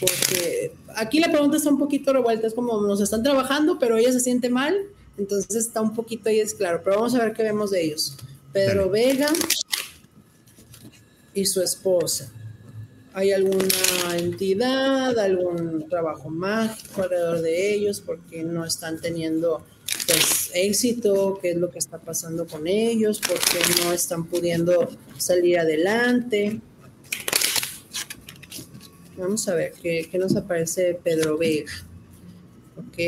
Porque 0.00 0.74
aquí 0.96 1.20
la 1.20 1.30
pregunta 1.30 1.56
está 1.56 1.70
un 1.70 1.78
poquito 1.78 2.12
revuelta, 2.12 2.46
es 2.46 2.54
como 2.54 2.80
nos 2.82 3.00
están 3.00 3.22
trabajando, 3.22 3.78
pero 3.78 3.96
ella 3.96 4.12
se 4.12 4.20
siente 4.20 4.50
mal, 4.50 4.76
entonces 5.16 5.54
está 5.54 5.80
un 5.80 5.94
poquito 5.94 6.28
ahí 6.28 6.40
es 6.40 6.54
claro. 6.54 6.82
Pero 6.84 6.96
vamos 6.96 7.14
a 7.14 7.24
ver 7.24 7.32
qué 7.32 7.44
vemos 7.44 7.70
de 7.70 7.84
ellos. 7.84 8.16
Pedro 8.52 8.90
Vega 8.90 9.28
y 11.32 11.46
su 11.46 11.62
esposa. 11.62 12.30
¿Hay 13.14 13.30
alguna 13.32 13.66
entidad, 14.16 15.18
algún 15.18 15.88
trabajo 15.88 16.30
mágico 16.30 17.02
alrededor 17.02 17.42
de 17.42 17.74
ellos? 17.74 18.00
Porque 18.00 18.42
no 18.42 18.64
están 18.64 19.00
teniendo 19.00 19.64
pues, 20.12 20.50
éxito, 20.54 21.38
qué 21.40 21.52
es 21.52 21.56
lo 21.56 21.70
que 21.70 21.78
está 21.78 21.98
pasando 21.98 22.46
con 22.46 22.66
ellos, 22.66 23.20
porque 23.20 23.58
no 23.82 23.92
están 23.92 24.26
pudiendo 24.26 24.88
salir 25.16 25.58
adelante. 25.58 26.60
Vamos 29.16 29.48
a 29.48 29.54
ver 29.54 29.72
qué, 29.82 30.08
qué 30.10 30.18
nos 30.18 30.36
aparece 30.36 30.98
Pedro 31.02 31.38
Vega. 31.38 31.72
Ok. 32.76 32.98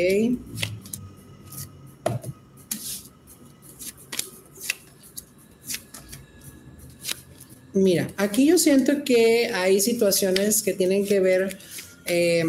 Mira, 7.73 8.07
aquí 8.15 8.47
yo 8.47 8.57
siento 8.57 9.03
que 9.03 9.47
hay 9.53 9.81
situaciones 9.81 10.63
que 10.63 10.73
tienen 10.73 11.05
que 11.05 11.19
ver 11.19 11.57
eh, 12.05 12.43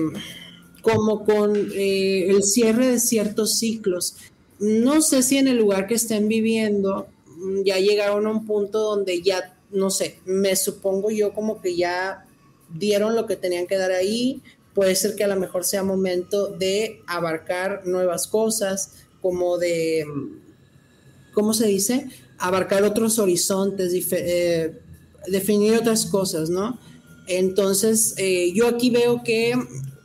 como 0.82 1.24
con 1.24 1.56
eh, 1.74 2.28
el 2.28 2.44
cierre 2.44 2.86
de 2.86 3.00
ciertos 3.00 3.58
ciclos. 3.58 4.14
No 4.58 5.02
sé 5.02 5.22
si 5.22 5.38
en 5.38 5.48
el 5.48 5.58
lugar 5.58 5.86
que 5.86 5.94
estén 5.94 6.28
viviendo 6.28 7.08
mm, 7.36 7.62
ya 7.64 7.78
llegaron 7.78 8.26
a 8.26 8.30
un 8.30 8.46
punto 8.46 8.80
donde 8.80 9.22
ya, 9.22 9.56
no 9.70 9.90
sé, 9.90 10.20
me 10.24 10.56
supongo 10.56 11.10
yo 11.10 11.32
como 11.34 11.60
que 11.60 11.76
ya 11.76 12.24
dieron 12.72 13.14
lo 13.14 13.26
que 13.26 13.36
tenían 13.36 13.66
que 13.66 13.76
dar 13.76 13.92
ahí. 13.92 14.42
Puede 14.74 14.94
ser 14.94 15.16
que 15.16 15.24
a 15.24 15.28
lo 15.28 15.36
mejor 15.36 15.64
sea 15.64 15.82
momento 15.82 16.48
de 16.48 17.00
abarcar 17.06 17.86
nuevas 17.86 18.26
cosas, 18.26 18.92
como 19.22 19.58
de, 19.58 20.04
¿cómo 21.32 21.54
se 21.54 21.66
dice? 21.66 22.08
Abarcar 22.38 22.82
otros 22.84 23.18
horizontes, 23.18 23.92
eh, 24.12 24.78
definir 25.28 25.74
otras 25.74 26.06
cosas, 26.06 26.50
¿no? 26.50 26.78
Entonces, 27.26 28.14
eh, 28.18 28.52
yo 28.54 28.68
aquí 28.68 28.90
veo 28.90 29.22
que 29.24 29.54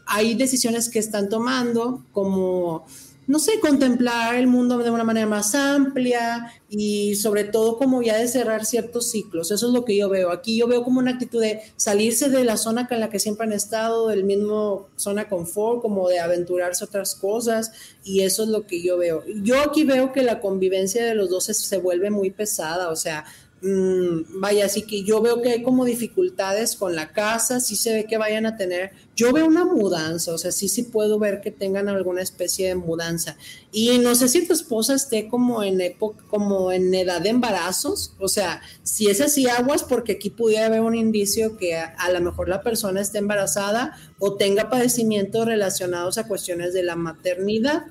hay 0.07 0.35
decisiones 0.35 0.89
que 0.89 0.99
están 0.99 1.29
tomando, 1.29 2.05
como 2.11 2.85
no 3.27 3.39
sé, 3.39 3.59
contemplar 3.59 4.35
el 4.35 4.47
mundo 4.47 4.77
de 4.79 4.89
una 4.89 5.03
manera 5.03 5.27
más 5.27 5.55
amplia 5.55 6.51
y 6.69 7.15
sobre 7.15 7.43
todo 7.43 7.77
como 7.77 8.01
ya 8.01 8.17
de 8.17 8.27
cerrar 8.27 8.65
ciertos 8.65 9.11
ciclos. 9.11 9.51
Eso 9.51 9.67
es 9.67 9.73
lo 9.73 9.85
que 9.85 9.95
yo 9.95 10.09
veo. 10.09 10.31
Aquí 10.31 10.57
yo 10.57 10.67
veo 10.67 10.83
como 10.83 10.99
una 10.99 11.11
actitud 11.11 11.39
de 11.39 11.61
salirse 11.75 12.29
de 12.29 12.43
la 12.43 12.57
zona 12.57 12.87
en 12.89 12.99
la 12.99 13.09
que 13.09 13.19
siempre 13.19 13.45
han 13.45 13.53
estado, 13.53 14.07
del 14.07 14.23
mismo 14.23 14.87
zona 14.95 15.29
confort, 15.29 15.81
como 15.81 16.09
de 16.09 16.19
aventurarse 16.19 16.83
otras 16.83 17.15
cosas 17.15 17.71
y 18.03 18.21
eso 18.21 18.43
es 18.43 18.49
lo 18.49 18.65
que 18.65 18.81
yo 18.81 18.97
veo. 18.97 19.23
Yo 19.43 19.61
aquí 19.61 19.83
veo 19.83 20.11
que 20.11 20.23
la 20.23 20.39
convivencia 20.39 21.05
de 21.05 21.15
los 21.15 21.29
dos 21.29 21.45
se, 21.45 21.53
se 21.53 21.77
vuelve 21.77 22.09
muy 22.09 22.31
pesada, 22.31 22.89
o 22.89 22.95
sea, 22.95 23.25
Mm, 23.63 24.39
vaya, 24.39 24.65
así 24.65 24.81
que 24.81 25.03
yo 25.03 25.21
veo 25.21 25.43
que 25.43 25.51
hay 25.51 25.61
como 25.61 25.85
dificultades 25.85 26.75
con 26.75 26.95
la 26.95 27.11
casa, 27.11 27.59
sí 27.59 27.75
se 27.75 27.93
ve 27.93 28.05
que 28.05 28.17
vayan 28.17 28.47
a 28.47 28.57
tener, 28.57 28.91
yo 29.15 29.31
veo 29.31 29.45
una 29.45 29.65
mudanza, 29.65 30.33
o 30.33 30.39
sea, 30.39 30.51
sí, 30.51 30.67
sí 30.67 30.81
puedo 30.81 31.19
ver 31.19 31.41
que 31.41 31.51
tengan 31.51 31.87
alguna 31.87 32.23
especie 32.23 32.69
de 32.69 32.75
mudanza. 32.75 33.37
Y 33.71 33.99
no 33.99 34.15
sé 34.15 34.29
si 34.29 34.47
tu 34.47 34.53
esposa 34.53 34.95
esté 34.95 35.27
como 35.27 35.61
en 35.61 35.79
época, 35.79 36.23
como 36.27 36.71
en 36.71 36.91
edad 36.91 37.21
de 37.21 37.29
embarazos, 37.29 38.15
o 38.17 38.27
sea, 38.27 38.61
si 38.81 39.09
es 39.11 39.21
así, 39.21 39.47
aguas, 39.47 39.83
porque 39.83 40.13
aquí 40.13 40.31
pudiera 40.31 40.65
haber 40.65 40.81
un 40.81 40.95
indicio 40.95 41.55
que 41.55 41.75
a, 41.75 41.85
a 41.85 42.11
lo 42.11 42.19
mejor 42.19 42.49
la 42.49 42.63
persona 42.63 42.99
esté 42.99 43.19
embarazada 43.19 43.95
o 44.17 44.37
tenga 44.37 44.71
padecimientos 44.71 45.45
relacionados 45.45 46.17
a 46.17 46.27
cuestiones 46.27 46.73
de 46.73 46.81
la 46.81 46.95
maternidad 46.95 47.85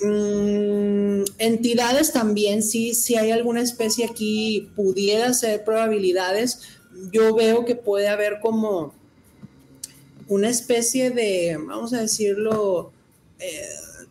Mm, 0.00 1.24
entidades 1.38 2.12
también, 2.12 2.62
sí, 2.62 2.94
si 2.94 3.16
hay 3.16 3.30
alguna 3.30 3.62
especie 3.62 4.04
aquí, 4.04 4.70
pudiera 4.76 5.32
ser 5.32 5.64
probabilidades. 5.64 6.60
Yo 7.12 7.34
veo 7.34 7.64
que 7.64 7.76
puede 7.76 8.08
haber 8.08 8.40
como 8.40 8.94
una 10.28 10.48
especie 10.48 11.10
de, 11.10 11.58
vamos 11.58 11.92
a 11.92 12.00
decirlo, 12.00 12.92
eh, 13.38 13.62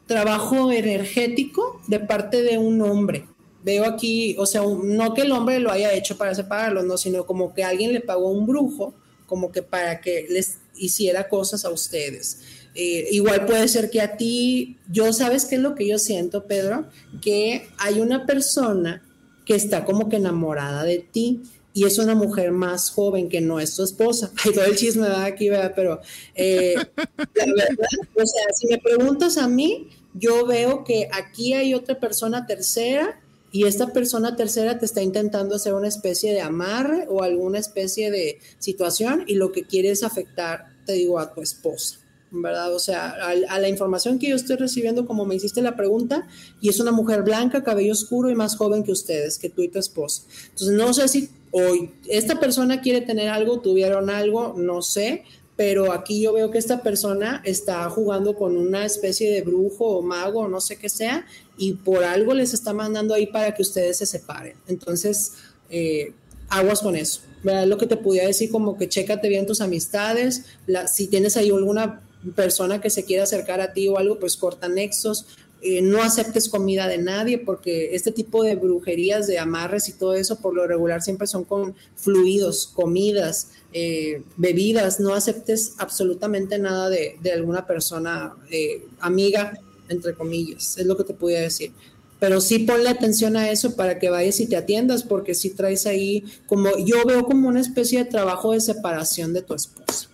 trabajo 0.07 0.72
energético 0.72 1.82
de 1.88 1.99
parte 1.99 2.41
de 2.41 2.57
un 2.57 2.82
hombre. 2.82 3.26
Veo 3.64 3.86
aquí, 3.86 4.36
o 4.38 4.45
sea, 4.45 4.62
no 4.62 5.14
que 5.14 5.24
el 5.24 5.32
hombre 5.32 5.60
lo 5.60 5.72
haya 5.72 5.94
hecho 5.94 6.18
para 6.18 6.36
separarlo, 6.36 6.84
no, 6.84 6.98
sino 6.98 7.26
como 7.26 7.53
que 7.53 7.64
alguien 7.64 7.94
le 7.94 8.02
pagó 8.02 8.30
un 8.30 8.45
brujo, 8.45 8.94
como 9.26 9.52
que 9.52 9.64
para 9.64 10.02
que 10.02 10.28
les 10.30 10.60
hiciera 10.76 11.28
cosas 11.28 11.66
a 11.66 11.72
ustedes. 11.72 12.41
Eh, 12.76 13.08
igual 13.12 13.46
puede 13.46 13.68
ser 13.70 13.90
que 13.90 14.02
a 14.02 14.18
ti, 14.18 14.78
yo 14.92 15.14
sabes 15.14 15.46
qué 15.46 15.56
es 15.56 15.62
lo 15.62 15.76
que 15.76 15.88
yo 15.88 15.98
siento, 15.98 16.46
Pedro, 16.46 16.88
que 17.22 17.68
hay 17.78 18.02
una 18.02 18.26
persona 18.26 19.02
que 19.46 19.56
está 19.56 19.86
como 19.86 20.10
que 20.10 20.18
enamorada 20.18 20.84
de 20.84 21.00
ti 21.00 21.42
y 21.74 21.86
es 21.86 21.98
una 22.00 22.16
mujer 22.16 22.52
más 22.52 22.90
joven 22.90 23.30
que 23.30 23.42
no 23.42 23.60
es 23.60 23.76
tu 23.76 23.84
esposa. 23.84 24.32
Hay 24.44 24.54
todo 24.54 24.66
el 24.66 24.76
chisme 24.76 25.08
de 25.08 25.16
aquí, 25.16 25.50
¿verdad? 25.50 25.74
Pero 25.76 26.00
eh, 26.34 26.76
la 26.76 27.46
verdad, 27.46 27.88
o 28.16 28.26
sea, 28.26 28.44
si 28.54 28.68
me 28.68 28.78
preguntas 28.78 29.38
a 29.38 29.48
mí, 29.48 29.90
yo 30.14 30.46
veo 30.46 30.86
que 30.86 31.10
aquí 31.12 31.54
hay 31.54 31.74
otra 31.74 32.00
persona 32.00 32.46
tercera 32.46 33.20
y 33.52 33.66
esta 33.66 33.92
persona 33.92 34.38
tercera 34.38 34.80
te 34.80 34.86
está 34.86 35.02
intentando 35.02 35.56
hacer 35.56 35.74
una 35.74 35.90
especie 35.90 36.32
de 36.32 36.40
amarre 36.40 37.08
o 37.10 37.24
alguna 37.24 37.60
especie 37.60 38.10
de 38.10 38.40
situación 38.60 39.26
y 39.28 39.36
lo 39.36 39.52
que 39.52 39.64
quiere 39.64 39.92
es 39.92 40.04
afectar, 40.04 40.68
te 40.86 40.94
digo, 40.94 41.20
a 41.20 41.34
tu 41.34 41.42
esposa. 41.42 42.00
¿Verdad? 42.32 42.74
O 42.74 42.80
sea, 42.80 43.10
a, 43.10 43.60
la 43.60 43.70
información 43.70 44.20
que 44.20 44.30
yo 44.30 44.36
estoy 44.36 44.56
recibiendo, 44.58 45.06
como 45.06 45.26
me 45.26 45.36
hiciste 45.36 45.62
la 45.62 45.76
pregunta, 45.76 46.28
y 46.62 46.70
es 46.70 46.80
una 46.80 46.92
mujer 46.92 47.24
blanca, 47.24 47.64
cabello 47.64 47.94
oscuro 47.94 48.30
y 48.30 48.36
más 48.36 48.56
joven 48.56 48.84
que 48.84 48.92
ustedes, 48.92 49.40
que 49.40 49.50
tú 49.50 49.62
y 49.62 49.70
tu 49.70 49.80
esposa. 49.80 50.24
Entonces, 50.50 50.76
no 50.76 50.94
sé 50.94 51.08
si 51.08 51.30
hoy 51.52 51.92
esta 52.08 52.40
persona 52.40 52.82
quiere 52.82 53.02
tener 53.02 53.30
algo, 53.30 53.62
tuvieron 53.62 54.10
algo, 54.10 54.56
no 54.58 54.82
sé, 54.82 55.24
pero 55.56 55.94
aquí 55.94 56.22
yo 56.22 56.34
veo 56.34 56.52
que 56.52 56.58
esta 56.58 56.82
persona 56.82 57.42
está 57.46 57.90
jugando 57.90 58.36
con 58.36 58.58
una 58.58 58.86
especie 58.86 59.32
de 59.32 59.42
brujo 59.42 59.86
o 59.86 60.02
mago, 60.02 60.48
no 60.50 60.60
sé 60.60 60.78
qué 60.78 60.90
sea, 60.90 61.26
y 61.58 61.74
por 61.74 62.04
algo 62.04 62.34
les 62.34 62.54
está 62.54 62.74
mandando 62.74 63.14
ahí 63.14 63.28
para 63.28 63.54
que 63.54 63.62
ustedes 63.62 63.98
se 63.98 64.06
separen. 64.06 64.58
Entonces, 64.68 65.34
eh, 65.70 66.14
aguas 66.50 66.82
con 66.82 66.96
eso. 66.96 67.22
¿verdad? 67.44 67.68
Lo 67.68 67.78
que 67.78 67.86
te 67.86 67.96
podía 67.96 68.26
decir, 68.26 68.50
como 68.50 68.76
que 68.76 68.90
chécate 68.90 69.30
bien 69.30 69.46
tus 69.46 69.62
amistades, 69.62 70.46
si 70.92 71.08
tienes 71.08 71.38
ahí 71.38 71.52
alguna 71.52 72.02
persona 72.34 72.82
que 72.82 72.90
se 72.90 73.04
quiera 73.04 73.24
acercar 73.24 73.62
a 73.62 73.74
ti 73.74 73.88
o 73.88 73.98
algo, 73.98 74.20
pues 74.20 74.38
corta 74.38 74.68
nexos. 74.68 75.26
Eh, 75.62 75.82
no 75.82 76.04
aceptes 76.04 76.48
comida 76.48 76.88
de 76.88 77.00
nadie 77.00 77.40
porque 77.40 77.96
este 77.96 78.12
tipo 78.12 78.44
de 78.44 78.56
brujerías, 78.56 79.26
de 79.26 79.40
amarres 79.40 79.90
y 79.90 79.94
todo 79.94 80.14
eso, 80.14 80.40
por 80.40 80.54
lo 80.54 80.68
regular 80.68 81.02
siempre 81.02 81.28
son 81.28 81.44
con 81.44 81.76
fluidos, 81.96 82.68
comidas, 82.68 83.50
eh, 83.74 84.22
bebidas. 84.38 85.00
No 85.00 85.14
aceptes 85.14 85.74
absolutamente 85.78 86.60
nada 86.60 86.90
de, 86.90 87.18
alguna 87.34 87.66
persona 87.66 88.36
eh, 88.52 88.86
amiga, 89.00 89.60
entre 89.90 90.14
comillas. 90.14 90.78
Es 90.78 90.86
lo 90.86 90.96
que 90.98 91.04
te 91.04 91.14
podía 91.14 91.42
decir 91.42 91.72
pero 92.20 92.42
sí 92.42 92.60
ponle 92.60 92.90
atención 92.90 93.36
a 93.36 93.50
eso 93.50 93.76
para 93.76 94.00
que 94.00 94.10
vayas 94.10 94.40
y 94.40 94.48
te 94.48 94.56
atiendas, 94.56 95.04
porque 95.04 95.36
si 95.36 95.50
traes 95.52 95.86
ahí, 95.86 96.24
como 96.48 96.70
yo 96.78 97.06
veo 97.06 97.26
como 97.26 97.48
una 97.48 97.60
especie 97.60 98.04
de 98.04 98.10
trabajo 98.10 98.54
de 98.54 98.62
separación 98.62 99.34
de 99.34 99.42
tu 99.42 99.54
esposa. 99.54 100.10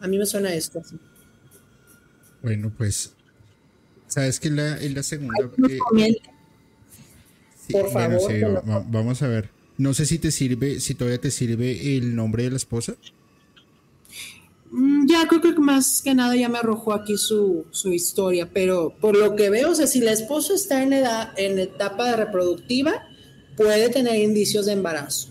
A 0.00 0.08
mí 0.08 0.18
me 0.18 0.26
suena 0.26 0.52
esto. 0.54 0.82
Bueno, 2.42 2.72
pues, 2.76 3.12
sabes 4.06 4.40
que 4.40 4.48
en 4.48 4.56
la, 4.56 4.76
la 4.76 5.02
segunda. 5.02 5.50
Eh, 5.68 6.16
Por 7.70 7.92
favor. 7.92 8.62
vamos 8.88 9.22
a 9.22 9.28
ver. 9.28 9.50
No 9.76 9.94
sé 9.94 10.06
si 10.06 10.18
te 10.18 10.30
sirve, 10.30 10.80
si 10.80 10.94
todavía 10.94 11.20
te 11.20 11.30
sirve 11.30 11.96
el 11.96 12.14
nombre 12.14 12.42
de 12.44 12.50
la 12.50 12.56
esposa. 12.56 12.96
Mm, 14.70 15.06
ya 15.08 15.26
creo 15.26 15.40
que 15.40 15.52
más 15.58 16.00
que 16.02 16.14
nada 16.14 16.36
ya 16.36 16.48
me 16.48 16.58
arrojó 16.58 16.92
aquí 16.92 17.16
su, 17.16 17.66
su, 17.70 17.92
historia, 17.92 18.48
pero 18.52 18.94
por 19.00 19.16
lo 19.16 19.34
que 19.34 19.50
veo, 19.50 19.70
o 19.70 19.74
sea, 19.74 19.86
si 19.86 20.00
la 20.00 20.12
esposa 20.12 20.54
está 20.54 20.82
en 20.82 20.92
edad, 20.92 21.32
en 21.36 21.58
etapa 21.58 22.10
de 22.10 22.16
reproductiva, 22.16 23.08
puede 23.56 23.88
tener 23.88 24.16
indicios 24.16 24.66
de 24.66 24.72
embarazo. 24.72 25.30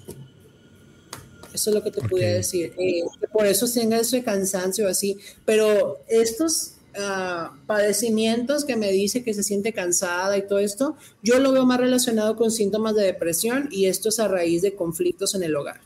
Eso 1.54 1.70
es 1.70 1.76
lo 1.76 1.84
que 1.84 1.92
te 1.92 2.02
pude 2.02 2.34
decir. 2.34 2.74
Eh, 2.78 3.04
por 3.32 3.46
eso 3.46 3.68
tenga 3.72 4.00
ese 4.00 4.24
cansancio 4.24 4.88
así. 4.88 5.18
Pero 5.46 6.04
estos 6.08 6.74
ah, 6.96 7.56
padecimientos 7.66 8.66
que 8.66 8.76
me 8.76 8.92
dice 8.92 9.24
que 9.24 9.34
se 9.34 9.44
siente 9.44 9.74
cansada 9.74 10.38
y 10.38 10.48
todo 10.48 10.60
esto, 10.60 10.98
yo 11.24 11.40
lo 11.40 11.52
veo 11.52 11.66
más 11.66 11.80
relacionado 11.80 12.36
con 12.36 12.52
síntomas 12.52 12.96
de 12.96 13.04
depresión 13.04 13.70
y 13.72 13.86
esto 13.86 14.10
es 14.10 14.20
a 14.20 14.28
raíz 14.28 14.62
de 14.62 14.76
conflictos 14.76 15.36
en 15.36 15.44
el 15.44 15.56
hogar. 15.56 15.82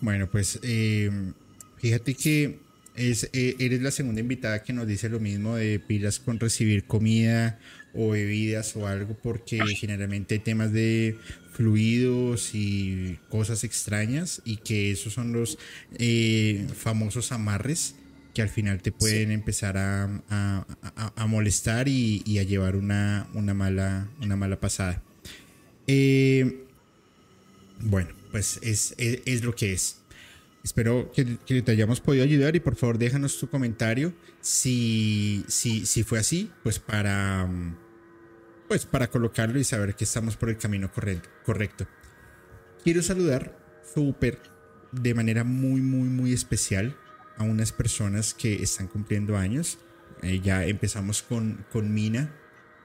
Bueno, 0.00 0.28
pues 0.30 0.58
eh, 0.62 1.10
fíjate 1.76 2.14
que 2.14 2.58
es, 2.94 3.28
eh, 3.32 3.56
eres 3.58 3.82
la 3.82 3.90
segunda 3.90 4.20
invitada 4.20 4.62
que 4.62 4.72
nos 4.72 4.86
dice 4.86 5.08
lo 5.08 5.20
mismo 5.20 5.56
de 5.56 5.78
pilas 5.78 6.18
con 6.18 6.40
recibir 6.40 6.84
comida 6.84 7.58
o 7.94 8.10
bebidas 8.10 8.76
o 8.76 8.86
algo, 8.86 9.16
porque 9.22 9.58
generalmente 9.76 10.34
hay 10.34 10.40
temas 10.40 10.72
de 10.72 11.16
fluidos 11.60 12.54
y 12.54 13.18
cosas 13.28 13.64
extrañas 13.64 14.40
y 14.46 14.56
que 14.56 14.92
esos 14.92 15.12
son 15.12 15.34
los 15.34 15.58
eh, 15.98 16.66
famosos 16.74 17.32
amarres 17.32 17.96
que 18.32 18.40
al 18.40 18.48
final 18.48 18.80
te 18.80 18.92
pueden 18.92 19.30
empezar 19.30 19.76
a, 19.76 20.64
molestar 21.28 21.86
y, 21.86 22.38
a 22.38 22.44
llevar 22.44 22.76
una, 22.76 23.28
una, 23.34 23.52
mala, 23.52 24.08
una 24.22 24.36
mala 24.36 24.58
pasada. 24.58 25.02
Eh, 25.86 26.64
bueno, 27.80 28.08
pues 28.30 28.58
es, 28.62 28.94
es, 28.96 29.44
lo 29.44 29.54
que 29.54 29.74
es. 29.74 29.98
Espero 30.64 31.12
que, 31.12 31.24
te 31.60 31.72
hayamos 31.72 32.00
podido 32.00 32.24
ayudar 32.24 32.56
y 32.56 32.60
por 32.60 32.74
favor 32.74 32.96
déjanos 32.96 33.38
tu 33.38 33.50
comentario 33.50 34.14
si, 34.40 35.44
si, 35.46 35.84
si 35.84 36.04
fue 36.04 36.20
así, 36.20 36.50
pues 36.62 36.78
para 36.78 37.46
pues 38.70 38.86
para 38.86 39.10
colocarlo 39.10 39.58
y 39.58 39.64
saber 39.64 39.96
que 39.96 40.04
estamos 40.04 40.36
por 40.36 40.48
el 40.48 40.56
camino 40.56 40.92
correcto. 41.44 41.88
Quiero 42.84 43.02
saludar 43.02 43.58
súper 43.92 44.38
de 44.92 45.12
manera 45.12 45.42
muy, 45.42 45.80
muy, 45.80 46.08
muy 46.08 46.32
especial 46.32 46.96
a 47.36 47.42
unas 47.42 47.72
personas 47.72 48.32
que 48.32 48.62
están 48.62 48.86
cumpliendo 48.86 49.36
años. 49.36 49.80
Eh, 50.22 50.38
ya 50.38 50.64
empezamos 50.64 51.20
con, 51.20 51.66
con 51.72 51.92
Mina 51.92 52.32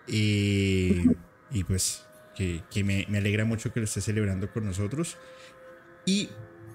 eh, 0.07 1.05
y 1.51 1.63
pues 1.65 2.03
que, 2.35 2.63
me, 2.83 3.05
alegra 3.15 3.45
mucho 3.45 3.71
que 3.71 3.79
lo 3.79 3.83
esté 3.83 4.01
celebrando 4.01 4.51
con 4.51 4.65
nosotros. 4.65 5.17
Y 6.03 6.29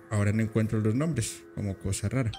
ahora 0.08 0.30
no 0.32 0.40
encuentro 0.40 0.78
los 0.78 0.94
nombres, 0.94 1.42
como 1.56 1.76
cosa 1.76 2.08
rara. 2.08 2.30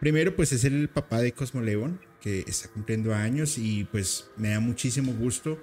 Primero, 0.00 0.34
pues 0.34 0.52
es 0.52 0.64
el 0.64 0.88
papá 0.88 1.20
de 1.20 1.32
Cosmo 1.32 1.60
León, 1.60 2.00
que 2.22 2.46
está 2.46 2.70
cumpliendo 2.70 3.14
años 3.14 3.58
y 3.58 3.84
pues 3.84 4.30
me 4.38 4.48
da 4.48 4.60
muchísimo 4.60 5.12
gusto 5.12 5.60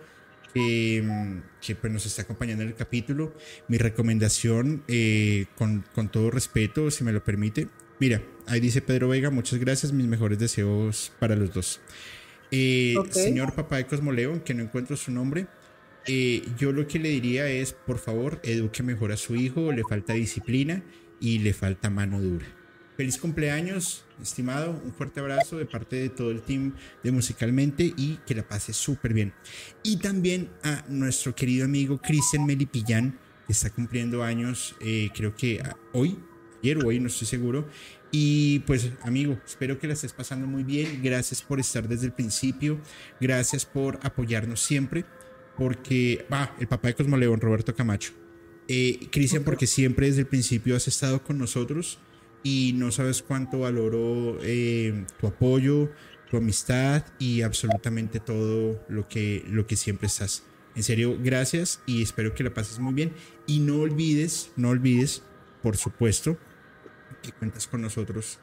que 0.56 1.76
pues, 1.76 1.92
nos 1.92 2.06
está 2.06 2.22
acompañando 2.22 2.64
en 2.64 2.70
el 2.70 2.76
capítulo. 2.76 3.36
Mi 3.68 3.78
recomendación, 3.78 4.84
eh, 4.88 5.48
con, 5.56 5.86
con, 5.94 6.10
todo 6.10 6.32
respeto, 6.32 6.90
si 6.92 7.04
me 7.04 7.12
lo 7.12 7.24
permite. 7.24 7.68
Mira, 8.00 8.22
ahí 8.48 8.60
dice 8.60 8.82
Pedro 8.82 9.10
Vega, 9.10 9.30
muchas 9.30 9.60
gracias, 9.60 9.92
mis 9.92 10.08
mejores 10.08 10.40
deseos 10.40 11.12
para 11.20 11.36
los 11.36 11.54
dos. 11.54 11.82
Eh, 12.52 12.96
señor 13.10 13.54
papá 13.54 13.78
de 13.78 13.86
Cosmoleón, 13.86 14.40
que 14.40 14.54
no 14.54 14.64
encuentro 14.64 14.96
su 14.96 15.12
nombre, 15.12 15.48
eh, 16.08 16.48
yo 16.58 16.72
lo 16.72 16.88
que 16.88 17.00
le 17.00 17.10
diría 17.10 17.50
es, 17.50 17.74
por 17.74 17.98
favor, 17.98 18.40
eduque 18.44 18.84
mejor 18.84 19.12
a 19.12 19.18
su 19.18 19.36
hijo, 19.36 19.72
le 19.72 19.84
falta 19.84 20.14
disciplina 20.14 20.84
y 21.20 21.40
le 21.40 21.54
falta 21.54 21.90
mano 21.90 22.22
dura. 22.22 22.46
Feliz 22.96 23.18
cumpleaños, 23.18 24.06
estimado. 24.22 24.80
Un 24.84 24.94
fuerte 24.94 25.20
abrazo 25.20 25.58
de 25.58 25.66
parte 25.66 25.96
de 25.98 26.10
todo 26.10 26.32
el 26.32 26.42
team 26.42 26.74
de 27.04 27.12
Musicalmente 27.12 27.94
y 27.96 28.20
que 28.26 28.36
la 28.36 28.48
pase 28.48 28.74
súper 28.74 29.14
bien. 29.14 29.34
Y 29.84 29.98
también 29.98 30.50
a 30.64 30.84
nuestro 30.88 31.36
querido 31.36 31.66
amigo 31.66 32.00
Cristian 32.02 32.46
Melipillán, 32.46 33.18
que 33.46 33.54
está 33.54 33.70
cumpliendo 33.70 34.24
años, 34.24 34.76
eh, 34.80 35.10
creo 35.14 35.36
que 35.36 35.62
hoy, 35.94 36.18
ayer 36.64 36.84
o 36.84 36.88
hoy, 36.88 37.00
no 37.00 37.08
estoy 37.08 37.28
seguro. 37.28 37.68
Y 38.12 38.60
pues, 38.60 38.92
amigo, 39.04 39.38
espero 39.46 39.78
que 39.78 39.88
la 39.88 39.94
estés 39.94 40.14
pasando 40.14 40.48
muy 40.48 40.64
bien. 40.64 41.02
Gracias 41.04 41.42
por 41.42 41.60
estar 41.60 41.88
desde 41.88 42.06
el 42.06 42.14
principio. 42.14 42.80
Gracias 43.20 43.66
por 43.66 44.00
apoyarnos 44.04 44.62
siempre. 44.62 45.04
Porque, 45.58 46.26
va, 46.32 46.56
el 46.60 46.68
papá 46.68 46.90
de 46.90 46.96
Cosmoleón, 46.96 47.42
Roberto 47.42 47.76
Camacho. 47.76 48.14
Eh, 48.68 49.08
Cristian, 49.12 49.44
porque 49.44 49.68
siempre 49.68 50.08
desde 50.08 50.22
el 50.22 50.28
principio 50.28 50.76
has 50.76 50.88
estado 50.88 51.24
con 51.24 51.38
nosotros 51.38 52.00
y 52.46 52.74
no 52.76 52.92
sabes 52.92 53.24
cuánto 53.24 53.62
valoro 53.62 54.38
eh, 54.44 55.08
tu 55.20 55.26
apoyo, 55.26 55.92
tu 56.30 56.38
amistad 56.38 57.04
y 57.18 57.42
absolutamente 57.42 58.20
todo 58.20 58.86
lo 58.88 59.08
que, 59.08 59.44
lo 59.48 59.66
que 59.66 59.76
siempre 59.76 60.06
estás. 60.06 60.44
En 60.76 60.84
serio, 60.84 61.18
gracias 61.20 61.82
y 61.88 62.04
espero 62.04 62.36
que 62.36 62.44
la 62.44 62.54
pases 62.54 62.78
muy 62.78 62.94
bien. 62.94 63.14
Y 63.48 63.62
no 63.62 63.80
olvides, 63.80 64.52
no 64.58 64.70
olvides, 64.70 65.24
por 65.64 65.76
supuesto, 65.76 66.38
que 67.24 67.32
cuentas 67.32 67.66
con 67.66 67.82
nosotros 67.82 68.38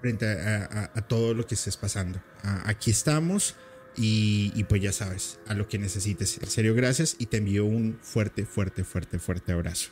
frente 0.00 0.26
a, 0.26 0.88
todo 1.06 1.32
lo 1.32 1.46
que 1.46 1.54
estés 1.54 1.76
pasando. 1.76 2.20
aquí 2.42 2.90
estamos 2.90 3.54
y, 3.96 4.64
pues 4.64 4.82
ya 4.82 4.90
sabes, 4.90 5.38
a 5.46 5.54
lo 5.54 5.68
que 5.68 5.78
necesites. 5.78 6.38
En 6.42 6.50
serio, 6.50 6.74
gracias 6.74 7.14
y 7.20 7.26
te 7.26 7.36
envío 7.36 7.66
un 7.66 8.00
fuerte, 8.02 8.46
fuerte, 8.46 8.82
fuerte, 8.82 9.20
fuerte 9.20 9.52
abrazo. 9.52 9.90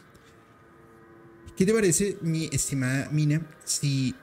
¿Qué 1.60 1.66
te 1.66 1.74
parece, 1.74 2.16
mi 2.22 2.48
estimada 2.50 3.10
Mina, 3.10 3.46
si 3.64 4.14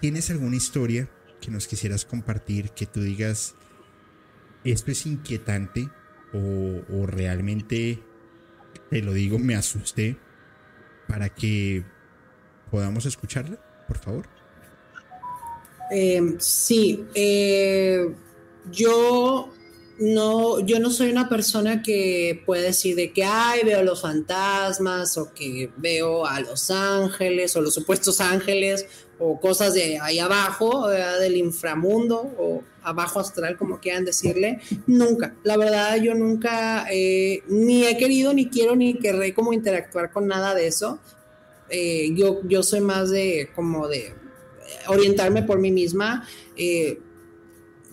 tienes 0.00 0.30
alguna 0.30 0.56
historia 0.56 1.08
que 1.40 1.48
nos 1.48 1.68
quisieras 1.68 2.04
compartir, 2.04 2.70
que 2.70 2.86
tú 2.86 3.00
digas, 3.00 3.54
esto 4.64 4.90
es 4.90 5.06
inquietante 5.06 5.88
o, 6.32 7.06
realmente, 7.06 8.02
te 8.90 9.00
lo 9.00 9.12
digo, 9.12 9.38
me 9.38 9.54
asusté, 9.54 10.16
para 11.06 11.28
que 11.28 11.84
podamos 12.68 13.06
escucharla, 13.06 13.64
por 13.86 13.98
favor? 13.98 14.28
Eh, 15.92 16.34
sí, 16.40 17.06
eh, 17.14 18.12
yo 18.72 19.54
no, 20.02 20.58
yo 20.58 20.80
no 20.80 20.90
soy 20.90 21.12
una 21.12 21.28
persona 21.28 21.80
que 21.80 22.42
puede 22.44 22.62
decir 22.62 22.96
de 22.96 23.12
que, 23.12 23.22
ay, 23.22 23.60
veo 23.64 23.84
los 23.84 24.02
fantasmas 24.02 25.16
o 25.16 25.32
que 25.32 25.70
veo 25.76 26.26
a 26.26 26.40
los 26.40 26.72
ángeles 26.72 27.54
o 27.54 27.60
los 27.60 27.74
supuestos 27.74 28.20
ángeles 28.20 28.86
o 29.20 29.38
cosas 29.38 29.74
de 29.74 30.00
ahí 30.00 30.18
abajo, 30.18 30.88
del 30.88 31.36
inframundo 31.36 32.20
o 32.36 32.64
abajo 32.82 33.20
astral, 33.20 33.56
como 33.56 33.78
quieran 33.78 34.04
decirle. 34.04 34.58
Nunca, 34.88 35.36
la 35.44 35.56
verdad, 35.56 35.96
yo 35.98 36.14
nunca 36.14 36.84
eh, 36.90 37.44
ni 37.46 37.84
he 37.84 37.96
querido, 37.96 38.34
ni 38.34 38.48
quiero, 38.48 38.74
ni 38.74 38.94
querré 38.94 39.32
como 39.32 39.52
interactuar 39.52 40.10
con 40.10 40.26
nada 40.26 40.52
de 40.56 40.66
eso. 40.66 40.98
Eh, 41.68 42.10
yo, 42.16 42.40
yo 42.42 42.64
soy 42.64 42.80
más 42.80 43.10
de 43.10 43.50
como 43.54 43.86
de 43.86 44.14
orientarme 44.88 45.44
por 45.44 45.60
mí 45.60 45.70
misma. 45.70 46.26
Eh, 46.56 46.98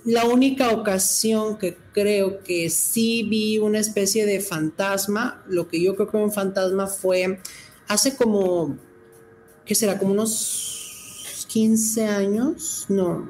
la 0.05 0.26
única 0.26 0.71
ocasión 0.71 1.57
que 1.57 1.77
creo 1.93 2.43
que 2.43 2.69
sí 2.69 3.23
vi 3.23 3.57
una 3.57 3.80
especie 3.80 4.26
de 4.26 4.39
fantasma, 4.39 5.43
lo 5.47 5.67
que 5.67 5.81
yo 5.81 5.95
creo 5.95 6.09
que 6.09 6.17
un 6.17 6.31
fantasma 6.31 6.88
fue 6.88 7.39
hace 7.88 8.15
como, 8.15 8.77
¿qué 9.65 9.76
será? 9.76 9.97
Como 9.97 10.13
unos 10.13 11.45
15 11.47 12.05
años, 12.05 12.85
no, 12.89 13.30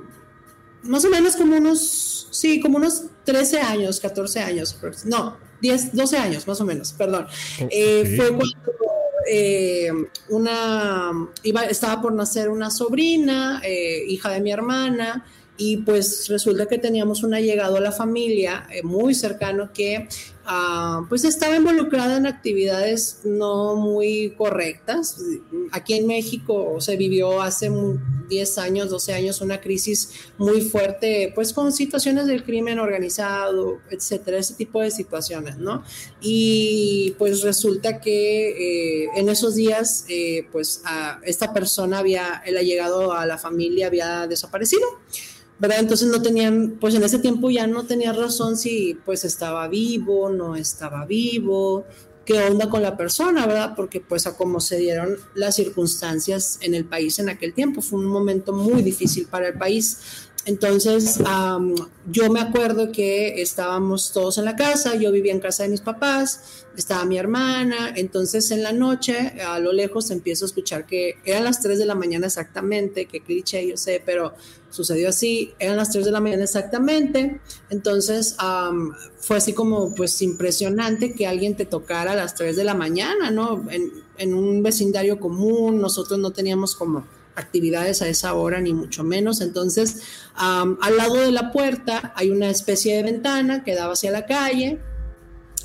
más 0.84 1.04
o 1.06 1.10
menos 1.10 1.36
como 1.36 1.58
unos, 1.58 2.28
sí, 2.32 2.60
como 2.60 2.78
unos 2.78 3.06
13 3.26 3.62
años, 3.62 4.00
14 4.00 4.40
años, 4.40 4.78
no, 5.06 5.38
10, 5.62 5.94
12 5.96 6.18
años 6.18 6.48
más 6.48 6.62
o 6.62 6.66
menos, 6.66 6.94
perdón. 6.94 7.28
Eh, 7.70 8.14
fue 8.16 8.28
cuando 8.30 8.56
eh, 9.28 9.92
una, 10.30 11.12
iba, 11.44 11.64
estaba 11.66 12.02
por 12.02 12.14
nacer 12.14 12.50
una 12.50 12.72
sobrina, 12.72 13.62
eh, 13.64 14.06
hija 14.08 14.32
de 14.32 14.42
mi 14.42 14.52
hermana, 14.52 15.26
y 15.60 15.78
pues 15.78 16.30
resulta 16.30 16.68
que 16.68 16.78
teníamos 16.78 17.22
un 17.22 17.34
allegado 17.34 17.76
a 17.76 17.82
la 17.82 17.92
familia 17.92 18.66
eh, 18.72 18.82
muy 18.82 19.14
cercano 19.14 19.72
que 19.74 20.08
ah, 20.46 21.06
pues 21.10 21.26
estaba 21.26 21.58
involucrada 21.58 22.16
en 22.16 22.26
actividades 22.26 23.20
no 23.26 23.76
muy 23.76 24.34
correctas. 24.38 25.18
Aquí 25.74 25.96
en 25.96 26.08
México 26.08 26.80
se 26.80 26.96
vivió 26.96 27.42
hace 27.42 27.70
10 28.30 28.58
años, 28.58 28.90
12 28.90 29.14
años 29.14 29.42
una 29.42 29.60
crisis 29.60 30.12
muy 30.38 30.62
fuerte, 30.62 31.34
pues 31.36 31.52
con 31.52 31.74
situaciones 31.74 32.28
del 32.28 32.46
crimen 32.46 32.80
organizado, 32.80 33.80
etcétera, 33.90 34.38
ese 34.38 34.54
tipo 34.54 34.82
de 34.82 34.92
situaciones, 34.92 35.58
¿no? 35.58 35.84
Y 36.22 37.16
pues 37.18 37.42
resulta 37.42 38.00
que 38.00 39.04
eh, 39.04 39.10
en 39.18 39.28
esos 39.28 39.56
días, 39.56 40.06
eh, 40.08 40.48
pues 40.54 40.82
esta 41.24 41.52
persona 41.52 42.00
había, 42.00 42.42
el 42.46 42.56
allegado 42.56 43.12
a 43.12 43.26
la 43.26 43.38
familia 43.38 43.88
había 43.88 44.26
desaparecido. 44.26 44.88
¿Verdad? 45.60 45.80
Entonces 45.80 46.08
no 46.08 46.22
tenían, 46.22 46.78
pues 46.80 46.96
en 46.96 47.04
ese 47.04 47.20
tiempo 47.20 47.50
ya 47.50 47.68
no 47.68 47.84
tenía 47.86 48.14
razón 48.14 48.58
si 48.58 48.98
pues 49.06 49.26
estaba 49.26 49.68
vivo, 49.68 50.30
no 50.30 50.56
estaba 50.56 51.06
vivo, 51.06 51.86
qué 52.26 52.40
onda 52.44 52.70
con 52.70 52.82
la 52.82 52.96
persona, 52.96 53.48
¿verdad? 53.48 53.74
Porque 53.76 54.00
pues 54.00 54.28
a 54.28 54.38
cómo 54.38 54.60
se 54.60 54.78
dieron 54.78 55.18
las 55.34 55.56
circunstancias 55.56 56.60
en 56.62 56.76
el 56.76 56.86
país 56.86 57.20
en 57.20 57.28
aquel 57.28 57.54
tiempo, 57.54 57.82
fue 57.82 58.00
un 58.00 58.06
momento 58.06 58.54
muy 58.54 58.84
difícil 58.84 59.26
para 59.26 59.48
el 59.48 59.58
país. 59.58 60.29
Entonces, 60.50 61.20
yo 62.12 62.32
me 62.32 62.40
acuerdo 62.40 62.92
que 62.92 63.40
estábamos 63.40 64.12
todos 64.12 64.40
en 64.40 64.46
la 64.46 64.56
casa, 64.56 64.96
yo 64.96 65.12
vivía 65.12 65.32
en 65.32 65.40
casa 65.40 65.62
de 65.62 65.70
mis 65.70 65.82
papás, 65.82 66.66
estaba 66.76 67.06
mi 67.06 67.20
hermana, 67.20 67.94
entonces 67.96 68.50
en 68.50 68.64
la 68.64 68.74
noche, 68.74 69.40
a 69.46 69.60
lo 69.60 69.72
lejos, 69.74 70.10
empiezo 70.10 70.46
a 70.46 70.48
escuchar 70.48 70.88
que 70.88 71.18
eran 71.24 71.44
las 71.44 71.62
3 71.62 71.78
de 71.78 71.86
la 71.86 71.94
mañana 71.94 72.26
exactamente, 72.26 73.06
que 73.06 73.22
cliché, 73.22 73.68
yo 73.68 73.78
sé, 73.78 74.02
pero 74.04 74.34
sucedió 74.72 75.10
así, 75.10 75.54
eran 75.60 75.78
las 75.78 75.92
3 75.92 76.06
de 76.06 76.12
la 76.12 76.20
mañana 76.20 76.46
exactamente, 76.46 77.40
entonces 77.70 78.36
fue 79.20 79.38
así 79.38 79.54
como 79.54 79.94
pues 79.94 80.20
impresionante 80.24 81.14
que 81.14 81.28
alguien 81.28 81.58
te 81.58 81.66
tocara 81.66 82.14
a 82.14 82.16
las 82.16 82.34
3 82.34 82.56
de 82.56 82.64
la 82.64 82.74
mañana, 82.74 83.30
¿no? 83.30 83.70
En, 83.70 83.92
en 84.18 84.34
un 84.34 84.64
vecindario 84.64 85.20
común, 85.20 85.80
nosotros 85.80 86.18
no 86.18 86.32
teníamos 86.32 86.74
como 86.74 87.06
actividades 87.40 88.02
a 88.02 88.08
esa 88.08 88.34
hora, 88.34 88.60
ni 88.62 88.74
mucho 88.74 89.04
menos. 89.04 89.42
Entonces, 89.42 90.02
al 90.36 90.98
lado 90.98 91.16
de 91.16 91.32
la 91.32 91.52
puerta 91.52 92.14
hay 92.16 92.30
una 92.30 92.50
especie 92.50 92.96
de 92.96 93.04
ventana 93.04 93.64
que 93.64 93.76
daba 93.76 93.94
hacia 93.94 94.12
la 94.12 94.26
calle 94.26 94.80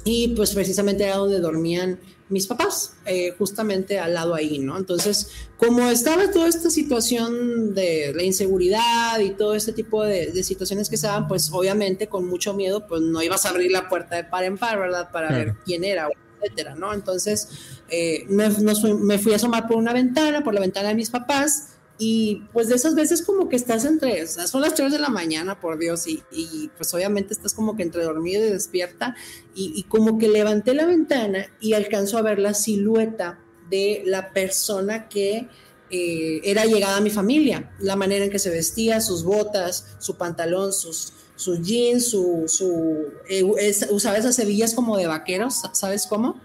y 0.05 0.29
pues 0.29 0.55
precisamente 0.55 1.05
era 1.05 1.17
donde 1.17 1.41
dormían 1.41 1.99
mis 2.29 2.47
papás, 2.47 2.95
eh, 3.05 3.35
justamente 3.39 3.99
al 3.99 4.15
lado 4.15 4.35
ahí, 4.35 4.59
¿no? 4.59 4.79
Entonces, 4.79 5.29
como 5.59 5.89
estaba 5.91 6.31
toda 6.31 6.49
esta 6.49 6.71
situación 6.71 7.75
de 7.75 8.13
la 8.15 8.23
inseguridad 8.23 9.19
y 9.21 9.31
todo 9.31 9.55
este 9.55 9.73
tipo 9.73 10.03
de, 10.03 10.43
situaciones 10.43 10.89
que 10.89 10.97
se 10.97 11.07
daban, 11.07 11.29
pues 11.29 11.51
obviamente 11.53 12.09
con 12.09 12.27
mucho 12.27 12.55
miedo, 12.55 12.87
pues 12.87 13.03
no 13.03 13.23
ibas 13.23 13.45
a 13.45 13.51
abrir 13.51 13.71
la 13.71 13.89
puerta 13.89 14.17
de 14.17 14.25
par 14.25 14.45
en 14.45 14.57
par, 14.57 14.79
¿verdad? 14.79 15.11
Para 15.13 15.31
ver 15.31 15.55
quién 15.67 15.85
era, 15.85 16.09
etcétera, 16.41 16.75
¿no? 16.75 16.95
Entonces, 16.95 17.49
eh, 17.95 18.27
me, 18.29 18.49
me, 18.49 19.19
fui 19.19 19.33
a 19.33 19.37
asomar 19.37 19.69
por 19.69 19.77
una 19.77 19.93
ventana, 19.93 20.43
por 20.43 20.55
la 20.55 20.61
ventana 20.61 20.89
de 20.89 20.95
mis 20.95 21.11
papás, 21.11 21.69
y 21.97 22.43
pues 22.53 22.69
de 22.69 22.75
esas 22.75 22.97
veces 22.97 23.23
como 23.23 23.49
que 23.49 23.55
estás 23.55 23.85
entre, 23.85 24.27
son 24.27 24.61
las 24.61 24.75
3 24.75 24.91
de 24.91 24.99
la 24.99 25.11
mañana, 25.11 25.61
por 25.61 25.79
Dios, 25.79 26.07
y, 26.09 26.23
y 26.33 26.71
pues 26.77 26.93
obviamente 26.93 27.33
estás 27.33 27.55
como 27.55 27.77
que 27.77 27.85
entre 27.85 28.03
dormido 28.03 28.45
y 28.45 28.51
despierta, 28.51 29.15
y, 29.55 29.85
como 29.85 30.19
que 30.19 30.29
levanté 30.29 30.75
la 30.75 30.87
ventana 30.87 31.47
y 31.61 31.75
alcanzo 31.75 32.19
a 32.19 32.23
ver 32.23 32.41
la 32.41 32.55
silueta 32.55 33.39
de 33.71 34.03
la 34.05 34.33
persona 34.33 35.09
que 35.09 35.49
eh, 35.91 36.41
era 36.43 36.65
llegada 36.65 36.97
a 36.97 37.01
mi 37.01 37.11
familia, 37.11 37.73
la 37.79 37.95
manera 37.95 38.25
en 38.25 38.31
que 38.31 38.41
se 38.41 38.51
vestía, 38.51 39.01
sus 39.01 39.23
botas, 39.23 39.97
su 40.01 40.17
pantalón, 40.17 40.73
sus, 40.73 41.13
sus 41.37 41.63
jeans, 41.63 42.09
su, 42.09 42.45
su 42.49 43.13
eh, 43.29 43.45
usaba 43.91 44.17
esas 44.17 44.37
hebillas 44.41 44.75
como 44.75 44.97
de 44.97 45.07
vaqueros, 45.07 45.63
¿sabes 45.73 46.07
cómo? 46.09 46.41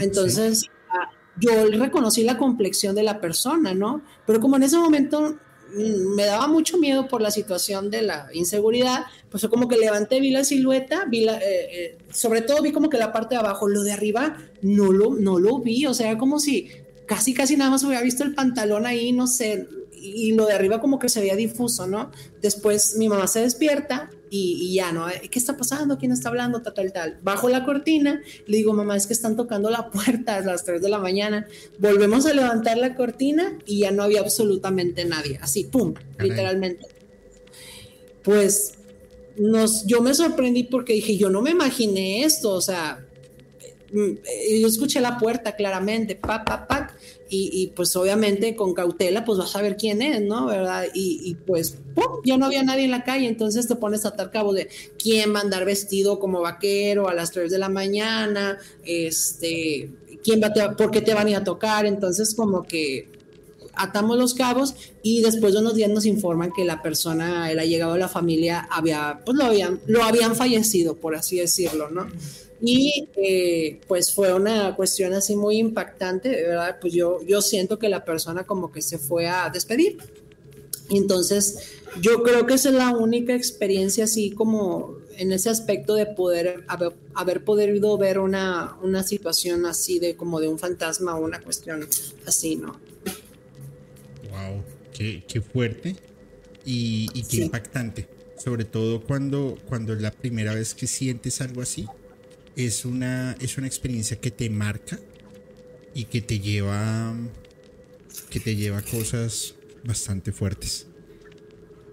Entonces, 0.00 0.64
ah, 0.68 0.71
yo 1.40 1.66
reconocí 1.66 2.24
la 2.24 2.38
complexión 2.38 2.94
de 2.94 3.02
la 3.02 3.20
persona, 3.20 3.74
¿no? 3.74 4.02
Pero 4.26 4.40
como 4.40 4.56
en 4.56 4.64
ese 4.64 4.76
momento 4.76 5.36
mm, 5.74 6.14
me 6.14 6.24
daba 6.24 6.46
mucho 6.46 6.78
miedo 6.78 7.08
por 7.08 7.20
la 7.20 7.30
situación 7.30 7.90
de 7.90 8.02
la 8.02 8.28
inseguridad, 8.32 9.06
pues 9.30 9.46
como 9.48 9.68
que 9.68 9.78
levanté, 9.78 10.20
vi 10.20 10.30
la 10.30 10.44
silueta, 10.44 11.04
vi 11.06 11.24
la, 11.24 11.38
eh, 11.38 11.68
eh, 11.72 11.98
sobre 12.10 12.42
todo 12.42 12.62
vi 12.62 12.72
como 12.72 12.90
que 12.90 12.98
la 12.98 13.12
parte 13.12 13.34
de 13.34 13.40
abajo, 13.40 13.68
lo 13.68 13.82
de 13.82 13.92
arriba 13.92 14.36
no 14.60 14.92
lo, 14.92 15.14
no 15.14 15.38
lo 15.38 15.58
vi, 15.60 15.86
o 15.86 15.94
sea, 15.94 16.18
como 16.18 16.38
si 16.38 16.70
casi, 17.06 17.34
casi 17.34 17.56
nada 17.56 17.70
más 17.70 17.84
hubiera 17.84 18.02
visto 18.02 18.24
el 18.24 18.34
pantalón 18.34 18.86
ahí, 18.86 19.12
no 19.12 19.26
sé, 19.26 19.68
y 19.94 20.32
lo 20.32 20.46
de 20.46 20.54
arriba 20.54 20.80
como 20.80 20.98
que 20.98 21.08
se 21.08 21.20
veía 21.20 21.36
difuso, 21.36 21.86
¿no? 21.86 22.10
Después 22.40 22.96
mi 22.96 23.08
mamá 23.08 23.26
se 23.28 23.40
despierta 23.40 24.10
y, 24.34 24.72
ya, 24.72 24.92
¿no? 24.92 25.06
¿Qué 25.30 25.38
está 25.38 25.58
pasando? 25.58 25.98
¿Quién 25.98 26.10
está 26.10 26.30
hablando? 26.30 26.62
Tal, 26.62 26.72
tal, 26.72 26.90
tal. 26.90 27.18
Bajo 27.22 27.50
la 27.50 27.66
cortina, 27.66 28.22
le 28.46 28.56
digo, 28.56 28.72
mamá, 28.72 28.96
es 28.96 29.06
que 29.06 29.12
están 29.12 29.36
tocando 29.36 29.68
la 29.68 29.90
puerta 29.90 30.36
a 30.36 30.40
las 30.40 30.64
3 30.64 30.80
de 30.80 30.88
la 30.88 30.98
mañana. 30.98 31.46
Volvemos 31.78 32.24
a 32.24 32.32
levantar 32.32 32.78
la 32.78 32.94
cortina 32.94 33.58
y 33.66 33.80
ya 33.80 33.90
no 33.90 34.02
había 34.02 34.20
absolutamente 34.20 35.04
nadie. 35.04 35.38
Así, 35.42 35.64
pum, 35.64 35.92
literalmente. 36.18 36.86
Pues 38.22 38.72
nos, 39.36 39.84
yo 39.86 40.00
me 40.00 40.14
sorprendí 40.14 40.64
porque 40.64 40.94
dije, 40.94 41.18
yo 41.18 41.28
no 41.28 41.42
me 41.42 41.50
imaginé 41.50 42.24
esto, 42.24 42.52
o 42.52 42.62
sea, 42.62 43.04
mm, 43.92 44.60
yo 44.62 44.66
escuché 44.66 45.02
la 45.02 45.18
puerta 45.18 45.56
claramente, 45.56 46.16
pa, 46.16 46.42
pa, 46.42 46.66
pa, 46.66 46.91
y, 47.34 47.68
pues 47.68 47.96
obviamente 47.96 48.54
con 48.54 48.74
cautela, 48.74 49.24
pues 49.24 49.38
vas 49.38 49.56
a 49.56 49.62
ver 49.62 49.78
quién 49.78 50.02
es, 50.02 50.20
¿no? 50.20 50.46
¿Verdad? 50.46 50.84
Y, 50.92 51.34
pues, 51.46 51.78
¡pum! 51.94 52.20
Ya 52.24 52.36
no 52.36 52.44
había 52.44 52.62
nadie 52.62 52.84
en 52.84 52.90
la 52.90 53.04
calle, 53.04 53.26
entonces 53.26 53.66
te 53.66 53.74
pones 53.74 54.04
a 54.04 54.10
atar 54.10 54.30
cabo 54.30 54.52
de 54.52 54.68
quién 54.98 55.34
va 55.34 55.38
a 55.38 55.42
andar 55.42 55.64
vestido 55.64 56.18
como 56.18 56.42
vaquero 56.42 57.08
a 57.08 57.14
las 57.14 57.30
3 57.30 57.50
de 57.50 57.58
la 57.58 57.70
mañana, 57.70 58.58
este, 58.84 59.90
quién 60.22 60.42
va 60.42 60.48
a, 60.48 60.76
por 60.76 60.90
qué 60.90 61.00
te 61.00 61.14
van 61.14 61.26
a 61.26 61.30
ir 61.30 61.36
a 61.36 61.44
tocar, 61.44 61.86
entonces 61.86 62.34
como 62.34 62.64
que 62.64 63.08
atamos 63.74 64.18
los 64.18 64.34
cabos 64.34 64.74
y 65.02 65.22
después 65.22 65.54
de 65.54 65.60
unos 65.60 65.74
días 65.74 65.88
nos 65.88 66.04
informan 66.04 66.52
que 66.52 66.66
la 66.66 66.82
persona, 66.82 67.50
el 67.50 67.58
llegado 67.66 67.94
de 67.94 68.00
la 68.00 68.08
familia, 68.08 68.68
había, 68.70 69.20
pues 69.24 69.38
lo 69.38 69.44
habían, 69.44 69.80
lo 69.86 70.04
habían 70.04 70.36
fallecido, 70.36 70.96
por 70.96 71.14
así 71.14 71.38
decirlo, 71.38 71.88
¿no? 71.88 72.06
Y 72.64 73.08
eh, 73.16 73.80
pues 73.88 74.14
fue 74.14 74.32
una 74.32 74.76
cuestión 74.76 75.12
así 75.14 75.34
muy 75.34 75.58
impactante, 75.58 76.28
¿verdad? 76.28 76.78
Pues 76.80 76.92
yo, 76.92 77.20
yo 77.26 77.42
siento 77.42 77.76
que 77.80 77.88
la 77.88 78.04
persona 78.04 78.44
como 78.44 78.70
que 78.70 78.80
se 78.82 78.98
fue 78.98 79.26
a 79.26 79.50
despedir. 79.50 79.98
Entonces, 80.88 81.72
yo 82.00 82.22
creo 82.22 82.46
que 82.46 82.54
esa 82.54 82.68
es 82.68 82.76
la 82.76 82.96
única 82.96 83.34
experiencia 83.34 84.04
así 84.04 84.30
como 84.30 84.96
en 85.16 85.32
ese 85.32 85.50
aspecto 85.50 85.94
de 85.94 86.06
poder 86.06 86.62
haber, 86.68 86.92
haber 87.14 87.42
podido 87.42 87.98
ver 87.98 88.20
una, 88.20 88.76
una 88.80 89.02
situación 89.02 89.66
así 89.66 89.98
de 89.98 90.14
como 90.14 90.38
de 90.38 90.46
un 90.46 90.58
fantasma 90.60 91.16
o 91.16 91.24
una 91.24 91.40
cuestión 91.40 91.88
así, 92.26 92.54
¿no? 92.54 92.78
Wow, 94.30 94.62
qué, 94.92 95.24
qué 95.26 95.40
fuerte 95.40 95.96
y, 96.64 97.08
y 97.12 97.24
qué 97.24 97.38
impactante. 97.38 98.08
Sobre 98.36 98.64
todo 98.64 99.02
cuando, 99.02 99.58
cuando 99.68 99.94
es 99.94 100.00
la 100.00 100.12
primera 100.12 100.54
vez 100.54 100.74
que 100.74 100.86
sientes 100.86 101.40
algo 101.40 101.62
así 101.62 101.88
es 102.56 102.84
una, 102.84 103.36
es 103.40 103.58
una 103.58 103.66
experiencia 103.66 104.20
que 104.20 104.30
te 104.30 104.50
marca 104.50 104.98
y 105.94 106.04
que 106.04 106.20
te 106.20 106.38
lleva 106.40 107.14
que 108.30 108.40
te 108.40 108.56
lleva 108.56 108.82
cosas 108.82 109.54
bastante 109.84 110.32
fuertes. 110.32 110.86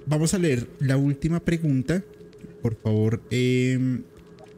Vamos 0.05 0.33
a 0.33 0.39
leer 0.39 0.67
la 0.79 0.97
última 0.97 1.39
pregunta. 1.39 2.03
Por 2.61 2.75
favor, 2.75 3.21
em, 3.29 4.03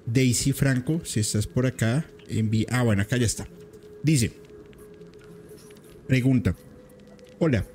Daisy 0.05 0.53
Franco, 0.53 1.01
si 1.03 1.19
estás 1.19 1.45
por 1.45 1.65
acá, 1.65 2.05
envía. 2.27 2.67
Ah, 2.69 2.83
bueno, 2.83 3.01
acá 3.01 3.17
ya 3.17 3.25
está. 3.25 3.47
Dice: 4.03 4.31
Pregunta: 6.07 6.55
Hola, 7.39 7.65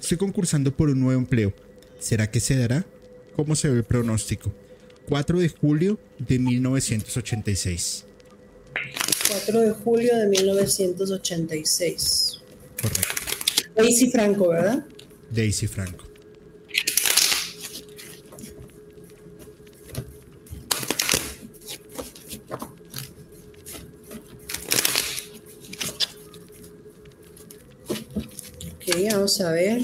estoy 0.00 0.18
concursando 0.18 0.76
por 0.76 0.90
un 0.90 1.00
nuevo 1.00 1.20
empleo. 1.20 1.52
¿Será 1.98 2.30
que 2.30 2.40
se 2.40 2.56
dará? 2.56 2.84
¿Cómo 3.34 3.56
se 3.56 3.70
ve 3.70 3.78
el 3.78 3.84
pronóstico? 3.84 4.54
4 5.08 5.38
de 5.38 5.48
julio 5.48 5.98
de 6.18 6.38
1986. 6.38 8.04
4 9.28 9.60
de 9.60 9.70
julio 9.70 10.16
de 10.16 10.26
1986. 10.28 12.40
Correcto. 12.80 13.22
Daisy 13.74 14.10
Franco, 14.10 14.48
¿verdad? 14.48 14.86
Daisy 15.30 15.66
Franco. 15.66 16.04
Ok, 28.76 28.96
vamos 29.10 29.40
a 29.40 29.52
ver. 29.52 29.80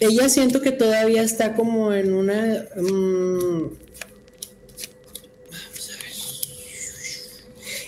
Ella 0.00 0.28
siento 0.28 0.60
que 0.60 0.72
todavía 0.72 1.22
está 1.22 1.54
como 1.54 1.92
en 1.92 2.12
una... 2.12 2.66
Ver. 2.74 3.86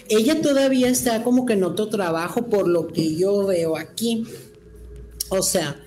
Ella 0.08 0.40
todavía 0.40 0.88
está 0.88 1.22
como 1.22 1.44
que 1.44 1.52
en 1.52 1.64
otro 1.64 1.88
trabajo 1.88 2.46
por 2.46 2.66
lo 2.66 2.88
que 2.88 3.14
yo 3.14 3.46
veo 3.46 3.76
aquí. 3.76 4.26
O 5.28 5.42
sea, 5.42 5.78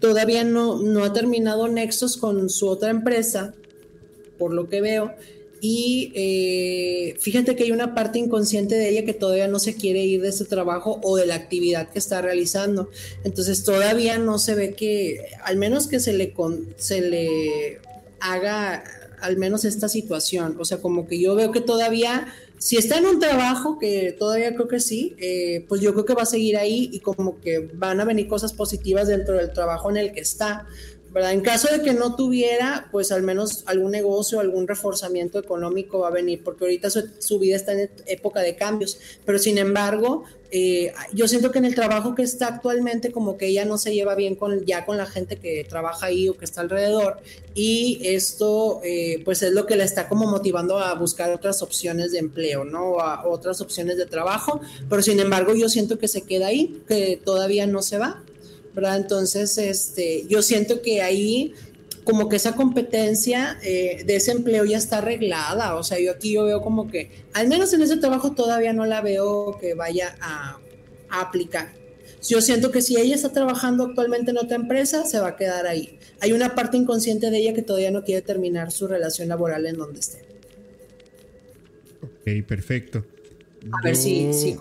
todavía 0.00 0.44
no, 0.44 0.78
no 0.78 1.02
ha 1.02 1.12
terminado 1.12 1.66
Nexos 1.66 2.16
con 2.16 2.48
su 2.50 2.68
otra 2.68 2.90
empresa, 2.90 3.54
por 4.38 4.54
lo 4.54 4.68
que 4.68 4.80
veo. 4.80 5.12
Y 5.60 6.12
eh, 6.14 7.16
fíjate 7.20 7.56
que 7.56 7.64
hay 7.64 7.72
una 7.72 7.94
parte 7.94 8.18
inconsciente 8.18 8.74
de 8.76 8.90
ella 8.90 9.04
que 9.04 9.14
todavía 9.14 9.48
no 9.48 9.58
se 9.58 9.74
quiere 9.74 10.04
ir 10.04 10.22
de 10.22 10.28
ese 10.28 10.44
trabajo 10.44 11.00
o 11.02 11.16
de 11.16 11.26
la 11.26 11.34
actividad 11.34 11.90
que 11.90 11.98
está 11.98 12.22
realizando. 12.22 12.90
Entonces 13.24 13.64
todavía 13.64 14.18
no 14.18 14.38
se 14.38 14.54
ve 14.54 14.74
que, 14.74 15.26
al 15.42 15.56
menos 15.56 15.88
que 15.88 16.00
se 16.00 16.12
le, 16.12 16.34
se 16.76 17.00
le 17.00 17.80
haga 18.20 18.84
al 19.20 19.36
menos 19.36 19.64
esta 19.64 19.88
situación. 19.88 20.56
O 20.58 20.64
sea, 20.64 20.78
como 20.78 21.06
que 21.06 21.18
yo 21.20 21.34
veo 21.34 21.50
que 21.50 21.60
todavía, 21.60 22.32
si 22.58 22.76
está 22.76 22.98
en 22.98 23.06
un 23.06 23.18
trabajo, 23.18 23.78
que 23.78 24.12
todavía 24.12 24.54
creo 24.54 24.68
que 24.68 24.80
sí, 24.80 25.14
eh, 25.18 25.64
pues 25.68 25.80
yo 25.80 25.92
creo 25.92 26.04
que 26.04 26.14
va 26.14 26.22
a 26.22 26.26
seguir 26.26 26.56
ahí 26.56 26.88
y 26.92 27.00
como 27.00 27.40
que 27.40 27.68
van 27.74 28.00
a 28.00 28.04
venir 28.04 28.28
cosas 28.28 28.52
positivas 28.52 29.08
dentro 29.08 29.36
del 29.36 29.52
trabajo 29.52 29.90
en 29.90 29.96
el 29.96 30.12
que 30.12 30.20
está 30.20 30.66
en 31.14 31.40
caso 31.40 31.68
de 31.72 31.82
que 31.82 31.94
no 31.94 32.14
tuviera, 32.14 32.88
pues 32.92 33.12
al 33.12 33.22
menos 33.22 33.62
algún 33.66 33.92
negocio, 33.92 34.40
algún 34.40 34.68
reforzamiento 34.68 35.38
económico 35.38 36.00
va 36.00 36.08
a 36.08 36.12
venir, 36.12 36.42
porque 36.44 36.64
ahorita 36.64 36.88
su, 36.90 37.38
vida 37.38 37.56
está 37.56 37.72
en 37.72 37.90
época 38.06 38.40
de 38.40 38.56
cambios, 38.56 38.98
pero 39.24 39.38
sin 39.38 39.58
embargo, 39.58 40.24
eh, 40.50 40.92
yo 41.12 41.26
siento 41.26 41.50
que 41.50 41.58
en 41.58 41.64
el 41.64 41.74
trabajo 41.74 42.14
que 42.14 42.22
está 42.22 42.48
actualmente, 42.48 43.10
como 43.10 43.36
que 43.36 43.46
ella 43.46 43.64
no 43.64 43.78
se 43.78 43.94
lleva 43.94 44.14
bien 44.14 44.34
con, 44.34 44.64
ya 44.64 44.84
con 44.86 44.96
la 44.96 45.06
gente 45.06 45.36
que 45.36 45.64
trabaja 45.64 46.06
ahí 46.06 46.28
o 46.28 46.36
que 46.36 46.44
está 46.44 46.60
alrededor, 46.60 47.18
y 47.54 48.00
esto, 48.04 48.80
eh, 48.84 49.22
pues 49.24 49.42
es 49.42 49.52
lo 49.52 49.66
que 49.66 49.76
la 49.76 49.84
está 49.84 50.08
como 50.08 50.26
motivando 50.26 50.78
a 50.78 50.94
buscar 50.94 51.32
otras 51.32 51.62
opciones 51.62 52.12
de 52.12 52.18
empleo, 52.18 52.64
¿no? 52.64 53.00
A 53.00 53.26
otras 53.26 53.60
opciones 53.60 53.96
de 53.96 54.06
trabajo, 54.06 54.60
pero 54.88 55.02
sin 55.02 55.20
embargo, 55.20 55.54
yo 55.54 55.68
siento 55.68 55.98
que 55.98 56.06
se 56.08 56.22
queda 56.22 56.48
ahí, 56.48 56.82
que 56.86 57.20
todavía 57.22 57.66
no 57.66 57.82
se 57.82 57.98
va. 57.98 58.22
Entonces, 58.86 59.58
este, 59.58 60.26
yo 60.28 60.42
siento 60.42 60.82
que 60.82 61.02
ahí 61.02 61.54
como 62.08 62.30
que 62.30 62.36
esa 62.36 62.56
competencia 62.56 63.58
eh, 63.62 64.02
de 64.06 64.16
ese 64.16 64.32
empleo 64.32 64.64
ya 64.64 64.78
está 64.78 64.96
arreglada, 64.96 65.74
o 65.74 65.84
sea, 65.84 65.98
yo 65.98 66.10
aquí 66.12 66.32
yo 66.32 66.46
veo 66.46 66.62
como 66.62 66.88
que, 66.90 67.10
al 67.34 67.48
menos 67.48 67.70
en 67.74 67.82
ese 67.82 67.98
trabajo 67.98 68.32
todavía 68.32 68.72
no 68.72 68.86
la 68.86 69.02
veo 69.02 69.58
que 69.60 69.74
vaya 69.74 70.16
a, 70.20 70.58
aplicar. 71.10 71.74
Yo 72.26 72.40
siento 72.40 72.70
que 72.70 72.80
si 72.80 72.98
ella 72.98 73.14
está 73.14 73.30
trabajando 73.30 73.84
actualmente 73.84 74.30
en 74.30 74.38
otra 74.38 74.56
empresa, 74.56 75.04
se 75.04 75.20
va 75.20 75.28
a 75.28 75.36
quedar 75.36 75.66
ahí. 75.66 75.98
Hay 76.20 76.32
una 76.32 76.54
parte 76.54 76.78
inconsciente 76.78 77.30
de 77.30 77.38
ella 77.38 77.52
que 77.52 77.62
todavía 77.62 77.90
no 77.90 78.02
quiere 78.04 78.22
terminar 78.22 78.72
su 78.72 78.86
relación 78.86 79.28
laboral 79.28 79.66
en 79.66 79.76
donde 79.76 80.00
esté. 80.00 80.24
Ok, 82.02 82.46
perfecto. 82.46 83.04
A 83.70 83.84
ver 83.84 83.96
si, 83.96 84.32
si 84.32 84.56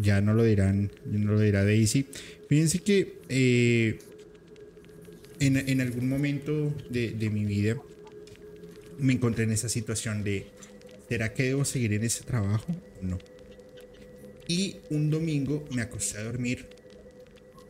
ya 0.00 0.20
no 0.20 0.34
lo 0.34 0.44
dirán, 0.44 0.90
no 1.04 1.32
lo 1.32 1.40
dirá 1.40 1.64
Daisy. 1.64 2.06
Fíjense 2.48 2.80
que 2.80 3.18
eh, 3.28 3.98
en, 5.40 5.80
algún 5.80 6.08
momento 6.08 6.74
de, 6.90 7.10
de, 7.10 7.30
mi 7.30 7.44
vida 7.44 7.76
me 8.98 9.12
encontré 9.12 9.44
en 9.44 9.52
esa 9.52 9.68
situación 9.68 10.24
de, 10.24 10.46
¿será 11.08 11.32
que 11.32 11.44
debo 11.44 11.64
seguir 11.64 11.92
en 11.92 12.04
ese 12.04 12.24
trabajo? 12.24 12.74
No. 13.02 13.18
Y 14.46 14.76
un 14.90 15.10
domingo 15.10 15.64
me 15.70 15.82
acosté 15.82 16.18
a 16.18 16.24
dormir 16.24 16.66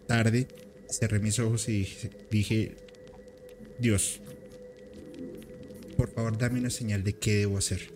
tarde, 0.07 0.49
cerré 0.89 1.19
mis 1.21 1.39
ojos 1.39 1.69
y 1.69 1.87
dije, 2.31 2.77
Dios, 3.79 4.21
por 5.97 6.11
favor 6.13 6.37
dame 6.37 6.61
una 6.61 6.71
señal 6.71 7.05
de 7.05 7.15
qué 7.15 7.37
debo 7.37 7.59
hacer. 7.59 7.93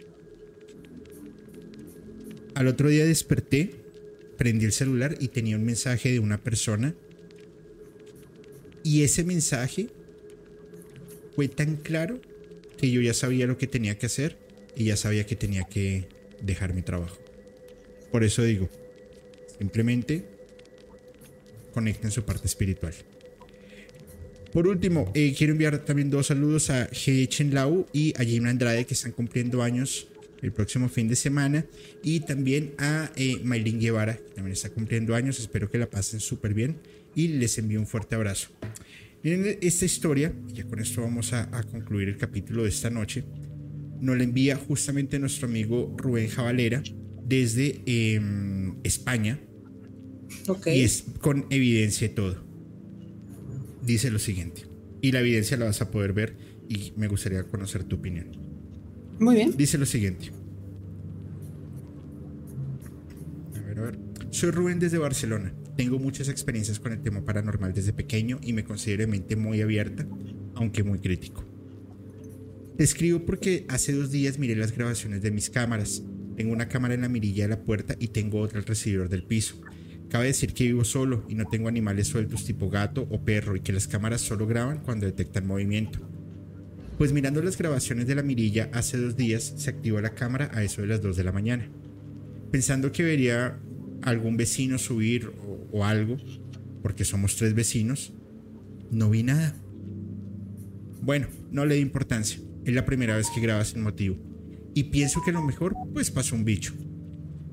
Al 2.55 2.67
otro 2.67 2.89
día 2.89 3.05
desperté 3.05 3.78
prendí 4.39 4.65
el 4.65 4.73
celular 4.73 5.17
y 5.21 5.29
tenía 5.29 5.57
un 5.57 5.65
mensaje 5.65 6.11
de 6.11 6.21
una 6.21 6.39
persona. 6.39 6.95
Y 8.83 9.03
ese 9.03 9.25
mensaje 9.25 9.89
fue 11.35 11.49
tan 11.49 11.77
claro 11.77 12.21
que 12.79 12.91
yo 12.91 13.03
ya 13.03 13.13
sabía 13.13 13.47
lo 13.47 13.59
que 13.59 13.67
tenía 13.67 13.99
que 13.99 14.07
hacer 14.07 14.39
y 14.75 14.85
ya 14.85 14.97
sabía 14.97 15.27
que 15.27 15.37
tenía 15.37 15.65
que 15.65 16.09
dejar 16.41 16.73
mi 16.73 16.83
trabajo. 16.83 17.19
Por 18.11 18.25
eso 18.25 18.43
digo, 18.43 18.71
simplemente 19.59 20.25
conecten 21.75 22.11
su 22.11 22.25
parte 22.25 22.47
espiritual. 22.47 22.95
Por 24.53 24.67
último, 24.67 25.13
eh, 25.15 25.35
quiero 25.37 25.53
enviar 25.53 25.85
también 25.85 26.11
dos 26.11 26.29
saludos 26.29 26.71
a 26.71 26.89
G. 26.91 27.51
Lau 27.53 27.87
y 27.93 28.15
a 28.19 28.25
Jim 28.25 28.47
Andrade 28.47 28.87
que 28.87 28.95
están 28.95 29.13
cumpliendo 29.13 29.63
años 29.63 30.08
el 30.43 30.53
próximo 30.53 30.89
fin 30.89 31.09
de 31.09 31.17
semana. 31.17 31.67
Y 32.03 32.21
también 32.21 32.75
a 32.79 33.11
eh, 33.17 33.41
Maylin 33.45 33.81
Guevara, 33.81 34.17
que 34.17 34.35
también 34.35 34.53
está 34.53 34.71
cumpliendo 34.71 35.15
años. 35.15 35.39
Espero 35.39 35.71
que 35.71 35.79
la 35.79 35.89
pasen 35.89 36.21
súper 36.21 36.55
bien. 36.55 36.79
Y 37.15 37.29
les 37.29 37.59
envío 37.59 37.81
un 37.81 37.87
fuerte 37.87 38.15
abrazo. 38.15 38.51
Miren 39.23 39.59
esta 39.61 39.85
historia, 39.85 40.33
y 40.49 40.55
ya 40.55 40.65
con 40.65 40.79
esto 40.79 41.03
vamos 41.03 41.33
a, 41.33 41.51
concluir 41.71 42.09
el 42.09 42.17
capítulo 42.17 42.63
de 42.63 42.69
esta 42.69 42.89
noche. 42.89 43.25
Nos 44.01 44.17
la 44.17 44.23
envía 44.23 44.57
justamente 44.57 45.19
nuestro 45.19 45.49
amigo 45.49 45.95
Rubén 45.97 46.29
Javalera 46.29 46.83
desde 47.25 47.81
em, 47.87 48.77
España. 48.85 49.41
Y 50.67 50.83
es 50.83 51.05
con 51.21 51.47
evidencia 51.51 52.07
y 52.07 52.11
todo. 52.11 52.45
Dice 53.83 54.11
lo 54.11 54.19
siguiente. 54.19 54.67
Y 55.01 55.13
la 55.13 55.21
evidencia 55.21 55.57
la 55.57 55.67
vas 55.67 55.81
a 55.81 55.91
poder 55.91 56.13
ver 56.13 56.37
y 56.69 56.93
me 56.97 57.09
gustaría 57.09 57.43
conocer 57.45 57.85
tu 57.85 57.97
opinión. 57.97 58.48
Muy 59.19 59.35
bien. 59.35 59.57
Dice 59.57 59.79
lo 59.79 59.87
siguiente. 59.87 60.31
A 63.57 63.61
ver, 63.61 63.79
a 63.79 63.83
ver. 63.83 63.99
Soy 64.31 64.51
Rubén 64.51 64.79
desde 64.79 64.99
Barcelona. 64.99 65.53
Tengo 65.77 65.99
muchas 65.99 66.29
experiencias 66.29 66.81
con 66.81 66.93
el 66.93 67.01
tema 67.01 67.25
paranormal 67.25 67.73
desde 67.73 67.93
pequeño 67.93 68.41
y 68.43 68.53
me 68.53 68.65
considero 68.65 69.03
de 69.03 69.07
mente 69.07 69.37
muy 69.37 69.61
abierta, 69.61 70.07
aunque 70.55 70.83
muy 70.83 70.99
crítico. 70.99 71.45
Te 72.77 72.85
escribo 72.85 73.25
porque 73.25 73.65
hace 73.69 73.93
dos 73.93 74.11
días 74.11 74.39
miré 74.39 74.55
las 74.55 74.73
grabaciones 74.73 75.23
de 75.23 75.31
mis 75.31 75.51
cámaras. 75.51 76.03
Tengo 76.37 76.53
una 76.53 76.69
cámara 76.69 76.95
en 76.95 77.01
la 77.01 77.09
mirilla 77.09 77.45
de 77.45 77.49
la 77.49 77.63
puerta 77.63 77.97
y 77.99 78.09
tengo 78.09 78.41
otra 78.41 78.61
al 78.61 78.67
recibidor 78.67 79.09
del 79.09 79.25
piso. 79.25 79.61
Cabe 80.09 80.27
decir 80.27 80.55
que 80.55 80.65
vivo 80.65 80.85
solo 80.85 81.25
y 81.29 81.35
no 81.35 81.47
tengo 81.47 81.69
animales 81.69 82.07
sueltos 82.07 82.45
tipo 82.45 82.71
gato 82.71 83.07
o 83.11 83.25
perro 83.25 83.57
y 83.57 83.61
que 83.61 83.73
las 83.73 83.89
cámaras 83.89 84.21
solo 84.21 84.47
graban 84.47 84.79
cuando 84.79 85.07
detectan 85.07 85.47
movimiento. 85.47 86.08
Pues 86.99 87.13
mirando 87.13 87.41
las 87.41 87.57
grabaciones 87.57 88.09
de 88.09 88.17
la 88.17 88.25
mirilla 88.25 88.71
hace 88.73 88.99
dos 88.99 89.17
días 89.17 89.55
se 89.57 89.71
activó 89.71 90.01
la 90.01 90.17
cámara 90.17 90.51
a 90.53 90.65
eso 90.65 90.83
de 90.83 90.89
las 90.89 91.01
2 91.01 91.17
de 91.17 91.23
la 91.23 91.31
mañana. 91.31 91.71
Pensando 92.51 92.91
que 92.91 93.05
vería 93.05 93.57
algún 94.03 94.37
vecino 94.37 94.79
subir 94.79 95.31
o, 95.71 95.85
algo, 95.85 96.17
porque 96.83 97.05
somos 97.05 97.37
tres 97.37 97.55
vecinos, 97.55 98.13
no 98.91 99.11
vi 99.11 99.23
nada. 99.23 99.55
Bueno, 101.01 101.29
no 101.53 101.67
le 101.67 101.77
di 101.77 101.83
importancia. 101.83 102.41
Es 102.65 102.75
la 102.75 102.85
primera 102.85 103.17
vez 103.17 103.29
que 103.33 103.41
grabas 103.41 103.69
sin 103.69 103.83
motivo. 103.83 104.17
Y 104.75 104.85
pienso 104.85 105.23
que 105.25 105.31
lo 105.31 105.43
mejor, 105.43 105.77
pues 105.95 106.11
pasó 106.11 106.35
un 106.35 106.45
bicho. 106.45 106.75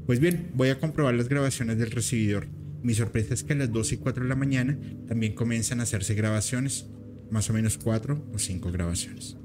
Pues 0.08 0.20
bien, 0.20 0.50
voy 0.56 0.70
a 0.70 0.80
comprobar 0.80 1.14
las 1.14 1.30
grabaciones 1.30 1.78
del 1.78 1.92
recibidor. 1.92 2.48
Mi 2.82 2.96
sorpresa 2.96 3.36
es 3.36 3.44
que 3.44 3.54
a 3.54 3.58
las 3.58 3.72
2 3.72 3.94
y 3.94 3.98
4 3.98 4.24
de 4.24 4.30
la 4.30 4.36
mañana 4.36 4.80
también 5.08 5.36
comienzan 5.36 5.82
a 5.82 5.84
hacerse 5.84 6.16
grabaciones 6.16 6.88
más 7.32 7.50
o 7.50 7.54
menos 7.54 7.78
cuatro 7.78 8.24
o 8.34 8.40
cinco 8.40 8.72
grabaciones. 8.72 9.38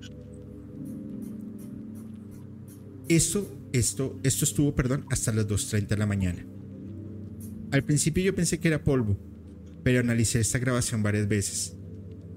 Esto, 3.09 3.69
esto, 3.73 4.21
esto 4.23 4.45
estuvo, 4.45 4.75
perdón, 4.75 5.05
hasta 5.11 5.33
las 5.33 5.49
2.30 5.49 5.89
de 5.89 5.97
la 5.97 6.07
mañana. 6.07 6.47
Al 7.73 7.85
principio 7.85 8.23
yo 8.23 8.35
pensé 8.35 8.61
que 8.61 8.69
era 8.69 8.85
polvo, 8.85 9.19
pero 9.83 10.01
analicé 10.01 10.41
esta 10.41 10.59
grabación 10.59 11.03
varias 11.03 11.27
veces. 11.27 11.77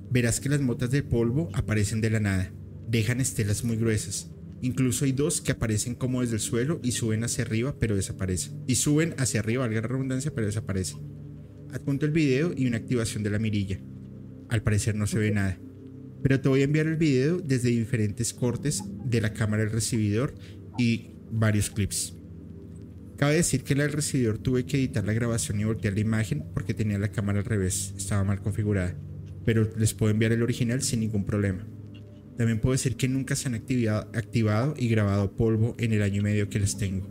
Verás 0.09 0.39
que 0.39 0.49
las 0.49 0.61
motas 0.61 0.91
de 0.91 1.03
polvo 1.03 1.49
aparecen 1.53 2.01
de 2.01 2.09
la 2.09 2.19
nada, 2.19 2.51
dejan 2.87 3.21
estelas 3.21 3.63
muy 3.63 3.77
gruesas. 3.77 4.31
Incluso 4.61 5.05
hay 5.05 5.11
dos 5.11 5.41
que 5.41 5.51
aparecen 5.51 5.93
como 5.93 6.21
desde 6.21 6.35
el 6.35 6.39
suelo 6.39 6.79
y 6.81 6.93
suben 6.93 7.23
hacia 7.23 7.43
arriba, 7.43 7.75
pero 7.79 7.95
desaparecen. 7.95 8.63
Y 8.65 8.75
suben 8.75 9.13
hacia 9.17 9.41
arriba, 9.41 9.65
valga 9.67 9.81
la 9.81 9.87
redundancia, 9.87 10.33
pero 10.33 10.47
desaparecen. 10.47 10.99
Adjunto 11.71 12.05
el 12.05 12.11
video 12.11 12.53
y 12.55 12.65
una 12.65 12.77
activación 12.77 13.23
de 13.23 13.29
la 13.29 13.39
mirilla. 13.39 13.79
Al 14.49 14.63
parecer 14.63 14.95
no 14.95 15.07
se 15.07 15.19
ve 15.19 15.31
nada. 15.31 15.57
Pero 16.21 16.39
te 16.39 16.49
voy 16.49 16.61
a 16.61 16.65
enviar 16.65 16.87
el 16.87 16.95
video 16.95 17.39
desde 17.39 17.69
diferentes 17.69 18.33
cortes 18.33 18.83
de 19.05 19.21
la 19.21 19.33
cámara 19.33 19.63
del 19.63 19.71
recibidor 19.71 20.33
y 20.77 21.11
varios 21.31 21.69
clips. 21.69 22.15
Cabe 23.17 23.35
decir 23.35 23.63
que 23.63 23.75
la 23.75 23.83
del 23.83 23.93
recibidor 23.93 24.37
tuve 24.37 24.65
que 24.65 24.77
editar 24.77 25.03
la 25.05 25.13
grabación 25.13 25.59
y 25.59 25.63
voltear 25.63 25.93
la 25.93 25.99
imagen 25.99 26.43
porque 26.53 26.73
tenía 26.73 26.97
la 26.97 27.11
cámara 27.11 27.39
al 27.39 27.45
revés, 27.45 27.93
estaba 27.97 28.23
mal 28.23 28.41
configurada. 28.41 28.95
Pero 29.45 29.69
les 29.77 29.93
puedo 29.93 30.11
enviar 30.11 30.31
el 30.31 30.43
original 30.43 30.81
sin 30.81 31.01
ningún 31.01 31.25
problema. 31.25 31.67
También 32.37 32.59
puedo 32.59 32.71
decir 32.71 32.95
que 32.95 33.07
nunca 33.07 33.35
se 33.35 33.47
han 33.47 33.55
activado 33.55 34.73
y 34.77 34.87
grabado 34.87 35.35
polvo 35.35 35.75
en 35.77 35.93
el 35.93 36.01
año 36.01 36.21
y 36.21 36.23
medio 36.23 36.49
que 36.49 36.59
las 36.59 36.77
tengo. 36.77 37.07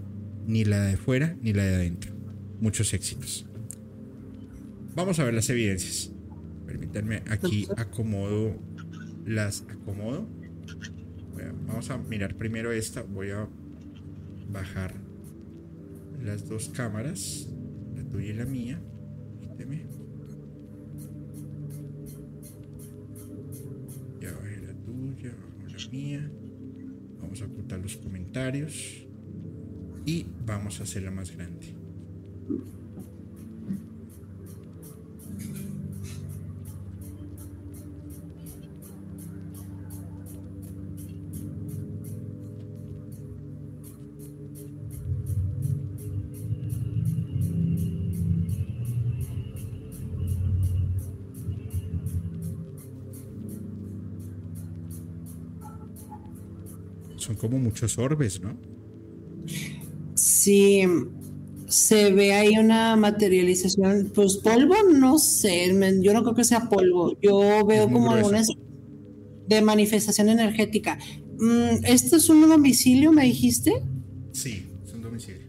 Ni 0.47 0.65
la 0.65 0.83
de 0.83 0.97
fuera 0.97 1.37
ni 1.41 1.53
la 1.53 1.65
de 1.65 1.75
adentro. 1.75 2.13
Muchos 2.61 2.93
éxitos. 2.95 3.47
Vamos 4.95 5.19
a 5.19 5.25
ver 5.25 5.35
las 5.35 5.49
evidencias. 5.49 6.12
Permítanme, 6.73 7.23
aquí 7.29 7.69
acomodo 7.77 8.57
las 9.27 9.63
acomodo. 9.69 10.27
vamos 11.67 11.91
a 11.91 11.99
mirar 11.99 12.35
primero 12.35 12.73
esta. 12.73 13.03
Voy 13.03 13.29
a 13.29 13.47
bajar 14.51 14.95
las 16.25 16.49
dos 16.49 16.71
cámaras, 16.71 17.47
la 17.95 18.05
tuya 18.05 18.31
y 18.31 18.33
la 18.33 18.47
mía. 18.47 18.81
Permíteme. 19.39 19.83
Ya 24.19 24.33
bajé 24.33 24.63
la 24.63 24.73
tuya, 24.73 25.35
bajo 25.59 25.77
la 25.77 25.91
mía. 25.91 26.31
Vamos 27.21 27.43
a 27.43 27.45
ocultar 27.45 27.81
los 27.81 27.99
comentarios 27.99 29.07
y 30.07 30.25
vamos 30.47 30.81
a 30.81 30.85
hacerla 30.85 31.11
más 31.11 31.37
grande. 31.37 31.77
Como 57.43 57.59
muchos 57.59 57.99
orbes, 57.99 58.41
¿no? 58.41 58.57
Sí, 60.15 60.85
se 61.67 62.13
ve 62.13 62.33
ahí 62.35 62.57
una 62.57 62.95
materialización, 62.95 64.13
pues 64.15 64.37
polvo, 64.37 64.77
no 64.95 65.19
sé, 65.19 65.67
yo 66.01 66.13
no 66.13 66.23
creo 66.23 66.35
que 66.37 66.45
sea 66.45 66.69
polvo, 66.69 67.19
yo 67.21 67.67
veo 67.67 67.91
como 67.91 68.13
algunas 68.13 68.47
de 69.49 69.61
manifestación 69.61 70.29
energética. 70.29 71.01
Mm, 71.39 71.85
¿Esto 71.85 72.17
es 72.17 72.29
un 72.29 72.49
domicilio, 72.49 73.11
me 73.11 73.25
dijiste? 73.25 73.73
Sí, 74.31 74.65
es 74.87 74.93
un 74.95 75.03
domicilio. 75.03 75.49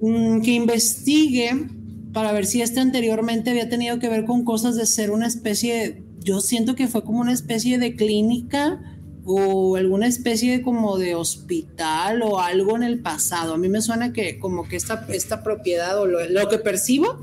Mm, 0.00 0.40
que 0.40 0.50
investigue 0.50 1.68
para 2.12 2.32
ver 2.32 2.44
si 2.44 2.60
este 2.60 2.80
anteriormente 2.80 3.50
había 3.50 3.68
tenido 3.68 4.00
que 4.00 4.08
ver 4.08 4.24
con 4.24 4.44
cosas 4.44 4.74
de 4.74 4.86
ser 4.86 5.12
una 5.12 5.28
especie, 5.28 6.02
yo 6.18 6.40
siento 6.40 6.74
que 6.74 6.88
fue 6.88 7.04
como 7.04 7.20
una 7.20 7.32
especie 7.32 7.78
de 7.78 7.94
clínica 7.94 8.93
o 9.26 9.76
alguna 9.76 10.06
especie 10.06 10.62
como 10.62 10.98
de 10.98 11.14
hospital 11.14 12.22
o 12.22 12.40
algo 12.40 12.76
en 12.76 12.82
el 12.82 13.00
pasado. 13.00 13.54
A 13.54 13.58
mí 13.58 13.68
me 13.68 13.80
suena 13.80 14.12
que 14.12 14.38
como 14.38 14.68
que 14.68 14.76
esta, 14.76 15.06
esta 15.08 15.42
propiedad 15.42 15.98
o 15.98 16.06
lo, 16.06 16.48
que 16.48 16.58
percibo 16.58 17.18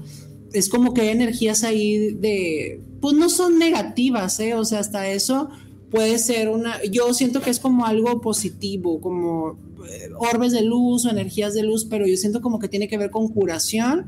es 0.53 0.67
como 0.67 0.93
que 0.93 1.01
hay 1.01 1.09
energías 1.09 1.63
ahí 1.63 2.11
de, 2.13 2.81
pues 2.99 3.15
no 3.15 3.29
son 3.29 3.59
negativas, 3.59 4.39
¿eh? 4.39 4.55
O 4.55 4.65
sea, 4.65 4.79
hasta 4.79 5.09
eso 5.09 5.49
puede 5.91 6.17
ser 6.17 6.49
una, 6.49 6.81
yo 6.83 7.13
siento 7.13 7.41
que 7.41 7.49
es 7.49 7.59
como 7.59 7.85
algo 7.85 8.21
positivo, 8.21 8.99
como 8.99 9.59
eh, 9.87 10.09
orbes 10.17 10.51
de 10.51 10.63
luz 10.63 11.05
o 11.05 11.09
energías 11.09 11.53
de 11.53 11.63
luz, 11.63 11.85
pero 11.85 12.07
yo 12.07 12.17
siento 12.17 12.41
como 12.41 12.59
que 12.59 12.67
tiene 12.67 12.87
que 12.87 12.97
ver 12.97 13.11
con 13.11 13.27
curación 13.27 14.07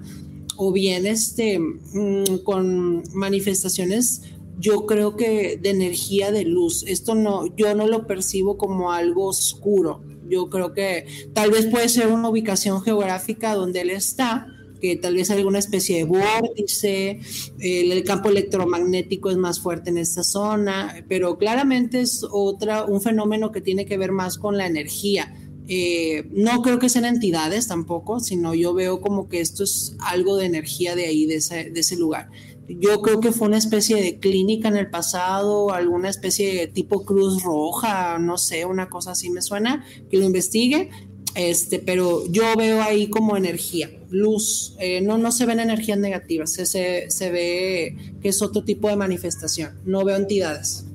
o 0.58 0.72
bien 0.72 1.06
este, 1.06 1.60
mm, 1.60 2.44
con 2.44 3.04
manifestaciones 3.14 4.22
yo 4.60 4.86
creo 4.86 5.16
que 5.16 5.58
de 5.62 5.70
energía 5.70 6.32
de 6.32 6.46
luz. 6.46 6.84
Esto 6.88 7.16
no, 7.16 7.56
yo 7.56 7.74
no 7.76 7.88
lo 7.88 8.08
percibo 8.08 8.58
como 8.58 8.92
algo 8.92 9.28
oscuro. 9.28 10.04
Yo 10.30 10.50
creo 10.50 10.74
que 10.74 11.06
tal 11.34 11.52
vez 11.52 11.66
puede 11.68 11.90
ser 11.90 12.08
una 12.08 12.30
ubicación 12.30 12.82
geográfica 12.82 13.56
donde 13.56 13.82
él 13.82 13.90
está, 13.90 14.48
que 14.82 14.96
tal 14.98 15.16
vez 15.16 15.30
alguna 15.32 15.60
especie 15.60 15.98
de 15.98 16.04
vórtice, 16.04 17.20
el, 17.60 18.04
campo 18.04 18.30
electromagnético 18.30 19.30
es 19.30 19.38
más 19.38 19.60
fuerte 19.60 19.90
en 19.90 19.98
esta 19.98 20.24
zona, 20.24 21.06
pero 21.08 21.38
claramente 21.38 22.02
es 22.02 22.26
otra, 22.30 22.84
un 22.84 23.02
fenómeno 23.02 23.52
que 23.52 23.62
tiene 23.62 23.86
que 23.86 23.98
ver 23.98 24.12
más 24.12 24.38
con 24.38 24.58
la 24.58 24.66
energía. 24.68 25.34
Eh, 25.70 26.28
no 26.32 26.62
creo 26.62 26.80
que 26.80 26.90
sean 26.90 27.06
entidades 27.06 27.70
tampoco, 27.70 28.20
sino 28.20 28.54
yo 28.54 28.74
veo 28.74 29.00
como 29.00 29.30
que 29.30 29.40
esto 29.40 29.64
es 29.64 29.96
algo 30.00 30.36
de 30.36 30.48
energía 30.48 30.96
de 30.96 31.06
ahí, 31.06 31.26
de 31.26 31.36
ese, 31.36 31.70
de 31.70 31.80
ese 31.80 31.96
lugar. 31.96 32.30
Yo 32.68 33.02
creo 33.02 33.20
que 33.20 33.32
fue 33.32 33.48
una 33.48 33.58
especie 33.58 34.02
de 34.02 34.20
clínica 34.20 34.70
en 34.70 34.78
el 34.78 34.90
pasado, 34.90 35.74
alguna 35.74 36.10
especie 36.10 36.54
de 36.54 36.68
tipo 36.68 37.04
Cruz 37.04 37.44
Roja, 37.44 38.18
no 38.20 38.38
sé, 38.38 38.66
una 38.66 38.90
cosa 38.90 39.12
así 39.12 39.30
me 39.30 39.42
suena, 39.42 39.86
que 40.10 40.18
lo 40.18 40.24
investigue. 40.24 40.90
Este, 41.36 41.80
pero 41.80 42.28
yo 42.32 42.44
veo 42.56 42.82
ahí 42.84 43.10
como 43.10 43.36
energía, 43.36 43.90
luz, 44.12 44.76
eh, 44.80 45.02
no, 45.02 45.18
no 45.18 45.32
se 45.32 45.48
ven 45.48 45.60
energías 45.60 45.98
negativas, 45.98 46.54
se, 46.54 46.68
se, 46.68 47.10
se 47.10 47.32
ve 47.32 47.98
que 48.22 48.30
es 48.30 48.44
otro 48.44 48.64
tipo 48.64 48.88
de 48.88 48.96
manifestación, 48.96 49.80
no 49.84 50.06
veo 50.06 50.16
entidades. 50.16 50.86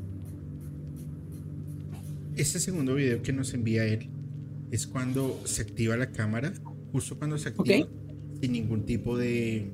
Este 2.37 2.61
segundo 2.61 2.95
video 2.95 3.21
que 3.21 3.33
nos 3.33 3.53
envía 3.53 3.85
él 3.85 4.11
es 4.71 4.87
cuando 4.87 5.41
se 5.45 5.63
activa 5.63 5.97
la 5.97 6.13
cámara, 6.13 6.53
justo 6.93 7.19
cuando 7.19 7.37
se 7.37 7.49
activa, 7.49 7.89
sin 8.41 8.53
ningún 8.53 8.85
tipo 8.85 9.19
de, 9.19 9.69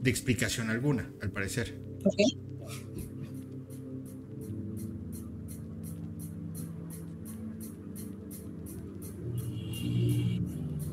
de, 0.00 0.10
explicación 0.10 0.70
alguna, 0.70 1.12
al 1.20 1.30
parecer. 1.30 1.80
Okay. 2.04 2.38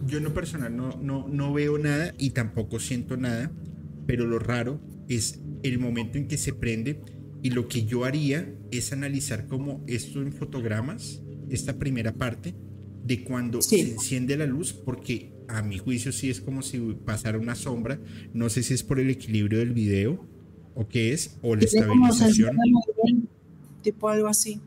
Yo 0.07 0.19
en 0.19 0.23
lo 0.23 0.33
personal 0.33 0.75
no, 0.75 0.97
no, 1.01 1.27
no 1.27 1.53
veo 1.53 1.77
nada 1.77 2.13
y 2.17 2.29
tampoco 2.29 2.79
siento 2.79 3.17
nada, 3.17 3.51
pero 4.05 4.25
lo 4.25 4.39
raro 4.39 4.79
es 5.09 5.41
el 5.63 5.79
momento 5.79 6.17
en 6.17 6.27
que 6.27 6.37
se 6.37 6.53
prende 6.53 7.01
y 7.43 7.51
lo 7.51 7.67
que 7.67 7.85
yo 7.85 8.05
haría 8.05 8.53
es 8.71 8.93
analizar 8.93 9.47
como 9.47 9.83
esto 9.87 10.21
en 10.21 10.31
fotogramas, 10.31 11.21
esta 11.49 11.77
primera 11.77 12.13
parte, 12.13 12.55
de 13.03 13.23
cuando 13.23 13.61
se 13.61 13.79
enciende 13.79 14.37
la 14.37 14.45
luz, 14.45 14.73
porque 14.73 15.33
a 15.47 15.61
mi 15.61 15.77
juicio 15.77 16.11
sí 16.11 16.29
es 16.29 16.41
como 16.41 16.61
si 16.61 16.79
pasara 17.05 17.37
una 17.37 17.55
sombra. 17.55 17.99
No 18.33 18.49
sé 18.49 18.63
si 18.63 18.73
es 18.73 18.83
por 18.83 18.99
el 18.99 19.09
equilibrio 19.09 19.59
del 19.59 19.73
video 19.73 20.25
o 20.75 20.87
qué 20.87 21.13
es, 21.13 21.37
o 21.41 21.55
la 21.55 21.63
estabilización. 21.63 22.57
Tipo 23.81 24.09
algo 24.09 24.27
así. 24.27 24.61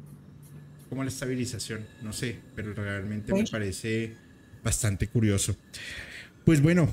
Como 0.89 1.05
la 1.05 1.11
estabilización, 1.11 1.87
no 2.03 2.13
sé, 2.13 2.41
pero 2.57 2.75
realmente 2.75 3.33
me 3.33 3.45
parece 3.45 4.17
bastante 4.65 5.07
curioso. 5.07 5.57
Pues 6.45 6.61
bueno, 6.61 6.93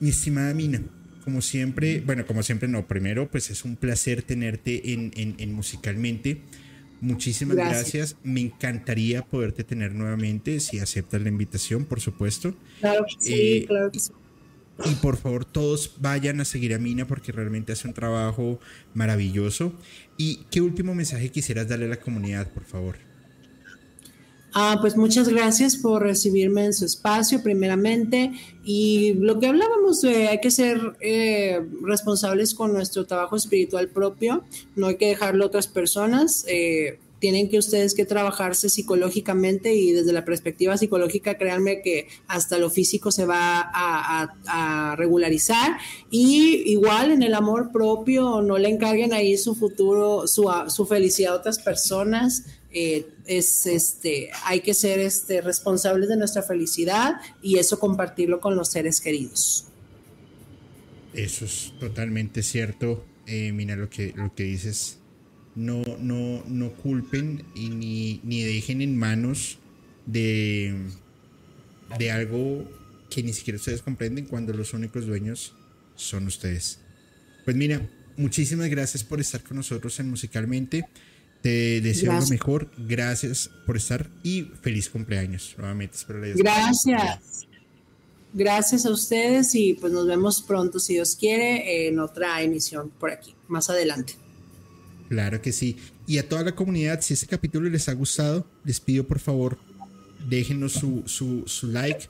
mi 0.00 0.08
estimada 0.08 0.52
Mina, 0.52 0.82
como 1.22 1.42
siempre, 1.42 2.00
bueno, 2.00 2.26
como 2.26 2.42
siempre 2.42 2.68
no, 2.68 2.88
primero 2.88 3.30
pues 3.30 3.50
es 3.50 3.64
un 3.64 3.76
placer 3.76 4.22
tenerte 4.22 4.92
en, 4.92 5.12
en, 5.14 5.52
musicalmente. 5.52 6.42
Muchísimas 7.00 7.56
gracias. 7.56 8.16
Me 8.22 8.40
encantaría 8.40 9.22
poderte 9.22 9.64
tener 9.64 9.94
nuevamente 9.94 10.60
si 10.60 10.78
aceptas 10.78 11.20
la 11.20 11.28
invitación, 11.28 11.84
por 11.84 12.00
supuesto. 12.00 12.54
Claro 12.80 13.04
que 13.04 13.14
sí, 13.18 13.34
eh, 13.34 13.64
claro 13.66 13.90
que 13.90 14.00
sí. 14.00 14.12
Y 14.84 14.94
por 14.96 15.16
favor, 15.16 15.44
todos 15.44 15.96
vayan 16.00 16.40
a 16.40 16.44
seguir 16.44 16.74
a 16.74 16.78
Mina 16.78 17.06
porque 17.06 17.32
realmente 17.32 17.72
hace 17.72 17.88
un 17.88 17.94
trabajo 17.94 18.60
maravilloso. 18.94 19.72
¿Y 20.18 20.44
qué 20.50 20.60
último 20.60 20.94
mensaje 20.94 21.30
quisieras 21.30 21.68
darle 21.68 21.86
a 21.86 21.88
la 21.88 22.00
comunidad, 22.00 22.50
por 22.52 22.64
favor? 22.64 23.05
Ah, 24.54 24.78
pues 24.80 24.96
muchas 24.96 25.28
gracias 25.28 25.76
por 25.76 26.02
recibirme 26.02 26.64
en 26.64 26.72
su 26.72 26.86
espacio, 26.86 27.42
primeramente. 27.42 28.32
Y 28.64 29.14
lo 29.14 29.38
que 29.38 29.48
hablábamos 29.48 30.00
de 30.00 30.28
hay 30.28 30.40
que 30.40 30.50
ser 30.50 30.80
eh, 31.00 31.60
responsables 31.82 32.54
con 32.54 32.72
nuestro 32.72 33.06
trabajo 33.06 33.36
espiritual 33.36 33.88
propio, 33.88 34.44
no 34.74 34.86
hay 34.86 34.96
que 34.96 35.08
dejarlo 35.08 35.44
a 35.44 35.48
otras 35.48 35.68
personas. 35.68 36.44
Eh, 36.48 36.98
tienen 37.18 37.48
que 37.48 37.58
ustedes 37.58 37.94
que 37.94 38.04
trabajarse 38.04 38.68
psicológicamente 38.68 39.74
y 39.74 39.92
desde 39.92 40.12
la 40.12 40.24
perspectiva 40.24 40.76
psicológica, 40.76 41.38
créanme 41.38 41.80
que 41.82 42.08
hasta 42.28 42.58
lo 42.58 42.70
físico 42.70 43.10
se 43.10 43.24
va 43.24 43.60
a, 43.60 44.34
a, 44.46 44.96
regularizar 44.96 45.78
y 46.10 46.70
igual 46.70 47.10
en 47.10 47.22
el 47.22 47.34
amor 47.34 47.72
propio 47.72 48.42
no 48.42 48.58
le 48.58 48.68
encarguen 48.68 49.12
ahí 49.12 49.36
su 49.38 49.54
futuro, 49.54 50.26
su, 50.26 50.50
su 50.68 50.86
felicidad 50.86 51.34
a 51.34 51.36
otras 51.36 51.58
personas. 51.58 52.44
Eh, 52.78 53.08
es 53.24 53.64
este, 53.64 54.28
hay 54.44 54.60
que 54.60 54.74
ser 54.74 54.98
este, 55.00 55.40
responsables 55.40 56.10
de 56.10 56.16
nuestra 56.18 56.42
felicidad 56.42 57.14
y 57.40 57.56
eso 57.56 57.78
compartirlo 57.78 58.38
con 58.38 58.54
los 58.54 58.68
seres 58.68 59.00
queridos. 59.00 59.68
Eso 61.14 61.46
es 61.46 61.72
totalmente 61.80 62.42
cierto. 62.42 63.02
Eh, 63.26 63.50
mira 63.52 63.76
lo 63.76 63.88
que, 63.88 64.12
lo 64.14 64.34
que 64.34 64.42
dices. 64.42 64.98
No, 65.54 65.82
no, 66.00 66.44
no 66.46 66.72
culpen 66.74 67.46
y 67.54 67.70
ni, 67.70 68.20
ni 68.24 68.42
dejen 68.42 68.82
en 68.82 68.94
manos 68.94 69.56
de, 70.04 70.74
de 71.98 72.10
algo 72.10 72.70
que 73.08 73.22
ni 73.22 73.32
siquiera 73.32 73.56
ustedes 73.56 73.80
comprenden 73.80 74.26
cuando 74.26 74.52
los 74.52 74.74
únicos 74.74 75.06
dueños 75.06 75.54
son 75.94 76.26
ustedes. 76.26 76.80
Pues 77.46 77.56
mira, 77.56 77.80
muchísimas 78.18 78.68
gracias 78.68 79.02
por 79.02 79.18
estar 79.18 79.42
con 79.42 79.56
nosotros 79.56 79.98
en 79.98 80.10
Musicalmente. 80.10 80.84
Te 81.42 81.80
deseo 81.80 82.12
lo 82.12 82.26
mejor. 82.26 82.70
Gracias 82.76 83.50
por 83.66 83.76
estar 83.76 84.10
y 84.22 84.42
feliz 84.62 84.90
cumpleaños. 84.90 85.54
Nuevamente, 85.58 85.96
espero 85.96 86.20
Gracias. 86.34 87.46
Gracias 88.32 88.84
a 88.84 88.90
ustedes 88.90 89.54
y 89.54 89.74
pues 89.74 89.92
nos 89.92 90.06
vemos 90.06 90.42
pronto, 90.42 90.78
si 90.78 90.94
Dios 90.94 91.16
quiere, 91.16 91.88
en 91.88 91.98
otra 91.98 92.42
emisión 92.42 92.90
por 92.90 93.10
aquí, 93.10 93.34
más 93.48 93.70
adelante. 93.70 94.14
Claro 95.08 95.40
que 95.40 95.52
sí. 95.52 95.76
Y 96.06 96.18
a 96.18 96.28
toda 96.28 96.42
la 96.42 96.54
comunidad, 96.54 97.00
si 97.00 97.14
este 97.14 97.26
capítulo 97.26 97.70
les 97.70 97.88
ha 97.88 97.94
gustado, 97.94 98.46
les 98.64 98.80
pido 98.80 99.06
por 99.06 99.20
favor, 99.20 99.58
déjenos 100.28 100.72
su, 100.72 101.02
su, 101.06 101.44
su 101.46 101.68
like, 101.68 102.08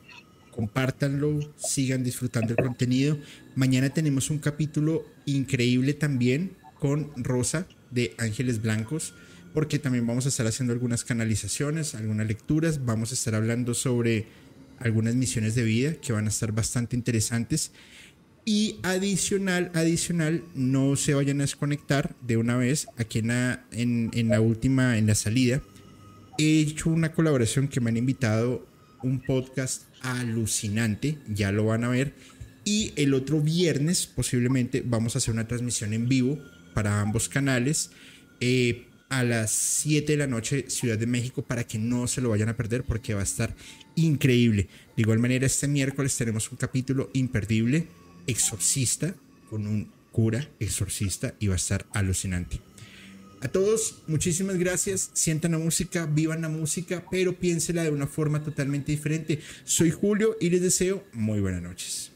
compártanlo, 0.50 1.38
sigan 1.56 2.02
disfrutando 2.02 2.54
el 2.56 2.64
contenido. 2.64 3.18
Mañana 3.54 3.90
tenemos 3.90 4.30
un 4.30 4.38
capítulo 4.38 5.04
increíble 5.26 5.94
también 5.94 6.56
con 6.80 7.12
Rosa 7.16 7.68
de 7.96 8.14
Ángeles 8.18 8.62
Blancos, 8.62 9.14
porque 9.52 9.78
también 9.78 10.06
vamos 10.06 10.26
a 10.26 10.28
estar 10.28 10.46
haciendo 10.46 10.74
algunas 10.74 11.02
canalizaciones, 11.02 11.94
algunas 11.94 12.28
lecturas, 12.28 12.84
vamos 12.84 13.10
a 13.10 13.14
estar 13.14 13.34
hablando 13.34 13.72
sobre 13.74 14.26
algunas 14.78 15.14
misiones 15.14 15.54
de 15.54 15.64
vida 15.64 15.94
que 15.94 16.12
van 16.12 16.26
a 16.26 16.28
estar 16.28 16.52
bastante 16.52 16.94
interesantes. 16.94 17.72
Y 18.44 18.78
adicional, 18.82 19.72
adicional, 19.74 20.44
no 20.54 20.94
se 20.94 21.14
vayan 21.14 21.40
a 21.40 21.44
desconectar 21.44 22.14
de 22.20 22.36
una 22.36 22.56
vez 22.56 22.86
aquí 22.98 23.20
en 23.20 23.28
la, 23.28 23.64
en, 23.72 24.10
en 24.12 24.28
la 24.28 24.40
última, 24.40 24.98
en 24.98 25.06
la 25.06 25.14
salida. 25.14 25.62
He 26.38 26.60
hecho 26.60 26.90
una 26.90 27.12
colaboración 27.12 27.66
que 27.66 27.80
me 27.80 27.88
han 27.88 27.96
invitado 27.96 28.68
un 29.02 29.20
podcast 29.20 29.84
alucinante, 30.02 31.18
ya 31.28 31.50
lo 31.50 31.64
van 31.64 31.82
a 31.84 31.88
ver. 31.88 32.14
Y 32.64 32.92
el 32.96 33.14
otro 33.14 33.40
viernes 33.40 34.06
posiblemente 34.06 34.82
vamos 34.84 35.14
a 35.14 35.18
hacer 35.18 35.32
una 35.32 35.48
transmisión 35.48 35.94
en 35.94 36.08
vivo 36.08 36.38
para 36.76 37.00
ambos 37.00 37.30
canales. 37.30 37.90
Eh, 38.38 38.84
a 39.08 39.22
las 39.22 39.50
7 39.50 40.12
de 40.12 40.18
la 40.18 40.26
noche 40.26 40.66
Ciudad 40.68 40.98
de 40.98 41.06
México 41.06 41.40
para 41.40 41.64
que 41.64 41.78
no 41.78 42.06
se 42.06 42.20
lo 42.20 42.28
vayan 42.28 42.50
a 42.50 42.56
perder 42.56 42.84
porque 42.84 43.14
va 43.14 43.20
a 43.20 43.22
estar 43.22 43.56
increíble. 43.94 44.68
De 44.94 45.02
igual 45.02 45.18
manera 45.18 45.46
este 45.46 45.68
miércoles 45.68 46.14
tenemos 46.18 46.52
un 46.52 46.58
capítulo 46.58 47.08
imperdible, 47.14 47.86
exorcista, 48.26 49.14
con 49.48 49.66
un 49.66 49.90
cura 50.12 50.50
exorcista 50.60 51.34
y 51.40 51.46
va 51.46 51.54
a 51.54 51.56
estar 51.56 51.86
alucinante. 51.94 52.60
A 53.40 53.48
todos, 53.48 54.02
muchísimas 54.06 54.58
gracias. 54.58 55.10
Sientan 55.14 55.52
la 55.52 55.58
música, 55.58 56.04
vivan 56.04 56.42
la 56.42 56.50
música, 56.50 57.06
pero 57.10 57.38
piénsela 57.38 57.84
de 57.84 57.90
una 57.90 58.06
forma 58.06 58.42
totalmente 58.42 58.92
diferente. 58.92 59.40
Soy 59.64 59.90
Julio 59.90 60.36
y 60.40 60.50
les 60.50 60.60
deseo 60.60 61.04
muy 61.14 61.40
buenas 61.40 61.62
noches. 61.62 62.15